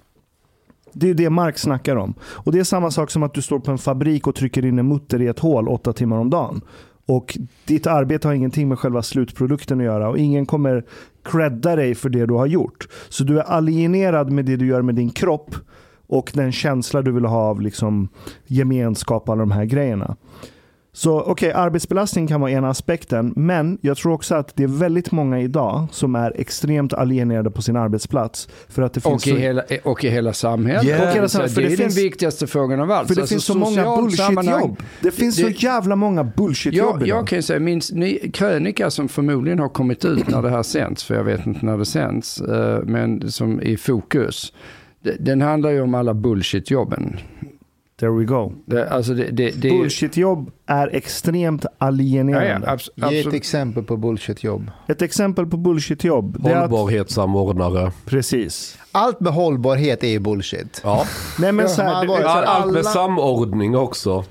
Det 0.94 1.10
är 1.10 1.14
det 1.14 1.30
Marx 1.30 1.62
snackar 1.62 1.96
om. 1.96 2.14
Och 2.22 2.52
det 2.52 2.60
är 2.60 2.64
samma 2.64 2.92
sak 2.92 3.12
som 3.12 3.24
att 3.24 3.34
du 3.34 3.42
står 3.42 3.60
på 3.60 3.72
en 3.72 3.78
fabrik 3.78 4.28
och 4.28 4.36
trycker 4.36 4.66
in 4.66 4.80
en 4.80 4.88
mutter 4.88 5.22
i 5.22 5.28
ett 5.28 5.40
hål 5.40 5.68
åtta 5.68 5.94
timmar 5.94 6.18
om 6.18 6.30
dagen. 6.30 6.62
Och 7.06 7.38
ditt 7.66 7.88
arbete 7.88 8.28
har 8.28 8.36
ingenting 8.36 8.70
med 8.70 8.80
själva 8.80 9.02
slutprodukten 9.02 9.80
att 9.80 9.86
göra 9.86 10.10
och 10.10 10.18
ingen 10.18 10.46
kommer 10.46 10.84
credda 11.24 11.76
dig 11.76 11.96
för 11.96 12.10
det 12.10 12.26
du 12.26 12.34
har 12.34 12.46
gjort. 12.46 12.88
Så 13.10 13.24
du 13.24 13.40
är 13.40 13.44
alienerad 13.44 14.32
med 14.32 14.46
det 14.46 14.56
du 14.56 14.68
gör 14.68 14.82
med 14.82 14.96
din 14.96 15.10
kropp 15.10 15.56
och 16.08 16.32
den 16.34 16.52
känsla 16.52 17.02
du 17.02 17.12
vill 17.12 17.26
ha 17.26 17.38
av 17.38 17.62
liksom 17.62 18.10
gemenskap 18.46 19.30
och 19.30 19.34
alla 19.34 19.40
de 19.40 19.52
här 19.52 19.66
grejerna. 19.66 20.16
Så 20.94 21.22
okej, 21.22 21.52
arbetsbelastning 21.52 22.28
kan 22.28 22.42
vara 22.42 22.52
ena 22.52 22.70
aspekten, 22.70 23.34
men 23.36 23.78
jag 23.82 23.98
tror 23.98 24.14
också 24.14 24.36
att 24.36 24.56
det 24.56 24.64
är 24.64 24.68
väldigt 24.68 25.12
många 25.12 25.40
idag 25.40 25.88
som 25.92 26.16
är 26.16 26.34
extremt 26.36 26.94
alienerade 26.94 27.52
på 27.52 27.62
sin 27.62 27.76
arbetsplats. 27.76 28.48
För 28.70 28.82
att 28.82 28.94
det 28.94 29.00
finns 29.02 29.14
Och 29.24 29.28
i, 29.28 29.32
så- 29.32 29.38
hela, 29.38 29.64
och 29.84 30.04
i 30.04 30.10
hela 30.10 30.34
samhället. 30.34 30.84
Yeah. 30.86 31.08
Och 31.10 31.16
hela 31.16 31.28
samhället, 31.28 31.54
för 31.54 31.62
det 31.62 31.68
är 31.68 31.70
det 31.70 31.76
den 31.76 31.84
finns- 31.92 31.98
viktigaste 31.98 32.48
frågan 32.48 32.80
av 32.82 32.92
allt. 32.92 33.08
För 33.08 33.16
det 33.16 33.22
Alltså, 33.22 33.34
finns 33.34 33.46
så 33.46 33.58
många 33.58 33.84
bullshit-jobb. 33.98 34.78
Det 35.02 35.12
finns 35.12 35.36
Det- 35.38 35.42
så 35.44 35.50
jävla 35.50 35.96
många 35.96 36.24
bullshit-jobb 36.24 36.96
Jag, 36.96 37.08
idag. 37.08 37.20
jag 37.20 37.28
kan 37.28 37.38
ju 37.38 37.42
säga, 37.42 37.60
min 37.60 37.82
ny 37.92 38.18
krönika 38.34 38.90
som 38.90 39.10
förmodligen 39.10 39.60
har 39.60 39.70
kommit 39.70 40.06
ut 40.06 40.28
när 40.30 40.42
det 40.42 40.50
här 40.50 40.64
sänds, 40.64 41.04
för 41.04 41.16
jag 41.16 41.24
vet 41.24 41.46
inte 41.48 41.66
när 41.66 41.78
det 41.78 41.86
sänds, 41.86 42.42
eh, 42.42 42.80
men 42.86 43.32
som 43.32 43.62
i 43.62 43.78
fokus. 43.78 44.54
Den 45.20 45.42
handlar 45.42 45.70
ju 45.70 45.82
om 45.82 45.94
alla 45.94 46.14
bullshit-jobben. 46.14 47.18
There 48.00 48.12
we 48.12 48.24
go. 48.26 48.52
Det, 48.66 48.90
alltså 48.90 49.14
det, 49.14 49.24
det, 49.32 49.52
det, 49.62 49.70
Bullshit-jobb 49.70 50.52
är 50.66 50.88
extremt 50.96 51.64
Ja, 51.64 51.70
ja, 51.80 51.86
alienerande. 51.88 52.68
abs- 52.68 53.12
Ge 53.12 53.20
ett 53.20 53.34
exempel 53.34 53.84
på 53.84 53.98
bullshitjobb. 53.98 54.72
Ett 54.88 55.02
exempel 55.02 55.46
på 55.46 55.58
bullshit-jobb. 55.58 56.36
Att, 56.36 56.42
Hållbarhetssamordnare. 56.44 57.92
precis. 58.06 58.78
Allt 58.92 59.20
med 59.20 59.34
hållbarhet 59.34 60.04
är 60.04 60.08
ju 60.08 60.20
bullshit. 60.20 60.82
Ja. 60.84 61.06
Nej 61.40 61.52
men 61.52 61.66
Ja, 61.66 61.70
så 61.72 61.82
här, 61.82 62.06
Ja, 62.06 62.18
allt 62.46 62.72
med 62.72 62.80
alla- 62.80 62.84
samordning 62.84 63.76
också. 63.78 64.24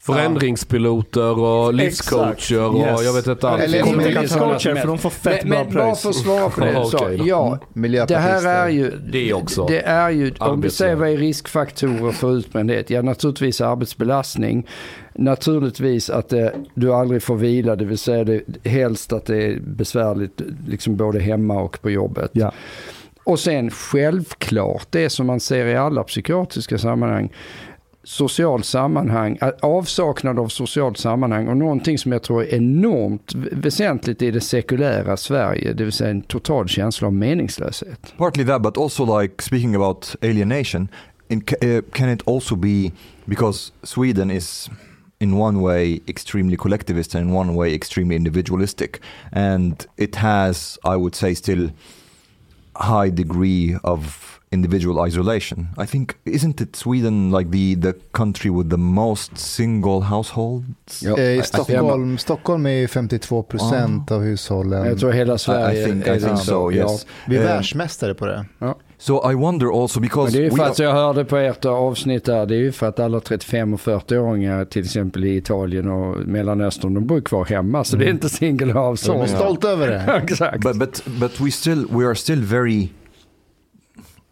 Förändringspiloter 0.00 1.38
och 1.38 1.74
livscoacher 1.74 2.60
och 2.68 2.78
Yes. 2.78 3.04
jag 3.04 3.12
vet 3.12 3.26
inte 3.26 3.48
allt. 3.48 3.62
Eller- 3.62 3.80
kommunikationscoacher 3.82 4.74
för 4.74 4.86
de 4.88 4.98
får 4.98 5.10
fett 5.10 5.44
men, 5.44 5.50
bra 5.50 5.64
men 5.64 5.74
bara 5.74 5.84
pröjs. 5.84 6.02
för 6.02 6.08
att 6.08 6.14
svara 6.16 6.48
på 6.50 6.60
det. 6.60 6.72
Så, 6.90 6.96
okej 7.04 7.16
då. 7.18 7.26
ja, 7.28 7.58
det 7.74 7.80
Miljöpartister. 7.80 8.20
här 8.20 8.64
är 8.64 8.68
ju... 8.68 8.90
Det 9.12 9.32
också. 9.34 9.66
Det 9.66 9.80
är 9.80 10.10
ju, 10.10 10.24
om 10.26 10.30
du 10.38 10.44
Arbetsliv. 10.44 10.68
säger 10.70 10.94
vad 10.96 11.08
är 11.08 11.16
riskfaktorer 11.16 12.12
för 12.12 12.36
utbrändhet? 12.36 12.90
Ja, 12.90 13.02
naturligtvis 13.02 13.60
arbetsbelastning. 13.60 14.66
Naturligtvis 15.14 16.10
att 16.10 16.28
det, 16.28 16.54
du 16.74 16.92
aldrig 16.94 17.22
får 17.22 17.36
vila, 17.36 17.76
det 17.76 17.84
vill 17.84 17.98
säga 17.98 18.24
det, 18.24 18.42
helst 18.64 19.12
att 19.12 19.26
det 19.26 19.42
är 19.46 19.60
besvärligt 19.60 20.40
liksom 20.68 20.96
både 20.96 21.20
hemma 21.20 21.60
och 21.60 21.82
på 21.82 21.90
jobbet. 21.90 22.30
Ja. 22.32 22.52
Och 23.24 23.38
sen 23.40 23.70
självklart, 23.70 24.86
det 24.90 25.10
som 25.10 25.26
man 25.26 25.40
ser 25.40 25.66
i 25.66 25.76
alla 25.76 26.02
psykiatriska 26.04 26.78
sammanhang, 26.78 27.32
socialt 28.04 28.64
sammanhang, 28.64 29.38
eh, 29.40 29.48
avsaknad 29.62 30.38
av 30.38 30.48
socialt 30.48 30.98
sammanhang 30.98 31.48
och 31.48 31.56
någonting 31.56 31.98
som 31.98 32.12
jag 32.12 32.22
tror 32.22 32.42
är 32.42 32.54
enormt 32.54 33.34
väsentligt 33.34 34.22
i 34.22 34.30
det 34.30 34.40
sekulära 34.40 35.16
Sverige, 35.16 35.72
det 35.72 35.84
vill 35.84 35.92
säga 35.92 36.10
en 36.10 36.22
total 36.22 36.68
känsla 36.68 37.06
av 37.06 37.12
meningslöshet. 37.12 38.14
Partly 38.16 38.44
that, 38.44 38.62
but 38.62 38.78
also 38.78 39.20
like 39.20 39.42
speaking 39.42 39.74
about 39.74 40.16
alienation, 40.22 40.88
in, 41.28 41.42
uh, 41.62 41.68
eh, 41.68 41.82
can 41.92 42.08
it 42.08 42.28
also 42.28 42.56
be 42.56 42.92
because 43.24 43.72
Sweden 43.82 44.30
is 44.30 44.70
in 45.18 45.34
one 45.34 45.60
way 45.60 46.00
extremely 46.06 46.56
collectivist 46.56 47.14
and 47.14 47.24
in 47.28 47.36
one 47.36 47.54
way 47.54 47.74
extremely 47.74 48.16
individualistic, 48.16 49.00
and 49.32 49.86
it 49.96 50.16
has, 50.16 50.78
I 50.84 50.96
would 50.96 51.14
say, 51.14 51.34
still 51.34 51.70
high 52.76 53.10
degree 53.10 53.76
of 53.82 54.27
individual 54.50 55.08
isolation. 55.08 55.66
I 55.82 55.86
think 55.86 56.10
isn't 56.24 56.60
it 56.60 56.76
Sweden 56.76 57.30
like 57.38 57.50
the 57.52 57.76
the 57.92 57.98
country 58.12 58.50
with 58.50 58.70
the 58.70 58.76
most 58.76 59.38
single 59.38 60.00
households? 60.00 61.02
Ja. 61.02 61.18
Eh, 61.18 61.24
I- 61.24 61.34
I 61.36 61.38
I 61.38 61.42
Stockholm, 61.42 62.18
Stockholm 62.18 62.66
är 62.66 62.70
ju 62.70 62.88
52 62.88 63.42
procent 63.42 64.10
av 64.10 64.22
hushållen. 64.22 64.86
Jag 64.86 64.98
tror 64.98 65.12
hela 65.12 65.34
I, 65.34 65.38
Sverige 65.38 65.82
I 65.82 65.84
think 65.84 66.06
är 66.06 66.16
I 66.16 66.20
think 66.20 66.38
so. 66.38 66.72
Ja. 66.72 66.92
Yes. 66.92 67.06
Vi 67.26 67.36
är 67.36 67.40
Um, 67.40 67.46
världsmästare 67.46 68.14
på 68.14 68.26
det. 68.26 68.44
so 68.98 69.30
I 69.32 69.34
wonder 69.34 69.82
also 69.82 70.00
Men 70.00 70.06
because 70.08 70.32
det 70.32 70.38
är 70.38 70.42
ju 70.42 70.48
we 70.50 70.56
för 70.56 70.62
are- 70.64 70.70
att 70.70 70.78
jag 70.78 70.92
hörde 70.92 71.24
på 71.24 71.36
ert 71.36 71.64
avsnitt 71.64 72.24
där, 72.24 72.46
det 72.46 72.54
är 72.54 72.58
ju 72.58 72.72
för 72.72 72.86
att 72.88 73.00
alla 73.00 73.20
35 73.20 73.74
och 73.74 73.80
40-åringar 73.80 74.64
till 74.64 74.84
exempel 74.84 75.24
i 75.24 75.36
Italien 75.36 75.88
och 75.88 76.16
Mellanöstern, 76.26 76.94
de 76.94 77.06
bor 77.06 77.20
kvar 77.20 77.44
hemma 77.44 77.84
så 77.84 77.96
det 77.96 78.04
är 78.04 78.10
inte 78.10 78.28
single 78.28 78.72
De 78.72 78.92
är 78.92 79.26
stolta 79.26 79.68
över 79.68 79.88
det. 79.88 80.20
Exakt. 80.22 80.60
but 80.62 80.76
but 80.76 81.02
but 81.20 81.40
we 81.40 81.50
still 81.50 81.86
we 81.90 82.06
are 82.06 82.14
still 82.14 82.42
very 82.44 82.88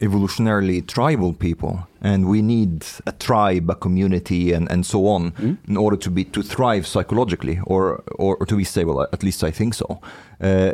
evolutionarily 0.01 0.83
tribal 0.87 1.33
people 1.33 1.79
and 2.01 2.27
we 2.29 2.43
need 2.43 2.85
a 3.07 3.13
tribe 3.13 3.71
a 3.71 3.75
community 3.75 4.53
and, 4.57 4.71
and 4.71 4.85
so 4.87 5.07
on 5.07 5.33
in 5.69 5.77
order 5.77 5.97
to 5.97 6.11
be 6.11 6.25
to 6.25 6.43
thrive 6.43 6.83
psychologically 6.87 7.61
or, 7.67 8.03
or 8.19 8.37
or 8.41 8.47
to 8.47 8.57
be 8.57 8.65
stable 8.65 9.07
at 9.13 9.23
least 9.23 9.43
i 9.45 9.53
think 9.53 9.75
so. 9.75 9.99
Uh, 10.41 10.71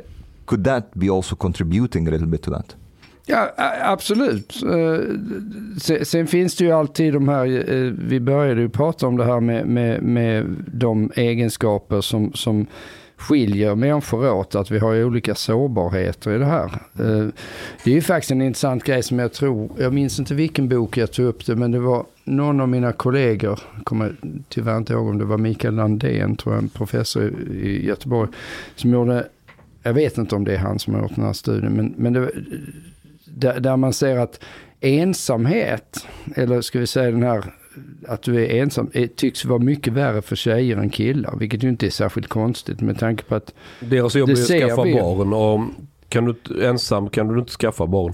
could 0.46 0.64
that 0.64 0.84
be 0.94 1.08
also 1.10 1.36
contributing 1.36 2.08
a 2.08 2.10
little 2.10 2.26
bit 2.26 2.42
to 2.42 2.50
that? 2.50 2.74
Ja, 3.26 3.50
absolut. 3.82 4.62
Eh, 4.62 4.98
se- 5.80 6.04
Sen 6.04 6.26
finns 6.26 6.56
det 6.56 6.64
ju 6.64 6.72
alltid 6.72 7.12
de 7.12 7.28
här, 7.28 7.46
eh, 7.74 7.92
vi 7.98 8.20
började 8.20 8.60
ju 8.60 8.68
prata 8.68 9.06
om 9.06 9.16
det 9.16 9.24
här 9.24 9.40
med, 9.40 9.66
med, 9.66 10.02
med 10.02 10.46
de 10.72 11.10
egenskaper 11.16 12.00
som, 12.00 12.32
som 12.32 12.66
skiljer 13.22 13.74
människor 13.74 14.32
åt, 14.32 14.54
att 14.54 14.70
vi 14.70 14.78
har 14.78 15.04
olika 15.04 15.34
sårbarheter 15.34 16.34
i 16.34 16.38
det 16.38 16.44
här. 16.44 16.64
Eh, 16.98 17.26
det 17.84 17.90
är 17.90 17.94
ju 17.94 18.00
faktiskt 18.00 18.30
en 18.30 18.42
intressant 18.42 18.84
grej 18.84 19.02
som 19.02 19.18
jag 19.18 19.32
tror, 19.32 19.70
jag 19.78 19.92
minns 19.92 20.18
inte 20.18 20.34
vilken 20.34 20.68
bok 20.68 20.96
jag 20.96 21.12
tog 21.12 21.26
upp 21.26 21.46
det, 21.46 21.56
men 21.56 21.70
det 21.70 21.78
var 21.78 22.04
någon 22.24 22.60
av 22.60 22.68
mina 22.68 22.92
kollegor, 22.92 23.60
kommer 23.84 24.16
tyvärr 24.48 24.76
inte 24.76 24.92
ihåg 24.92 25.08
om 25.08 25.18
det 25.18 25.24
var 25.24 25.38
Mikael 25.38 25.74
Landén, 25.74 26.36
tror 26.36 26.54
jag, 26.54 26.62
en 26.62 26.68
professor 26.68 27.32
i 27.52 27.86
Göteborg, 27.86 28.30
som 28.76 28.90
gjorde, 28.92 29.26
jag 29.82 29.92
vet 29.92 30.18
inte 30.18 30.34
om 30.34 30.44
det 30.44 30.54
är 30.54 30.58
han 30.58 30.78
som 30.78 30.94
har 30.94 31.02
gjort 31.02 31.14
den 31.14 31.24
här 31.24 31.32
studien, 31.32 31.72
men, 31.72 31.94
men 31.96 32.12
det, 32.12 32.20
eh, 32.20 32.28
där, 33.24 33.60
där 33.60 33.76
man 33.76 33.92
ser 33.92 34.18
att 34.18 34.40
ensamhet, 34.80 36.06
eller 36.36 36.60
ska 36.60 36.78
vi 36.78 36.86
säga 36.86 37.10
den 37.10 37.22
här 37.22 37.54
att 38.08 38.22
du 38.22 38.44
är 38.44 38.62
ensam, 38.62 38.90
är, 38.92 39.06
tycks 39.06 39.44
vara 39.44 39.58
mycket 39.58 39.92
värre 39.92 40.22
för 40.22 40.36
tjejer 40.36 40.76
än 40.76 40.90
killar. 40.90 41.36
Vilket 41.36 41.62
ju 41.62 41.68
inte 41.68 41.86
är 41.86 41.90
särskilt 41.90 42.28
konstigt 42.28 42.80
med 42.80 42.98
tanke 42.98 43.24
på 43.24 43.34
att 43.34 43.54
Deras 43.80 44.14
jobb 44.14 44.28
Det 44.28 44.32
är 44.32 44.64
att 44.64 44.70
skaffa 44.70 44.82
vi. 44.82 44.94
barn 44.94 45.32
och 45.32 45.60
kan 46.08 46.24
du 46.24 46.66
ensam 46.66 47.10
kan 47.10 47.28
du 47.28 47.38
inte 47.38 47.52
skaffa 47.52 47.86
barn. 47.86 48.12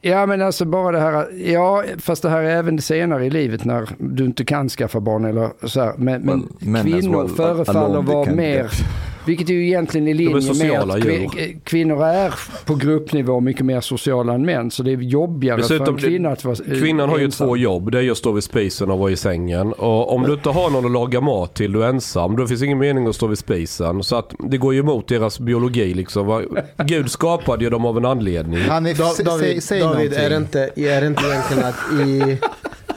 Ja 0.00 0.26
men 0.26 0.42
alltså 0.42 0.64
bara 0.64 0.92
det 0.92 1.00
här, 1.00 1.26
ja 1.52 1.84
fast 1.98 2.22
det 2.22 2.28
här 2.30 2.42
är 2.42 2.50
även 2.50 2.80
senare 2.80 3.26
i 3.26 3.30
livet 3.30 3.64
när 3.64 3.88
du 3.98 4.24
inte 4.24 4.44
kan 4.44 4.68
skaffa 4.68 5.00
barn 5.00 5.24
eller 5.24 5.68
så 5.68 5.80
här. 5.80 5.94
Men, 5.96 6.22
men 6.22 6.48
men 6.58 6.84
kvinnor 6.84 7.22
well, 7.22 7.36
förefaller 7.36 8.02
vara 8.02 8.34
mer, 8.34 8.62
get. 8.62 8.84
Vilket 9.28 9.48
är 9.48 9.54
ju 9.54 9.66
egentligen 9.66 10.08
i 10.08 10.10
är 10.10 10.14
linje 10.14 10.34
med 10.34 10.44
sociala 10.44 10.94
att 10.94 11.04
djur. 11.04 11.12
kvin- 11.28 11.60
kvinnor 11.64 12.04
är 12.04 12.34
på 12.66 12.74
gruppnivå 12.74 13.40
mycket 13.40 13.66
mer 13.66 13.80
sociala 13.80 14.34
än 14.34 14.46
män. 14.46 14.70
Så 14.70 14.82
det 14.82 14.92
är 14.92 14.96
jobbigare 14.96 15.62
för 15.62 15.74
Dessutom, 15.74 15.94
en 15.94 16.00
kvinna 16.00 16.28
att 16.28 16.44
vara 16.44 16.56
eh, 16.66 16.78
Kvinnan 16.80 17.08
har 17.08 17.18
ju 17.18 17.24
ensam. 17.24 17.46
två 17.46 17.56
jobb. 17.56 17.90
Det 17.92 17.98
är 17.98 18.02
just 18.02 18.18
stå 18.18 18.32
vid 18.32 18.44
spisen 18.44 18.90
och 18.90 18.98
vara 18.98 19.10
i 19.10 19.16
sängen. 19.16 19.72
Och 19.72 20.14
om 20.14 20.22
du 20.22 20.32
inte 20.32 20.48
har 20.48 20.70
någon 20.70 20.84
att 20.84 20.90
laga 20.92 21.20
mat 21.20 21.54
till, 21.54 21.72
du 21.72 21.84
är 21.84 21.88
ensam, 21.88 22.36
då 22.36 22.46
finns 22.46 22.62
ingen 22.62 22.78
mening 22.78 23.06
att 23.06 23.14
stå 23.14 23.26
vid 23.26 23.38
spisen. 23.38 24.02
Så 24.02 24.16
att 24.16 24.34
det 24.38 24.58
går 24.58 24.74
ju 24.74 24.80
emot 24.80 25.08
deras 25.08 25.38
biologi 25.40 25.94
liksom. 25.94 26.46
Gud 26.84 27.10
skapade 27.10 27.64
ju 27.64 27.70
dem 27.70 27.84
av 27.84 27.96
en 27.96 28.04
anledning. 28.04 28.60
Hanif, 28.60 28.98
Da, 28.98 29.12
David, 29.24 29.62
säg 29.62 29.80
David 29.80 29.96
någonting. 29.96 30.24
är, 30.24 30.30
det 30.30 30.36
inte, 30.36 30.70
är 30.76 31.00
det 31.00 31.06
inte 31.06 31.22
egentligen 31.26 31.64
att 31.64 32.00
i... 32.08 32.38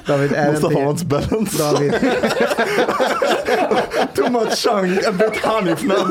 David, 0.07 0.31
är 0.33 0.51
Måste 0.51 0.67
inte... 0.67 0.79
ha 0.81 0.95
balance. 1.05 1.63
David, 1.63 1.93
Too 4.07 4.29
much 4.29 4.61
chunk, 4.61 5.03
a 5.03 5.11
bit 5.11 5.33
Hanif 5.33 5.83
now. 5.83 6.03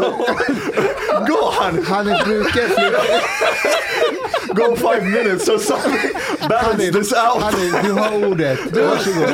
Go 1.26 1.50
Hanif, 1.50 1.84
Han 1.86 2.06
brukar 2.24 2.68
flyga. 2.68 4.19
Go 4.54 4.76
five 4.76 5.04
minutes 5.04 5.48
or 5.48 5.58
something. 5.58 6.10
Balance 6.48 6.92
this 6.92 7.12
out. 7.12 7.42
Hanif, 7.42 7.82
du 7.84 7.92
har 7.92 8.26
ordet. 8.30 8.58
Varsågod. 8.72 9.28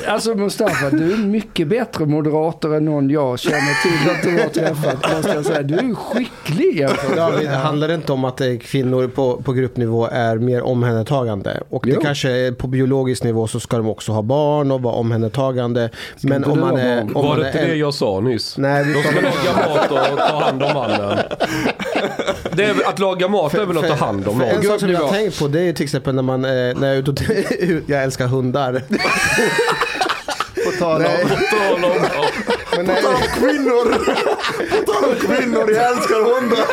Du, 0.00 0.06
alltså 0.06 0.34
Mustafa, 0.34 0.90
du 0.90 1.12
är 1.12 1.16
mycket 1.16 1.68
bättre 1.68 2.06
moderator 2.06 2.74
än 2.74 2.84
någon 2.84 3.10
jag 3.10 3.38
känner 3.38 3.82
till 3.82 4.10
att 4.10 4.22
du 4.22 4.42
har 4.42 4.48
träffat. 4.68 5.14
Måste 5.16 5.34
jag 5.34 5.44
säga. 5.46 5.62
Du 5.62 5.74
är 5.74 5.94
skicklig 5.94 6.76
jämfört 6.78 7.16
David, 7.16 7.48
handlar 7.48 7.88
det 7.88 7.94
inte 7.94 8.12
om 8.12 8.24
att 8.24 8.40
eh, 8.40 8.46
kvinnor 8.60 9.08
på, 9.08 9.42
på 9.42 9.52
gruppnivå 9.52 10.06
är 10.12 10.36
mer 10.36 10.62
omhändertagande? 10.62 11.62
Och 11.68 11.82
det 11.86 11.92
Jo. 11.92 12.00
kanske 12.00 12.30
är 12.30 12.52
på 12.52 12.66
biologisk 12.66 13.24
nivå 13.24 13.46
så 13.46 13.60
ska 13.60 13.76
de 13.76 13.88
också 13.88 14.12
ha 14.12 14.22
barn 14.22 14.70
och 14.70 14.82
vara 14.82 14.94
omhändertagande. 14.94 15.90
Men 16.20 16.36
inte 16.36 16.50
om 16.50 16.56
du 16.56 16.60
man 16.64 16.76
är... 16.76 17.00
Om 17.02 17.12
Var 17.12 17.22
man 17.22 17.38
det 17.40 17.46
inte 17.46 17.66
det 17.66 17.74
jag 17.74 17.94
sa 17.94 18.20
nyss? 18.20 18.58
Nej, 18.58 18.84
vi 18.84 18.92
De 18.92 19.02
ska 19.02 19.10
laga 19.20 19.68
mat 19.68 19.90
och 20.12 20.18
ta 20.18 20.44
hand 20.44 20.62
om 20.62 20.74
mannen. 20.74 21.18
Det 22.56 22.64
är, 22.64 22.74
väl- 22.74 22.84
att 22.86 22.98
laga 22.98 23.28
mat 23.28 23.54
är 23.54 23.64
väl 23.66 23.78
att 23.78 23.88
ta 23.88 23.94
hand 24.06 24.28
om 24.28 24.40
För 24.40 24.46
en 24.56 24.62
sak 24.62 24.80
som 24.80 24.90
jag 24.90 24.98
har 25.00 25.08
tänkt 25.12 25.38
på 25.38 25.48
det 25.48 25.60
är 25.60 25.72
till 25.72 25.84
exempel 25.84 26.14
när 26.14 26.22
man, 26.22 26.44
eh, 26.44 26.50
när 26.50 26.86
jag 26.88 26.96
är 26.96 26.96
ute 26.96 27.10
och, 27.10 27.18
jag 27.90 28.02
älskar 28.02 28.26
hundar. 28.26 28.82
På 30.64 30.70
tal 30.78 30.96
om. 30.96 31.02
Nej. 31.02 31.24
På 31.28 31.56
tal 31.56 31.84
om- 31.84 32.08
Men 32.76 32.86
Kvinnor! 33.38 33.92
På 34.86 34.92
tal 34.92 35.04
om 35.10 35.16
kvinnor, 35.16 35.70
jag 35.72 35.88
älskar 35.92 36.40
hundar. 36.40 36.66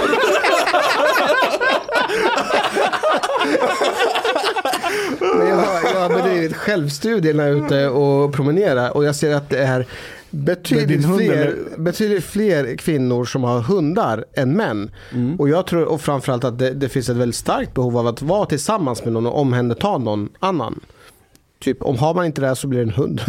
Men 5.20 5.48
jag, 5.48 5.56
har, 5.56 5.82
jag 5.94 6.00
har 6.10 6.10
bedrivit 6.24 6.56
självstudier 6.56 7.34
när 7.34 7.48
jag 7.48 7.58
är 7.58 7.66
ute 7.66 7.88
och 7.88 8.34
promenerar 8.34 8.98
och 8.98 9.06
jag 9.06 9.16
ser 9.16 9.36
att 9.36 9.50
det 9.50 9.58
är 9.60 9.86
betydligt 10.32 11.06
hund, 11.06 11.20
fler, 11.20 11.32
eller? 11.32 11.78
betydligt 11.78 12.24
fler 12.24 12.78
kvinnor 12.78 13.26
som 13.26 13.44
har 13.44 13.62
hundar 13.62 14.26
än 14.34 14.54
män. 14.54 14.92
Och 15.38 15.50
jag 15.50 15.68
tror 15.68 15.86
och 15.86 16.02
framförallt 16.02 16.44
att 16.44 16.60
det, 16.60 16.74
det 16.74 16.90
finns 16.90 17.10
ett 17.10 17.16
väldigt 17.16 17.36
starkt 17.36 17.74
behov 17.74 17.98
av 17.98 18.08
att 18.08 18.22
vara 18.22 18.46
tillsammans 18.46 19.04
med 19.04 19.14
någon 19.14 19.26
och 19.26 19.40
omhänderta 19.40 19.98
någon 19.98 20.30
annan. 20.40 20.80
Typ 21.60 21.82
om 21.82 21.98
har 21.98 22.14
man 22.14 22.26
inte 22.26 22.42
det 22.42 22.48
här 22.48 22.56
så 22.56 22.68
blir 22.68 22.80
det 22.80 22.86
en 22.86 22.94
hund. 22.94 23.22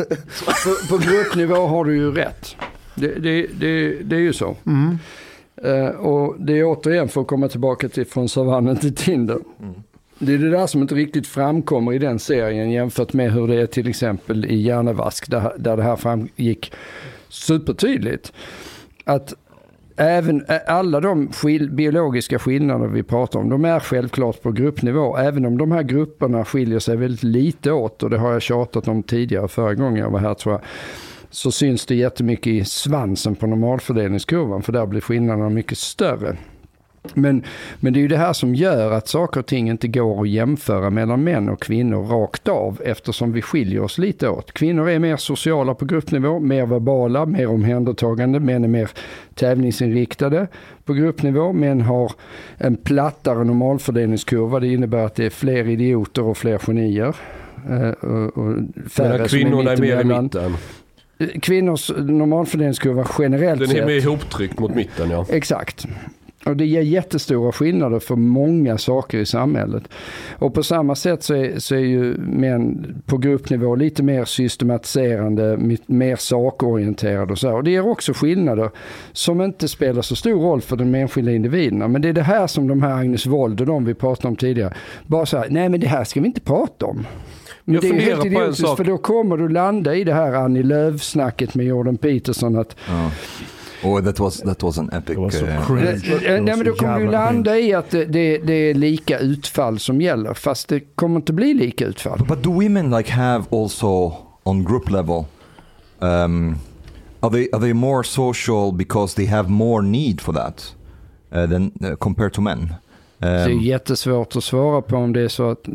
på, 0.64 0.88
på 0.88 0.98
gruppnivå 0.98 1.66
har 1.66 1.84
du 1.84 1.96
ju 1.96 2.12
rätt. 2.12 2.56
Det, 2.94 3.14
det, 3.14 3.46
det, 3.46 3.90
det 4.02 4.16
är 4.16 4.20
ju 4.20 4.32
så. 4.32 4.56
Eh, 5.62 5.86
och 5.86 6.36
det 6.38 6.58
är 6.58 6.64
återigen 6.64 7.08
för 7.08 7.20
att 7.20 7.26
komma 7.26 7.48
tillbaka 7.48 7.88
till 7.88 8.06
från 8.06 8.28
savannen 8.28 8.76
till 8.76 8.94
Tinder. 8.94 9.38
Det 10.22 10.34
är 10.34 10.38
det 10.38 10.50
där 10.50 10.66
som 10.66 10.82
inte 10.82 10.94
riktigt 10.94 11.26
framkommer 11.26 11.92
i 11.92 11.98
den 11.98 12.18
serien 12.18 12.70
jämfört 12.70 13.12
med 13.12 13.32
hur 13.32 13.48
det 13.48 13.60
är 13.60 13.66
till 13.66 13.88
exempel 13.88 14.44
i 14.44 14.56
Hjärnevask 14.56 15.30
där, 15.30 15.52
där 15.58 15.76
det 15.76 15.82
här 15.82 15.96
framgick 15.96 16.72
supertydligt. 17.28 18.32
Att 19.04 19.34
även 19.96 20.44
alla 20.66 21.00
de 21.00 21.32
skil, 21.32 21.70
biologiska 21.70 22.38
skillnader 22.38 22.86
vi 22.86 23.02
pratar 23.02 23.40
om, 23.40 23.48
de 23.48 23.64
är 23.64 23.80
självklart 23.80 24.42
på 24.42 24.52
gruppnivå. 24.52 25.16
Även 25.16 25.46
om 25.46 25.58
de 25.58 25.72
här 25.72 25.82
grupperna 25.82 26.44
skiljer 26.44 26.78
sig 26.78 26.96
väldigt 26.96 27.22
lite 27.22 27.72
åt 27.72 28.02
och 28.02 28.10
det 28.10 28.18
har 28.18 28.32
jag 28.32 28.42
tjatat 28.42 28.88
om 28.88 29.02
tidigare 29.02 29.48
förra 29.48 29.74
gången 29.74 29.96
jag 29.96 30.10
var 30.10 30.20
här 30.20 30.34
tror 30.34 30.54
jag. 30.54 30.62
Så 31.30 31.52
syns 31.52 31.86
det 31.86 31.94
jättemycket 31.94 32.46
i 32.46 32.64
svansen 32.64 33.36
på 33.36 33.46
normalfördelningskurvan 33.46 34.62
för 34.62 34.72
där 34.72 34.86
blir 34.86 35.00
skillnaderna 35.00 35.48
mycket 35.48 35.78
större. 35.78 36.36
Men, 37.14 37.44
men 37.80 37.92
det 37.92 37.98
är 37.98 38.02
ju 38.02 38.08
det 38.08 38.16
här 38.16 38.32
som 38.32 38.54
gör 38.54 38.92
att 38.92 39.08
saker 39.08 39.40
och 39.40 39.46
ting 39.46 39.70
inte 39.70 39.88
går 39.88 40.22
att 40.22 40.28
jämföra 40.28 40.90
mellan 40.90 41.24
män 41.24 41.48
och 41.48 41.62
kvinnor 41.62 42.02
rakt 42.06 42.48
av 42.48 42.80
eftersom 42.84 43.32
vi 43.32 43.42
skiljer 43.42 43.80
oss 43.82 43.98
lite 43.98 44.28
åt. 44.28 44.52
Kvinnor 44.52 44.88
är 44.88 44.98
mer 44.98 45.16
sociala 45.16 45.74
på 45.74 45.84
gruppnivå, 45.84 46.38
mer 46.38 46.66
verbala, 46.66 47.26
mer 47.26 47.46
omhändertagande, 47.48 48.40
män 48.40 48.64
är 48.64 48.68
mer 48.68 48.90
tävlingsinriktade 49.34 50.46
på 50.84 50.92
gruppnivå. 50.94 51.52
Män 51.52 51.80
har 51.80 52.12
en 52.58 52.76
plattare 52.76 53.44
normalfördelningskurva, 53.44 54.60
det 54.60 54.68
innebär 54.68 55.04
att 55.04 55.14
det 55.14 55.26
är 55.26 55.30
fler 55.30 55.68
idioter 55.68 56.22
och 56.22 56.36
fler 56.36 56.58
genier. 56.58 57.16
Eh, 57.70 57.90
och, 57.90 58.38
och 58.38 58.56
färre 58.90 59.28
kvinnorna 59.28 59.72
är 59.72 59.76
mer 59.76 60.00
i 60.00 60.04
mitten. 60.04 60.56
Kvinnors 61.42 61.90
normalfördelningskurva 61.98 63.06
generellt 63.18 63.60
Den 63.60 63.70
är 63.70 63.74
sett. 63.74 63.86
mer 63.86 63.94
ihoptryckt 63.94 64.58
mot 64.58 64.74
mitten 64.74 65.10
ja. 65.10 65.26
Exakt. 65.28 65.86
Och 66.44 66.56
det 66.56 66.66
ger 66.66 66.80
jättestora 66.80 67.52
skillnader 67.52 67.98
för 67.98 68.16
många 68.16 68.78
saker 68.78 69.18
i 69.18 69.26
samhället. 69.26 69.82
Och 70.38 70.54
på 70.54 70.62
samma 70.62 70.94
sätt 70.94 71.22
så 71.22 71.34
är, 71.34 71.58
så 71.58 71.74
är 71.74 71.78
ju 71.78 72.14
män 72.18 72.94
på 73.06 73.18
gruppnivå 73.18 73.74
lite 73.74 74.02
mer 74.02 74.24
systematiserande, 74.24 75.56
mer 75.86 76.16
sakorienterade 76.16 77.32
och 77.32 77.38
så. 77.38 77.48
här. 77.48 77.56
Och 77.56 77.64
det 77.64 77.70
ger 77.70 77.88
också 77.88 78.12
skillnader 78.12 78.70
som 79.12 79.40
inte 79.40 79.68
spelar 79.68 80.02
så 80.02 80.16
stor 80.16 80.40
roll 80.40 80.60
för 80.60 80.76
de 80.76 80.94
enskilda 80.94 81.32
individerna. 81.32 81.88
Men 81.88 82.02
det 82.02 82.08
är 82.08 82.12
det 82.12 82.22
här 82.22 82.46
som 82.46 82.68
de 82.68 82.82
här 82.82 82.92
Agnes 82.92 83.26
Wold 83.26 83.60
och 83.60 83.66
de 83.66 83.84
vi 83.84 83.94
pratade 83.94 84.28
om 84.28 84.36
tidigare, 84.36 84.74
bara 85.06 85.26
så 85.26 85.38
här, 85.38 85.46
nej 85.50 85.68
men 85.68 85.80
det 85.80 85.86
här 85.86 86.04
ska 86.04 86.20
vi 86.20 86.26
inte 86.26 86.40
prata 86.40 86.86
om. 86.86 87.06
Men 87.64 87.74
Jag 87.74 87.82
det 87.82 87.88
är 87.88 88.00
helt 88.00 88.24
idiotiskt 88.24 88.76
för 88.76 88.84
då 88.84 88.98
kommer 88.98 89.36
du 89.36 89.48
landa 89.48 89.94
i 89.94 90.04
det 90.04 90.14
här 90.14 90.32
Annie 90.32 90.62
Lööf-snacket 90.62 91.54
med 91.54 91.66
Jordan 91.66 91.96
Peterson 91.96 92.56
att 92.56 92.76
Oh, 93.84 94.00
that 94.00 94.20
was 94.20 94.40
that 94.40 94.62
was 94.62 94.78
an 94.78 94.90
epic. 94.92 95.16
Det 95.16 95.20
var 95.20 95.30
så 95.30 95.46
uh, 95.46 95.66
cringe. 95.66 95.84
Det 95.84 96.10
var 96.10 96.40
Nej 96.40 96.56
men 96.56 96.64
då 96.64 96.72
kommer 96.72 96.94
du 96.94 97.04
jävla 97.04 97.24
landa 97.24 97.58
i 97.58 97.74
att 97.74 97.90
det, 97.90 98.04
det, 98.04 98.38
det 98.38 98.52
är 98.52 98.74
lika 98.74 99.18
utfall 99.18 99.78
som 99.78 100.00
gäller. 100.00 100.34
Fast 100.34 100.68
det 100.68 100.80
kommer 100.80 101.16
inte 101.16 101.32
bli 101.32 101.54
lika 101.54 101.86
utfall. 101.86 102.24
But 102.28 102.42
do 102.42 102.50
women 102.50 102.90
like 102.90 103.12
have 103.12 103.44
also 103.50 104.12
on 104.42 104.64
group 104.64 104.90
level? 104.90 105.24
Um, 105.98 106.58
are 107.20 107.30
they 107.30 107.48
are 107.52 107.60
they 107.60 107.72
more 107.72 108.04
social 108.04 108.72
because 108.72 109.14
they 109.14 109.26
have 109.26 109.48
more 109.48 109.82
need 109.82 110.20
for 110.20 110.32
that 110.32 110.74
uh, 111.32 111.46
than 111.46 111.72
uh, 111.84 111.96
compared 111.96 112.32
to 112.32 112.40
men? 112.40 112.74
Det 113.20 113.26
är 113.26 113.50
Um, 113.50 113.60
jättesvårt 113.60 114.36
att 114.36 114.44
svara 114.44 114.82
på 114.82 114.96
om 114.96 115.12
det 115.12 115.20
är 115.20 115.28
så 115.28 115.50
att, 115.50 115.68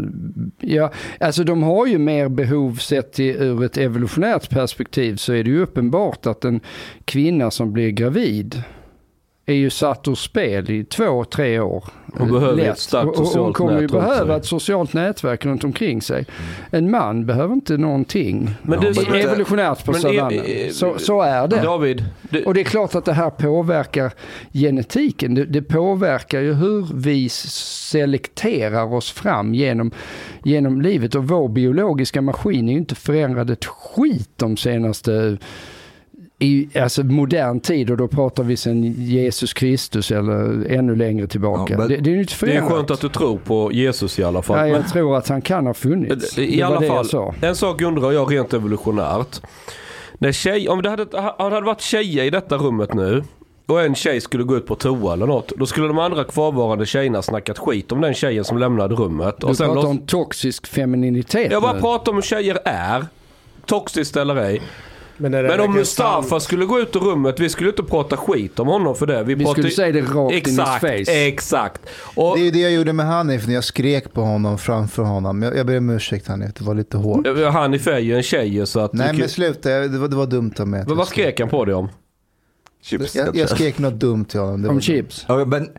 ja, 0.60 0.92
alltså 1.20 1.44
de 1.44 1.64
har 1.64 1.88
ju 1.88 1.98
mer 1.98 2.30
behov 2.30 2.76
sett 2.76 3.14
till, 3.14 3.36
ur 3.36 3.64
ett 3.64 3.78
evolutionärt 3.78 4.50
perspektiv 4.50 5.16
så 5.16 5.34
är 5.34 5.44
det 5.44 5.50
ju 5.50 5.62
uppenbart 5.62 6.26
att 6.26 6.46
en 6.46 6.60
kvinna 7.06 7.52
som 7.52 7.74
blir 7.74 7.90
gravid 7.90 8.64
är 9.46 9.54
ju 9.54 9.70
satt 9.70 10.08
ur 10.08 10.16
spel 10.16 10.70
i 10.70 10.84
två, 10.84 11.24
tre 11.24 11.60
år. 11.60 11.84
Hon 12.18 12.32
behöver 12.32 12.56
Lätt. 12.56 12.74
ett 12.74 12.80
starkt 12.80 13.08
och 13.08 13.16
Hon 13.18 13.26
socialt 13.26 13.56
kommer 13.56 13.82
ju 13.82 13.88
behöva 13.88 14.36
ett 14.36 14.46
socialt 14.46 14.94
nätverk 14.94 15.46
runt 15.46 15.64
omkring 15.64 16.02
sig. 16.02 16.26
En 16.72 16.92
man 16.92 17.26
behöver 17.26 17.54
inte 17.54 17.78
någonting. 17.78 18.56
Men 18.62 18.80
det 18.80 18.88
är 18.88 19.16
Evolutionärt 19.16 19.86
på 19.86 19.94
savannen. 19.94 20.44
Så, 20.72 20.98
så 20.98 21.22
är 21.22 21.48
det. 21.48 21.62
David, 21.62 22.06
det, 22.22 22.46
Och 22.46 22.54
det 22.54 22.62
är 22.62 22.66
klart 22.66 22.96
att 22.96 23.06
det 23.06 23.14
här 23.14 23.30
påverkar 23.30 24.12
genetiken. 24.54 25.36
Det, 25.36 25.46
det 25.46 25.62
påverkar 25.62 26.40
ju 26.40 26.54
hur 26.54 26.88
vi 26.94 27.30
selekterar 27.30 28.94
oss 28.94 29.12
fram 29.12 29.54
genom, 29.54 29.92
genom 30.44 30.82
livet. 30.82 31.16
Och 31.16 31.28
vår 31.28 31.50
biologiska 31.50 32.22
maskin 32.22 32.70
är 32.70 32.74
ju 32.74 32.80
inte 32.80 32.96
förändrad 32.96 33.50
ett 33.50 33.66
skit 33.66 34.30
de 34.36 34.58
senaste 34.58 35.38
i 36.40 36.80
alltså 36.80 37.04
modern 37.04 37.60
tid 37.60 37.92
och 37.92 37.98
då 37.98 38.08
pratar 38.08 38.44
vi 38.44 38.58
sen 38.58 38.84
Jesus 38.98 39.54
Kristus 39.54 40.12
eller 40.12 40.66
ännu 40.72 40.96
längre 40.96 41.28
tillbaka. 41.28 41.74
Ja, 41.74 41.80
men- 41.80 41.88
det, 41.88 41.98
det 41.98 42.10
är 42.10 42.14
ju 42.14 42.20
inte 42.22 42.46
det 42.46 42.56
är 42.56 42.62
skönt 42.62 42.92
att 42.92 43.02
du 43.02 43.10
tror 43.10 43.38
på 43.38 43.72
Jesus 43.72 44.20
i 44.20 44.24
alla 44.24 44.42
fall. 44.42 44.58
Ja, 44.58 44.64
Men- 44.64 44.72
jag 44.82 44.90
tror 44.90 45.18
att 45.18 45.28
han 45.28 45.42
kan 45.42 45.66
ha 45.66 45.74
funnits. 45.74 46.38
I 46.38 46.56
det 46.58 46.62
alla 46.64 46.80
det 46.80 46.88
fall, 46.88 47.34
en 47.42 47.56
sak 47.56 47.82
undrar 47.82 48.12
jag 48.12 48.32
rent 48.34 48.54
evolutionärt. 48.54 49.42
När 50.18 50.32
tjej, 50.32 50.70
om 50.70 50.82
det 50.82 50.90
hade, 50.90 51.04
om 51.04 51.50
det 51.50 51.56
hade 51.56 51.66
varit 51.66 51.82
tjejer 51.82 52.24
i 52.24 52.30
detta 52.30 52.58
rummet 52.58 52.94
nu 52.94 53.24
och 53.66 53.82
en 53.82 53.96
tjej 53.96 54.22
skulle 54.22 54.44
gå 54.44 54.58
ut 54.58 54.68
på 54.68 54.76
toa 54.76 55.14
eller 55.14 55.26
något. 55.28 55.52
Då 55.58 55.66
skulle 55.66 55.88
de 55.88 56.00
andra 56.00 56.24
kvarvarande 56.24 56.86
tjejerna 56.86 57.22
snackat 57.22 57.60
skit 57.60 57.92
om 57.92 58.02
den 58.02 58.14
tjejen 58.14 58.44
som 58.44 58.58
lämnade 58.58 58.96
rummet. 58.96 59.36
Du 59.40 59.48
Och 59.48 59.58
sen 59.58 59.66
pratar 59.68 59.76
låts- 59.82 59.90
om 59.90 59.98
toxisk 60.08 60.68
femininitet 60.68 61.52
jag 61.52 61.62
bara 61.62 61.80
pratar 61.80 62.12
om 62.12 62.16
hur 62.16 62.22
tjejer 62.22 62.58
är. 62.66 63.06
Toxiskt 63.66 64.18
eller 64.18 64.36
ej. 64.36 64.62
Men, 65.18 65.32
Men 65.32 65.60
om 65.60 65.74
Mustafa 65.74 66.24
sant? 66.30 66.44
skulle 66.44 66.66
gå 66.66 66.80
ut 66.80 66.96
ur 66.96 67.00
rummet, 67.00 67.40
vi 67.40 67.50
skulle 67.50 67.70
inte 67.70 67.84
prata 67.84 68.18
skit 68.18 68.60
om 68.60 68.68
honom 68.68 68.96
för 68.96 69.06
det. 69.06 69.24
Vi, 69.24 69.36
Vi 69.36 69.44
pratar 69.44 69.54
skulle 69.62 69.72
säga 69.74 69.92
det 69.92 70.02
rakt 70.02 70.32
in 70.32 70.38
i 70.38 70.38
exakt, 70.38 70.80
face. 70.82 71.12
Exakt. 71.28 71.82
Och, 72.16 72.36
Det 72.38 72.42
är 72.42 72.46
ju 72.46 72.52
det 72.52 72.60
jag 72.60 72.72
gjorde 72.74 72.94
med 72.94 73.06
Hanif 73.06 73.48
när 73.48 73.54
jag 73.54 73.64
skrek 73.64 74.14
på 74.14 74.22
honom 74.22 74.58
framför 74.58 75.04
honom. 75.04 75.42
Jag, 75.42 75.58
jag 75.58 75.66
ber 75.66 75.78
om 75.78 75.90
ursäkt 75.90 76.28
Hanif, 76.28 76.54
det 76.54 76.64
var 76.66 76.74
lite 76.76 76.98
hårt. 76.98 77.28
Hanif 77.54 77.88
är 77.88 78.00
ju 78.00 78.16
en 78.16 78.24
tjej 78.24 78.68
så 78.68 78.80
att... 78.80 78.94
Nej 78.94 79.14
men 79.14 79.30
sluta, 79.30 79.70
jag- 79.70 79.92
det 79.92 79.98
var, 79.98 80.08
det 80.08 80.16
var 80.16 80.26
dumt 80.28 80.54
av 80.60 80.68
mig. 80.68 80.84
Men 80.88 80.98
vad 80.98 81.08
skrek 81.08 81.40
han 81.40 81.50
på 81.50 81.66
dig 81.66 81.76
om? 81.76 81.90
chips. 82.82 83.16
Jag, 83.16 83.36
jag 83.36 83.50
skrek 83.50 83.78
något 83.80 83.94
dumt 83.94 84.26
till 84.26 84.40
honom. 84.40 84.62
Det 84.62 84.70
Om 84.70 84.76
var- 84.76 84.82
chips. 84.82 85.26
Okay, 85.30 85.46
but 85.46 85.70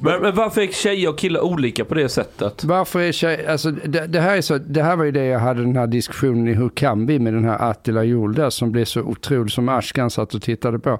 men, 0.00 0.22
men 0.22 0.34
varför 0.34 0.60
är 0.60 0.66
tjejer 0.66 1.08
och 1.08 1.18
killar 1.18 1.40
olika 1.40 1.84
på 1.84 1.94
det 1.94 2.08
sättet? 2.08 2.64
Varför 2.64 3.00
är 3.00 3.12
tjejer, 3.12 3.50
alltså 3.50 3.70
det, 3.70 4.06
det, 4.06 4.20
här 4.20 4.36
är 4.36 4.40
så, 4.40 4.58
det 4.58 4.82
här 4.82 4.96
var 4.96 5.04
ju 5.04 5.10
det 5.10 5.24
jag 5.24 5.38
hade 5.38 5.60
den 5.60 5.76
här 5.76 5.86
diskussionen 5.86 6.48
i 6.48 6.54
Hur 6.54 6.68
kan 6.68 7.06
vi 7.06 7.18
med 7.18 7.34
den 7.34 7.44
här 7.44 7.70
Attila 7.70 8.04
Jolda 8.04 8.50
som 8.50 8.72
blev 8.72 8.84
så 8.84 9.00
otrolig 9.00 9.52
som 9.52 9.68
Ashkan 9.68 10.10
satt 10.10 10.34
och 10.34 10.42
tittade 10.42 10.78
på. 10.78 10.98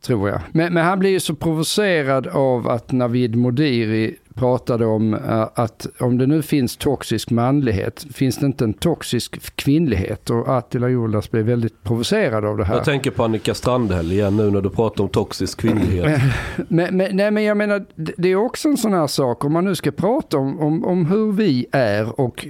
Tror 0.00 0.28
jag. 0.28 0.40
Men, 0.52 0.74
men 0.74 0.84
han 0.84 0.98
blir 0.98 1.10
ju 1.10 1.20
så 1.20 1.34
provocerad 1.34 2.26
av 2.26 2.68
att 2.68 2.92
Navid 2.92 3.36
Modiri 3.36 4.16
pratade 4.34 4.86
om 4.86 5.14
eh, 5.14 5.48
att 5.54 5.86
om 6.00 6.18
det 6.18 6.26
nu 6.26 6.42
finns 6.42 6.76
toxisk 6.76 7.30
manlighet, 7.30 8.06
finns 8.14 8.36
det 8.36 8.46
inte 8.46 8.64
en 8.64 8.72
toxisk 8.72 9.56
kvinnlighet? 9.56 10.30
Och 10.30 10.56
Attila 10.58 10.88
Jolas 10.88 11.30
blev 11.30 11.44
väldigt 11.44 11.82
provocerad 11.82 12.44
av 12.44 12.56
det 12.56 12.64
här. 12.64 12.74
Jag 12.74 12.84
tänker 12.84 13.10
på 13.10 13.24
Annika 13.24 13.54
Strandhäll 13.54 14.12
igen 14.12 14.36
nu 14.36 14.50
när 14.50 14.60
du 14.60 14.70
pratar 14.70 15.04
om 15.04 15.10
toxisk 15.10 15.60
kvinnlighet. 15.60 16.20
Men, 16.68 16.96
men, 16.96 17.16
nej, 17.16 17.30
men 17.30 17.44
jag 17.44 17.56
menar, 17.56 17.84
det- 17.94 18.28
är 18.28 18.36
också 18.36 18.68
en 18.68 18.76
sån 18.76 18.92
här 18.92 19.06
sak, 19.06 19.44
om 19.44 19.52
man 19.52 19.64
nu 19.64 19.74
ska 19.74 19.90
prata 19.90 20.38
om, 20.38 20.60
om, 20.60 20.84
om 20.84 21.06
hur 21.06 21.32
vi 21.32 21.66
är 21.72 22.20
och 22.20 22.46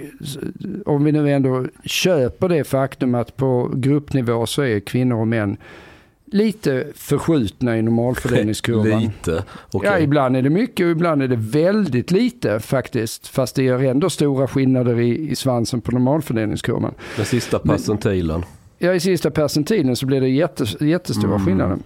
om 0.85 1.03
vi 1.03 1.11
nu 1.11 1.31
ändå 1.31 1.65
köper 1.83 2.49
det 2.49 2.63
faktum 2.63 3.15
att 3.15 3.35
på 3.37 3.71
gruppnivå 3.75 4.45
så 4.45 4.61
är 4.61 4.79
kvinnor 4.79 5.19
och 5.19 5.27
män 5.27 5.57
lite 6.35 6.87
förskjutna 6.95 7.77
i 7.77 7.81
normalfördelningskurvan. 7.81 8.99
Lite. 9.01 9.43
Okej. 9.71 9.89
Ja, 9.91 9.99
ibland 9.99 10.37
är 10.37 10.41
det 10.41 10.49
mycket 10.49 10.85
och 10.85 10.91
ibland 10.91 11.21
är 11.21 11.27
det 11.27 11.35
väldigt 11.35 12.11
lite 12.11 12.59
faktiskt. 12.59 13.27
Fast 13.27 13.55
det 13.55 13.63
gör 13.63 13.83
ändå 13.83 14.09
stora 14.09 14.47
skillnader 14.47 14.99
i, 14.99 15.29
i 15.29 15.35
svansen 15.35 15.81
på 15.81 15.91
normalfördelningskurvan. 15.91 16.93
Den 17.15 17.25
sista 17.25 17.59
percentilen. 17.59 18.45
Ja, 18.77 18.93
i 18.93 18.99
sista 18.99 19.31
percentilen 19.31 19.95
så 19.95 20.05
blir 20.05 20.21
det 20.21 20.29
jättes, 20.29 20.81
jättestora 20.81 21.39
skillnader. 21.39 21.77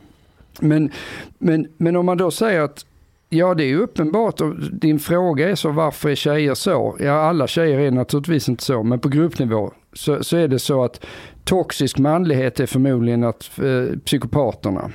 Men, 0.59 0.91
men, 1.37 1.67
men 1.77 1.95
om 1.95 2.05
man 2.05 2.17
då 2.17 2.31
säger 2.31 2.61
att 2.61 2.85
Ja, 3.31 3.53
det 3.53 3.63
är 3.63 3.75
uppenbart 3.75 4.41
och 4.41 4.55
din 4.71 4.99
fråga 4.99 5.49
är 5.49 5.55
så 5.55 5.71
varför 5.71 6.09
är 6.09 6.15
tjejer 6.15 6.53
så? 6.53 6.97
Ja, 6.99 7.11
alla 7.11 7.47
tjejer 7.47 7.79
är 7.79 7.91
naturligtvis 7.91 8.49
inte 8.49 8.63
så, 8.63 8.83
men 8.83 8.99
på 8.99 9.09
gruppnivå 9.09 9.71
så, 9.93 10.23
så 10.23 10.37
är 10.37 10.47
det 10.47 10.59
så 10.59 10.83
att 10.83 11.05
toxisk 11.49 11.97
manlighet 11.97 12.59
är 12.59 12.65
förmodligen 12.65 13.23
att 13.23 13.59
eh, 13.59 13.99
psykopaterna, 14.05 14.91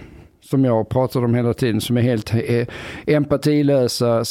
som 0.51 0.65
jag 0.65 0.89
pratar 0.89 1.25
om 1.25 1.35
hela 1.35 1.55
tiden, 1.55 1.81
som 1.81 1.97
är 1.97 2.01
helt 2.01 2.35
eh, 2.35 2.67
empatilösa, 3.07 4.25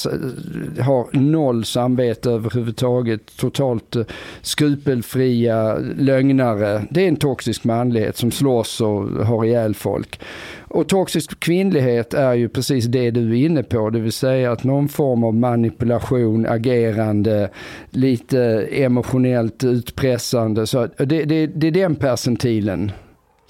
har 0.79 1.17
noll 1.17 1.65
samvete 1.65 2.29
överhuvudtaget, 2.29 3.37
totalt 3.37 3.95
eh, 3.95 4.03
skrupelfria 4.41 5.77
lögnare. 5.97 6.85
Det 6.89 7.03
är 7.03 7.07
en 7.07 7.15
toxisk 7.15 7.63
manlighet 7.63 8.17
som 8.17 8.31
slåss 8.31 8.81
och 8.81 9.03
har 9.25 9.45
ihjäl 9.45 9.75
folk. 9.75 10.19
Och 10.73 10.89
toxisk 10.89 11.39
kvinnlighet 11.39 12.13
är 12.13 12.33
ju 12.33 12.49
precis 12.49 12.85
det 12.85 13.11
du 13.11 13.29
är 13.29 13.45
inne 13.45 13.63
på, 13.63 13.89
det 13.89 13.99
vill 13.99 14.11
säga 14.11 14.51
att 14.51 14.63
någon 14.63 14.89
form 14.89 15.23
av 15.23 15.33
manipulation, 15.33 16.45
agerande, 16.45 17.49
lite 17.89 18.67
emotionellt 18.71 19.63
utpressande. 19.63 20.67
Så 20.67 20.87
det, 20.97 21.23
det, 21.23 21.47
det 21.47 21.67
är 21.67 21.71
den 21.71 21.95
percentilen 21.95 22.91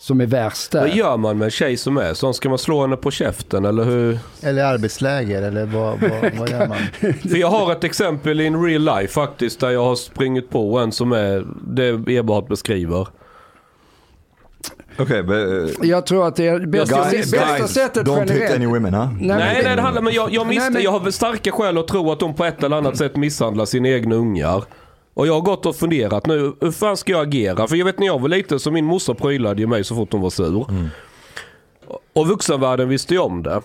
som 0.04 0.22
är 0.22 0.26
värst 0.26 0.72
där. 0.72 0.80
Vad 0.80 0.96
gör 0.96 1.18
man 1.18 1.38
med 1.38 1.46
en 1.46 1.52
tjej 1.52 1.78
som 1.78 1.98
är 1.98 2.14
sån? 2.14 2.34
Ska 2.34 2.50
man 2.50 2.58
slå 2.58 2.82
henne 2.82 2.96
på 2.96 3.12
käften 3.12 3.66
eller 3.66 3.84
hur? 3.84 4.20
Eller 4.42 4.64
arbetsläger, 4.64 5.42
eller 5.42 5.66
vad, 5.66 6.00
vad, 6.00 6.34
vad 6.38 6.50
gör 6.50 6.68
man? 6.68 6.78
För 7.30 7.38
jag 7.38 7.48
har 7.48 7.72
ett 7.72 7.84
exempel 7.84 8.42
in 8.42 8.64
real 8.64 8.82
life 8.82 9.14
faktiskt 9.14 9.60
där 9.60 9.70
jag 9.70 9.84
har 9.84 9.96
sprungit 9.96 10.50
på 10.50 10.80
en 10.80 10.92
som 10.92 11.12
är 11.12 11.46
det 11.68 11.88
Eberhard 11.88 12.48
beskriver. 12.48 13.08
Okay, 15.00 15.22
but 15.24 15.80
uh, 15.82 15.90
Jag 15.90 16.06
tror 16.06 16.28
att 16.28 16.36
det 16.36 16.48
är 16.48 16.60
bästa, 16.60 17.12
guys, 17.12 17.32
bästa 17.32 17.58
guys, 17.58 17.72
sättet 17.72 18.08
don't 18.08 18.22
hit 18.22 18.30
generellt. 18.30 18.56
any 18.56 18.66
women, 18.66 18.94
huh? 18.94 19.08
Nej, 19.12 19.38
Nej, 19.38 19.62
nej, 19.64 19.76
det 19.76 19.82
handlar 19.82 20.02
men 20.02 20.14
jag, 20.14 20.34
jag, 20.34 20.48
misstänker, 20.48 20.80
jag 20.80 20.92
har 20.92 21.00
väl 21.00 21.14
starka 21.14 21.52
skäl 21.52 21.78
att 21.78 21.88
tro 21.88 22.12
att 22.12 22.20
de 22.20 22.34
på 22.34 22.46
ett 22.46 22.64
eller 22.64 22.78
annat 22.78 22.98
sätt 22.98 23.16
misshandlar 23.16 23.66
sina 23.66 23.90
egna 23.90 24.16
ungar. 24.16 24.64
Och 25.14 25.28
jag 25.28 25.34
har 25.34 25.42
gått 25.42 25.66
och 25.66 25.76
funderat 25.76 26.26
nu, 26.28 26.54
hur 26.62 26.72
fan 26.72 26.98
ska 26.98 27.12
jag 27.12 27.28
agera? 27.28 27.68
För 27.68 27.76
jag 27.76 27.86
vet 27.86 28.00
när 28.00 28.08
jag 28.08 28.22
var 28.22 28.30
liten 28.30 28.60
så 28.60 28.72
min 28.72 28.86
morsa 28.86 29.14
prylade 29.14 29.62
ju 29.62 29.68
mig 29.68 29.84
så 29.84 29.96
fort 29.96 30.12
hon 30.12 30.22
var 30.22 30.30
sur. 30.30 30.66
Och 32.14 32.28
vuxenvärlden 32.28 32.90
visste 32.90 33.14
ju 33.14 33.20
om 33.20 33.44
det. 33.44 33.62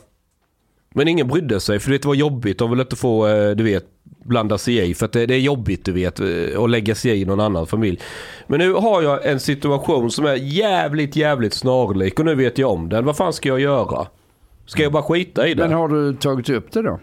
Men 0.95 1.09
ingen 1.09 1.29
brydde 1.29 1.61
sig 1.61 1.79
för 1.79 1.91
det 1.91 2.05
var 2.05 2.15
jobbigt. 2.15 2.59
De 2.59 2.71
ville 2.71 2.83
inte 2.83 2.97
få, 2.97 3.27
eh, 3.27 3.51
du 3.51 3.65
vet, 3.65 3.85
blanda 4.25 4.59
sig 4.59 4.91
i. 4.91 4.95
För 4.95 5.09
det, 5.13 5.27
det 5.27 5.35
är 5.35 5.39
jobbigt, 5.39 5.85
du 5.85 5.93
vet, 5.93 6.21
eh, 6.21 6.63
att 6.63 6.71
lägga 6.71 6.95
sig 6.95 7.21
i 7.21 7.25
någon 7.25 7.41
annan 7.41 7.67
familj. 7.67 8.01
Men 8.47 8.59
nu 8.59 8.73
har 8.73 9.03
jag 9.03 9.27
en 9.27 9.41
situation 9.41 10.11
som 10.11 10.25
är 10.25 10.35
jävligt, 10.35 11.17
jävligt 11.17 11.55
snarlik 11.55 12.19
och 12.19 12.25
nu 12.25 12.35
vet 12.35 12.59
jag 12.59 12.71
om 12.71 12.89
den. 12.89 13.05
Vad 13.05 13.17
fan 13.17 13.33
ska 13.33 13.49
jag 13.49 13.61
göra? 13.61 14.07
Ska 14.67 14.83
jag 14.83 14.93
bara 14.93 15.03
skita 15.03 15.49
i 15.49 15.55
det? 15.55 15.63
Men 15.63 15.73
har 15.73 15.89
du 15.89 16.15
tagit 16.15 16.51
upp 16.51 16.73
det 16.73 16.83
då? 16.83 17.01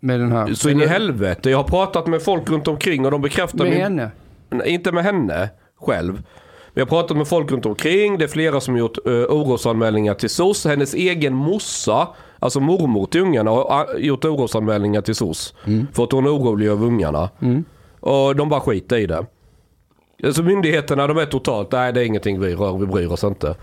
Med 0.00 0.20
den 0.20 0.32
här? 0.32 0.54
Så 0.54 0.70
in 0.70 0.80
i 0.80 0.86
helvete. 0.86 1.50
Jag 1.50 1.58
har 1.58 1.64
pratat 1.64 2.06
med 2.06 2.22
folk 2.22 2.50
runt 2.50 2.68
omkring 2.68 3.04
och 3.04 3.10
de 3.10 3.22
bekräftar 3.22 3.58
Med 3.64 3.72
min... 3.72 3.82
henne? 3.82 4.10
Nej, 4.50 4.70
Inte 4.70 4.92
med 4.92 5.04
henne 5.04 5.48
själv. 5.80 6.22
Jag 6.74 6.80
har 6.80 6.88
pratat 6.88 7.16
med 7.16 7.28
folk 7.28 7.52
runt 7.52 7.66
omkring. 7.66 8.18
Det 8.18 8.24
är 8.24 8.28
flera 8.28 8.60
som 8.60 8.76
gjort 8.76 8.98
uh, 9.06 9.12
orosanmälningar 9.12 10.14
till 10.14 10.30
SOS. 10.30 10.64
Hennes 10.64 10.94
egen 10.94 11.34
morsa, 11.34 12.08
alltså 12.38 12.60
mormor 12.60 13.06
till 13.06 13.20
ungarna, 13.20 13.50
har 13.50 13.96
uh, 13.96 14.04
gjort 14.04 14.24
orosanmälningar 14.24 15.00
till 15.00 15.14
SOS. 15.14 15.54
För 15.92 16.04
att 16.04 16.12
hon 16.12 16.26
är 16.26 16.36
orolig 16.36 16.66
över 16.66 16.86
ungarna. 16.86 17.30
Och 18.00 18.36
de 18.36 18.48
bara 18.48 18.60
skiter 18.60 18.96
i 18.96 19.06
det. 19.06 19.26
Alltså 20.24 20.42
myndigheterna 20.42 21.06
de 21.06 21.18
är 21.18 21.26
totalt, 21.26 21.72
nej 21.72 21.92
det 21.92 22.00
är 22.00 22.04
ingenting 22.04 22.40
vi 22.40 22.54
rör, 22.54 22.78
vi 22.78 22.86
bryr 22.86 23.12
oss 23.12 23.24
inte. 23.24 23.54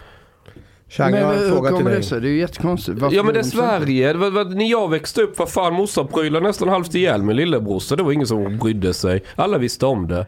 Chang, 0.89 1.13
jag 1.13 1.25
har 1.25 1.33
en 1.33 1.39
hur 1.39 1.49
fråga 1.49 1.69
till 1.69 1.77
kommer 1.77 1.89
det 1.89 1.95
dig. 1.95 2.03
sig? 2.03 2.21
Det 2.21 2.27
är 2.27 2.31
ju 2.31 2.39
jättekonstigt. 2.39 2.99
Varför 2.99 3.15
Ja 3.15 3.23
men 3.23 3.33
det 3.33 3.39
är? 3.39 3.43
Sverige. 3.43 4.13
Det 4.13 4.19
var, 4.19 4.31
var, 4.31 4.45
när 4.45 4.65
jag 4.65 4.89
växte 4.89 5.21
upp, 5.21 5.39
vad 5.39 5.49
fan 5.49 5.73
morsan 5.73 6.07
prylade 6.07 6.47
nästan 6.47 6.69
halvt 6.69 6.95
ihjäl 6.95 7.23
med 7.23 7.35
lillebror. 7.35 7.95
Det 7.95 8.03
var 8.03 8.11
ingen 8.11 8.27
som 8.27 8.57
brydde 8.57 8.93
sig. 8.93 9.23
Alla 9.35 9.57
visste 9.57 9.85
om 9.85 10.07
det. 10.07 10.27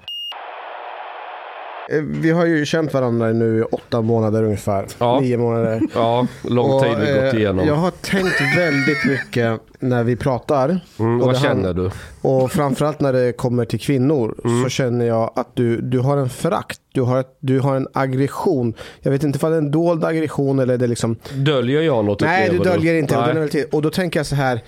Eh, 1.90 2.02
Vi 2.02 2.32
har 2.32 2.46
ju 2.46 2.66
känt 2.66 2.94
varandra 2.94 3.28
nu 3.34 3.60
i 3.60 3.62
åtta 3.62 4.02
månader 4.02 4.44
ungefär. 4.44 4.86
Ja. 5.00 5.20
Nio 5.20 5.38
månader. 5.38 5.82
Ja, 5.96 6.28
lång 6.44 6.84
tid 6.84 6.98
vi 7.00 7.18
eh, 7.18 7.24
gått 7.26 7.34
igenom. 7.34 7.68
Jag 7.68 7.76
har 7.76 7.92
tänkt 7.92 8.58
väldigt 8.58 9.06
mycket 9.08 9.62
när 9.80 10.04
vi 10.04 10.16
pratar. 10.16 10.80
Mm, 11.00 11.22
och 11.22 11.28
vad 11.28 11.38
känner 11.42 11.74
du? 11.74 11.92
Och 12.22 12.52
framförallt 12.52 13.00
när 13.00 13.14
det 13.14 13.38
kommer 13.38 13.66
till 13.66 13.80
kvinnor 13.80 14.36
Mm. 14.46 14.64
så 14.64 14.70
känner 14.70 15.06
jag 15.06 15.32
att 15.36 15.56
du, 15.56 15.82
du 15.82 16.00
har 16.00 16.18
en 16.18 16.30
förakt. 16.30 16.80
Du 16.94 17.02
har, 17.02 17.24
du 17.40 17.60
har 17.60 17.76
en 17.76 17.88
aggression. 17.94 18.74
Jag 19.02 19.12
vet 19.12 19.24
inte 19.24 19.46
om 19.46 19.52
det 19.52 19.58
är 19.58 19.62
en 19.62 19.72
dold 19.72 20.06
aggression 20.06 20.60
eller 20.60 20.78
det 20.78 20.88
liksom... 20.88 21.16
Döljer 21.34 21.82
jag 21.82 22.06
något? 22.06 22.22
Nej, 22.22 22.50
du 22.52 22.58
döljer 22.58 22.94
inte. 22.96 23.18
Och, 23.18 23.26
Nej. 23.26 23.34
väldigt, 23.36 23.74
och 23.74 23.82
då 23.82 23.90
tänker 23.90 24.20
jag 24.20 24.28
så 24.28 24.36
här. 24.36 24.62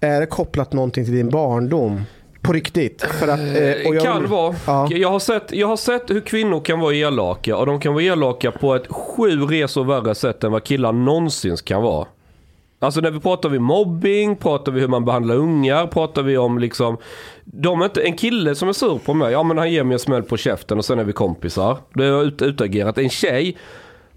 Är 0.00 0.20
det 0.20 0.26
kopplat 0.26 0.72
någonting 0.72 1.04
till 1.04 1.14
din 1.14 1.30
barndom? 1.30 2.00
På 2.42 2.52
riktigt? 2.52 3.02
För 3.02 3.28
att, 3.28 3.40
eh, 3.40 3.88
och 3.88 3.94
jag, 3.94 4.02
kan 4.02 4.30
vara. 4.30 4.54
Ja. 4.66 4.88
Jag, 4.90 5.10
har 5.10 5.18
sett, 5.18 5.52
jag 5.52 5.68
har 5.68 5.76
sett 5.76 6.10
hur 6.10 6.20
kvinnor 6.20 6.60
kan 6.60 6.80
vara 6.80 6.94
elaka 6.94 7.56
och 7.56 7.66
de 7.66 7.80
kan 7.80 7.92
vara 7.92 8.04
elaka 8.04 8.50
på 8.50 8.74
ett 8.74 8.86
sju 8.92 9.30
resor 9.30 9.84
värre 9.84 10.14
sätt 10.14 10.44
än 10.44 10.52
vad 10.52 10.64
killar 10.64 10.92
någonsin 10.92 11.56
kan 11.56 11.82
vara. 11.82 12.06
Alltså 12.78 13.00
när 13.00 13.10
vi 13.10 13.20
pratar 13.20 13.48
vi 13.48 13.58
mobbing, 13.58 14.36
pratar 14.36 14.72
vi 14.72 14.80
hur 14.80 14.88
man 14.88 15.04
behandlar 15.04 15.34
ungar, 15.34 15.86
pratar 15.86 16.22
vi 16.22 16.38
om 16.38 16.58
liksom 16.58 16.96
de 17.44 17.80
är 17.80 17.84
inte, 17.84 18.02
En 18.02 18.16
kille 18.16 18.54
som 18.54 18.68
är 18.68 18.72
sur 18.72 18.98
på 18.98 19.14
mig, 19.14 19.32
ja 19.32 19.42
men 19.42 19.58
han 19.58 19.72
ger 19.72 19.84
mig 19.84 19.92
en 19.92 19.98
smäll 19.98 20.22
på 20.22 20.36
käften 20.36 20.78
och 20.78 20.84
sen 20.84 20.98
är 20.98 21.04
vi 21.04 21.12
kompisar. 21.12 21.78
Det 21.94 22.04
är 22.04 22.24
ut, 22.24 22.42
utagerat. 22.42 22.98
En 22.98 23.10
tjej, 23.10 23.56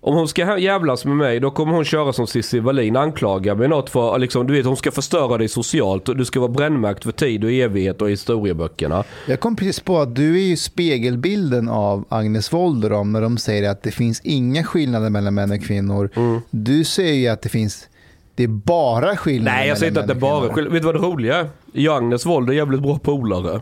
om 0.05 0.15
hon 0.15 0.27
ska 0.27 0.57
jävlas 0.57 1.05
med 1.05 1.17
mig 1.17 1.39
då 1.39 1.51
kommer 1.51 1.73
hon 1.73 1.85
köra 1.85 2.13
som 2.13 2.27
Cissi 2.27 2.59
Wallin, 2.59 2.95
anklaga 2.95 3.55
mig 3.55 3.67
något 3.67 3.89
för, 3.89 4.19
liksom, 4.19 4.47
du 4.47 4.53
vet 4.53 4.65
hon 4.65 4.77
ska 4.77 4.91
förstöra 4.91 5.37
dig 5.37 5.47
socialt 5.47 6.09
och 6.09 6.17
du 6.17 6.25
ska 6.25 6.39
vara 6.39 6.51
brännmärkt 6.51 7.03
för 7.03 7.11
tid 7.11 7.43
och 7.43 7.51
evighet 7.51 8.01
och 8.01 8.09
historieböckerna. 8.09 9.03
Jag 9.27 9.39
kom 9.39 9.55
precis 9.55 9.79
på 9.79 9.99
att 9.99 10.15
du 10.15 10.35
är 10.35 10.45
ju 10.45 10.57
spegelbilden 10.57 11.69
av 11.69 12.05
Agnes 12.09 12.53
Wold 12.53 12.83
och 12.83 12.89
dem 12.89 13.11
när 13.11 13.21
de 13.21 13.37
säger 13.37 13.69
att 13.69 13.83
det 13.83 13.91
finns 13.91 14.21
inga 14.23 14.63
skillnader 14.63 15.09
mellan 15.09 15.33
män 15.33 15.51
och 15.51 15.63
kvinnor. 15.63 16.09
Mm. 16.15 16.41
Du 16.49 16.83
säger 16.83 17.13
ju 17.13 17.27
att 17.27 17.41
det 17.41 17.49
finns, 17.49 17.87
det 18.35 18.43
är 18.43 18.47
bara 18.47 19.15
skillnader 19.15 19.57
Nej 19.57 19.67
jag 19.67 19.77
säger 19.77 19.91
inte 19.91 20.01
att 20.01 20.07
det 20.07 20.13
mellan 20.13 20.41
bara 20.41 20.53
kvinnor. 20.53 20.69
Vet 20.69 20.81
du 20.81 20.85
vad 20.85 20.95
det 20.95 21.07
roliga 21.07 21.35
är? 21.35 21.49
Jag 21.71 21.93
och 21.93 21.97
Agnes 21.97 22.25
Wold 22.25 22.49
är 22.49 22.53
jävligt 22.53 22.81
bra 22.81 22.99
polare. 22.99 23.61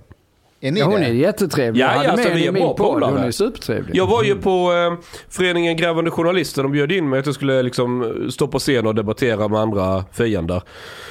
Är 0.65 0.72
ni 0.72 0.80
Ja, 0.80 0.85
hon 0.85 0.99
det? 1.02 1.06
är 1.07 1.14
jättetrevlig. 1.14 1.81
Ja, 1.81 1.85
jag 1.85 1.91
hade 1.94 2.06
ja, 2.06 2.11
alltså, 2.11 2.27
med 2.30 2.38
vi 2.38 2.45
henne 2.45 2.57
är 2.57 2.61
i 2.61 2.61
bra 2.61 2.68
min 2.68 2.76
podd. 2.77 2.94
polare. 2.94 3.11
Hon 3.11 3.23
är 3.23 3.31
supertrevlig. 3.31 3.95
Jag 3.95 4.07
var 4.07 4.23
ju 4.23 4.35
på 4.35 4.73
eh, 4.73 5.07
föreningen 5.30 5.77
Grävande 5.77 6.11
Journalister. 6.11 6.64
De 6.64 6.72
bjöd 6.72 6.91
in 6.91 7.10
mig 7.10 7.19
att 7.19 7.26
jag 7.26 7.35
skulle 7.35 7.64
liksom 7.64 8.14
stå 8.31 8.48
på 8.48 8.60
scen 8.60 8.88
och 8.88 8.95
debattera 8.95 9.48
med 9.48 9.60
andra 9.60 10.06
fiender. 10.11 10.61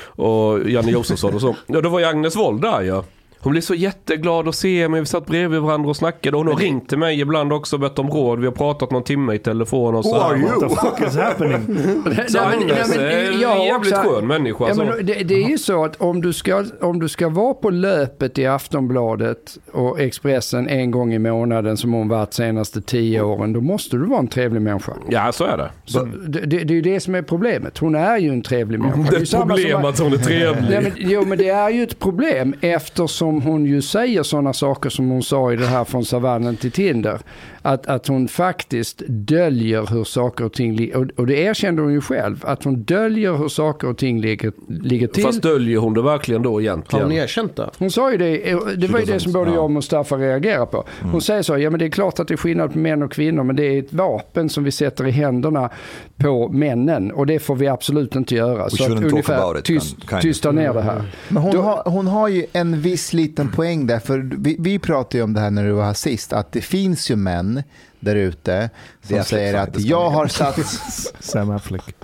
Och 0.07 0.71
Janne 0.71 0.91
Josefsson 0.93 1.35
och 1.35 1.41
så. 1.41 1.57
Ja, 1.67 1.81
då 1.81 1.89
var 1.89 1.99
ju 2.01 2.05
Agnes 2.07 2.37
Wold 2.37 2.63
där 2.63 2.83
ja. 2.83 3.05
Hon 3.43 3.51
blev 3.53 3.61
så 3.61 3.75
jätteglad 3.75 4.49
att 4.49 4.55
se 4.55 4.89
mig. 4.89 5.01
Vi 5.01 5.07
satt 5.07 5.27
bredvid 5.27 5.61
varandra 5.61 5.91
och 5.91 5.97
snackade. 5.97 6.37
Hon 6.37 6.47
har 6.47 6.55
ringt 6.57 6.89
till 6.89 6.99
mig 6.99 7.21
ibland 7.21 7.53
också 7.53 7.77
och 7.77 7.81
bett 7.81 7.99
om 7.99 8.11
råd. 8.11 8.39
Vi 8.41 8.47
har 8.47 8.53
pratat 8.53 8.91
någon 8.91 9.03
timme 9.05 9.35
i 9.35 9.39
telefon 9.39 9.95
och 9.95 10.05
så. 10.05 10.15
Who 10.15 10.21
are 10.21 10.37
you? 10.39 10.49
What 10.49 10.61
the 10.61 10.77
fuck 10.77 11.09
is 11.09 11.17
happening? 11.17 11.79
Så 12.29 12.39
Agnes 12.39 12.97
är 12.97 13.33
en 13.33 13.41
jag 13.41 13.49
har 13.49 13.65
jävligt 13.67 13.93
också- 13.93 14.09
skön 14.09 14.27
människa. 14.27 14.65
Ja, 14.65 14.69
alltså. 14.69 14.85
men 14.85 15.07
det, 15.07 15.15
det 15.15 15.35
är 15.35 15.49
ju 15.49 15.59
så 15.59 15.85
att 15.85 15.97
om 16.01 16.21
du, 16.23 16.33
ska, 16.33 16.65
om 16.81 16.99
du 17.01 17.09
ska 17.09 17.29
vara 17.29 17.55
på 17.55 17.71
löpet 17.71 18.39
i 18.39 18.47
Aftonbladet 18.47 19.59
och 19.73 20.01
Expressen 20.01 20.69
en 20.69 20.91
gång 20.91 21.15
i 21.15 21.19
månaden 21.19 21.77
som 21.77 21.93
hon 21.93 22.09
varit 22.09 22.35
senaste 22.35 22.81
tio 22.83 23.23
åren, 23.23 23.53
då 23.53 23.61
måste 23.61 23.97
du 23.97 24.07
vara 24.07 24.19
en 24.21 24.29
trevlig 24.29 24.63
människa. 24.63 24.93
Ja 25.09 25.33
så 25.33 25.45
är 25.45 25.57
det. 25.57 25.71
Så 25.85 26.05
det, 26.05 26.41
det, 26.41 26.59
det 26.65 26.73
är 26.73 26.77
ju 26.77 26.81
det 26.83 27.01
som 27.01 27.15
är 27.15 27.23
problemet. 27.23 27.79
Hon 27.79 27.95
är 27.95 28.19
ju 28.19 28.29
en 28.29 28.43
trevlig 28.43 28.81
människa. 28.81 29.11
Det 29.11 29.17
är 29.17 29.23
ett 29.23 29.31
problem 29.49 29.79
att- 29.79 29.85
att 29.85 29.99
hon 30.01 30.13
är 30.13 30.17
trevlig. 30.17 30.71
Nej, 30.71 30.81
men, 30.83 30.93
jo, 30.97 31.25
men 31.27 31.39
det 31.39 31.49
är 31.49 31.71
ju 31.71 31.83
ett 31.83 31.99
problem 31.99 32.55
eftersom 32.61 33.32
om 33.33 33.43
hon 33.43 33.67
ju 33.67 33.83
säger 33.83 34.23
sådana 34.23 34.53
saker 34.53 34.91
som 34.91 35.11
hon 35.11 35.23
sa 35.23 35.53
i 35.53 35.57
det 35.57 35.67
här 35.67 35.85
från 35.85 36.05
savannen 36.05 36.57
till 36.57 36.73
Tinder. 36.73 37.21
Att, 37.63 37.87
att 37.87 38.07
hon 38.07 38.29
faktiskt 38.29 39.03
döljer 39.09 39.87
hur 39.91 40.05
saker 40.05 40.45
och 40.45 40.53
ting. 40.53 40.95
Och, 40.95 41.07
och 41.17 41.27
det 41.27 41.39
erkände 41.39 41.83
hon 41.83 41.93
ju 41.93 42.01
själv. 42.01 42.45
Att 42.47 42.65
hon 42.65 42.83
döljer 42.83 43.37
hur 43.37 43.49
saker 43.49 43.89
och 43.89 43.99
ting 43.99 44.21
ligger, 44.21 44.53
ligger 44.69 45.07
till. 45.07 45.23
Fast 45.25 45.43
döljer 45.43 45.79
hon 45.79 45.95
det 45.95 46.03
verkligen 46.03 46.43
då 46.43 46.53
Har 46.53 46.61
egentligen? 46.61 47.05
hon 47.05 47.13
erkänt 47.13 47.57
det? 47.57 47.71
Hon 47.79 47.91
sa 47.91 48.13
ju 48.13 48.19
det, 48.19 48.51
eh, 48.51 48.59
det 48.77 48.87
var 48.87 48.99
ju 48.99 49.05
det 49.05 49.21
som 49.21 49.33
både 49.33 49.51
jag 49.51 49.65
och 49.65 49.71
Mustafa 49.71 50.17
reagerar 50.17 50.67
på. 50.67 50.85
Hon 51.01 51.21
säger 51.21 51.43
så, 51.43 51.59
ja 51.59 51.71
men 51.71 51.79
det 51.79 51.85
är 51.85 51.91
klart 51.91 52.21
att 52.21 52.29
det 52.29 52.35
är 52.35 52.37
skillnad 52.37 52.73
på 52.73 52.79
män 52.79 53.03
och 53.03 53.13
kvinnor 53.13 53.43
men 53.43 53.57
det 53.57 53.65
är 53.65 53.79
ett 53.79 53.93
vapen 53.93 54.49
som 54.49 54.65
vi 54.65 54.71
sätter 54.71 55.07
i 55.07 55.11
händerna 55.11 55.71
på 56.17 56.49
männen 56.49 57.13
och 57.13 57.27
det 57.27 57.39
får 57.39 57.57
vi 57.57 57.69
absolut 57.69 58.17
inte 58.17 58.35
göra. 58.35 58.71
Så 58.71 58.85
att 58.85 58.91
ungefär 58.91 59.59
it, 59.59 59.65
tyst, 59.65 59.97
of. 60.13 60.21
tysta 60.21 60.53
ner 60.53 60.75
det 60.75 60.83
här. 60.83 61.03
Men 61.29 61.43
hon, 61.43 61.53
Då- 61.53 61.63
har, 61.63 61.83
hon 61.87 62.07
har 62.07 62.29
ju 62.29 62.47
en 62.53 62.81
viss 62.81 63.13
liten 63.13 63.49
poäng 63.49 63.87
där, 63.87 63.99
för 63.99 64.31
vi, 64.39 64.57
vi 64.59 64.79
pratade 64.79 65.17
ju 65.19 65.23
om 65.25 65.33
det 65.33 65.41
här 65.41 65.51
när 65.51 65.65
du 65.65 65.73
var 65.73 65.85
här 65.85 65.93
sist, 65.93 66.33
att 66.33 66.53
det 66.53 66.61
finns 66.61 67.11
ju 67.11 67.17
män 67.17 67.52
där 68.01 68.15
ute 68.17 68.71
som 69.03 69.25
säger 69.25 69.55
att 69.55 69.81
jag 69.81 70.11
har 70.11 70.27
satt... 70.27 70.59
Sam 71.21 71.51
Affleck. 71.51 71.95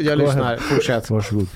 Jag 0.00 0.18
lyssnar, 0.18 0.56
fortsätt. 0.56 1.10
Varsågod. 1.10 1.48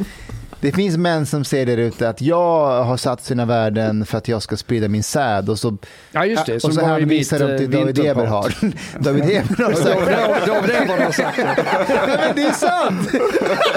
Det 0.61 0.73
finns 0.73 0.97
män 0.97 1.27
som 1.27 1.45
säger 1.45 1.67
där 1.67 1.77
ute 1.77 2.09
att 2.09 2.21
jag 2.21 2.85
har 2.85 2.97
satt 2.97 3.25
sina 3.25 3.45
värden 3.45 4.07
för 4.07 4.19
att 4.19 4.29
jag 4.29 4.43
ska 4.43 4.57
sprida 4.57 4.89
min 4.89 5.03
säd 5.03 5.49
och 5.49 5.59
så, 5.59 5.77
Ja 6.13 6.25
just 6.27 6.47
det, 6.47 6.55
och 6.65 6.75
så 6.75 6.81
var 6.81 6.97
i 6.99 7.01
hänvisar 7.01 7.39
de 7.39 7.59
till 7.59 7.75
eh, 7.75 7.81
David 7.81 7.97
vinterprat. 7.97 8.17
Eberhard. 8.17 8.53
David 9.01 9.23
Eberhard 9.25 9.61
har 9.61 9.83
sagt 9.83 10.07
det. 10.07 10.47
David 10.47 10.71
Eberhard 10.71 11.01
har 11.01 11.13
sagt 11.13 11.37
det. 11.37 11.65
Nej, 11.89 12.19
men 12.27 12.37
det 12.37 12.43
är 12.43 12.53
sant! 12.53 13.09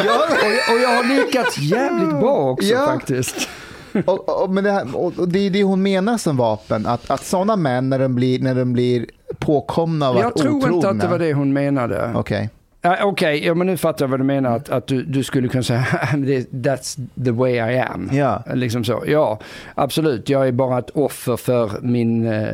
Ja, 0.05 0.27
Och, 0.29 0.73
och 0.75 0.79
jag 0.81 0.89
har 0.89 1.17
lyckats 1.25 1.57
jävligt 1.57 2.09
bra 2.19 2.49
också 2.49 2.67
Ja. 2.67 2.85
faktiskt. 2.85 3.49
Och, 4.05 4.43
och, 4.43 4.49
men 4.49 4.63
det, 4.63 4.71
här, 4.71 4.95
och, 4.95 5.19
och 5.19 5.29
det 5.29 5.39
är 5.39 5.49
det 5.49 5.63
hon 5.63 5.81
menar 5.81 6.17
som 6.17 6.37
vapen, 6.37 6.85
att, 6.85 7.11
att 7.11 7.25
sådana 7.25 7.55
män 7.55 7.89
när 7.89 7.99
de 7.99 8.15
blir, 8.15 8.39
när 8.39 8.55
de 8.55 8.73
blir 8.73 9.05
påkomna 9.39 10.09
av 10.09 10.17
Jag 10.17 10.35
tror 10.35 10.55
otrogna. 10.57 10.75
inte 10.75 10.89
att 10.89 10.99
det 10.99 11.07
var 11.07 11.19
det 11.19 11.33
hon 11.33 11.53
menade. 11.53 12.11
Okej. 12.15 12.49
Ja, 12.81 12.97
Okej, 13.03 13.45
ja, 13.45 13.53
men 13.53 13.67
nu 13.67 13.77
fattar 13.77 14.05
jag 14.05 14.09
vad 14.09 14.19
du 14.19 14.23
menar. 14.23 14.55
Att, 14.55 14.69
att 14.69 14.87
du, 14.87 15.03
du 15.03 15.23
skulle 15.23 15.47
kunna 15.47 15.63
säga 15.63 15.85
"Det- 16.17 16.51
that's 16.51 17.07
the 17.25 17.31
way 17.31 17.53
I 17.53 17.79
am. 17.79 18.09
Ja. 18.13 18.43
Liksom 18.53 18.83
så. 18.83 19.03
Ja, 19.07 19.39
absolut. 19.75 20.29
Jag 20.29 20.47
är 20.47 20.51
bara 20.51 20.79
ett 20.79 20.89
offer 20.89 21.37
för 21.37 21.71
min, 21.81 22.27
eh, 22.27 22.47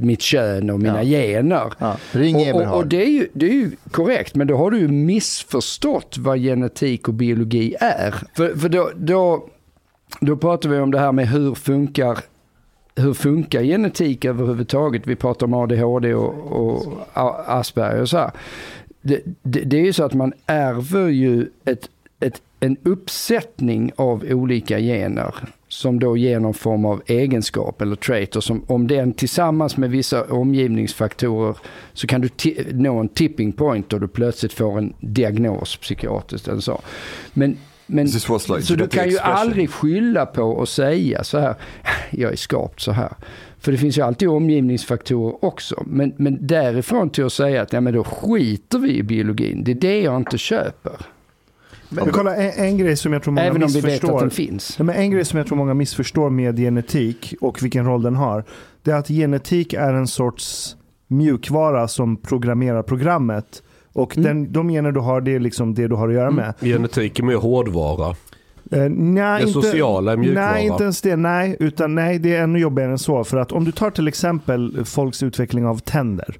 mitt 0.00 0.20
kön 0.20 0.70
och 0.70 0.80
mina 0.80 1.02
Ja. 1.02 1.18
gener. 1.20 1.72
Ja. 1.78 1.96
Ring 2.12 2.36
Och, 2.54 2.62
och, 2.62 2.76
och 2.76 2.86
det, 2.86 3.02
är 3.02 3.10
ju, 3.10 3.28
det 3.32 3.46
är 3.46 3.52
ju 3.54 3.70
korrekt, 3.90 4.34
men 4.34 4.46
då 4.46 4.56
har 4.56 4.70
du 4.70 4.78
ju 4.78 4.88
missförstått 4.88 6.16
vad 6.18 6.38
genetik 6.38 7.08
och 7.08 7.14
biologi 7.14 7.74
är. 7.80 8.14
För, 8.36 8.56
för 8.58 8.68
då, 8.68 8.90
då, 8.96 9.48
då 10.20 10.36
pratar 10.36 10.68
vi 10.68 10.78
om 10.78 10.90
det 10.90 10.98
här 10.98 11.12
med 11.12 11.28
hur 11.28 11.54
funkar 11.54 12.18
hur 12.94 13.14
funkar 13.14 13.62
genetik 13.62 14.24
överhuvudtaget? 14.24 15.06
Vi 15.06 15.16
pratar 15.16 15.46
om 15.46 15.54
ADHD 15.54 16.14
och, 16.14 16.34
och 16.52 16.98
Asperger 17.46 18.00
och 18.00 18.08
så 18.08 18.18
här. 18.18 18.30
Det, 19.02 19.20
det, 19.42 19.60
det 19.60 19.76
är 19.76 19.84
ju 19.84 19.92
så 19.92 20.04
att 20.04 20.14
man 20.14 20.32
ärver 20.46 21.08
ju 21.08 21.46
ett, 21.64 21.88
ett, 22.20 22.42
en 22.60 22.76
uppsättning 22.82 23.92
av 23.96 24.24
olika 24.28 24.78
gener 24.78 25.34
som 25.68 26.00
då 26.00 26.16
ger 26.16 26.40
någon 26.40 26.54
form 26.54 26.84
av 26.84 27.02
egenskap 27.06 27.82
eller 27.82 27.96
trait 27.96 28.36
och 28.36 28.44
som 28.44 28.64
om 28.66 28.86
den 28.86 29.12
tillsammans 29.12 29.76
med 29.76 29.90
vissa 29.90 30.24
omgivningsfaktorer 30.24 31.56
så 31.92 32.06
kan 32.06 32.20
du 32.20 32.28
nå 32.72 32.98
en 32.98 33.08
tipping 33.08 33.52
point 33.52 33.92
och 33.92 34.00
du 34.00 34.08
plötsligt 34.08 34.52
får 34.52 34.78
en 34.78 34.94
diagnos 35.00 35.76
psykiatriskt 35.76 36.48
eller 36.48 36.60
så. 36.60 36.80
Men, 37.32 37.56
men 37.90 38.06
This 38.06 38.28
was 38.28 38.48
like 38.48 38.62
så 38.62 38.74
du 38.74 38.88
kan 38.88 39.08
ju 39.08 39.18
aldrig 39.18 39.70
skylla 39.70 40.26
på 40.26 40.42
och 40.42 40.68
säga 40.68 41.24
så 41.24 41.38
här, 41.38 41.54
jag 42.10 42.32
är 42.32 42.36
skapt 42.36 42.80
så 42.80 42.92
här. 42.92 43.12
För 43.58 43.72
det 43.72 43.78
finns 43.78 43.98
ju 43.98 44.02
alltid 44.02 44.28
omgivningsfaktorer 44.28 45.44
också. 45.44 45.82
Men, 45.86 46.12
men 46.16 46.46
därifrån 46.46 47.10
till 47.10 47.24
att 47.24 47.32
säga 47.32 47.62
att 47.62 47.72
ja, 47.72 47.80
men 47.80 47.94
då 47.94 48.04
skiter 48.04 48.78
vi 48.78 48.96
i 48.96 49.02
biologin, 49.02 49.64
det 49.64 49.70
är 49.70 49.74
det 49.74 50.00
jag 50.00 50.16
inte 50.16 50.38
köper. 50.38 50.92
Men 51.88 52.10
kolla, 52.10 52.36
en, 52.36 52.64
en 52.64 52.78
grej 52.78 52.96
som 52.96 53.12
jag 53.12 53.22
tror 53.22 53.34
många 53.34 53.46
Även 53.46 53.62
om 53.62 53.68
vi 53.68 53.80
vet 53.80 54.04
att 54.04 54.20
den 54.20 54.30
finns. 54.30 54.78
Men 54.78 54.90
en 54.90 55.10
grej 55.10 55.24
som 55.24 55.38
jag 55.38 55.46
tror 55.46 55.58
många 55.58 55.74
missförstår 55.74 56.30
med 56.30 56.56
genetik 56.56 57.34
och 57.40 57.62
vilken 57.62 57.84
roll 57.84 58.02
den 58.02 58.16
har. 58.16 58.44
Det 58.82 58.90
är 58.90 58.96
att 58.96 59.08
genetik 59.08 59.72
är 59.72 59.92
en 59.92 60.06
sorts 60.06 60.76
mjukvara 61.06 61.88
som 61.88 62.16
programmerar 62.16 62.82
programmet. 62.82 63.62
Och 63.92 64.16
Mm. 64.16 64.24
den, 64.28 64.52
de 64.52 64.68
gener 64.68 64.92
du 64.92 65.00
har, 65.00 65.20
det 65.20 65.34
är 65.34 65.40
liksom 65.40 65.74
det 65.74 65.88
du 65.88 65.94
har 65.94 66.08
att 66.08 66.14
göra 66.14 66.30
med. 66.30 66.54
Genetik 66.60 67.18
är 67.18 67.22
mer 67.22 67.34
hårdvara. 67.36 68.16
Eh, 68.72 68.78
nej, 68.88 69.40
Det 69.42 69.48
inte, 69.48 69.52
sociala 69.52 70.12
är 70.12 70.16
mjukvara. 70.16 70.50
Nej, 70.52 70.66
inte 70.66 70.82
ens 70.82 71.00
det. 71.02 71.16
Nej, 71.16 71.56
utan 71.60 71.94
nej, 71.94 72.18
det 72.18 72.34
är 72.36 72.42
ännu 72.42 72.58
jobbigare 72.58 72.90
än 72.90 72.98
så. 72.98 73.24
För 73.24 73.36
att 73.36 73.52
om 73.52 73.64
du 73.64 73.72
tar 73.72 73.90
till 73.90 74.08
exempel 74.08 74.84
folks 74.84 75.22
utveckling 75.22 75.66
av 75.66 75.78
tänder. 75.78 76.36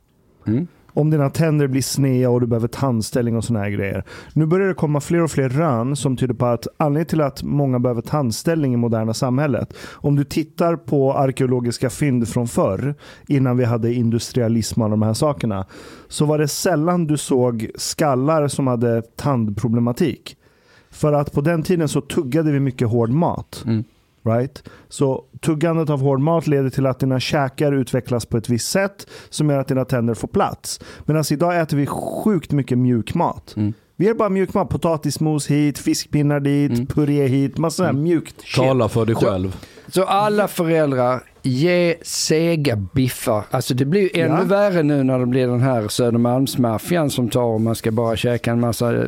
Mm. 0.47 0.67
Om 0.95 1.11
dina 1.11 1.31
tänder 1.31 1.67
blir 1.67 1.83
sneda 1.83 2.31
och 2.31 2.41
du 2.41 2.47
behöver 2.47 2.69
tandställning 2.69 3.37
och 3.37 3.45
såna 3.45 3.59
här 3.59 3.71
grejer. 3.71 4.05
Nu 4.33 4.47
börjar 4.47 4.69
det 4.69 4.75
komma 4.75 5.01
fler 5.01 5.23
och 5.23 5.31
fler 5.31 5.49
rön 5.49 5.97
som 5.97 6.17
tyder 6.17 6.35
på 6.35 6.47
att 6.47 6.67
anledningen 6.77 7.07
till 7.07 7.21
att 7.21 7.43
många 7.43 7.79
behöver 7.79 8.03
tandställning 8.03 8.75
i 8.75 8.77
moderna 8.77 9.15
samhället. 9.15 9.75
Om 9.93 10.17
du 10.17 10.25
tittar 10.25 10.77
på 10.77 11.15
arkeologiska 11.15 11.91
fynd 11.91 12.29
från 12.29 12.49
förr, 12.49 12.95
innan 13.29 13.57
vi 13.57 13.65
hade 13.65 13.95
industrialism 13.95 14.83
och 14.83 14.91
de 14.91 15.03
här 15.03 15.15
sakerna, 15.15 15.67
så 16.09 16.25
var 16.25 16.39
det 16.39 16.49
sällan 16.49 17.07
du 17.07 17.17
såg 17.17 17.71
skallar 17.75 18.49
som 18.49 18.67
hade 18.67 19.03
tandproblematik. 19.03 20.37
För 20.91 21.13
att 21.13 21.33
på 21.33 21.41
den 21.41 21.63
tiden 21.63 21.89
så 21.89 22.01
tuggade 22.01 22.53
vi 22.53 22.61
mycket 22.61 22.89
hård 22.89 23.11
mat. 23.11 23.63
Mm. 23.67 23.85
Right? 24.25 24.63
Så 24.89 25.25
tuggandet 25.41 25.91
av 25.91 26.01
hård 26.01 26.21
mat 26.21 26.47
leder 26.47 26.71
till 26.71 26.87
att 26.87 26.99
dina 27.01 27.21
käkar 27.21 27.73
utvecklas 27.73 28.27
på 28.27 28.37
ett 28.37 28.49
visst 28.49 28.69
sätt 28.71 29.07
som 29.31 29.51
gör 29.51 29.59
att 29.59 29.69
dina 29.69 29.85
tänder 29.85 30.15
får 30.15 30.29
plats. 30.29 30.81
Medan 31.05 31.25
idag 31.31 31.61
äter 31.61 31.77
vi 31.77 31.87
sjukt 31.87 32.53
mycket 32.53 32.79
mjuk 32.79 33.15
mat. 33.15 33.55
Mm. 33.57 33.73
Vi 33.97 34.09
är 34.09 34.15
bara 34.15 34.29
mjukmat. 34.29 34.69
Potatismos 34.69 35.47
hit, 35.51 35.79
fiskpinnar 35.79 36.41
dit, 36.41 36.73
Mm. 36.73 36.87
puré 36.87 37.27
hit. 37.27 37.59
Massa 37.59 37.85
här 37.85 37.93
mjukt 37.93 38.41
shit. 38.41 38.55
Tala 38.57 38.89
för 38.89 39.07
dig 39.07 39.15
själv. 39.15 39.57
Så 39.93 40.05
alla 40.05 40.49
föräldrar, 40.49 41.23
ge 41.43 41.95
sega 42.03 42.77
biffar. 42.77 43.45
Alltså 43.51 43.75
det 43.75 43.85
blir 43.85 44.01
ju 44.01 44.23
ännu 44.23 44.35
Ja. 44.39 44.45
värre 44.45 44.83
nu 44.83 45.03
när 45.05 45.19
det 45.19 45.27
blir 45.27 45.47
den 45.47 45.61
här 45.61 45.89
Södermalmsmaffian 45.89 47.11
som 47.11 47.29
tar 47.29 47.43
och 47.43 47.61
man 47.61 47.75
ska 47.75 47.91
bara 47.91 48.17
käka 48.17 48.51
en 48.53 48.61
massa 48.61 48.97
eh, 48.97 49.03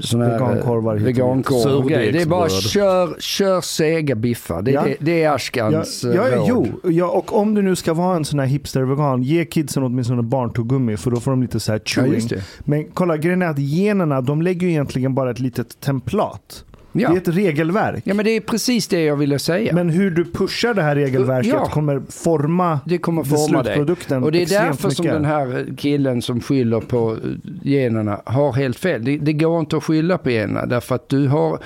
såna 0.00 0.24
här 0.24 0.32
eh, 0.32 0.38
Vegankorvar 0.48 0.94
dit. 0.96 1.06
vegankorvar. 1.06 1.88
Det 2.12 2.22
är 2.22 2.26
bara 2.26 2.48
kör, 2.48 3.16
kör 3.20 3.60
sega 3.60 4.14
biffar. 4.14 4.62
Det, 4.62 4.70
Ja. 4.70 4.82
det, 4.84 4.96
det 5.00 5.12
är 5.22 5.24
Ja, 5.24 5.34
Ashkans 5.34 6.04
ja, 6.04 6.28
eh, 6.28 6.36
råd. 6.36 6.44
jo, 6.48 6.90
ja, 6.90 7.06
och 7.06 7.36
om 7.38 7.54
du 7.54 7.62
nu 7.62 7.76
ska 7.76 7.94
vara 7.94 8.16
en 8.16 8.24
sån 8.24 8.38
här 8.38 8.46
hipster-vegan, 8.46 9.22
ge 9.22 9.44
kidsen 9.44 9.82
åtminstone 9.82 10.22
barntuggummi 10.22 10.96
för 10.96 11.10
då 11.10 11.20
får 11.20 11.30
de 11.30 11.42
lite 11.42 11.60
så 11.60 11.72
här 11.72 11.80
Ja, 11.84 12.02
chewing. 12.02 12.28
Men 12.60 12.84
kolla, 12.94 13.16
grejen 13.16 13.42
är 13.42 13.46
att 13.46 13.58
generna 13.58 14.20
de 14.20 14.42
lägger 14.42 14.66
ju 14.66 14.72
egentligen 14.72 15.14
bara 15.14 15.30
ett 15.30 15.40
litet 15.40 15.80
templat. 15.80 16.64
Det 16.92 17.02
Ja. 17.02 17.12
är 17.12 17.16
ett 17.16 17.28
regelverk. 17.28 18.02
ja, 18.06 18.14
men 18.14 18.24
det 18.24 18.30
är 18.30 18.40
precis 18.40 18.88
det 18.88 19.04
jag 19.04 19.16
ville 19.16 19.38
säga. 19.38 19.74
Men 19.74 19.90
hur 19.90 20.10
du 20.10 20.24
pushar 20.24 20.74
det 20.74 20.82
här 20.82 20.94
regelverket 20.96 21.52
Ja. 21.52 21.66
kommer 21.66 22.02
forma 22.08 22.80
det 22.86 22.98
kommer 22.98 23.22
forma 23.24 23.62
dig. 23.62 23.74
slutprodukten 23.74 24.22
Och 24.24 24.32
det 24.32 24.42
är 24.42 24.46
därför 24.46 24.90
som 24.90 25.04
mycket. 25.04 25.16
den 25.16 25.24
här 25.24 25.66
killen 25.78 26.22
som 26.22 26.40
skyller 26.40 26.80
på 26.80 27.16
generna 27.62 28.20
har 28.24 28.52
helt 28.52 28.78
fel. 28.78 29.04
Det, 29.04 29.18
det 29.18 29.32
går 29.32 29.60
inte 29.60 29.76
att 29.76 29.84
skylla 29.84 30.18
på 30.18 30.30
generna 30.30 30.66
därför 30.66 30.94
att 30.94 31.08
du 31.08 31.28
har, 31.28 31.58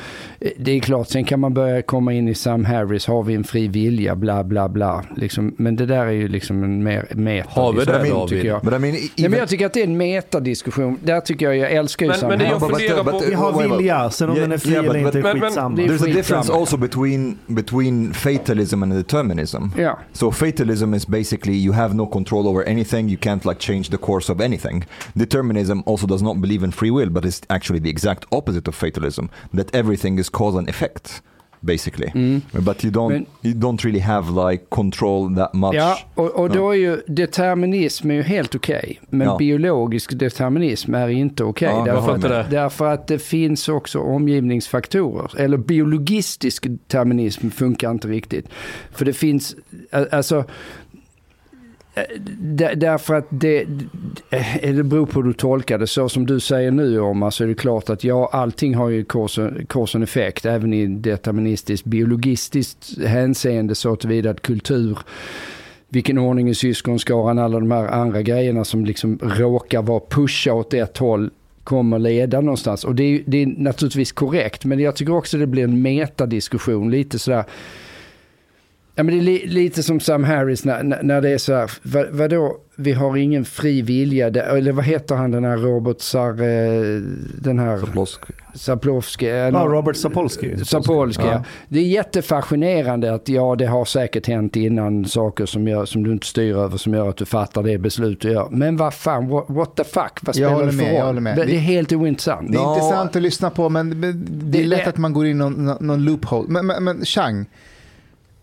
det 0.59 0.73
är 0.73 0.81
klart, 0.81 1.09
sen 1.09 1.25
kan 1.25 1.41
man 1.41 1.55
börja 1.55 1.83
komma 1.83 2.13
in 2.13 2.29
i 2.29 2.35
Sam 2.35 2.65
Harris, 2.65 3.07
har 3.07 3.23
vi 3.23 3.35
en 3.35 3.45
fri 3.45 3.69
vilja, 3.69 4.15
bla 4.17 4.45
bla 4.45 4.69
bla. 4.69 5.05
Liksom, 5.17 5.55
men 5.59 5.77
det 5.77 5.87
där 5.87 6.07
är 6.07 6.11
ju 6.11 6.29
liksom 6.29 6.63
en 6.65 6.83
mer 6.83 7.07
meta 7.15 7.49
Har 7.61 7.73
vi 7.73 7.85
det, 7.85 7.93
David? 7.93 8.29
tycker 8.29 8.49
jag. 8.49 8.63
But 8.63 8.73
I 8.75 8.79
mean, 8.79 8.95
e- 8.95 8.99
Nej, 9.17 9.29
men 9.29 9.39
jag 9.39 9.49
tycker 9.49 9.67
att 9.67 9.73
det 9.73 9.81
är 9.81 9.85
en 9.85 9.97
metadiskussion. 9.97 10.99
Där 11.03 11.21
tycker 11.21 11.47
jag, 11.47 11.57
jag 11.57 11.73
älskar 11.73 12.07
ju 12.07 12.11
Men- 12.11 12.19
Sam 12.19 12.29
men 12.29 12.39
det 12.39 12.45
Harris. 12.45 12.61
jag 12.63 12.71
funderar 12.71 13.05
på- 13.05 13.23
Vi 13.29 13.35
har 13.35 13.77
vilja, 13.79 14.11
sen 14.11 14.29
om 14.29 14.37
Yeah, 14.37 14.49
den 14.49 14.53
är 14.53 14.59
fri 14.59 14.73
yeah, 14.73 14.85
eller 14.87 15.01
but- 15.01 15.14
inte 15.19 15.29
är 15.31 15.33
men- 15.35 15.41
men- 15.41 15.49
skitsamma. 15.51 15.77
det 15.77 15.85
är 15.85 15.89
there's 15.89 16.11
a 16.11 16.15
difference 16.15 16.53
also 16.53 16.77
between 16.77 17.39
between 17.47 18.13
fatalism 18.15 18.83
and 18.83 18.93
determinism. 18.93 19.63
Ja. 19.79 19.99
So 20.13 20.31
fatalism 20.33 20.95
is 20.95 21.07
basically 21.09 21.57
you 21.65 21.75
have 21.75 21.95
no 21.95 22.07
control 22.07 22.47
over 22.49 22.69
anything. 22.69 23.09
You 23.09 23.19
can't 23.21 23.45
like 23.49 23.61
change 23.61 23.85
the 23.91 23.97
course 23.97 24.33
of 24.33 24.41
anything. 24.41 24.85
Determinism 25.15 25.83
also 25.87 26.07
does 26.07 26.23
not 26.23 26.37
believe 26.37 26.65
in 26.65 26.73
free 26.73 26.91
will, 26.91 27.11
but 27.11 27.25
it's 27.25 27.41
actually 27.49 27.81
the 27.81 27.91
exact 27.91 28.25
opposite 28.33 28.69
of 28.69 28.75
fatalism. 28.75 29.25
That 29.55 29.75
everything 29.75 30.19
is 30.19 30.29
cause 30.31 30.59
and 30.59 30.69
effect, 30.69 31.23
basically. 31.65 32.41
But 32.53 32.85
you 32.85 32.93
don't 32.93 33.09
Men- 33.13 33.27
you 33.43 33.55
don't 33.55 33.85
really 33.85 34.01
have 34.01 34.51
like 34.51 34.65
control 34.69 35.37
that 35.37 35.55
much. 35.55 35.75
Ja, 35.75 35.99
och, 36.15 36.31
och 36.31 36.51
då 36.51 36.71
är 36.71 36.75
ju 36.77 37.01
determinism 37.07 38.11
är 38.11 38.15
ju 38.15 38.23
helt 38.23 38.55
okej. 38.55 39.01
men 39.11 39.27
Ja. 39.27 39.37
biologisk 39.37 40.19
determinism 40.19 40.95
är 40.95 41.09
inte 41.09 41.45
okej. 41.45 41.69
Ja, 41.69 41.87
jag 41.87 41.97
därför, 41.97 42.31
att, 42.41 42.51
därför 42.51 42.87
att 42.93 43.07
det 43.07 43.19
finns 43.19 43.69
också 43.69 43.99
omgivningsfaktorer. 43.99 45.41
Eller 45.41 45.57
biologistisk 45.57 46.63
determinism 46.63 47.51
funkar 47.51 47.91
inte 47.91 48.09
riktigt. 48.09 48.47
För 48.93 49.05
det 49.05 49.13
finns, 49.13 49.57
alltså, 50.13 50.45
Eh, 51.95 52.03
därför 52.77 53.15
att 53.15 53.27
det, 53.29 53.61
eh, 54.31 54.75
det, 54.75 54.85
beror 54.85 55.07
på 55.07 55.21
hur 55.21 55.29
du 55.29 55.33
tolkar 55.33 55.79
det. 55.79 55.87
Så 55.87 56.09
som 56.09 56.27
du 56.27 56.41
säger 56.41 56.71
nu 56.71 57.01
om 57.01 57.31
så 57.33 57.45
är 57.45 57.49
det 57.49 57.55
klart 57.55 57.91
att 57.91 58.05
ja, 58.05 58.31
allting 58.33 58.75
har 58.75 58.89
ju 58.89 59.05
kors 59.05 59.95
och 59.95 60.03
effekt. 60.03 60.45
Även 60.45 60.73
i 60.73 60.87
deterministiskt 60.87 61.87
biologistiskt 61.87 62.99
hänseende 62.99 63.75
så 63.75 63.97
tillvida 63.97 64.31
att 64.31 64.43
kultur 64.43 64.99
vilken 65.89 66.19
ordning 66.19 66.49
i 66.49 66.55
syskonskaran, 66.55 67.39
alla 67.39 67.61
de 67.61 67.71
här 67.71 67.89
andra 67.89 68.23
grejerna 68.23 68.65
som 68.65 68.85
liksom 68.85 69.19
råkar 69.23 69.83
vara 69.83 70.01
pusha 70.11 70.53
åt 70.53 70.75
ett 70.75 70.99
håll 70.99 71.31
kommer 71.65 71.99
leda 71.99 72.41
någonstans. 72.41 72.85
Och 72.85 72.95
det 72.95 73.03
är, 73.05 73.23
det 73.27 73.43
är 73.43 73.47
naturligtvis 73.47 74.13
korrekt, 74.13 74.65
men 74.65 74.79
jag 74.79 74.97
tycker 74.97 75.15
också 75.15 75.39
det 75.39 75.47
blir 75.47 75.65
en 75.65 75.83
metadiskussion, 75.83 76.91
lite 76.91 77.19
sådär 77.19 77.45
Ja, 78.97 79.03
men 79.03 79.15
det 79.15 79.21
är 79.21 79.23
li, 79.23 79.47
lite 79.47 79.83
som 79.83 80.01
Sam 80.01 80.25
Harris 80.25 80.65
när, 80.65 80.83
när, 81.03 81.21
det 81.21 81.31
är 81.31 81.39
så 81.39 81.55
här, 81.55 81.71
vad, 81.83 82.07
vadå, 82.11 82.57
vi 82.77 82.93
har 82.93 83.17
ingen 83.17 83.45
fri 83.45 83.83
vilja, 83.83 84.31
det, 84.31 84.41
eller 84.43 84.73
vad 84.73 84.85
heter 84.85 85.15
han 85.15 85.31
den 85.31 85.45
här 85.45 85.57
Robert 85.57 86.01
Sar, 86.01 86.31
eh, 86.31 87.01
den 87.43 87.59
här 87.59 87.79
Saplovski? 88.55 89.27
eh, 89.27 89.35
Ja, 89.37 89.51
Robert 89.69 89.97
Sapolsky. 89.97 90.57
Sapolsky, 90.65 91.23
ja. 91.23 91.33
Ja. 91.33 91.45
Det 91.69 91.79
är 91.79 91.83
jättefascinerande 91.85 93.15
att 93.15 93.29
ja, 93.29 93.55
det 93.59 93.67
har 93.67 93.85
säkert 93.85 94.27
hänt 94.27 94.57
innan 94.57 95.05
saker 95.05 95.47
som, 95.47 95.69
gör, 95.69 95.85
som 95.85 96.03
du 96.05 96.13
inte 96.13 96.27
styr 96.27 96.57
över 96.57 96.77
som 96.77 96.95
gör 96.95 97.09
att 97.09 97.17
du 97.17 97.25
fattar 97.25 97.63
det 97.63 97.79
beslut 97.79 98.21
du 98.21 98.33
gör. 98.33 98.49
Men 98.51 98.77
vad 98.77 98.95
fan, 98.95 99.29
what, 99.29 99.45
what 99.49 99.77
the 99.77 99.85
fuck, 99.85 100.19
vad 100.23 100.35
spelar 100.35 100.63
det 100.67 100.73
för 100.73 100.77
med, 100.77 100.87
jag 100.95 100.99
roll? 101.01 101.07
håller 101.07 101.21
med. 101.21 101.37
Det, 101.37 101.45
det 101.45 101.55
är 101.57 101.59
helt 101.61 101.93
ointressant. 101.93 102.53
Det 102.53 102.59
är 102.59 102.75
intressant 102.75 103.17
att 103.17 103.23
lyssna 103.23 103.51
på, 103.51 103.69
men 103.69 104.01
det 104.51 104.61
är 104.63 104.65
lätt 104.67 104.85
det- 104.85 104.89
att 104.91 104.99
man 104.99 105.13
går 105.13 105.27
in 105.27 105.39
någon- 105.39 105.77
någon 105.81 106.05
loophole. 106.05 106.47
Men, 106.49 106.67
men, 106.67 106.85
men 106.85 107.05
Chang, 107.05 107.47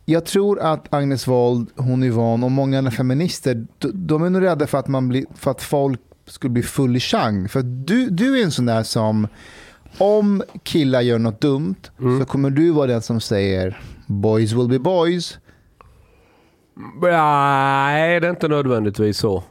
jag 0.06 0.26
tror 0.26 0.60
att 0.60 0.94
Agnes 0.94 1.28
Wold, 1.28 1.70
hon 1.76 2.04
Yvonne 2.04 2.46
och 2.46 2.52
många 2.52 2.78
andra 2.78 2.92
feminister, 2.92 3.66
de, 3.80 4.24
är 4.24 4.30
nog 4.30 4.42
rädda 4.42 4.68
för 4.68 4.78
att, 4.78 4.88
man 4.88 5.10
blir, 5.10 5.26
för 5.36 5.52
att 5.52 5.62
folk 5.62 6.00
skulle 6.26 6.52
bli 6.52 6.64
full 6.64 6.96
i 6.96 7.00
Chang. 7.00 7.50
För 7.50 7.62
du, 7.62 8.10
du 8.10 8.40
är 8.40 8.44
en 8.44 8.52
sån 8.52 8.66
där 8.66 8.84
som, 8.84 9.28
om 9.98 10.44
killar 10.64 11.02
gör 11.02 11.20
något 11.20 11.42
dumt, 11.42 11.76
så 12.20 12.26
kommer 12.26 12.50
du 12.50 12.72
vara 12.72 12.88
den 12.88 13.02
som 13.02 13.22
säger 13.22 13.80
boys 14.06 14.52
will 14.52 14.68
be 14.68 14.80
boys. 14.80 15.38
Nej, 17.02 18.20
det 18.20 18.28
är 18.28 18.30
inte 18.30 18.48
nödvändigtvis 18.48 19.18
så. 19.18 19.44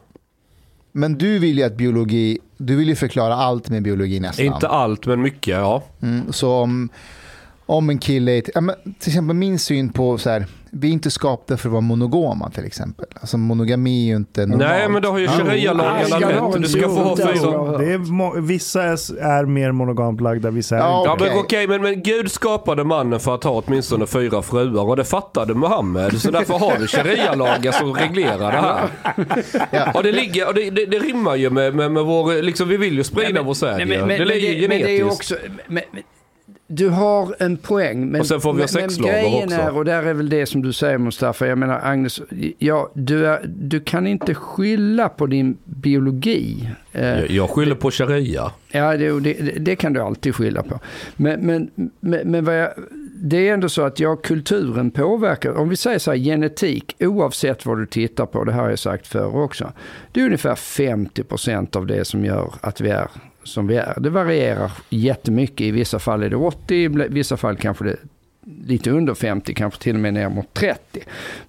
Men 0.91 1.17
du 1.17 1.39
vill 1.39 1.57
ju 1.57 1.63
att 1.63 1.77
biologi, 1.77 2.39
du 2.57 2.75
vill 2.75 2.89
ju 2.89 2.95
förklara 2.95 3.35
allt 3.35 3.69
med 3.69 3.83
biologi 3.83 4.19
nästan. 4.19 4.45
Inte 4.45 4.67
allt, 4.67 5.05
men 5.05 5.21
mycket 5.21 5.55
ja. 5.55 5.83
Mm, 6.01 6.33
så 6.33 6.51
om, 6.51 6.89
om 7.65 7.89
en 7.89 7.99
kille, 7.99 8.41
ja, 8.53 8.61
men 8.61 8.75
till 8.99 9.09
exempel 9.09 9.35
min 9.35 9.59
syn 9.59 9.89
på 9.93 10.17
så 10.17 10.29
här, 10.29 10.45
vi 10.73 10.87
är 10.87 10.91
inte 10.91 11.11
skapade 11.11 11.57
för 11.57 11.69
att 11.69 11.71
vara 11.71 11.81
monogama 11.81 12.49
till 12.49 12.65
exempel. 12.65 13.05
Alltså 13.21 13.37
monogami 13.37 14.03
är 14.03 14.09
ju 14.09 14.15
inte 14.15 14.41
normalt. 14.45 14.69
Nej, 14.71 14.89
men 14.89 15.01
det 15.01 15.07
har 15.07 15.17
ju 15.19 15.27
sharia-lagarna 15.27 16.05
ska 16.05 16.15
ha 16.39 16.45
en 16.47 16.53
rätt. 16.53 16.61
Du 16.61 16.67
ska 16.67 16.81
få 16.81 17.03
ha. 17.03 17.77
Det 17.77 17.97
må- 17.97 18.33
vissa 18.39 18.83
är, 18.83 19.45
mer 19.45 19.71
monogamt 19.71 20.21
lagda, 20.21 20.49
vissa 20.51 20.75
är 20.75 20.79
Ja, 20.79 20.97
inte. 20.99 21.09
Ja 21.09 21.15
men 21.19 21.27
Okej. 21.39 21.39
okej, 21.39 21.67
men, 21.67 21.81
men 21.81 22.03
Gud 22.03 22.31
skapade 22.31 22.83
mannen 22.83 23.19
för 23.19 23.35
att 23.35 23.43
ha 23.43 23.63
åtminstone 23.65 24.07
fyra 24.07 24.41
fruar 24.41 24.83
och 24.83 24.95
det 24.95 25.03
fattade 25.03 25.53
Muhammed. 25.53 26.21
Så 26.21 26.31
därför 26.31 26.53
har 26.59 26.77
vi 26.79 26.87
sharia-lagar 26.87 27.71
som 27.71 27.93
reglerar 27.93 28.51
det 28.51 28.57
här. 28.57 28.89
Ja. 29.71 29.91
Och 29.93 30.03
det, 30.03 30.11
ligger, 30.11 30.47
och 30.47 30.53
det, 30.53 30.69
det, 30.69 30.85
det 30.85 30.99
rimmar 30.99 31.35
ju 31.35 31.49
med, 31.49 31.75
med, 31.75 31.91
med 31.91 32.03
vår, 32.03 32.41
liksom 32.41 32.67
vi 32.67 32.77
vill 32.77 32.93
ju 32.97 33.03
sprida 33.03 33.41
vår 33.41 33.55
Nej, 33.65 33.79
ju. 33.79 33.85
men, 33.85 33.99
men, 33.99 34.07
Det 34.07 34.17
men, 34.17 34.27
ligger 34.27 34.61
det, 34.61 34.67
men 34.67 34.69
det 34.69 34.83
är 34.85 34.89
ju 34.89 34.97
genetiskt. 34.97 35.31
också... 35.31 35.35
Men, 35.67 35.83
men, 35.91 36.03
du 36.71 36.89
har 36.89 37.35
en 37.39 37.57
poäng. 37.57 38.07
Men, 38.07 38.21
Och 38.21 38.27
sen 38.27 38.41
får 38.41 38.53
vi 38.53 38.57
men, 38.57 38.59
men 38.61 38.67
sexslavar 38.67 39.11
grejen 39.13 39.43
också. 39.43 39.55
är, 39.61 39.77
och 39.77 39.85
där 39.85 40.03
är 40.03 40.13
väl 40.13 40.29
det 40.29 40.45
som 40.45 40.61
du 40.61 40.73
säger 40.73 40.97
Mustafa, 40.97 41.47
jag 41.47 41.57
menar 41.57 41.79
Agnes, 41.83 42.21
ja, 42.57 42.91
du, 42.93 43.27
är, 43.27 43.45
du 43.47 43.79
kan 43.79 44.07
inte 44.07 44.35
skylla 44.35 45.09
på 45.09 45.25
din 45.25 45.57
biologi. 45.65 46.69
Eh, 46.91 47.07
Jag, 47.07 47.29
jag 47.29 47.49
skyller 47.49 47.75
på 47.75 47.91
sharia. 47.91 48.51
Ja, 48.71 48.97
det, 48.97 49.19
det, 49.19 49.33
det 49.59 49.75
kan 49.75 49.93
du 49.93 49.99
alltid 50.01 50.35
skylla 50.35 50.63
på. 50.63 50.79
Men, 51.15 51.39
men, 51.39 51.69
men, 51.99 52.31
men 52.31 52.45
jag, 52.45 52.69
det 53.15 53.49
är 53.49 53.53
ändå 53.53 53.69
så 53.69 53.81
att 53.81 53.99
ja, 53.99 54.15
kulturen 54.15 54.91
påverkar. 54.91 55.51
Om 55.51 55.69
vi 55.69 55.75
säger 55.75 55.99
så 55.99 56.11
här, 56.11 56.17
genetik, 56.17 56.95
oavsett 56.99 57.65
vad 57.65 57.77
du 57.77 57.85
tittar 57.85 58.25
på, 58.25 58.43
det 58.43 58.51
här 58.51 58.61
har 58.61 58.69
jag 58.69 58.79
sagt 58.79 59.07
förr 59.07 59.35
också. 59.43 59.71
Det 60.11 60.21
är 60.21 60.25
ungefär 60.25 60.55
50% 60.55 61.77
av 61.77 61.85
det 61.87 62.05
som 62.05 62.25
gör 62.25 62.53
att 62.61 62.81
vi 62.81 62.89
är 62.89 63.07
som 63.43 63.67
vi 63.67 63.75
är. 63.75 63.97
Det 63.99 64.09
varierar 64.09 64.71
jättemycket. 64.89 65.61
I 65.61 65.71
vissa 65.71 65.99
fall 65.99 66.23
är 66.23 66.29
det 66.29 66.35
80, 66.35 66.75
i 66.75 66.87
vissa 66.87 67.37
fall 67.37 67.55
kanske 67.55 67.83
det 67.83 67.91
är 67.91 67.97
lite 68.65 68.91
under 68.91 69.13
50, 69.13 69.53
kanske 69.53 69.83
till 69.83 69.95
och 69.95 70.01
med 70.01 70.13
ner 70.13 70.29
mot 70.29 70.53
30. 70.53 70.99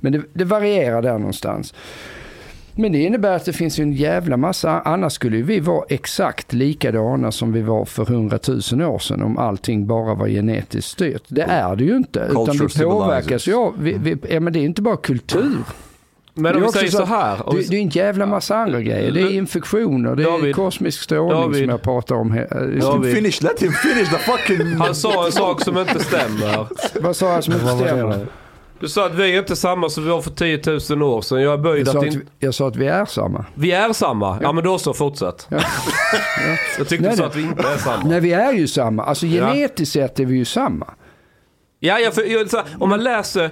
Men 0.00 0.12
det, 0.12 0.22
det 0.32 0.44
varierar 0.44 1.02
där 1.02 1.18
någonstans. 1.18 1.74
Men 2.74 2.92
det 2.92 2.98
innebär 2.98 3.36
att 3.36 3.44
det 3.44 3.52
finns 3.52 3.78
en 3.78 3.92
jävla 3.92 4.36
massa, 4.36 4.80
annars 4.80 5.12
skulle 5.12 5.42
vi 5.42 5.60
vara 5.60 5.84
exakt 5.88 6.52
likadana 6.52 7.32
som 7.32 7.52
vi 7.52 7.62
var 7.62 7.84
för 7.84 8.04
hundratusen 8.04 8.80
år 8.80 8.98
sedan 8.98 9.22
om 9.22 9.38
allting 9.38 9.86
bara 9.86 10.14
var 10.14 10.28
genetiskt 10.28 10.90
styrt. 10.90 11.22
Det 11.28 11.42
är 11.42 11.76
det 11.76 11.84
ju 11.84 11.96
inte. 11.96 12.28
Utan 12.30 12.68
vi 12.76 12.84
påverkas 12.84 13.46
ju 13.48 13.54
av, 13.54 13.74
vi, 13.78 13.96
vi, 13.98 14.16
ja, 14.30 14.40
men 14.40 14.52
det 14.52 14.58
är 14.58 14.64
inte 14.64 14.82
bara 14.82 14.96
kultur. 14.96 15.56
Men 16.34 16.42
Det 16.42 16.48
är 16.50 16.56
om 16.56 16.62
vi 16.62 16.68
säger 16.72 16.90
så 16.90 16.96
så 16.98 17.04
här. 17.04 17.36
Det, 17.50 17.56
vi- 17.56 17.64
det 17.64 17.76
är 17.76 17.80
en 17.80 17.88
jävla 17.88 18.26
massa 18.26 18.56
andra 18.56 18.80
grejer. 18.80 19.12
Det 19.12 19.20
är 19.20 19.30
infektioner, 19.30 20.16
det 20.16 20.22
är 20.22 20.26
David. 20.26 20.54
kosmisk 20.54 21.02
strålning 21.02 21.40
David. 21.40 21.60
som 21.62 21.68
jag 21.70 21.82
pratar 21.82 22.14
om. 22.14 22.30
här. 22.30 22.48
Let 22.50 22.72
him 22.72 22.80
David. 22.80 23.14
finish, 23.16 23.42
let 23.42 23.62
him 23.62 23.72
finish 23.72 24.10
the 24.10 24.18
fucking... 24.18 24.66
Han 24.78 24.94
sa 24.94 25.26
en 25.26 25.32
sak 25.32 25.60
som 25.62 25.78
inte 25.78 26.04
stämmer. 26.04 26.66
Vad 27.02 27.16
sa 27.16 27.32
jag 27.32 27.44
som 27.44 27.52
inte 27.54 27.66
stämmer? 27.66 28.26
Du 28.80 28.88
sa 28.88 29.06
att 29.06 29.14
vi 29.14 29.34
är 29.34 29.38
inte 29.38 29.56
samma 29.56 29.88
som 29.88 30.04
vi 30.04 30.10
var 30.10 30.22
för 30.22 30.30
10 30.30 30.60
000 30.96 31.02
år 31.02 31.20
sedan. 31.22 31.42
Jag 31.42 31.52
är 31.52 31.58
böjd 31.58 31.86
Jag 31.86 31.92
sa, 31.92 31.98
att, 31.98 32.06
att, 32.08 32.12
in... 32.14 32.20
vi- 32.38 32.46
jag 32.46 32.54
sa 32.54 32.68
att 32.68 32.76
vi 32.76 32.86
är 32.86 33.04
samma. 33.04 33.44
vi 33.54 33.72
är 33.72 33.92
samma. 33.92 34.38
Ja 34.42 34.52
men 34.52 34.64
då 34.64 34.78
så, 34.78 34.94
fortsätt. 34.94 35.48
Jag 36.78 36.88
tyckte 36.88 37.02
Nej, 37.04 37.10
du 37.10 37.16
sa 37.16 37.22
nej. 37.22 37.26
att 37.30 37.36
vi 37.36 37.42
inte 37.42 37.62
är 37.68 37.76
samma. 37.76 38.04
Nej, 38.04 38.20
vi 38.20 38.32
är 38.32 38.52
ju 38.52 38.66
samma. 38.68 39.02
Alltså 39.04 39.26
Ja. 39.26 39.46
genetiskt 39.52 39.92
sett 39.92 40.20
är 40.20 40.24
vi 40.24 40.36
ju 40.36 40.44
samma. 40.44 40.86
Ja, 41.80 41.98
ja 41.98 42.10
för, 42.10 42.22
jag, 42.32 42.50
så 42.50 42.56
här, 42.56 42.66
om 42.80 42.88
man 42.88 43.04
läser 43.04 43.50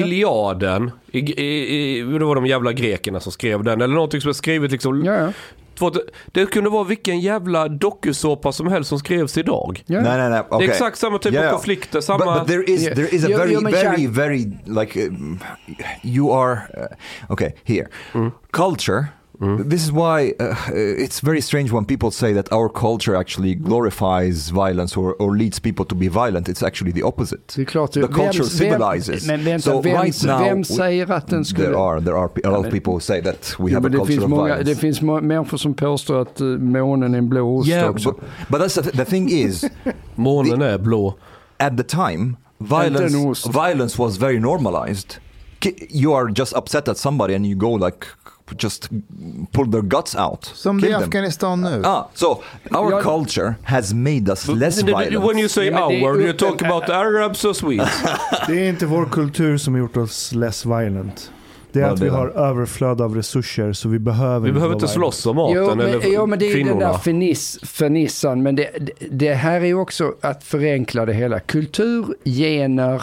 Iliaden, 0.00 0.90
i, 1.12 1.18
i, 1.18 1.98
i, 1.98 2.02
det 2.02 2.24
var 2.24 2.34
de 2.34 2.46
jävla 2.46 2.72
grekerna 2.72 3.20
som 3.20 3.32
skrev 3.32 3.64
den, 3.64 3.80
eller 3.80 3.94
någonting 3.94 4.20
som 4.20 4.28
är 4.28 4.32
skrivet 4.32 4.72
liksom. 4.72 5.04
Ja, 5.04 5.14
ja. 5.14 5.32
Det 6.26 6.46
kunde 6.46 6.70
vara 6.70 6.84
vilken 6.84 7.20
jävla 7.20 7.68
dokusåpa 7.68 8.52
som 8.52 8.66
helst 8.66 8.88
som 8.88 8.98
skrevs 8.98 9.38
idag. 9.38 9.82
ja. 9.86 10.00
Nej, 10.00 10.18
nej, 10.18 10.30
nej. 10.30 10.42
Det 10.50 10.54
Okay. 10.56 10.66
är 10.68 10.70
exakt 10.70 10.98
samma 10.98 11.18
typ 11.18 11.32
Yeah. 11.32 11.46
av 11.48 11.52
konflikter, 11.52 12.00
samma... 12.00 12.24
But, 12.24 12.34
but 12.34 12.46
there 12.48 12.64
is 12.72 12.82
Yeah. 12.82 12.96
there 12.96 13.08
is 13.16 13.24
a 13.24 13.28
very 13.28 13.56
very 13.72 14.06
very 14.06 14.46
like 14.66 15.06
um, 15.08 15.38
you 16.02 16.32
are 16.32 16.52
uh, 16.52 17.32
okay 17.32 17.50
here 17.64 17.86
culture. 18.50 19.04
This 19.70 19.84
is 19.84 19.92
why 19.92 20.32
uh, 20.40 20.54
it's 20.74 21.20
very 21.20 21.40
strange 21.42 21.70
when 21.72 21.84
people 21.84 22.10
say 22.10 22.32
that 22.34 22.52
our 22.52 22.68
culture 22.68 23.16
actually 23.16 23.54
glorifies 23.54 24.50
violence 24.50 24.96
or, 24.96 25.14
or 25.18 25.36
leads 25.36 25.60
people 25.60 25.84
to 25.84 25.94
be 25.94 26.08
violent. 26.08 26.48
It's 26.48 26.62
actually 26.66 26.92
the 26.92 27.02
opposite. 27.02 27.54
Det 27.56 27.62
är 27.62 27.64
klart, 27.64 27.92
the 27.92 28.00
vem- 28.00 28.12
culture 28.12 28.42
vem- 28.42 28.50
civilizes. 28.50 29.26
Men 29.26 29.44
vänta, 29.44 29.62
So 29.70 29.80
vem, 29.80 29.96
right 30.02 30.24
now, 30.24 30.38
vem 30.38 30.58
we- 30.58 30.64
säger 30.64 31.10
att 31.12 31.26
den 31.28 31.44
skulle... 31.44 31.66
There 31.66 31.76
are 31.78 32.00
there 32.00 32.16
are 32.16 32.30
a 32.44 32.50
lot 32.50 32.66
of 32.66 32.72
people 32.72 32.92
who 32.92 33.00
say 33.00 33.22
that 33.22 33.54
we 33.58 33.70
Jo, 33.70 33.74
have 33.74 33.86
a 33.86 33.90
culture 33.90 34.06
finns 34.06 34.24
of 34.24 34.30
många, 34.30 34.44
violence. 34.44 34.70
det 34.74 34.76
finns 34.80 35.02
människor 35.02 35.56
som 35.58 35.74
påstår 35.74 36.22
att 36.22 36.40
uh, 36.40 36.58
månen 36.58 37.14
är 37.14 37.18
en 37.18 37.28
blå 37.28 37.56
ost 37.58 37.68
yeah, 37.68 37.90
också. 37.90 38.12
but, 38.12 38.20
but 38.48 38.60
that's 38.60 38.82
the, 38.82 38.90
the 38.90 39.04
thing 39.04 39.30
is, 39.30 39.64
Månen 40.14 40.62
är 40.62 40.78
blå. 40.78 41.14
at 41.58 41.76
the 41.76 41.82
time, 41.84 42.36
en 42.60 42.66
violence 42.66 43.48
violence 43.52 44.02
was 44.02 44.16
very 44.18 44.38
normalized. 44.40 45.14
You 45.90 46.14
are 46.14 46.32
just 46.36 46.56
upset 46.56 46.88
at 46.88 46.98
somebody 46.98 47.34
and 47.34 47.46
you 47.46 47.54
go 47.58 47.76
like 47.86 48.06
just 48.58 48.88
pull 49.52 49.72
their 49.72 49.82
guts 49.82 50.14
out. 50.16 50.44
Som 50.54 50.80
det 50.80 50.86
är 50.86 50.90
i. 50.90 50.94
Afghanistan 50.94 51.60
nu. 51.62 51.82
Ah, 51.84 52.10
so 52.14 52.26
our 52.70 52.90
Ja. 52.92 53.00
culture 53.02 53.54
has 53.64 53.92
made 53.92 54.30
us 54.30 54.48
less 54.48 54.78
When 54.82 54.86
violent. 54.86 55.38
you 55.38 55.48
say 55.48 55.68
är 55.68 55.82
our, 55.82 56.20
you 56.20 56.32
talk 56.32 56.62
about 56.62 56.88
Arabs 56.90 57.44
or 57.44 57.52
Swedes. 57.52 58.02
Det 58.46 58.52
är 58.66 58.68
inte 58.68 58.86
vår 58.86 59.04
kultur 59.06 59.56
som 59.58 59.74
har 59.74 59.80
gjort 59.80 59.96
oss 59.96 60.32
less 60.34 60.66
violent. 60.66 61.30
Det 61.72 61.80
är 61.82 61.90
att 61.90 62.00
vi 62.00 62.08
har 62.08 62.28
överflöd 62.28 63.00
av 63.00 63.14
resurser 63.14 63.72
så 63.72 63.88
vi 63.88 63.98
behöver 63.98 64.46
Vi 64.46 64.52
behöver 64.52 64.74
vara 64.74 64.82
inte 64.82 64.88
slåss 64.92 65.26
om 65.26 65.36
maten 65.36 65.56
Jo, 65.56 65.74
men, 65.74 65.80
eller 65.86 66.00
jo, 66.06 66.26
men 66.26 66.38
det 66.38 66.44
är 66.44 66.48
ju 66.48 66.54
den 66.54 66.64
kvinnorna. 66.64 66.92
där 66.92 66.98
finiss, 66.98 67.58
fernissan. 67.62 68.42
Men 68.42 68.56
det, 68.56 68.70
det, 68.80 68.92
det 69.10 69.34
här 69.34 69.60
är 69.60 69.64
ju 69.66 69.74
också 69.74 70.14
att 70.20 70.44
förenkla 70.44 71.06
det 71.06 71.12
hela. 71.12 71.40
Kultur, 71.40 72.06
gener, 72.24 73.02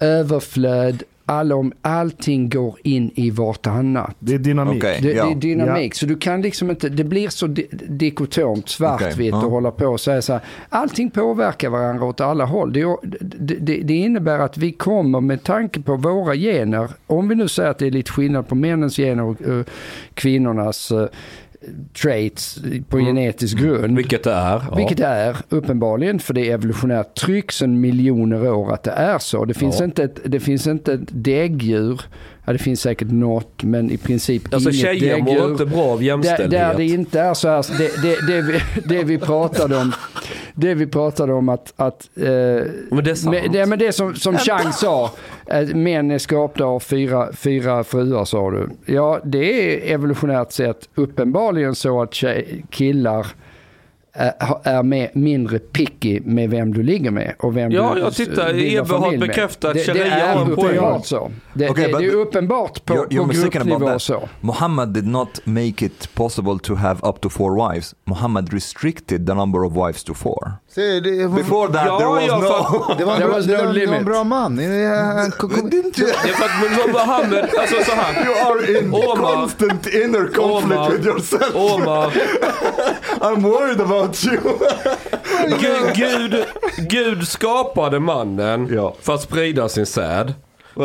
överflöd, 0.00 1.02
allom, 1.28 1.72
allting 1.82 2.48
går 2.48 2.76
in 2.82 3.10
i 3.14 3.30
vartannat. 3.30 4.16
Det 4.18 4.34
är 4.34 4.38
dynamik. 4.38 4.84
Okej. 4.84 4.98
Det, 5.02 5.12
Ja. 5.12 5.24
det 5.24 5.32
är 5.32 5.34
dynamik, 5.34 5.94
så 5.94 6.06
du 6.06 6.16
kan 6.16 6.42
liksom 6.42 6.70
inte, 6.70 6.88
det 6.88 7.04
blir 7.04 7.28
så 7.28 7.46
di 7.46 7.66
dikotomt, 7.88 8.68
svartvitt 8.68 9.30
ja. 9.30 9.44
och 9.44 9.50
hålla 9.50 9.70
på 9.70 9.86
och 9.86 10.00
säga 10.00 10.22
så 10.22 10.32
här. 10.32 10.42
Allting 10.68 11.10
påverkar 11.10 11.70
varandra 11.70 12.04
åt 12.04 12.20
alla 12.20 12.44
håll. 12.44 12.72
Det, 12.72 12.96
det, 13.38 13.82
det, 13.82 13.94
innebär 13.94 14.38
att 14.38 14.58
vi 14.58 14.72
kommer 14.72 15.20
med 15.20 15.42
tanke 15.42 15.80
på 15.80 15.96
våra 15.96 16.34
gener, 16.34 16.90
om 17.06 17.28
vi 17.28 17.34
nu 17.34 17.48
säger 17.48 17.70
att 17.70 17.78
det 17.78 17.86
är 17.86 17.90
lite 17.90 18.12
skillnad 18.12 18.48
på 18.48 18.54
männens 18.54 18.96
gener 18.96 19.22
och 19.22 19.42
eh, 19.42 19.64
kvinnornas, 20.14 20.90
eh, 20.90 21.06
traits 22.02 22.58
på 22.88 22.98
genetisk 22.98 23.58
grund. 23.58 23.96
Vilket 23.96 24.24
det 24.24 24.32
är. 24.32 24.62
Ja. 24.70 24.74
Vilket 24.76 24.96
det 24.98 25.06
är 25.06 25.36
uppenbarligen, 25.48 26.18
för 26.18 26.34
det 26.34 26.50
är 26.50 26.54
evolutionärt 26.54 27.14
tryck 27.14 27.52
sedan 27.52 27.80
miljoner 27.80 28.48
år 28.52 28.72
att 28.72 28.82
det 28.82 28.90
är 28.90 29.18
så. 29.18 29.44
Det 29.44 29.54
finns, 29.54 29.78
Ja. 29.78 29.84
inte, 29.84 30.04
ett, 30.04 30.18
det 30.24 30.40
finns 30.40 30.66
inte 30.66 30.92
ett 30.92 31.08
däggdjur, 31.10 32.00
ja 32.48 32.52
det 32.52 32.58
finns 32.58 32.80
säkert 32.80 33.10
något, 33.10 33.62
men 33.62 33.90
i 33.90 33.96
princip 33.96 34.54
Alltså 34.54 34.70
inget 34.70 34.80
tjejer 34.80 35.22
mår 35.22 35.50
inte 35.50 35.66
bra 35.66 35.82
av 35.82 35.98
Där, 35.98 36.06
jämställdhet. 36.06 36.50
där 36.50 36.74
det 36.74 36.84
inte 36.84 37.20
är 37.20 37.34
så 37.34 37.48
här, 37.48 37.66
det, 37.78 38.02
det, 38.02 38.26
det, 38.26 38.42
vi, 38.42 38.60
det 38.84 39.04
vi 39.04 39.18
pratade 39.18 39.76
om, 39.76 39.92
det 40.54 40.74
vi 40.74 40.86
pratade 40.86 41.32
om 41.32 41.48
att, 41.48 41.72
att 41.76 42.08
eh, 42.16 42.24
Men 42.90 43.04
det 43.04 43.10
är 43.10 43.14
sant. 43.14 43.36
men 43.42 43.52
det, 43.52 43.66
men 43.66 43.78
det 43.78 43.92
som, 43.92 44.14
som 44.14 44.38
Chang 44.38 44.72
sa, 44.72 45.10
att 45.46 45.68
män 45.76 46.10
är 46.10 46.18
skapta 46.18 46.64
av 46.64 46.80
fyra, 46.80 47.32
fyra 47.32 47.84
fruar 47.84 48.24
sa 48.24 48.50
du. 48.50 48.68
Ja, 48.86 49.20
det 49.24 49.74
är 49.88 49.94
evolutionärt 49.94 50.52
sett 50.52 50.88
uppenbarligen 50.94 51.74
så 51.74 52.02
att 52.02 52.14
tjej, 52.14 52.64
killar 52.70 53.26
är, 54.18 54.58
är 54.64 54.82
med, 54.82 55.10
mindre 55.14 55.58
picky 55.58 56.20
med 56.24 56.50
vem 56.50 56.74
du 56.74 56.82
ligger 56.82 57.10
med 57.10 57.34
och 57.38 57.56
vem 57.56 57.70
Ja, 57.72 57.92
du 57.94 58.00
jag 58.00 58.14
tittar. 58.14 58.54
Ebe 58.60 58.94
har 58.94 59.18
bekräftat. 59.18 59.74
Det, 59.74 59.78
det 59.78 59.84
Sharia 59.84 60.04
är 60.06 60.36
har 60.36 60.44
en 60.44 60.56
poäng. 60.56 61.02
så. 61.04 61.30
Det, 61.54 61.68
Okay, 61.70 61.92
det, 61.92 61.98
det 61.98 62.04
är 62.04 62.14
uppenbart 62.14 62.84
på, 62.84 62.94
You're, 62.94 63.08
you're 63.08 63.42
på 63.44 63.48
gruppnivå 63.50 63.98
så. 63.98 64.28
Muhammad 64.40 64.88
did 64.94 65.06
not 65.06 65.40
make 65.44 65.84
it 65.86 66.14
possible 66.14 66.58
to 66.62 66.74
have 66.74 67.00
up 67.02 67.20
to 67.20 67.28
four 67.28 67.70
wives. 67.70 67.94
Muhammad 68.04 68.52
restricted 68.52 69.26
the 69.26 69.34
number 69.34 69.64
of 69.64 69.72
wives 69.86 70.04
to 70.04 70.14
four. 70.14 70.52
Se, 70.74 71.00
det, 71.00 71.28
Before 71.34 71.72
that 71.72 71.86
Ja, 71.86 71.98
there 71.98 72.08
was 72.08 72.24
ja, 72.26 72.38
no... 72.88 72.94
det 72.98 73.04
var 73.04 73.16
There 73.16 73.28
was 73.28 73.46
det 73.46 73.52
no 73.52 73.58
var, 73.58 73.74
det 73.74 73.86
var 73.86 73.86
en 73.86 73.90
limit. 73.90 74.04
bra 74.06 74.24
man. 74.24 74.56
Det 74.56 75.32
kom- 75.38 75.50
Didn't 75.50 76.00
you? 76.00 76.10
Det 76.24 76.28
för 76.28 76.44
att 76.44 76.92
Mohammed, 76.92 77.44
alltså 77.58 77.76
så 77.84 77.92
här. 77.96 78.24
You 78.24 78.34
are 78.34 78.78
in 78.78 78.94
Omar. 78.94 79.34
constant 79.34 79.86
inner 79.86 80.26
conflict 80.34 80.78
Omar. 80.80 80.90
with 80.90 81.06
yourself. 81.06 81.54
Omar, 81.54 82.12
I'm 83.20 83.42
worried 83.42 83.80
about 83.80 84.07
you. 84.24 84.38
Gud, 85.60 85.94
Gud, 85.94 86.44
Gud 86.88 87.28
skapade 87.28 88.00
mannen 88.00 88.68
Ja. 88.74 88.94
för 89.02 89.14
att 89.14 89.22
sprida 89.22 89.68
sin 89.68 89.86
säd. 89.86 90.34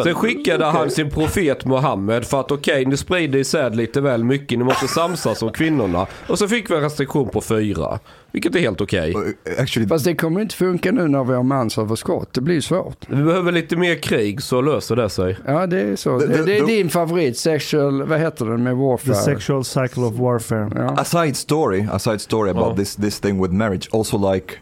Sen 0.04 0.16
skickade 0.16 0.66
han 0.66 0.90
sin 0.92 1.10
profet 1.10 1.66
Mohammed 1.66 2.26
för 2.26 2.40
att 2.40 2.52
okej, 2.52 2.86
ni 2.86 2.98
sprider 2.98 3.40
i 3.40 3.44
säd 3.44 3.76
lite 3.76 4.02
väl 4.02 4.24
mycket, 4.24 4.58
ni 4.58 4.64
måste 4.66 4.88
samsas 4.88 5.42
om 5.42 5.52
kvinnorna. 5.52 6.08
Och 6.28 6.40
så 6.40 6.48
fick 6.48 6.70
vi 6.72 6.76
en 6.76 6.82
restriktion 6.82 7.30
på 7.30 7.42
fyra, 7.42 8.00
vilket 8.32 8.56
är 8.56 8.60
helt 8.60 8.82
okej. 8.82 9.14
Actually, 9.60 9.88
Fast 9.88 10.06
det 10.06 10.16
kommer 10.16 10.42
inte 10.42 10.56
funka 10.56 10.92
nu 10.92 11.08
när 11.08 11.24
vi 11.24 11.34
har 11.34 11.44
mansöverskott. 11.44 12.34
Det 12.34 12.42
blir 12.42 12.62
svårt. 12.62 13.06
Vi 13.08 13.24
behöver 13.24 13.52
lite 13.52 13.76
mer 13.76 13.96
krig 13.96 14.42
så 14.42 14.62
löser 14.62 14.96
det 14.96 15.10
sig. 15.10 15.38
Ja, 15.48 15.68
det 15.68 15.80
är 15.82 15.96
så. 15.96 16.18
Det- 16.20 16.28
Det, 16.28 16.44
det- 16.46 16.58
är 16.58 16.62
då- 16.62 16.68
din 16.68 16.90
favorit, 16.90 17.38
sexual, 17.38 18.04
vad 18.04 18.20
heter 18.20 18.46
den 18.46 18.64
med 18.64 18.76
warfare? 18.78 19.14
The 19.16 19.22
sexual 19.22 19.64
cycle 19.64 20.02
of 20.04 20.14
warfare. 20.14 20.72
Ja. 20.76 20.96
a 20.98 21.04
side 21.06 21.36
story, 21.38 21.88
a 21.92 22.00
side 22.00 22.22
story 22.22 22.50
about 22.50 22.72
Oh. 22.72 22.76
this 22.76 22.96
this 22.96 23.20
thing 23.20 23.42
with 23.42 23.54
marriage. 23.54 23.90
Also, 23.92 24.34
like 24.34 24.54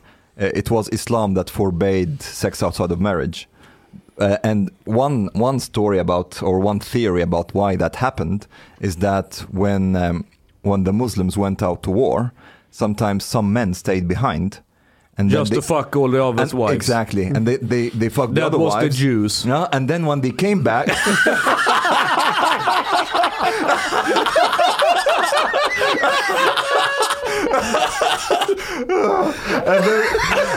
uh, 0.42 0.48
it 0.60 0.72
was 0.72 0.90
Islam 0.90 1.36
that 1.36 1.50
forbade 1.50 2.18
sex 2.22 2.64
outside 2.64 2.92
of 2.92 3.00
marriage. 3.00 3.48
Uh, 4.22 4.38
and 4.44 4.70
one 4.86 5.30
one 5.34 5.60
story 5.60 6.00
about 6.00 6.44
or 6.44 6.60
one 6.60 6.80
theory 6.80 7.22
about 7.24 7.54
why 7.56 7.76
that 7.78 7.96
happened 7.96 8.46
is 8.80 8.96
that 8.98 9.44
when 9.52 9.96
um, 9.96 10.26
when 10.62 10.84
the 10.84 10.94
Muslims 10.94 11.38
went 11.38 11.62
out 11.64 11.82
to 11.84 11.92
war, 11.92 12.32
sometimes 12.70 13.24
some 13.26 13.52
men 13.54 13.74
stayed 13.74 14.08
behind. 14.08 14.60
And 15.18 15.30
Just 15.30 15.52
they- 15.52 15.58
to 15.58 15.62
fuck 15.62 15.96
all 15.96 16.10
the 16.12 16.24
others' 16.24 16.52
and- 16.52 16.60
wives. 16.62 16.76
Exactly, 16.76 17.26
and 17.26 17.46
they 17.48 17.58
they 17.58 17.90
they 17.90 18.10
fucked 18.10 18.34
the 18.36 18.42
That 18.42 18.48
other 18.54 18.60
was 18.60 18.74
the. 18.76 18.90
Jews. 18.90 19.44
Yeah, 19.46 19.68
and 19.74 19.88
then 19.90 20.06
when 20.06 20.22
they 20.22 20.32
came 20.32 20.62
back, 20.64 20.88
And 29.72 29.84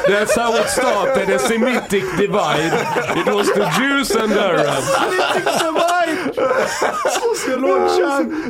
that's 0.07 0.35
how 0.35 0.55
it 0.55 0.69
started, 0.69 1.29
a 1.29 1.39
Semitic 1.39 2.05
divide. 2.17 2.73
It 3.17 3.27
was 3.33 3.49
the 3.49 3.69
Jews 3.77 4.11
and 4.11 4.33
the 4.33 4.41
Arabs. 4.41 4.87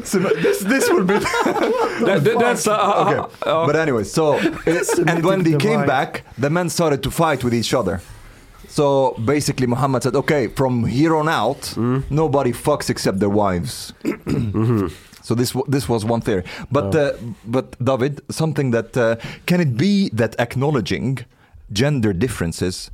so 0.05 0.19
this 0.19 0.61
this 0.61 0.91
would 0.91 1.07
be 1.07 1.19
That, 2.05 2.21
that, 2.25 2.39
that's 2.39 2.67
a, 2.67 2.73
uh, 2.73 2.77
uh, 2.77 3.05
okay. 3.05 3.17
ja. 3.47 3.67
But 3.67 3.77
anyway, 3.77 4.05
so 4.05 4.39
and 5.07 5.25
when 5.25 5.43
they 5.43 5.57
came 5.57 5.87
back, 5.87 6.25
the 6.39 6.51
men 6.51 6.69
started 6.69 7.03
to 7.03 7.11
fight 7.11 7.45
with 7.45 7.55
each 7.55 7.75
other. 7.75 8.01
So 8.69 9.13
basically, 9.25 9.67
Muhammad 9.67 10.03
said, 10.03 10.17
"Okay, 10.17 10.49
from 10.49 10.85
here 10.85 11.15
on 11.15 11.29
out, 11.29 11.63
mm-hmm. 11.77 12.01
nobody 12.11 12.53
fucks 12.53 12.91
except 12.91 13.19
their 13.21 13.31
wives." 13.31 13.93
Mm-hmm. 14.03 14.89
So 15.25 15.35
this 15.35 15.57
this 15.67 15.89
was 15.89 16.05
one 16.05 16.21
theory, 16.21 16.45
but 16.71 16.95
uh, 16.95 17.13
but 17.47 17.83
David, 17.83 18.21
something 18.31 18.73
that 18.73 18.95
uh, 18.95 19.17
can 19.47 19.59
it 19.59 19.75
be 19.75 20.11
that 20.11 20.39
acknowledging 20.39 21.25
gender 21.73 22.13
differences 22.13 22.91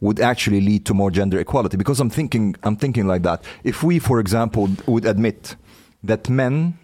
would 0.00 0.18
actually 0.18 0.62
lead 0.62 0.86
to 0.86 0.94
more 0.94 1.10
gender 1.10 1.38
equality? 1.38 1.76
Because 1.76 2.00
I'm 2.00 2.08
thinking 2.08 2.56
I'm 2.62 2.76
thinking 2.76 3.06
like 3.06 3.22
that. 3.24 3.44
If 3.64 3.82
we, 3.82 3.98
for 3.98 4.18
example, 4.18 4.70
would 4.86 5.04
admit 5.04 5.56
that 6.02 6.30
men 6.30 6.78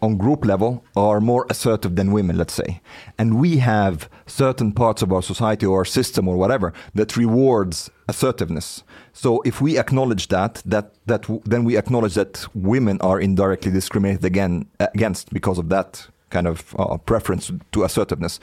on 0.00 0.16
group 0.18 0.44
level 0.44 0.84
are 0.94 1.20
more 1.20 1.46
assertive 1.50 1.96
than 1.96 2.12
women, 2.12 2.36
let's 2.36 2.54
say. 2.54 2.80
And 3.18 3.40
we 3.40 3.58
have 3.58 4.08
certain 4.26 4.70
parts 4.72 5.02
of 5.02 5.12
our 5.12 5.22
society 5.22 5.66
or 5.66 5.78
our 5.78 5.84
system 5.84 6.28
or 6.28 6.36
whatever 6.36 6.72
that 6.94 7.16
rewards 7.16 7.90
assertiveness. 8.08 8.84
So 9.14 9.40
if 9.44 9.60
we 9.60 9.78
acknowledge 9.78 10.28
that, 10.28 10.60
that, 10.66 10.92
that 11.06 11.24
then 11.44 11.64
we 11.64 11.78
acknowledge 11.78 12.14
that 12.14 12.46
women 12.52 13.00
are 13.00 13.20
indirectly 13.20 13.70
discriminated 13.70 14.24
again 14.24 14.66
against 14.80 15.32
because 15.32 15.56
of 15.56 15.68
that 15.68 16.08
kind 16.30 16.48
of 16.48 16.74
uh, 16.76 16.98
preference 16.98 17.52
to 17.70 17.84
assertiveness. 17.84 18.40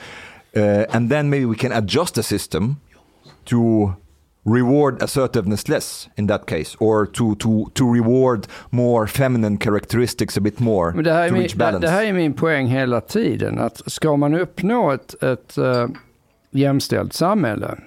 Uh, 0.55 0.85
and 0.93 1.09
then 1.09 1.29
maybe 1.29 1.45
we 1.45 1.57
can 1.57 1.73
adjust 1.73 2.15
the 2.15 2.23
system 2.23 2.79
to 3.45 3.95
reward 4.45 5.01
assertiveness 5.03 5.67
less 5.69 6.09
in 6.17 6.27
that 6.27 6.45
case 6.47 6.75
or 6.79 7.05
to, 7.05 7.35
to, 7.35 7.69
to 7.73 7.85
reward 7.85 8.47
more 8.71 9.07
feminine 9.07 9.57
characteristics 9.57 10.37
a 10.37 10.41
bit 10.41 10.59
more 10.59 10.91
Men 10.93 11.03
det, 11.03 11.13
här 11.13 11.23
är 11.23 11.27
to 11.27 11.33
min, 11.33 11.41
reach 11.41 11.51
det, 11.51 11.57
balance. 11.57 11.87
det 11.87 11.91
här 11.91 12.05
är 12.05 12.13
min 12.13 12.33
poäng 12.33 12.67
hela 12.67 13.01
tiden. 13.01 13.59
Att 13.59 13.91
ska 13.91 14.17
man 14.17 14.35
uppnå 14.35 14.91
ett, 14.91 15.23
ett 15.23 15.57
uh, 15.57 15.87
jämställt 16.51 17.13
samhälle 17.13 17.77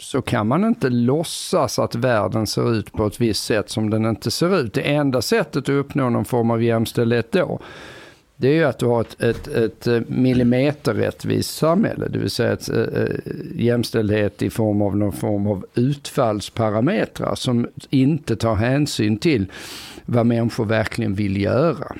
så 0.00 0.22
kan 0.22 0.46
man 0.46 0.64
inte 0.64 0.88
låtsas 0.88 1.78
att 1.78 1.94
världen 1.94 2.46
ser 2.46 2.74
ut 2.74 2.92
på 2.92 3.06
ett 3.06 3.20
visst 3.20 3.44
sätt 3.44 3.70
som 3.70 3.90
den 3.90 4.06
inte 4.06 4.30
ser 4.30 4.60
ut. 4.60 4.74
Det 4.74 4.80
enda 4.94 5.22
sättet 5.22 5.56
att 5.56 5.68
uppnå 5.68 6.10
någon 6.10 6.24
form 6.24 6.50
av 6.50 6.62
jämställdhet 6.62 7.32
då, 7.32 7.60
det 8.36 8.48
är 8.48 8.54
ju 8.54 8.64
att 8.64 8.78
du 8.78 8.86
har 8.86 9.00
ett, 9.00 9.22
ett, 9.22 9.48
ett 9.48 9.86
eh, 9.86 10.00
millimeterrättvist 10.06 11.56
samhälle. 11.56 12.08
Det 12.08 12.18
vill 12.18 12.30
säga 12.30 12.52
ett, 12.52 12.68
eh, 12.68 12.78
eh, 12.80 13.16
jämställdhet 13.54 14.42
i 14.42 14.50
form 14.50 14.82
av 14.82 14.96
någon 14.96 15.12
form 15.12 15.46
av 15.46 15.66
utfallsparametrar 15.74 17.34
som 17.34 17.68
inte 17.90 18.36
tar 18.36 18.54
hänsyn 18.54 19.18
till 19.18 19.46
vad 20.04 20.26
människor 20.26 20.64
verkligen 20.64 21.14
vill 21.14 21.40
göra. 21.42 21.96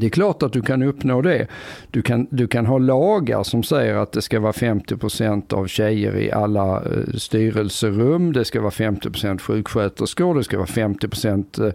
Det 0.00 0.06
är 0.06 0.10
klart 0.10 0.42
att 0.42 0.52
du 0.52 0.62
kan 0.62 0.82
uppnå 0.82 1.22
det. 1.22 1.46
Du 1.90 2.02
kan, 2.02 2.26
du 2.30 2.48
kan 2.48 2.66
ha 2.66 2.78
lagar 2.78 3.42
som 3.42 3.62
säger 3.62 3.94
att 3.94 4.12
det 4.12 4.22
ska 4.22 4.40
vara 4.40 4.52
50% 4.52 5.54
av 5.54 5.66
tjejer 5.66 6.16
i 6.16 6.32
alla 6.32 6.76
eh, 6.76 7.14
styrelserum, 7.14 8.32
det 8.32 8.44
ska 8.44 8.60
vara 8.60 8.70
50% 8.70 9.38
sjuksköterskor, 9.38 10.34
det 10.34 10.44
ska 10.44 10.56
vara 10.56 10.66
50% 10.66 11.72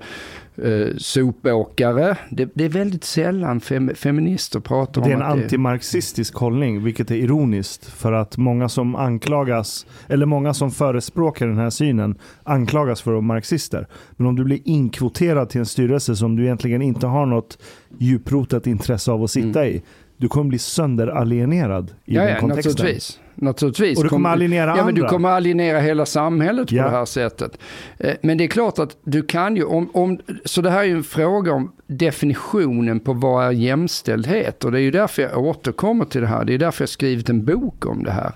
eh, 0.57 0.87
sopåkare. 0.97 2.17
Det, 2.29 2.49
det 2.53 2.65
är 2.65 2.69
väldigt 2.69 3.03
sällan 3.03 3.59
fem, 3.59 3.91
feminister 3.95 4.59
pratar 4.59 5.01
Det 5.01 5.11
är 5.11 5.15
om 5.15 5.21
en 5.21 5.37
det 5.37 5.43
antimarxistisk 5.43 6.35
hållning, 6.35 6.83
vilket 6.83 7.11
är 7.11 7.15
ironiskt. 7.15 7.85
För 7.85 8.11
att 8.13 8.37
många 8.37 8.69
som 8.69 8.95
anklagas, 8.95 9.85
eller 10.07 10.25
många 10.25 10.53
som 10.53 10.71
förespråkar 10.71 11.47
den 11.47 11.57
här 11.57 11.69
synen, 11.69 12.15
anklagas 12.43 13.01
för 13.01 13.11
att 13.11 13.13
vara 13.13 13.21
marxister. 13.21 13.87
Men 14.11 14.27
om 14.27 14.35
du 14.35 14.43
blir 14.43 14.59
inkvoterad 14.65 15.49
till 15.49 15.59
en 15.59 15.65
styrelse 15.65 16.15
som 16.15 16.35
du 16.35 16.43
egentligen 16.43 16.81
inte 16.81 17.07
har 17.07 17.25
något 17.25 17.57
djuprotat 17.97 18.67
intresse 18.67 19.11
av 19.11 19.23
att 19.23 19.31
sitta 19.31 19.67
i, 19.67 19.81
du 20.17 20.27
kommer 20.27 20.49
bli 20.49 20.59
sönderalienerad 20.59 21.91
i 22.05 22.15
Ja, 22.15 22.21
den 22.21 22.33
ja 22.33 22.39
kontexten. 22.39 22.71
naturligtvis. 22.71 23.19
Naturligtvis. 23.35 23.97
Och 23.97 24.03
du 24.03 24.09
kommer 24.09 24.29
alienera 24.29 24.73
ja, 24.77 24.85
men 24.85 24.95
Du 24.95 25.01
andra. 25.01 25.09
kommer 25.09 25.29
alienera 25.29 25.79
hela 25.79 26.05
samhället 26.05 26.69
på 26.69 26.75
Ja. 26.75 26.83
det 26.83 26.89
här 26.89 27.05
sättet. 27.05 27.57
Eh, 27.97 28.13
Men 28.21 28.37
det 28.37 28.43
är 28.43 28.47
klart 28.47 28.79
att 28.79 28.97
du 29.03 29.21
kan 29.21 29.55
ju, 29.55 29.63
om, 29.63 29.89
om, 29.93 30.19
så 30.45 30.61
det 30.61 30.69
här 30.69 30.79
är 30.79 30.83
ju 30.83 30.95
en 30.97 31.03
fråga 31.03 31.51
om 31.53 31.71
definitionen 31.87 32.99
på 32.99 33.13
vad 33.13 33.45
är 33.45 33.51
jämställdhet. 33.51 34.63
Och 34.63 34.71
det 34.71 34.77
är 34.79 34.81
ju 34.81 34.91
därför 34.91 35.21
jag 35.21 35.37
återkommer 35.37 36.05
till 36.05 36.21
det 36.21 36.27
här. 36.27 36.45
Det 36.45 36.53
är 36.53 36.57
därför 36.57 36.81
jag 36.81 36.89
skrivit 36.89 37.29
en 37.29 37.45
bok 37.45 37.85
om 37.85 38.03
det 38.03 38.11
här. 38.11 38.31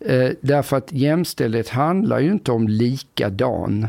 Eh, 0.00 0.30
Därför 0.40 0.76
att 0.76 0.92
jämställdhet 0.92 1.68
handlar 1.68 2.20
ju 2.20 2.32
inte 2.32 2.52
om 2.52 2.68
likadan. 2.68 3.86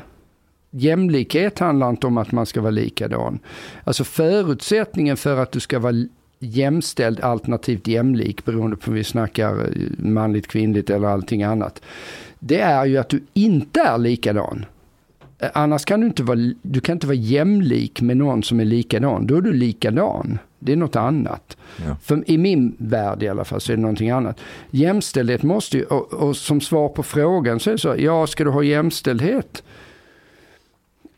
Jämlikhet 0.72 1.60
handlar 1.60 1.90
inte 1.90 2.08
om 2.08 2.18
att 2.18 2.32
man 2.32 2.46
ska 2.46 2.62
vara 2.62 2.72
likadan. 2.72 3.40
Alltså 3.84 4.04
förutsättningen 4.04 5.18
för 5.18 5.38
att 5.38 5.52
du 5.52 5.60
ska 5.60 5.80
vara 5.80 5.94
jämställd 6.46 7.20
alternativt 7.20 7.88
jämlik, 7.88 8.46
beroende 8.46 8.78
på 8.78 8.88
om 8.88 8.96
vi 8.96 9.04
snackar 9.04 9.52
eh, 9.52 9.68
manligt, 9.98 10.48
kvinnligt 10.48 10.90
eller 10.90 11.08
allting 11.08 11.44
annat. 11.44 11.82
Det 12.40 12.60
är 12.60 12.86
ju 12.86 12.98
att 12.98 13.10
du 13.10 13.24
inte 13.34 13.80
är 13.80 13.98
likadan. 13.98 14.66
Eh, 15.40 15.50
Annars 15.54 15.86
kan 15.86 16.00
du 16.00 16.08
inte 16.08 16.24
vara, 16.24 16.54
du 16.62 16.80
kan 16.80 16.94
inte 16.94 17.08
vara 17.08 17.16
jämlik 17.16 18.02
med 18.02 18.18
någon 18.18 18.44
som 18.44 18.60
är 18.60 18.66
likadan. 18.66 19.28
Då 19.28 19.38
är 19.38 19.42
du 19.42 19.54
likadan. 19.54 20.40
Det 20.60 20.72
är 20.72 20.76
något 20.76 20.96
annat. 20.96 21.58
Ja. 21.86 21.96
För 22.04 22.32
I 22.32 22.38
min 22.38 22.76
värld 22.78 23.24
i 23.24 23.28
alla 23.28 23.46
fall 23.46 23.62
så 23.62 23.72
är 23.72 23.76
det 23.76 23.82
någonting 23.82 24.10
annat. 24.10 24.40
Jämställdhet 24.72 25.44
måste 25.44 25.78
ju, 25.78 25.84
och, 25.84 26.14
och 26.14 26.38
som 26.38 26.62
svar 26.62 26.90
på 26.90 27.04
frågan 27.04 27.60
så 27.60 27.70
är 27.70 27.72
det 27.72 27.78
så, 27.78 27.96
ja 27.98 28.28
ska 28.28 28.44
du 28.44 28.50
ha 28.50 28.64
jämställdhet 28.64 29.64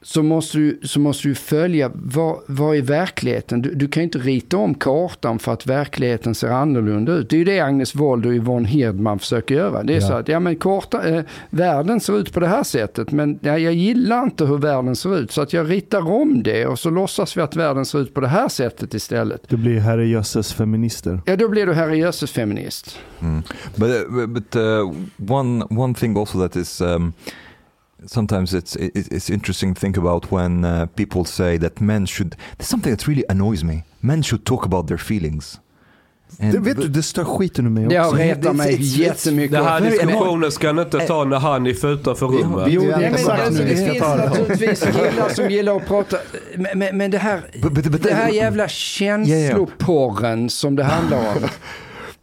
så 0.08 0.24
måste 0.24 0.58
du, 0.58 0.80
så 0.84 1.00
måste 1.00 1.28
du 1.28 1.36
följa 1.36 1.92
vad, 1.94 2.40
vad 2.48 2.76
är 2.78 2.82
verkligheten. 2.82 3.62
Du, 3.62 3.74
du 3.76 3.88
kan 3.88 4.02
ju 4.02 4.06
inte 4.06 4.18
rita 4.18 4.58
om 4.58 4.74
kartan 4.76 5.40
för 5.40 5.54
att 5.54 5.66
verkligheten 5.68 6.36
ser 6.36 6.48
annorlunda 6.48 7.12
ut. 7.14 7.30
Det 7.30 7.36
är 7.36 7.38
ju 7.38 7.44
det 7.44 7.60
Agnes 7.60 7.96
Wold 7.96 8.26
och 8.26 8.32
Yvonne 8.34 8.68
Hirdman 8.68 9.20
försöker 9.20 9.56
göra. 9.56 9.84
Det 9.84 9.94
är 9.96 10.02
Ja. 10.02 10.08
så 10.08 10.14
att 10.14 10.28
ja, 10.28 10.40
men 10.40 10.56
karta, 10.56 11.04
eh, 11.10 11.24
världen 11.50 12.00
ser 12.00 12.20
ut 12.20 12.34
på 12.34 12.40
det 12.40 12.48
här 12.48 12.64
sättet 12.64 13.12
men 13.12 13.40
ja, 13.42 13.58
jag 13.58 13.74
gillar 13.74 14.24
inte 14.24 14.46
hur 14.46 14.58
världen 14.58 14.96
ser 14.96 15.18
ut 15.18 15.32
så 15.32 15.42
att 15.42 15.54
jag 15.54 15.70
ritar 15.72 16.12
om 16.12 16.44
det 16.44 16.66
och 16.66 16.80
så 16.80 16.90
låtsas 16.90 17.38
vi 17.38 17.42
att 17.42 17.56
världen 17.56 17.86
ser 17.86 18.00
ut 18.02 18.14
på 18.14 18.22
det 18.22 18.28
här 18.28 18.48
sättet 18.50 18.94
istället. 18.94 19.42
Det 19.50 19.58
blir 19.58 19.80
herrejösses 19.80 20.54
feminister. 20.54 21.22
Ja, 21.26 21.36
då 21.36 21.50
blir 21.50 21.66
du 21.66 21.74
herrejösses 21.74 22.32
feminist. 22.32 23.00
But 23.76 23.90
uh, 24.10 24.26
but 24.28 24.56
uh, 24.56 24.92
one 25.32 25.66
one 25.70 25.94
thing 25.94 26.18
also 26.18 26.40
that 26.40 26.56
is 26.56 26.82
um, 26.82 27.14
sometimes 28.08 28.54
it's 28.54 28.76
it, 28.76 28.96
it's 29.12 29.30
interesting 29.34 29.76
to 29.76 29.80
think 29.80 29.98
about 29.98 30.32
when 30.32 30.64
uh, 30.66 30.86
people 30.96 31.26
say 31.26 31.58
that 31.60 31.80
men 31.80 32.08
should. 32.08 32.36
There's 32.58 32.68
something 32.70 32.96
that 32.98 33.08
really 33.08 33.24
annoys 33.30 33.64
me. 33.64 33.84
Men 34.00 34.24
should 34.24 34.46
talk 34.46 34.66
about 34.66 34.88
their 34.88 34.98
feelings. 34.98 35.60
And 36.40 36.52
Det, 36.54 36.60
vet 36.60 36.78
but- 36.78 36.82
du, 36.84 36.88
det 36.90 37.04
stör 37.04 37.24
skiten 37.24 37.66
ur 37.66 37.70
mig 37.70 37.86
också. 37.86 38.00
har 38.00 38.14
retat 38.18 38.56
mig 38.56 38.76
jättemycket. 38.82 39.52
Den 39.52 39.64
här 39.66 39.82
diskussionen 39.82 40.52
ska 40.52 40.72
ni 40.74 40.82
inte 40.82 41.00
ta 41.00 41.24
när 41.24 41.38
Hanif 41.40 41.84
är 41.84 41.94
utanför 41.94 42.28
rummet. 42.28 42.68
Jo, 42.70 42.82
väntar 42.82 43.00
det 43.00 43.06
är 43.08 43.12
exakt 43.14 43.52
nu 43.52 43.64
vi 43.64 43.70
det 43.74 43.78
ska 43.78 43.86
finns 43.92 44.00
ta 44.04 44.16
det. 44.16 44.30
naturligtvis 44.30 44.80
killar 44.94 45.30
som 45.30 45.50
gillar 45.50 45.76
att 45.78 45.88
prata, 45.88 46.18
men, 46.58 46.80
men, 46.80 46.98
men 46.98 47.12
det 47.12 47.18
här, 47.18 47.42
But- 47.54 47.70
but- 47.72 47.90
but- 47.90 48.04
det 48.04 48.14
här 48.14 48.30
jävla 48.30 48.68
känsloporren 48.68 50.50
som 50.50 50.76
det 50.76 50.84
handlar 50.84 51.18
om. 51.20 51.36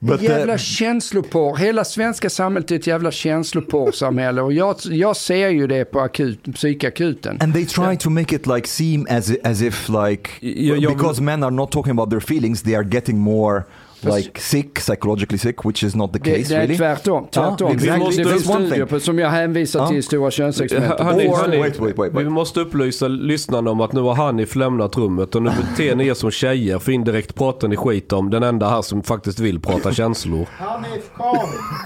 But, 0.04 0.20
uh, 0.20 0.24
jävla 0.24 0.58
känsloporr, 0.58 1.56
hela 1.56 1.84
svenska 1.84 2.30
samhället 2.30 2.70
är 2.70 2.76
ett 2.76 2.86
jävla 2.86 3.10
känsloporrsamhälle 3.10 4.42
och 4.42 4.52
jag, 4.52 4.76
jag 4.84 5.16
ser 5.16 5.48
ju 5.48 5.66
det 5.66 5.84
på 5.84 6.00
akut, 6.00 6.54
psykakuten. 6.54 7.38
And 7.40 7.54
they 7.54 7.66
try 7.66 7.96
to 7.96 8.10
make 8.10 8.34
it 8.36 8.46
like 8.46 8.68
seem 8.68 9.06
as 9.10 9.30
as 9.44 9.62
if 9.62 9.88
like 9.88 10.30
Jag- 10.40 10.78
jag- 10.78 10.92
because 10.96 11.22
men 11.22 11.42
are 11.42 11.50
not 11.50 11.70
talking 11.72 11.90
about 11.90 12.10
their 12.10 12.20
feelings, 12.20 12.62
they 12.62 12.74
are 12.74 12.88
getting 12.92 13.18
more 13.18 13.62
like 14.04 14.40
sick, 14.40 14.78
psychologically 14.78 15.38
sick, 15.38 15.64
which 15.64 15.84
is 15.84 15.94
not 15.94 16.12
the 16.12 16.18
Det, 16.18 16.36
case 16.38 16.48
det 16.48 16.56
är 16.56 16.60
really. 16.60 16.76
tvärtom. 16.76 17.26
tvärtom. 17.30 17.68
Ja, 17.68 17.74
exactly. 17.74 18.16
Det 18.16 18.22
That's 18.24 18.32
finns 18.32 18.46
one 18.48 18.66
studier 18.66 18.86
thing. 18.86 18.98
på, 18.98 19.00
som 19.00 19.18
jag 19.18 19.30
hänvisar 19.30 19.86
till 19.86 19.96
Ja. 19.96 19.98
i 19.98 20.02
Stora 20.02 20.30
könsexperimentet. 20.30 21.06
Hörni, 21.06 21.28
Or- 21.28 21.36
hörni, 21.36 21.58
wait, 21.58 21.80
wait, 21.80 21.98
wait, 21.98 22.12
wait. 22.14 22.26
Vi 22.26 22.30
måste 22.30 22.60
upplysa 22.60 23.08
lyssnarna 23.08 23.70
om 23.70 23.80
att 23.80 23.92
nu 23.92 24.00
har 24.00 24.14
Hanif 24.14 24.56
lämnat 24.56 24.96
rummet 24.96 25.34
och 25.34 25.42
nu 25.42 25.50
beter 25.50 25.96
ni 25.96 26.06
er 26.06 26.14
som 26.14 26.30
tjejer 26.30 26.78
för 26.78 26.92
indirekt 26.92 27.34
pratar 27.34 27.68
ni 27.68 27.76
skit 27.76 28.12
om 28.12 28.30
den 28.30 28.42
enda 28.42 28.70
här 28.70 28.82
som 28.82 29.02
faktiskt 29.02 29.38
vill 29.40 29.60
prata 29.60 29.92
känslor. 29.92 30.46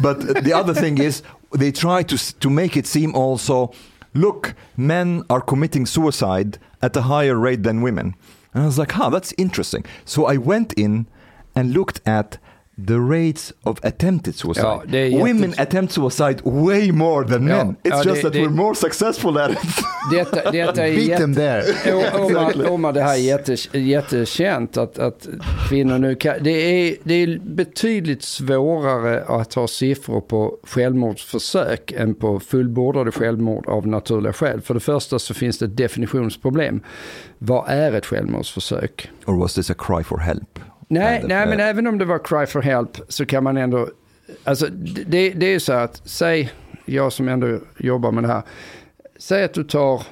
But 0.03 0.45
the 0.45 0.55
other 0.55 0.75
thing 0.75 0.99
is, 1.01 1.23
they 1.59 1.73
try 1.73 2.03
to 2.05 2.17
to 2.39 2.51
make 2.51 2.79
it 2.79 2.87
seem 2.87 3.15
also, 3.15 3.73
look, 4.13 4.55
men 4.75 5.25
are 5.29 5.41
committing 5.41 5.87
suicide 5.87 6.59
at 6.81 6.97
a 6.97 7.01
higher 7.01 7.35
rate 7.35 7.63
than 7.63 7.83
women. 7.85 8.15
And 8.53 8.63
I 8.65 8.67
was 8.67 8.79
like, 8.79 8.93
huh, 8.93 9.11
that's 9.11 9.33
interesting. 9.37 9.85
So 10.05 10.33
I 10.33 10.39
went 10.39 10.73
in 10.73 11.07
and 11.57 11.73
looked 11.75 12.09
at 12.09 12.39
the 12.89 12.95
rates 12.99 13.53
of 13.63 13.79
attempted 13.85 14.35
suicide. 14.35 14.81
Ja, 14.93 15.19
Women 15.19 15.55
attempt 15.57 15.93
suicide 15.93 16.37
way 16.45 16.93
more 16.93 17.25
than 17.29 17.47
Ja, 17.47 17.65
men. 17.65 17.77
It's 17.77 17.77
ja, 17.85 18.03
just 18.05 18.15
det- 18.15 18.23
that 18.23 18.33
det- 18.33 18.39
we're 18.41 18.51
more 18.51 18.75
successful 18.75 19.39
at 19.39 19.51
it. 19.51 19.59
Detta, 20.11 20.51
detta 20.51 20.87
är 20.87 20.95
Beat 20.95 21.07
jätte... 21.09 21.23
them 21.23 21.35
there. 21.35 21.63
Omar, 22.19 22.71
Omar, 22.71 22.93
det 22.93 23.03
här 23.03 23.15
är 23.15 23.19
jätte, 23.19 23.79
jättekänt 23.79 24.77
att, 24.77 24.99
att 24.99 25.29
kvinnor 25.69 25.99
nu 25.99 26.15
kan, 26.15 26.35
det 26.41 26.51
är, 26.51 26.97
det 27.03 27.15
är 27.15 27.39
betydligt 27.39 28.23
svårare 28.23 29.25
att 29.25 29.55
ha 29.55 29.69
siffror 29.69 30.21
på 30.21 30.57
självmordsförsök 30.63 31.93
än 31.93 32.15
på 32.15 32.41
fullbordade 32.41 33.13
självmord 33.13 33.67
av 33.69 33.87
naturliga 33.87 34.33
skäl. 34.33 34.61
För 34.61 34.75
det 34.75 34.81
första 34.81 35.19
så 35.19 35.35
finns 35.35 35.59
det 35.59 35.65
ett 35.65 35.77
definitionsproblem. 35.77 36.81
Vad 37.39 37.65
är 37.69 37.93
ett 37.93 38.07
självmordsförsök? 38.07 39.11
or 39.27 39.37
was 39.41 39.55
this 39.55 39.71
a 39.71 39.75
cry 39.79 40.03
for 40.05 40.19
help? 40.19 40.59
Nej, 40.89 41.25
nej 41.27 41.47
men 41.47 41.61
även 41.61 41.87
om 41.87 41.99
det 41.99 42.05
var 42.05 42.19
cry 42.19 42.47
for 42.47 42.63
help 42.63 43.01
så 43.09 43.27
kan 43.27 43.45
man 43.45 43.57
ändå, 43.57 43.89
alltså 44.45 44.67
det, 45.07 45.31
det 45.31 45.47
är 45.47 45.51
ju 45.51 45.61
så 45.61 45.73
att, 45.73 46.03
säg, 46.05 46.53
jag 46.85 47.13
som 47.13 47.29
ändå 47.29 47.59
jobbar 47.77 48.13
med 48.13 48.25
det 48.25 48.29
här, 48.29 48.43
säg 49.19 49.45
att 49.45 49.55
du 49.55 49.65
tar 49.65 50.03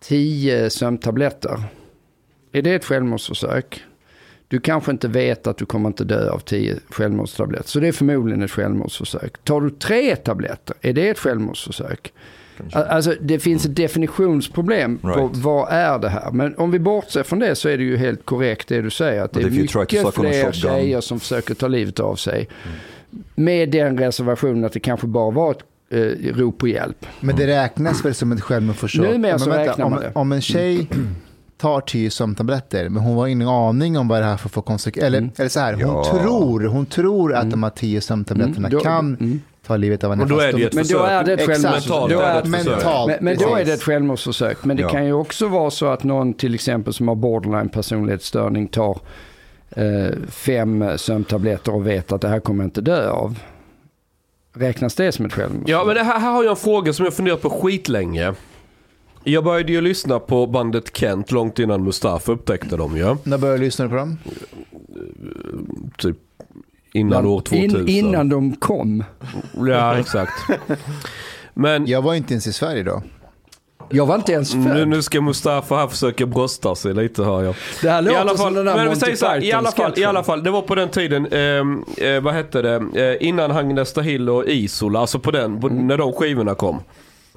tio 0.00 0.70
sömntabletter. 0.70 1.62
Är 2.52 2.62
det 2.62 2.74
ett 2.74 2.84
självmordsförsök? 2.84 3.84
Du 4.48 4.60
kanske 4.60 4.90
inte 4.92 5.08
vet 5.08 5.46
att 5.46 5.58
du 5.58 5.66
kommer 5.66 5.88
inte 5.88 6.04
dö 6.04 6.30
av 6.30 6.38
tio 6.38 6.78
självmordstabletter, 6.90 7.68
så 7.68 7.80
det 7.80 7.88
är 7.88 7.92
förmodligen 7.92 8.42
ett 8.42 8.50
självmordsförsök. 8.50 9.44
Tar 9.44 9.60
du 9.60 9.70
tre 9.70 10.16
tabletter, 10.16 10.76
är 10.80 10.92
det 10.92 11.08
ett 11.08 11.18
självmordsförsök? 11.18 12.12
Al- 12.72 12.82
Alltså 12.84 13.14
det 13.20 13.38
finns 13.38 13.64
ett 13.64 13.76
definitionsproblem 13.76 14.98
på 14.98 15.08
Right. 15.08 15.36
vad 15.36 15.68
är 15.72 15.98
det 15.98 16.08
här. 16.08 16.30
Men 16.32 16.54
om 16.56 16.70
vi 16.70 16.78
bortser 16.78 17.22
från 17.22 17.38
det 17.38 17.54
så 17.54 17.68
är 17.68 17.78
det 17.78 17.84
ju 17.84 17.96
helt 17.96 18.24
korrekt 18.26 18.68
det 18.68 18.82
du 18.82 18.90
säger. 18.90 19.22
Att 19.22 19.32
det 19.32 19.40
är 19.42 19.50
mycket 19.50 20.14
fler 20.14 20.52
tjejer 20.52 21.00
som 21.00 21.20
försöker 21.20 21.54
ta 21.54 21.68
livet 21.68 22.00
av 22.00 22.16
sig. 22.16 22.48
Med 23.34 23.70
den 23.70 23.98
reservationen 23.98 24.64
att 24.64 24.72
det 24.72 24.80
kanske 24.80 25.06
bara 25.06 25.30
var 25.30 25.50
ett 25.50 25.58
eh, 25.90 26.34
rop 26.34 26.58
på 26.58 26.68
hjälp. 26.68 27.06
Men 27.20 27.36
det 27.36 27.46
räknas 27.46 28.04
väl 28.04 28.14
som 28.14 28.32
ett 28.32 28.40
självmordsförsök? 28.40 29.10
Numera 29.12 29.38
så 29.38 29.50
vänta, 29.50 29.70
räknar 29.70 29.84
om, 29.84 29.90
man 29.90 30.00
det. 30.00 30.10
Om 30.14 30.32
en 30.32 30.40
tjej 30.40 30.88
tar 31.58 31.80
tio 31.80 32.10
sömntabletter, 32.10 32.88
men 32.88 33.02
hon 33.02 33.16
har 33.16 33.26
ingen 33.26 33.48
aning 33.48 33.98
om 33.98 34.08
vad 34.08 34.20
det 34.22 34.26
här 34.26 34.36
får 34.36 34.50
för 34.50 34.60
konsekvenser. 34.62 35.06
Eller, 35.06 35.30
eller 35.38 35.48
så 35.48 35.60
här, 35.60 35.72
hon 35.72 35.80
Ja. 35.82 36.04
tror, 36.20 36.64
hon 36.64 36.86
tror 36.86 37.34
att 37.34 37.50
de 37.50 37.62
här 37.62 37.70
tio 37.70 38.00
sömntabletterna 38.00 38.68
Mm, 38.68 38.80
kan 38.80 39.40
mm. 39.62 39.66
ta 39.66 39.76
livet 39.76 40.04
av 40.04 40.10
henne. 40.10 40.24
Då 40.24 40.38
är 40.40 40.52
det 40.52 40.62
ett 40.64 40.74
Men 40.74 40.82
då 40.84 40.88
försök. 40.88 41.10
är 41.10 41.24
det 41.24 41.32
ett 41.32 41.46
självmordsförsök. 41.46 41.90
Mentalt 41.90 42.10
Då 42.12 42.20
är 42.20 42.32
det 42.32 42.38
ett 42.38 42.46
försök. 42.50 42.66
mentalt. 42.66 43.06
Men, 43.08 43.24
men 43.24 43.36
då 43.38 43.56
är 43.56 43.64
det 43.64 43.72
ett 43.72 43.82
självmordsförsök. 43.82 44.64
Men 44.64 44.76
det 44.76 44.82
Ja. 44.82 44.88
kan 44.88 45.06
ju 45.06 45.12
också 45.12 45.48
vara 45.48 45.70
så 45.70 45.86
att 45.86 46.04
någon 46.04 46.34
till 46.34 46.54
exempel 46.54 46.92
som 46.92 47.08
har 47.08 47.14
borderline 47.14 47.68
personlighetsstörning 47.68 48.68
tar 48.68 48.98
eh, 49.70 50.10
fem 50.28 50.84
sömntabletter 50.96 51.74
och 51.74 51.86
vet 51.86 52.12
att 52.12 52.20
det 52.20 52.28
här 52.28 52.40
kommer 52.40 52.64
jag 52.64 52.66
inte 52.66 52.80
dö 52.80 53.10
av. 53.10 53.38
Räknas 54.54 54.94
det 54.94 55.12
som 55.12 55.26
ett 55.26 55.32
självmordsförsök? 55.32 55.68
Ja 55.80 55.84
men 55.84 55.94
det 55.94 56.02
här, 56.02 56.18
här 56.20 56.32
har 56.32 56.42
jag 56.44 56.50
en 56.50 56.56
fråga 56.56 56.92
som 56.92 57.04
jag 57.04 57.14
funderat 57.14 57.42
på 57.42 57.50
skitlänge. 57.50 58.34
Jag 59.24 59.44
började 59.44 59.72
ju 59.72 59.80
lyssna 59.80 60.18
på 60.18 60.46
bandet 60.46 60.96
Kent 60.96 61.32
långt 61.32 61.58
innan 61.58 61.84
Mustafa 61.84 62.32
upptäckte 62.32 62.76
dem 62.76 62.96
ju. 62.96 63.16
När 63.24 63.38
började 63.38 63.58
du 63.58 63.64
lyssna 63.64 63.88
på 63.88 63.94
dem? 63.94 64.18
Typ 65.98 66.16
innan 66.92 67.26
år 67.26 67.40
2000. 67.40 67.80
In, 67.80 67.88
innan 67.88 68.28
de 68.28 68.56
kom. 68.56 69.04
Ja 69.66 69.98
exakt. 69.98 70.32
Men 71.54 71.86
Jag 71.86 72.02
var 72.02 72.14
inte 72.14 72.34
ens 72.34 72.46
i 72.46 72.52
Sverige 72.52 72.82
då. 72.82 73.02
Jag 73.94 74.06
var 74.06 74.14
inte 74.14 74.32
ens 74.32 74.54
nu, 74.54 74.64
född. 74.74 74.88
nu 74.88 75.02
ska 75.02 75.20
Mustafa 75.20 75.76
här 75.76 75.86
försöka 75.88 76.26
brösta 76.26 76.74
sig 76.74 76.94
lite 76.94 77.22
hör 77.22 77.42
jag. 77.42 77.54
Det 77.82 77.90
här 77.90 78.02
I 78.02 78.04
låter 78.04 78.18
alla 78.20 78.28
fall, 78.30 78.38
som 78.38 78.54
den 78.54 78.64
där 78.64 78.74
men 78.74 78.82
vi 78.84 78.88
Monty 78.88 79.00
säger 79.00 79.16
så 79.16 79.26
här, 79.26 79.44
i 79.44 79.52
alla 79.52 79.70
fall, 79.70 79.92
i 79.96 80.04
alla 80.04 80.24
fall, 80.24 80.42
det 80.42 80.50
var 80.50 80.62
på 80.62 80.74
den 80.74 80.88
tiden, 80.88 81.26
ehm, 81.26 81.84
eh, 81.96 82.20
vad 82.20 82.34
hette 82.34 82.62
det, 82.62 82.74
eh, 82.94 83.28
innan 83.28 83.50
Agnesta 83.50 84.00
Hill 84.00 84.28
och 84.30 84.44
Isola, 84.46 85.00
alltså 85.00 85.18
på 85.18 85.30
den, 85.30 85.60
på, 85.60 85.66
Mm. 85.66 85.86
när 85.86 85.98
de 85.98 86.12
skivorna 86.12 86.54
kom. 86.54 86.80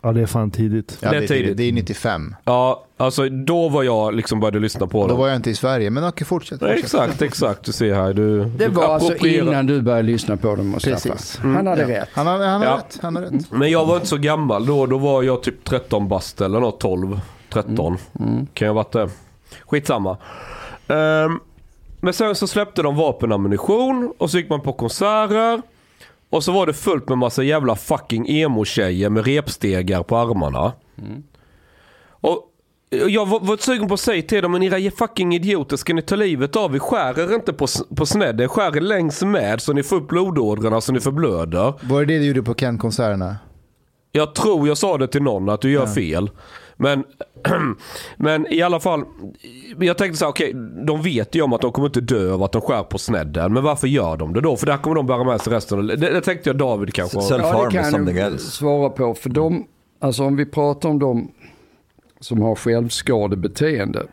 Ja, 0.05 0.11
det 0.11 0.21
är 0.21 0.25
fan 0.25 0.51
tidigt. 0.51 0.97
Ja, 1.01 1.09
Det 1.11 1.17
är 1.17 1.27
tidigt. 1.27 1.57
det 1.57 1.63
är 1.63 1.71
95. 1.71 2.35
Ja, 2.45 2.85
alltså 2.97 3.29
då 3.29 3.69
var 3.69 3.83
jag 3.83 4.15
liksom 4.15 4.39
började 4.39 4.59
lyssna 4.59 4.87
på 4.87 5.01
Då 5.01 5.07
dem. 5.07 5.17
var 5.17 5.27
jag 5.27 5.35
inte 5.35 5.49
i 5.49 5.55
Sverige, 5.55 5.89
men 5.89 6.07
okej, 6.07 6.27
fortsätt. 6.27 6.59
Fortsätt. 6.59 6.79
exakt, 6.83 7.21
exakt. 7.21 7.63
Du 7.65 7.71
ser 7.71 7.93
här. 7.95 8.13
Du, 8.13 8.39
Det 8.39 8.45
du 8.65 8.67
var 8.67 8.83
alltså 8.83 9.27
innan 9.27 9.65
du 9.67 9.81
började 9.81 10.03
lyssna 10.03 10.37
på 10.37 10.55
dem 10.55 10.69
Mustafa. 10.71 10.95
Precis. 10.95 11.37
Han 11.37 11.67
hade 11.67 11.87
rätt. 11.87 12.09
Han 12.13 12.27
har, 12.27 12.39
han 12.39 12.61
har 12.61 12.67
Ja. 12.67 12.77
rätt. 12.77 12.99
Han 13.01 13.15
har 13.15 13.23
rätt. 13.23 13.51
Men 13.51 13.71
jag 13.71 13.85
var 13.85 13.95
inte 13.95 14.07
så 14.07 14.17
gammal 14.17 14.65
då. 14.65 14.85
Då 14.85 14.97
var 14.97 15.23
jag 15.23 15.43
typ 15.43 15.63
13 15.63 16.07
bast 16.07 16.41
eller 16.41 16.59
något, 16.59 16.79
12, 16.79 17.19
13. 17.49 17.97
Mm. 18.19 18.47
Kan 18.53 18.65
jag 18.65 18.73
ha 18.73 18.83
varit 18.83 18.91
det? 18.91 19.09
Skitsamma. 19.65 20.17
Um, 20.87 21.39
men 22.01 22.13
sen 22.13 22.35
så 22.35 22.47
släppte 22.47 22.81
de 22.81 22.95
vapenammunition 22.95 24.13
och 24.17 24.29
så 24.31 24.37
gick 24.37 24.49
man 24.49 24.61
på 24.61 24.73
konserter. 24.73 25.61
Och 26.29 26.43
så 26.43 26.51
var 26.51 26.65
det 26.65 26.73
fullt 26.73 27.09
med 27.09 27.17
massa 27.17 27.43
jävla 27.43 27.75
fucking 27.75 28.29
emo-tjejer 28.29 29.09
med 29.09 29.25
repstegar 29.25 30.03
på 30.03 30.17
armarna. 30.17 30.73
Och 32.09 32.51
jag 32.89 33.25
var, 33.25 33.39
var 33.39 33.57
sugen 33.57 33.87
på 33.87 33.93
att 33.93 33.99
säga 33.99 34.21
till 34.21 34.41
dem, 34.41 34.51
men 34.51 34.63
era 34.63 34.91
fucking 34.91 35.35
idioter, 35.35 35.77
ska 35.77 35.93
ni 35.93 36.01
ta 36.01 36.15
livet 36.15 36.55
av 36.55 36.75
er? 36.75 36.79
Skär 36.79 37.19
er 37.19 37.35
inte 37.35 37.53
på, 37.53 37.67
på 37.95 38.05
snedden, 38.05 38.49
skär 38.49 38.77
er 38.77 38.81
längs 38.81 39.23
med 39.23 39.61
så 39.61 39.73
ni 39.73 39.83
får 39.83 39.95
upp 39.95 40.07
blodådrorna 40.07 40.81
så 40.81 40.91
ni 40.91 40.99
förblöder. 40.99 41.73
Var 41.81 41.99
det 41.99 42.13
det 42.13 42.19
du 42.19 42.25
gjorde 42.25 42.43
på 42.43 42.53
Ken-konserterna? 42.53 43.35
Jag 44.11 44.35
tror 44.35 44.67
jag 44.67 44.77
sa 44.77 44.97
det 44.97 45.07
till 45.07 45.23
någon 45.23 45.49
att 45.49 45.61
du 45.61 45.71
gör 45.71 45.85
fel. 45.85 46.29
Men, 46.77 47.03
men 48.17 48.53
i 48.53 48.61
alla 48.61 48.79
fall, 48.79 49.03
jag 49.79 49.97
tänkte 49.97 50.17
så 50.17 50.25
här, 50.25 50.31
okej, 50.31 50.53
de 50.87 51.01
vet 51.01 51.35
ju 51.35 51.41
om 51.41 51.53
att 51.53 51.61
de 51.61 51.71
kommer 51.71 51.87
inte 51.87 52.01
dö 52.01 52.33
av 52.33 52.43
att 52.43 52.51
de 52.51 52.61
skär 52.61 52.83
på 52.83 52.97
snedden. 52.97 53.53
Men 53.53 53.63
varför 53.63 53.87
gör 53.87 54.17
de 54.17 54.33
det 54.33 54.41
då? 54.41 54.57
För 54.57 54.65
där 54.65 54.77
kommer 54.77 54.95
de 54.95 55.07
bära 55.07 55.23
med 55.23 55.41
sig 55.41 55.53
resten. 55.53 55.87
Det, 55.87 55.95
det 55.95 56.21
tänkte 56.21 56.49
jag 56.49 56.57
David 56.57 56.93
kanske. 56.93 57.19
Ja, 57.19 57.67
det 57.69 57.77
kan 57.77 58.07
else. 58.17 58.51
svara 58.51 58.89
på. 58.89 59.13
För 59.13 59.29
de, 59.29 59.67
alltså 59.99 60.23
om 60.23 60.35
vi 60.35 60.45
pratar 60.45 60.89
om 60.89 60.99
de 60.99 61.31
som 62.19 62.41
har 62.41 62.55
självskadebeteende. 62.55 64.07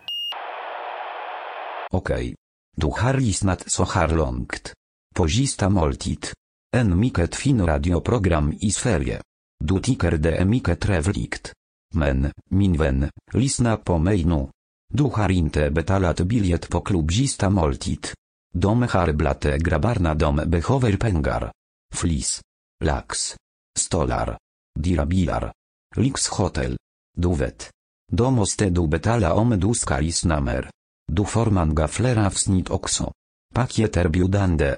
Okej. 1.91 2.35
Du 2.77 2.87
har 2.87 3.15
lyssnat 3.15 3.71
så 3.71 3.85
här 3.85 4.09
långt. 4.09 4.73
På 5.15 5.29
sista 5.29 5.69
måltid. 5.69 6.27
En 6.77 7.01
mycket 7.01 7.37
fin 7.37 7.67
radioprogram 7.67 8.55
i 8.61 8.71
Sverige. 8.71 9.21
Du 9.65 9.81
tycker 9.81 10.11
det 10.11 10.37
är 10.37 10.45
mycket 10.45 10.81
trevligt. 10.81 11.53
Men, 11.95 12.33
min 12.51 12.79
vän, 12.79 13.11
lyssna 13.33 13.77
på 13.77 13.99
mig 13.99 14.25
nu. 14.25 14.49
Du 14.95 15.03
har 15.03 15.31
inte 15.31 15.71
betalat 15.71 16.21
biljett 16.21 16.69
på 16.69 16.81
klubb 16.81 17.11
moltit. 17.11 17.43
måltid. 17.51 18.07
De 18.55 18.83
har 18.83 19.13
dom 19.13 19.59
grabbarna 19.59 20.15
de 20.15 20.37
behöver 20.37 20.97
pengar. 20.97 21.53
Flis. 21.95 22.41
Lax. 22.85 23.37
Stolar. 23.79 24.39
Dirabilar. 24.79 25.53
Lyxhotel. 25.97 26.77
Du 27.17 27.35
vet. 27.35 27.71
De 28.13 28.35
måste 28.35 28.71
du 28.71 28.89
betala 28.89 29.35
om 29.35 29.61
du 29.61 29.75
ska 29.75 29.99
lyssna 29.99 30.41
mer. 30.41 30.71
Du 31.13 31.25
får 31.25 31.47
många 31.51 31.89
fler 31.89 32.27
avsnitt 32.27 32.71
också. 32.71 33.13
Paket 33.55 33.97
erbjudande, 33.97 34.77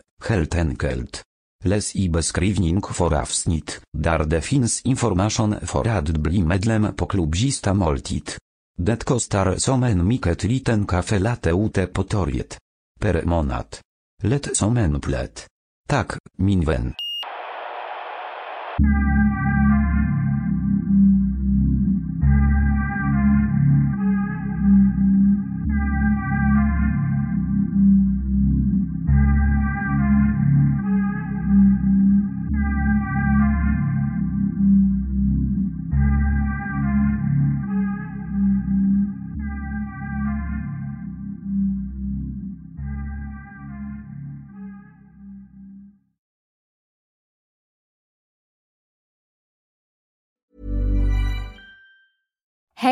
Les. 1.64 1.74
Läs 1.84 1.96
i 1.96 2.08
beskrivning 2.08 2.82
för 2.82 3.14
avsnitt, 3.14 3.80
där 3.92 4.24
det 4.24 4.40
finns 4.40 4.82
information 4.82 5.54
för 5.62 5.88
att 5.88 6.08
bli 6.08 6.42
medlem 6.42 6.94
på 6.96 7.06
klubbista 7.06 7.74
måltid. 7.74 8.30
Det 8.78 9.04
kostar 9.04 9.56
som 9.58 9.82
en 9.82 10.08
mycket 10.08 10.44
liten 10.44 10.86
kaffe 10.86 11.18
latte 11.18 11.50
ute 11.50 11.86
på 11.86 12.02
torget. 12.02 12.58
Per 13.00 13.22
månad. 13.24 13.66
Lätt 14.22 14.56
som 14.56 14.76
en 14.76 15.00
plätt. 15.00 15.46
Tack, 15.88 16.12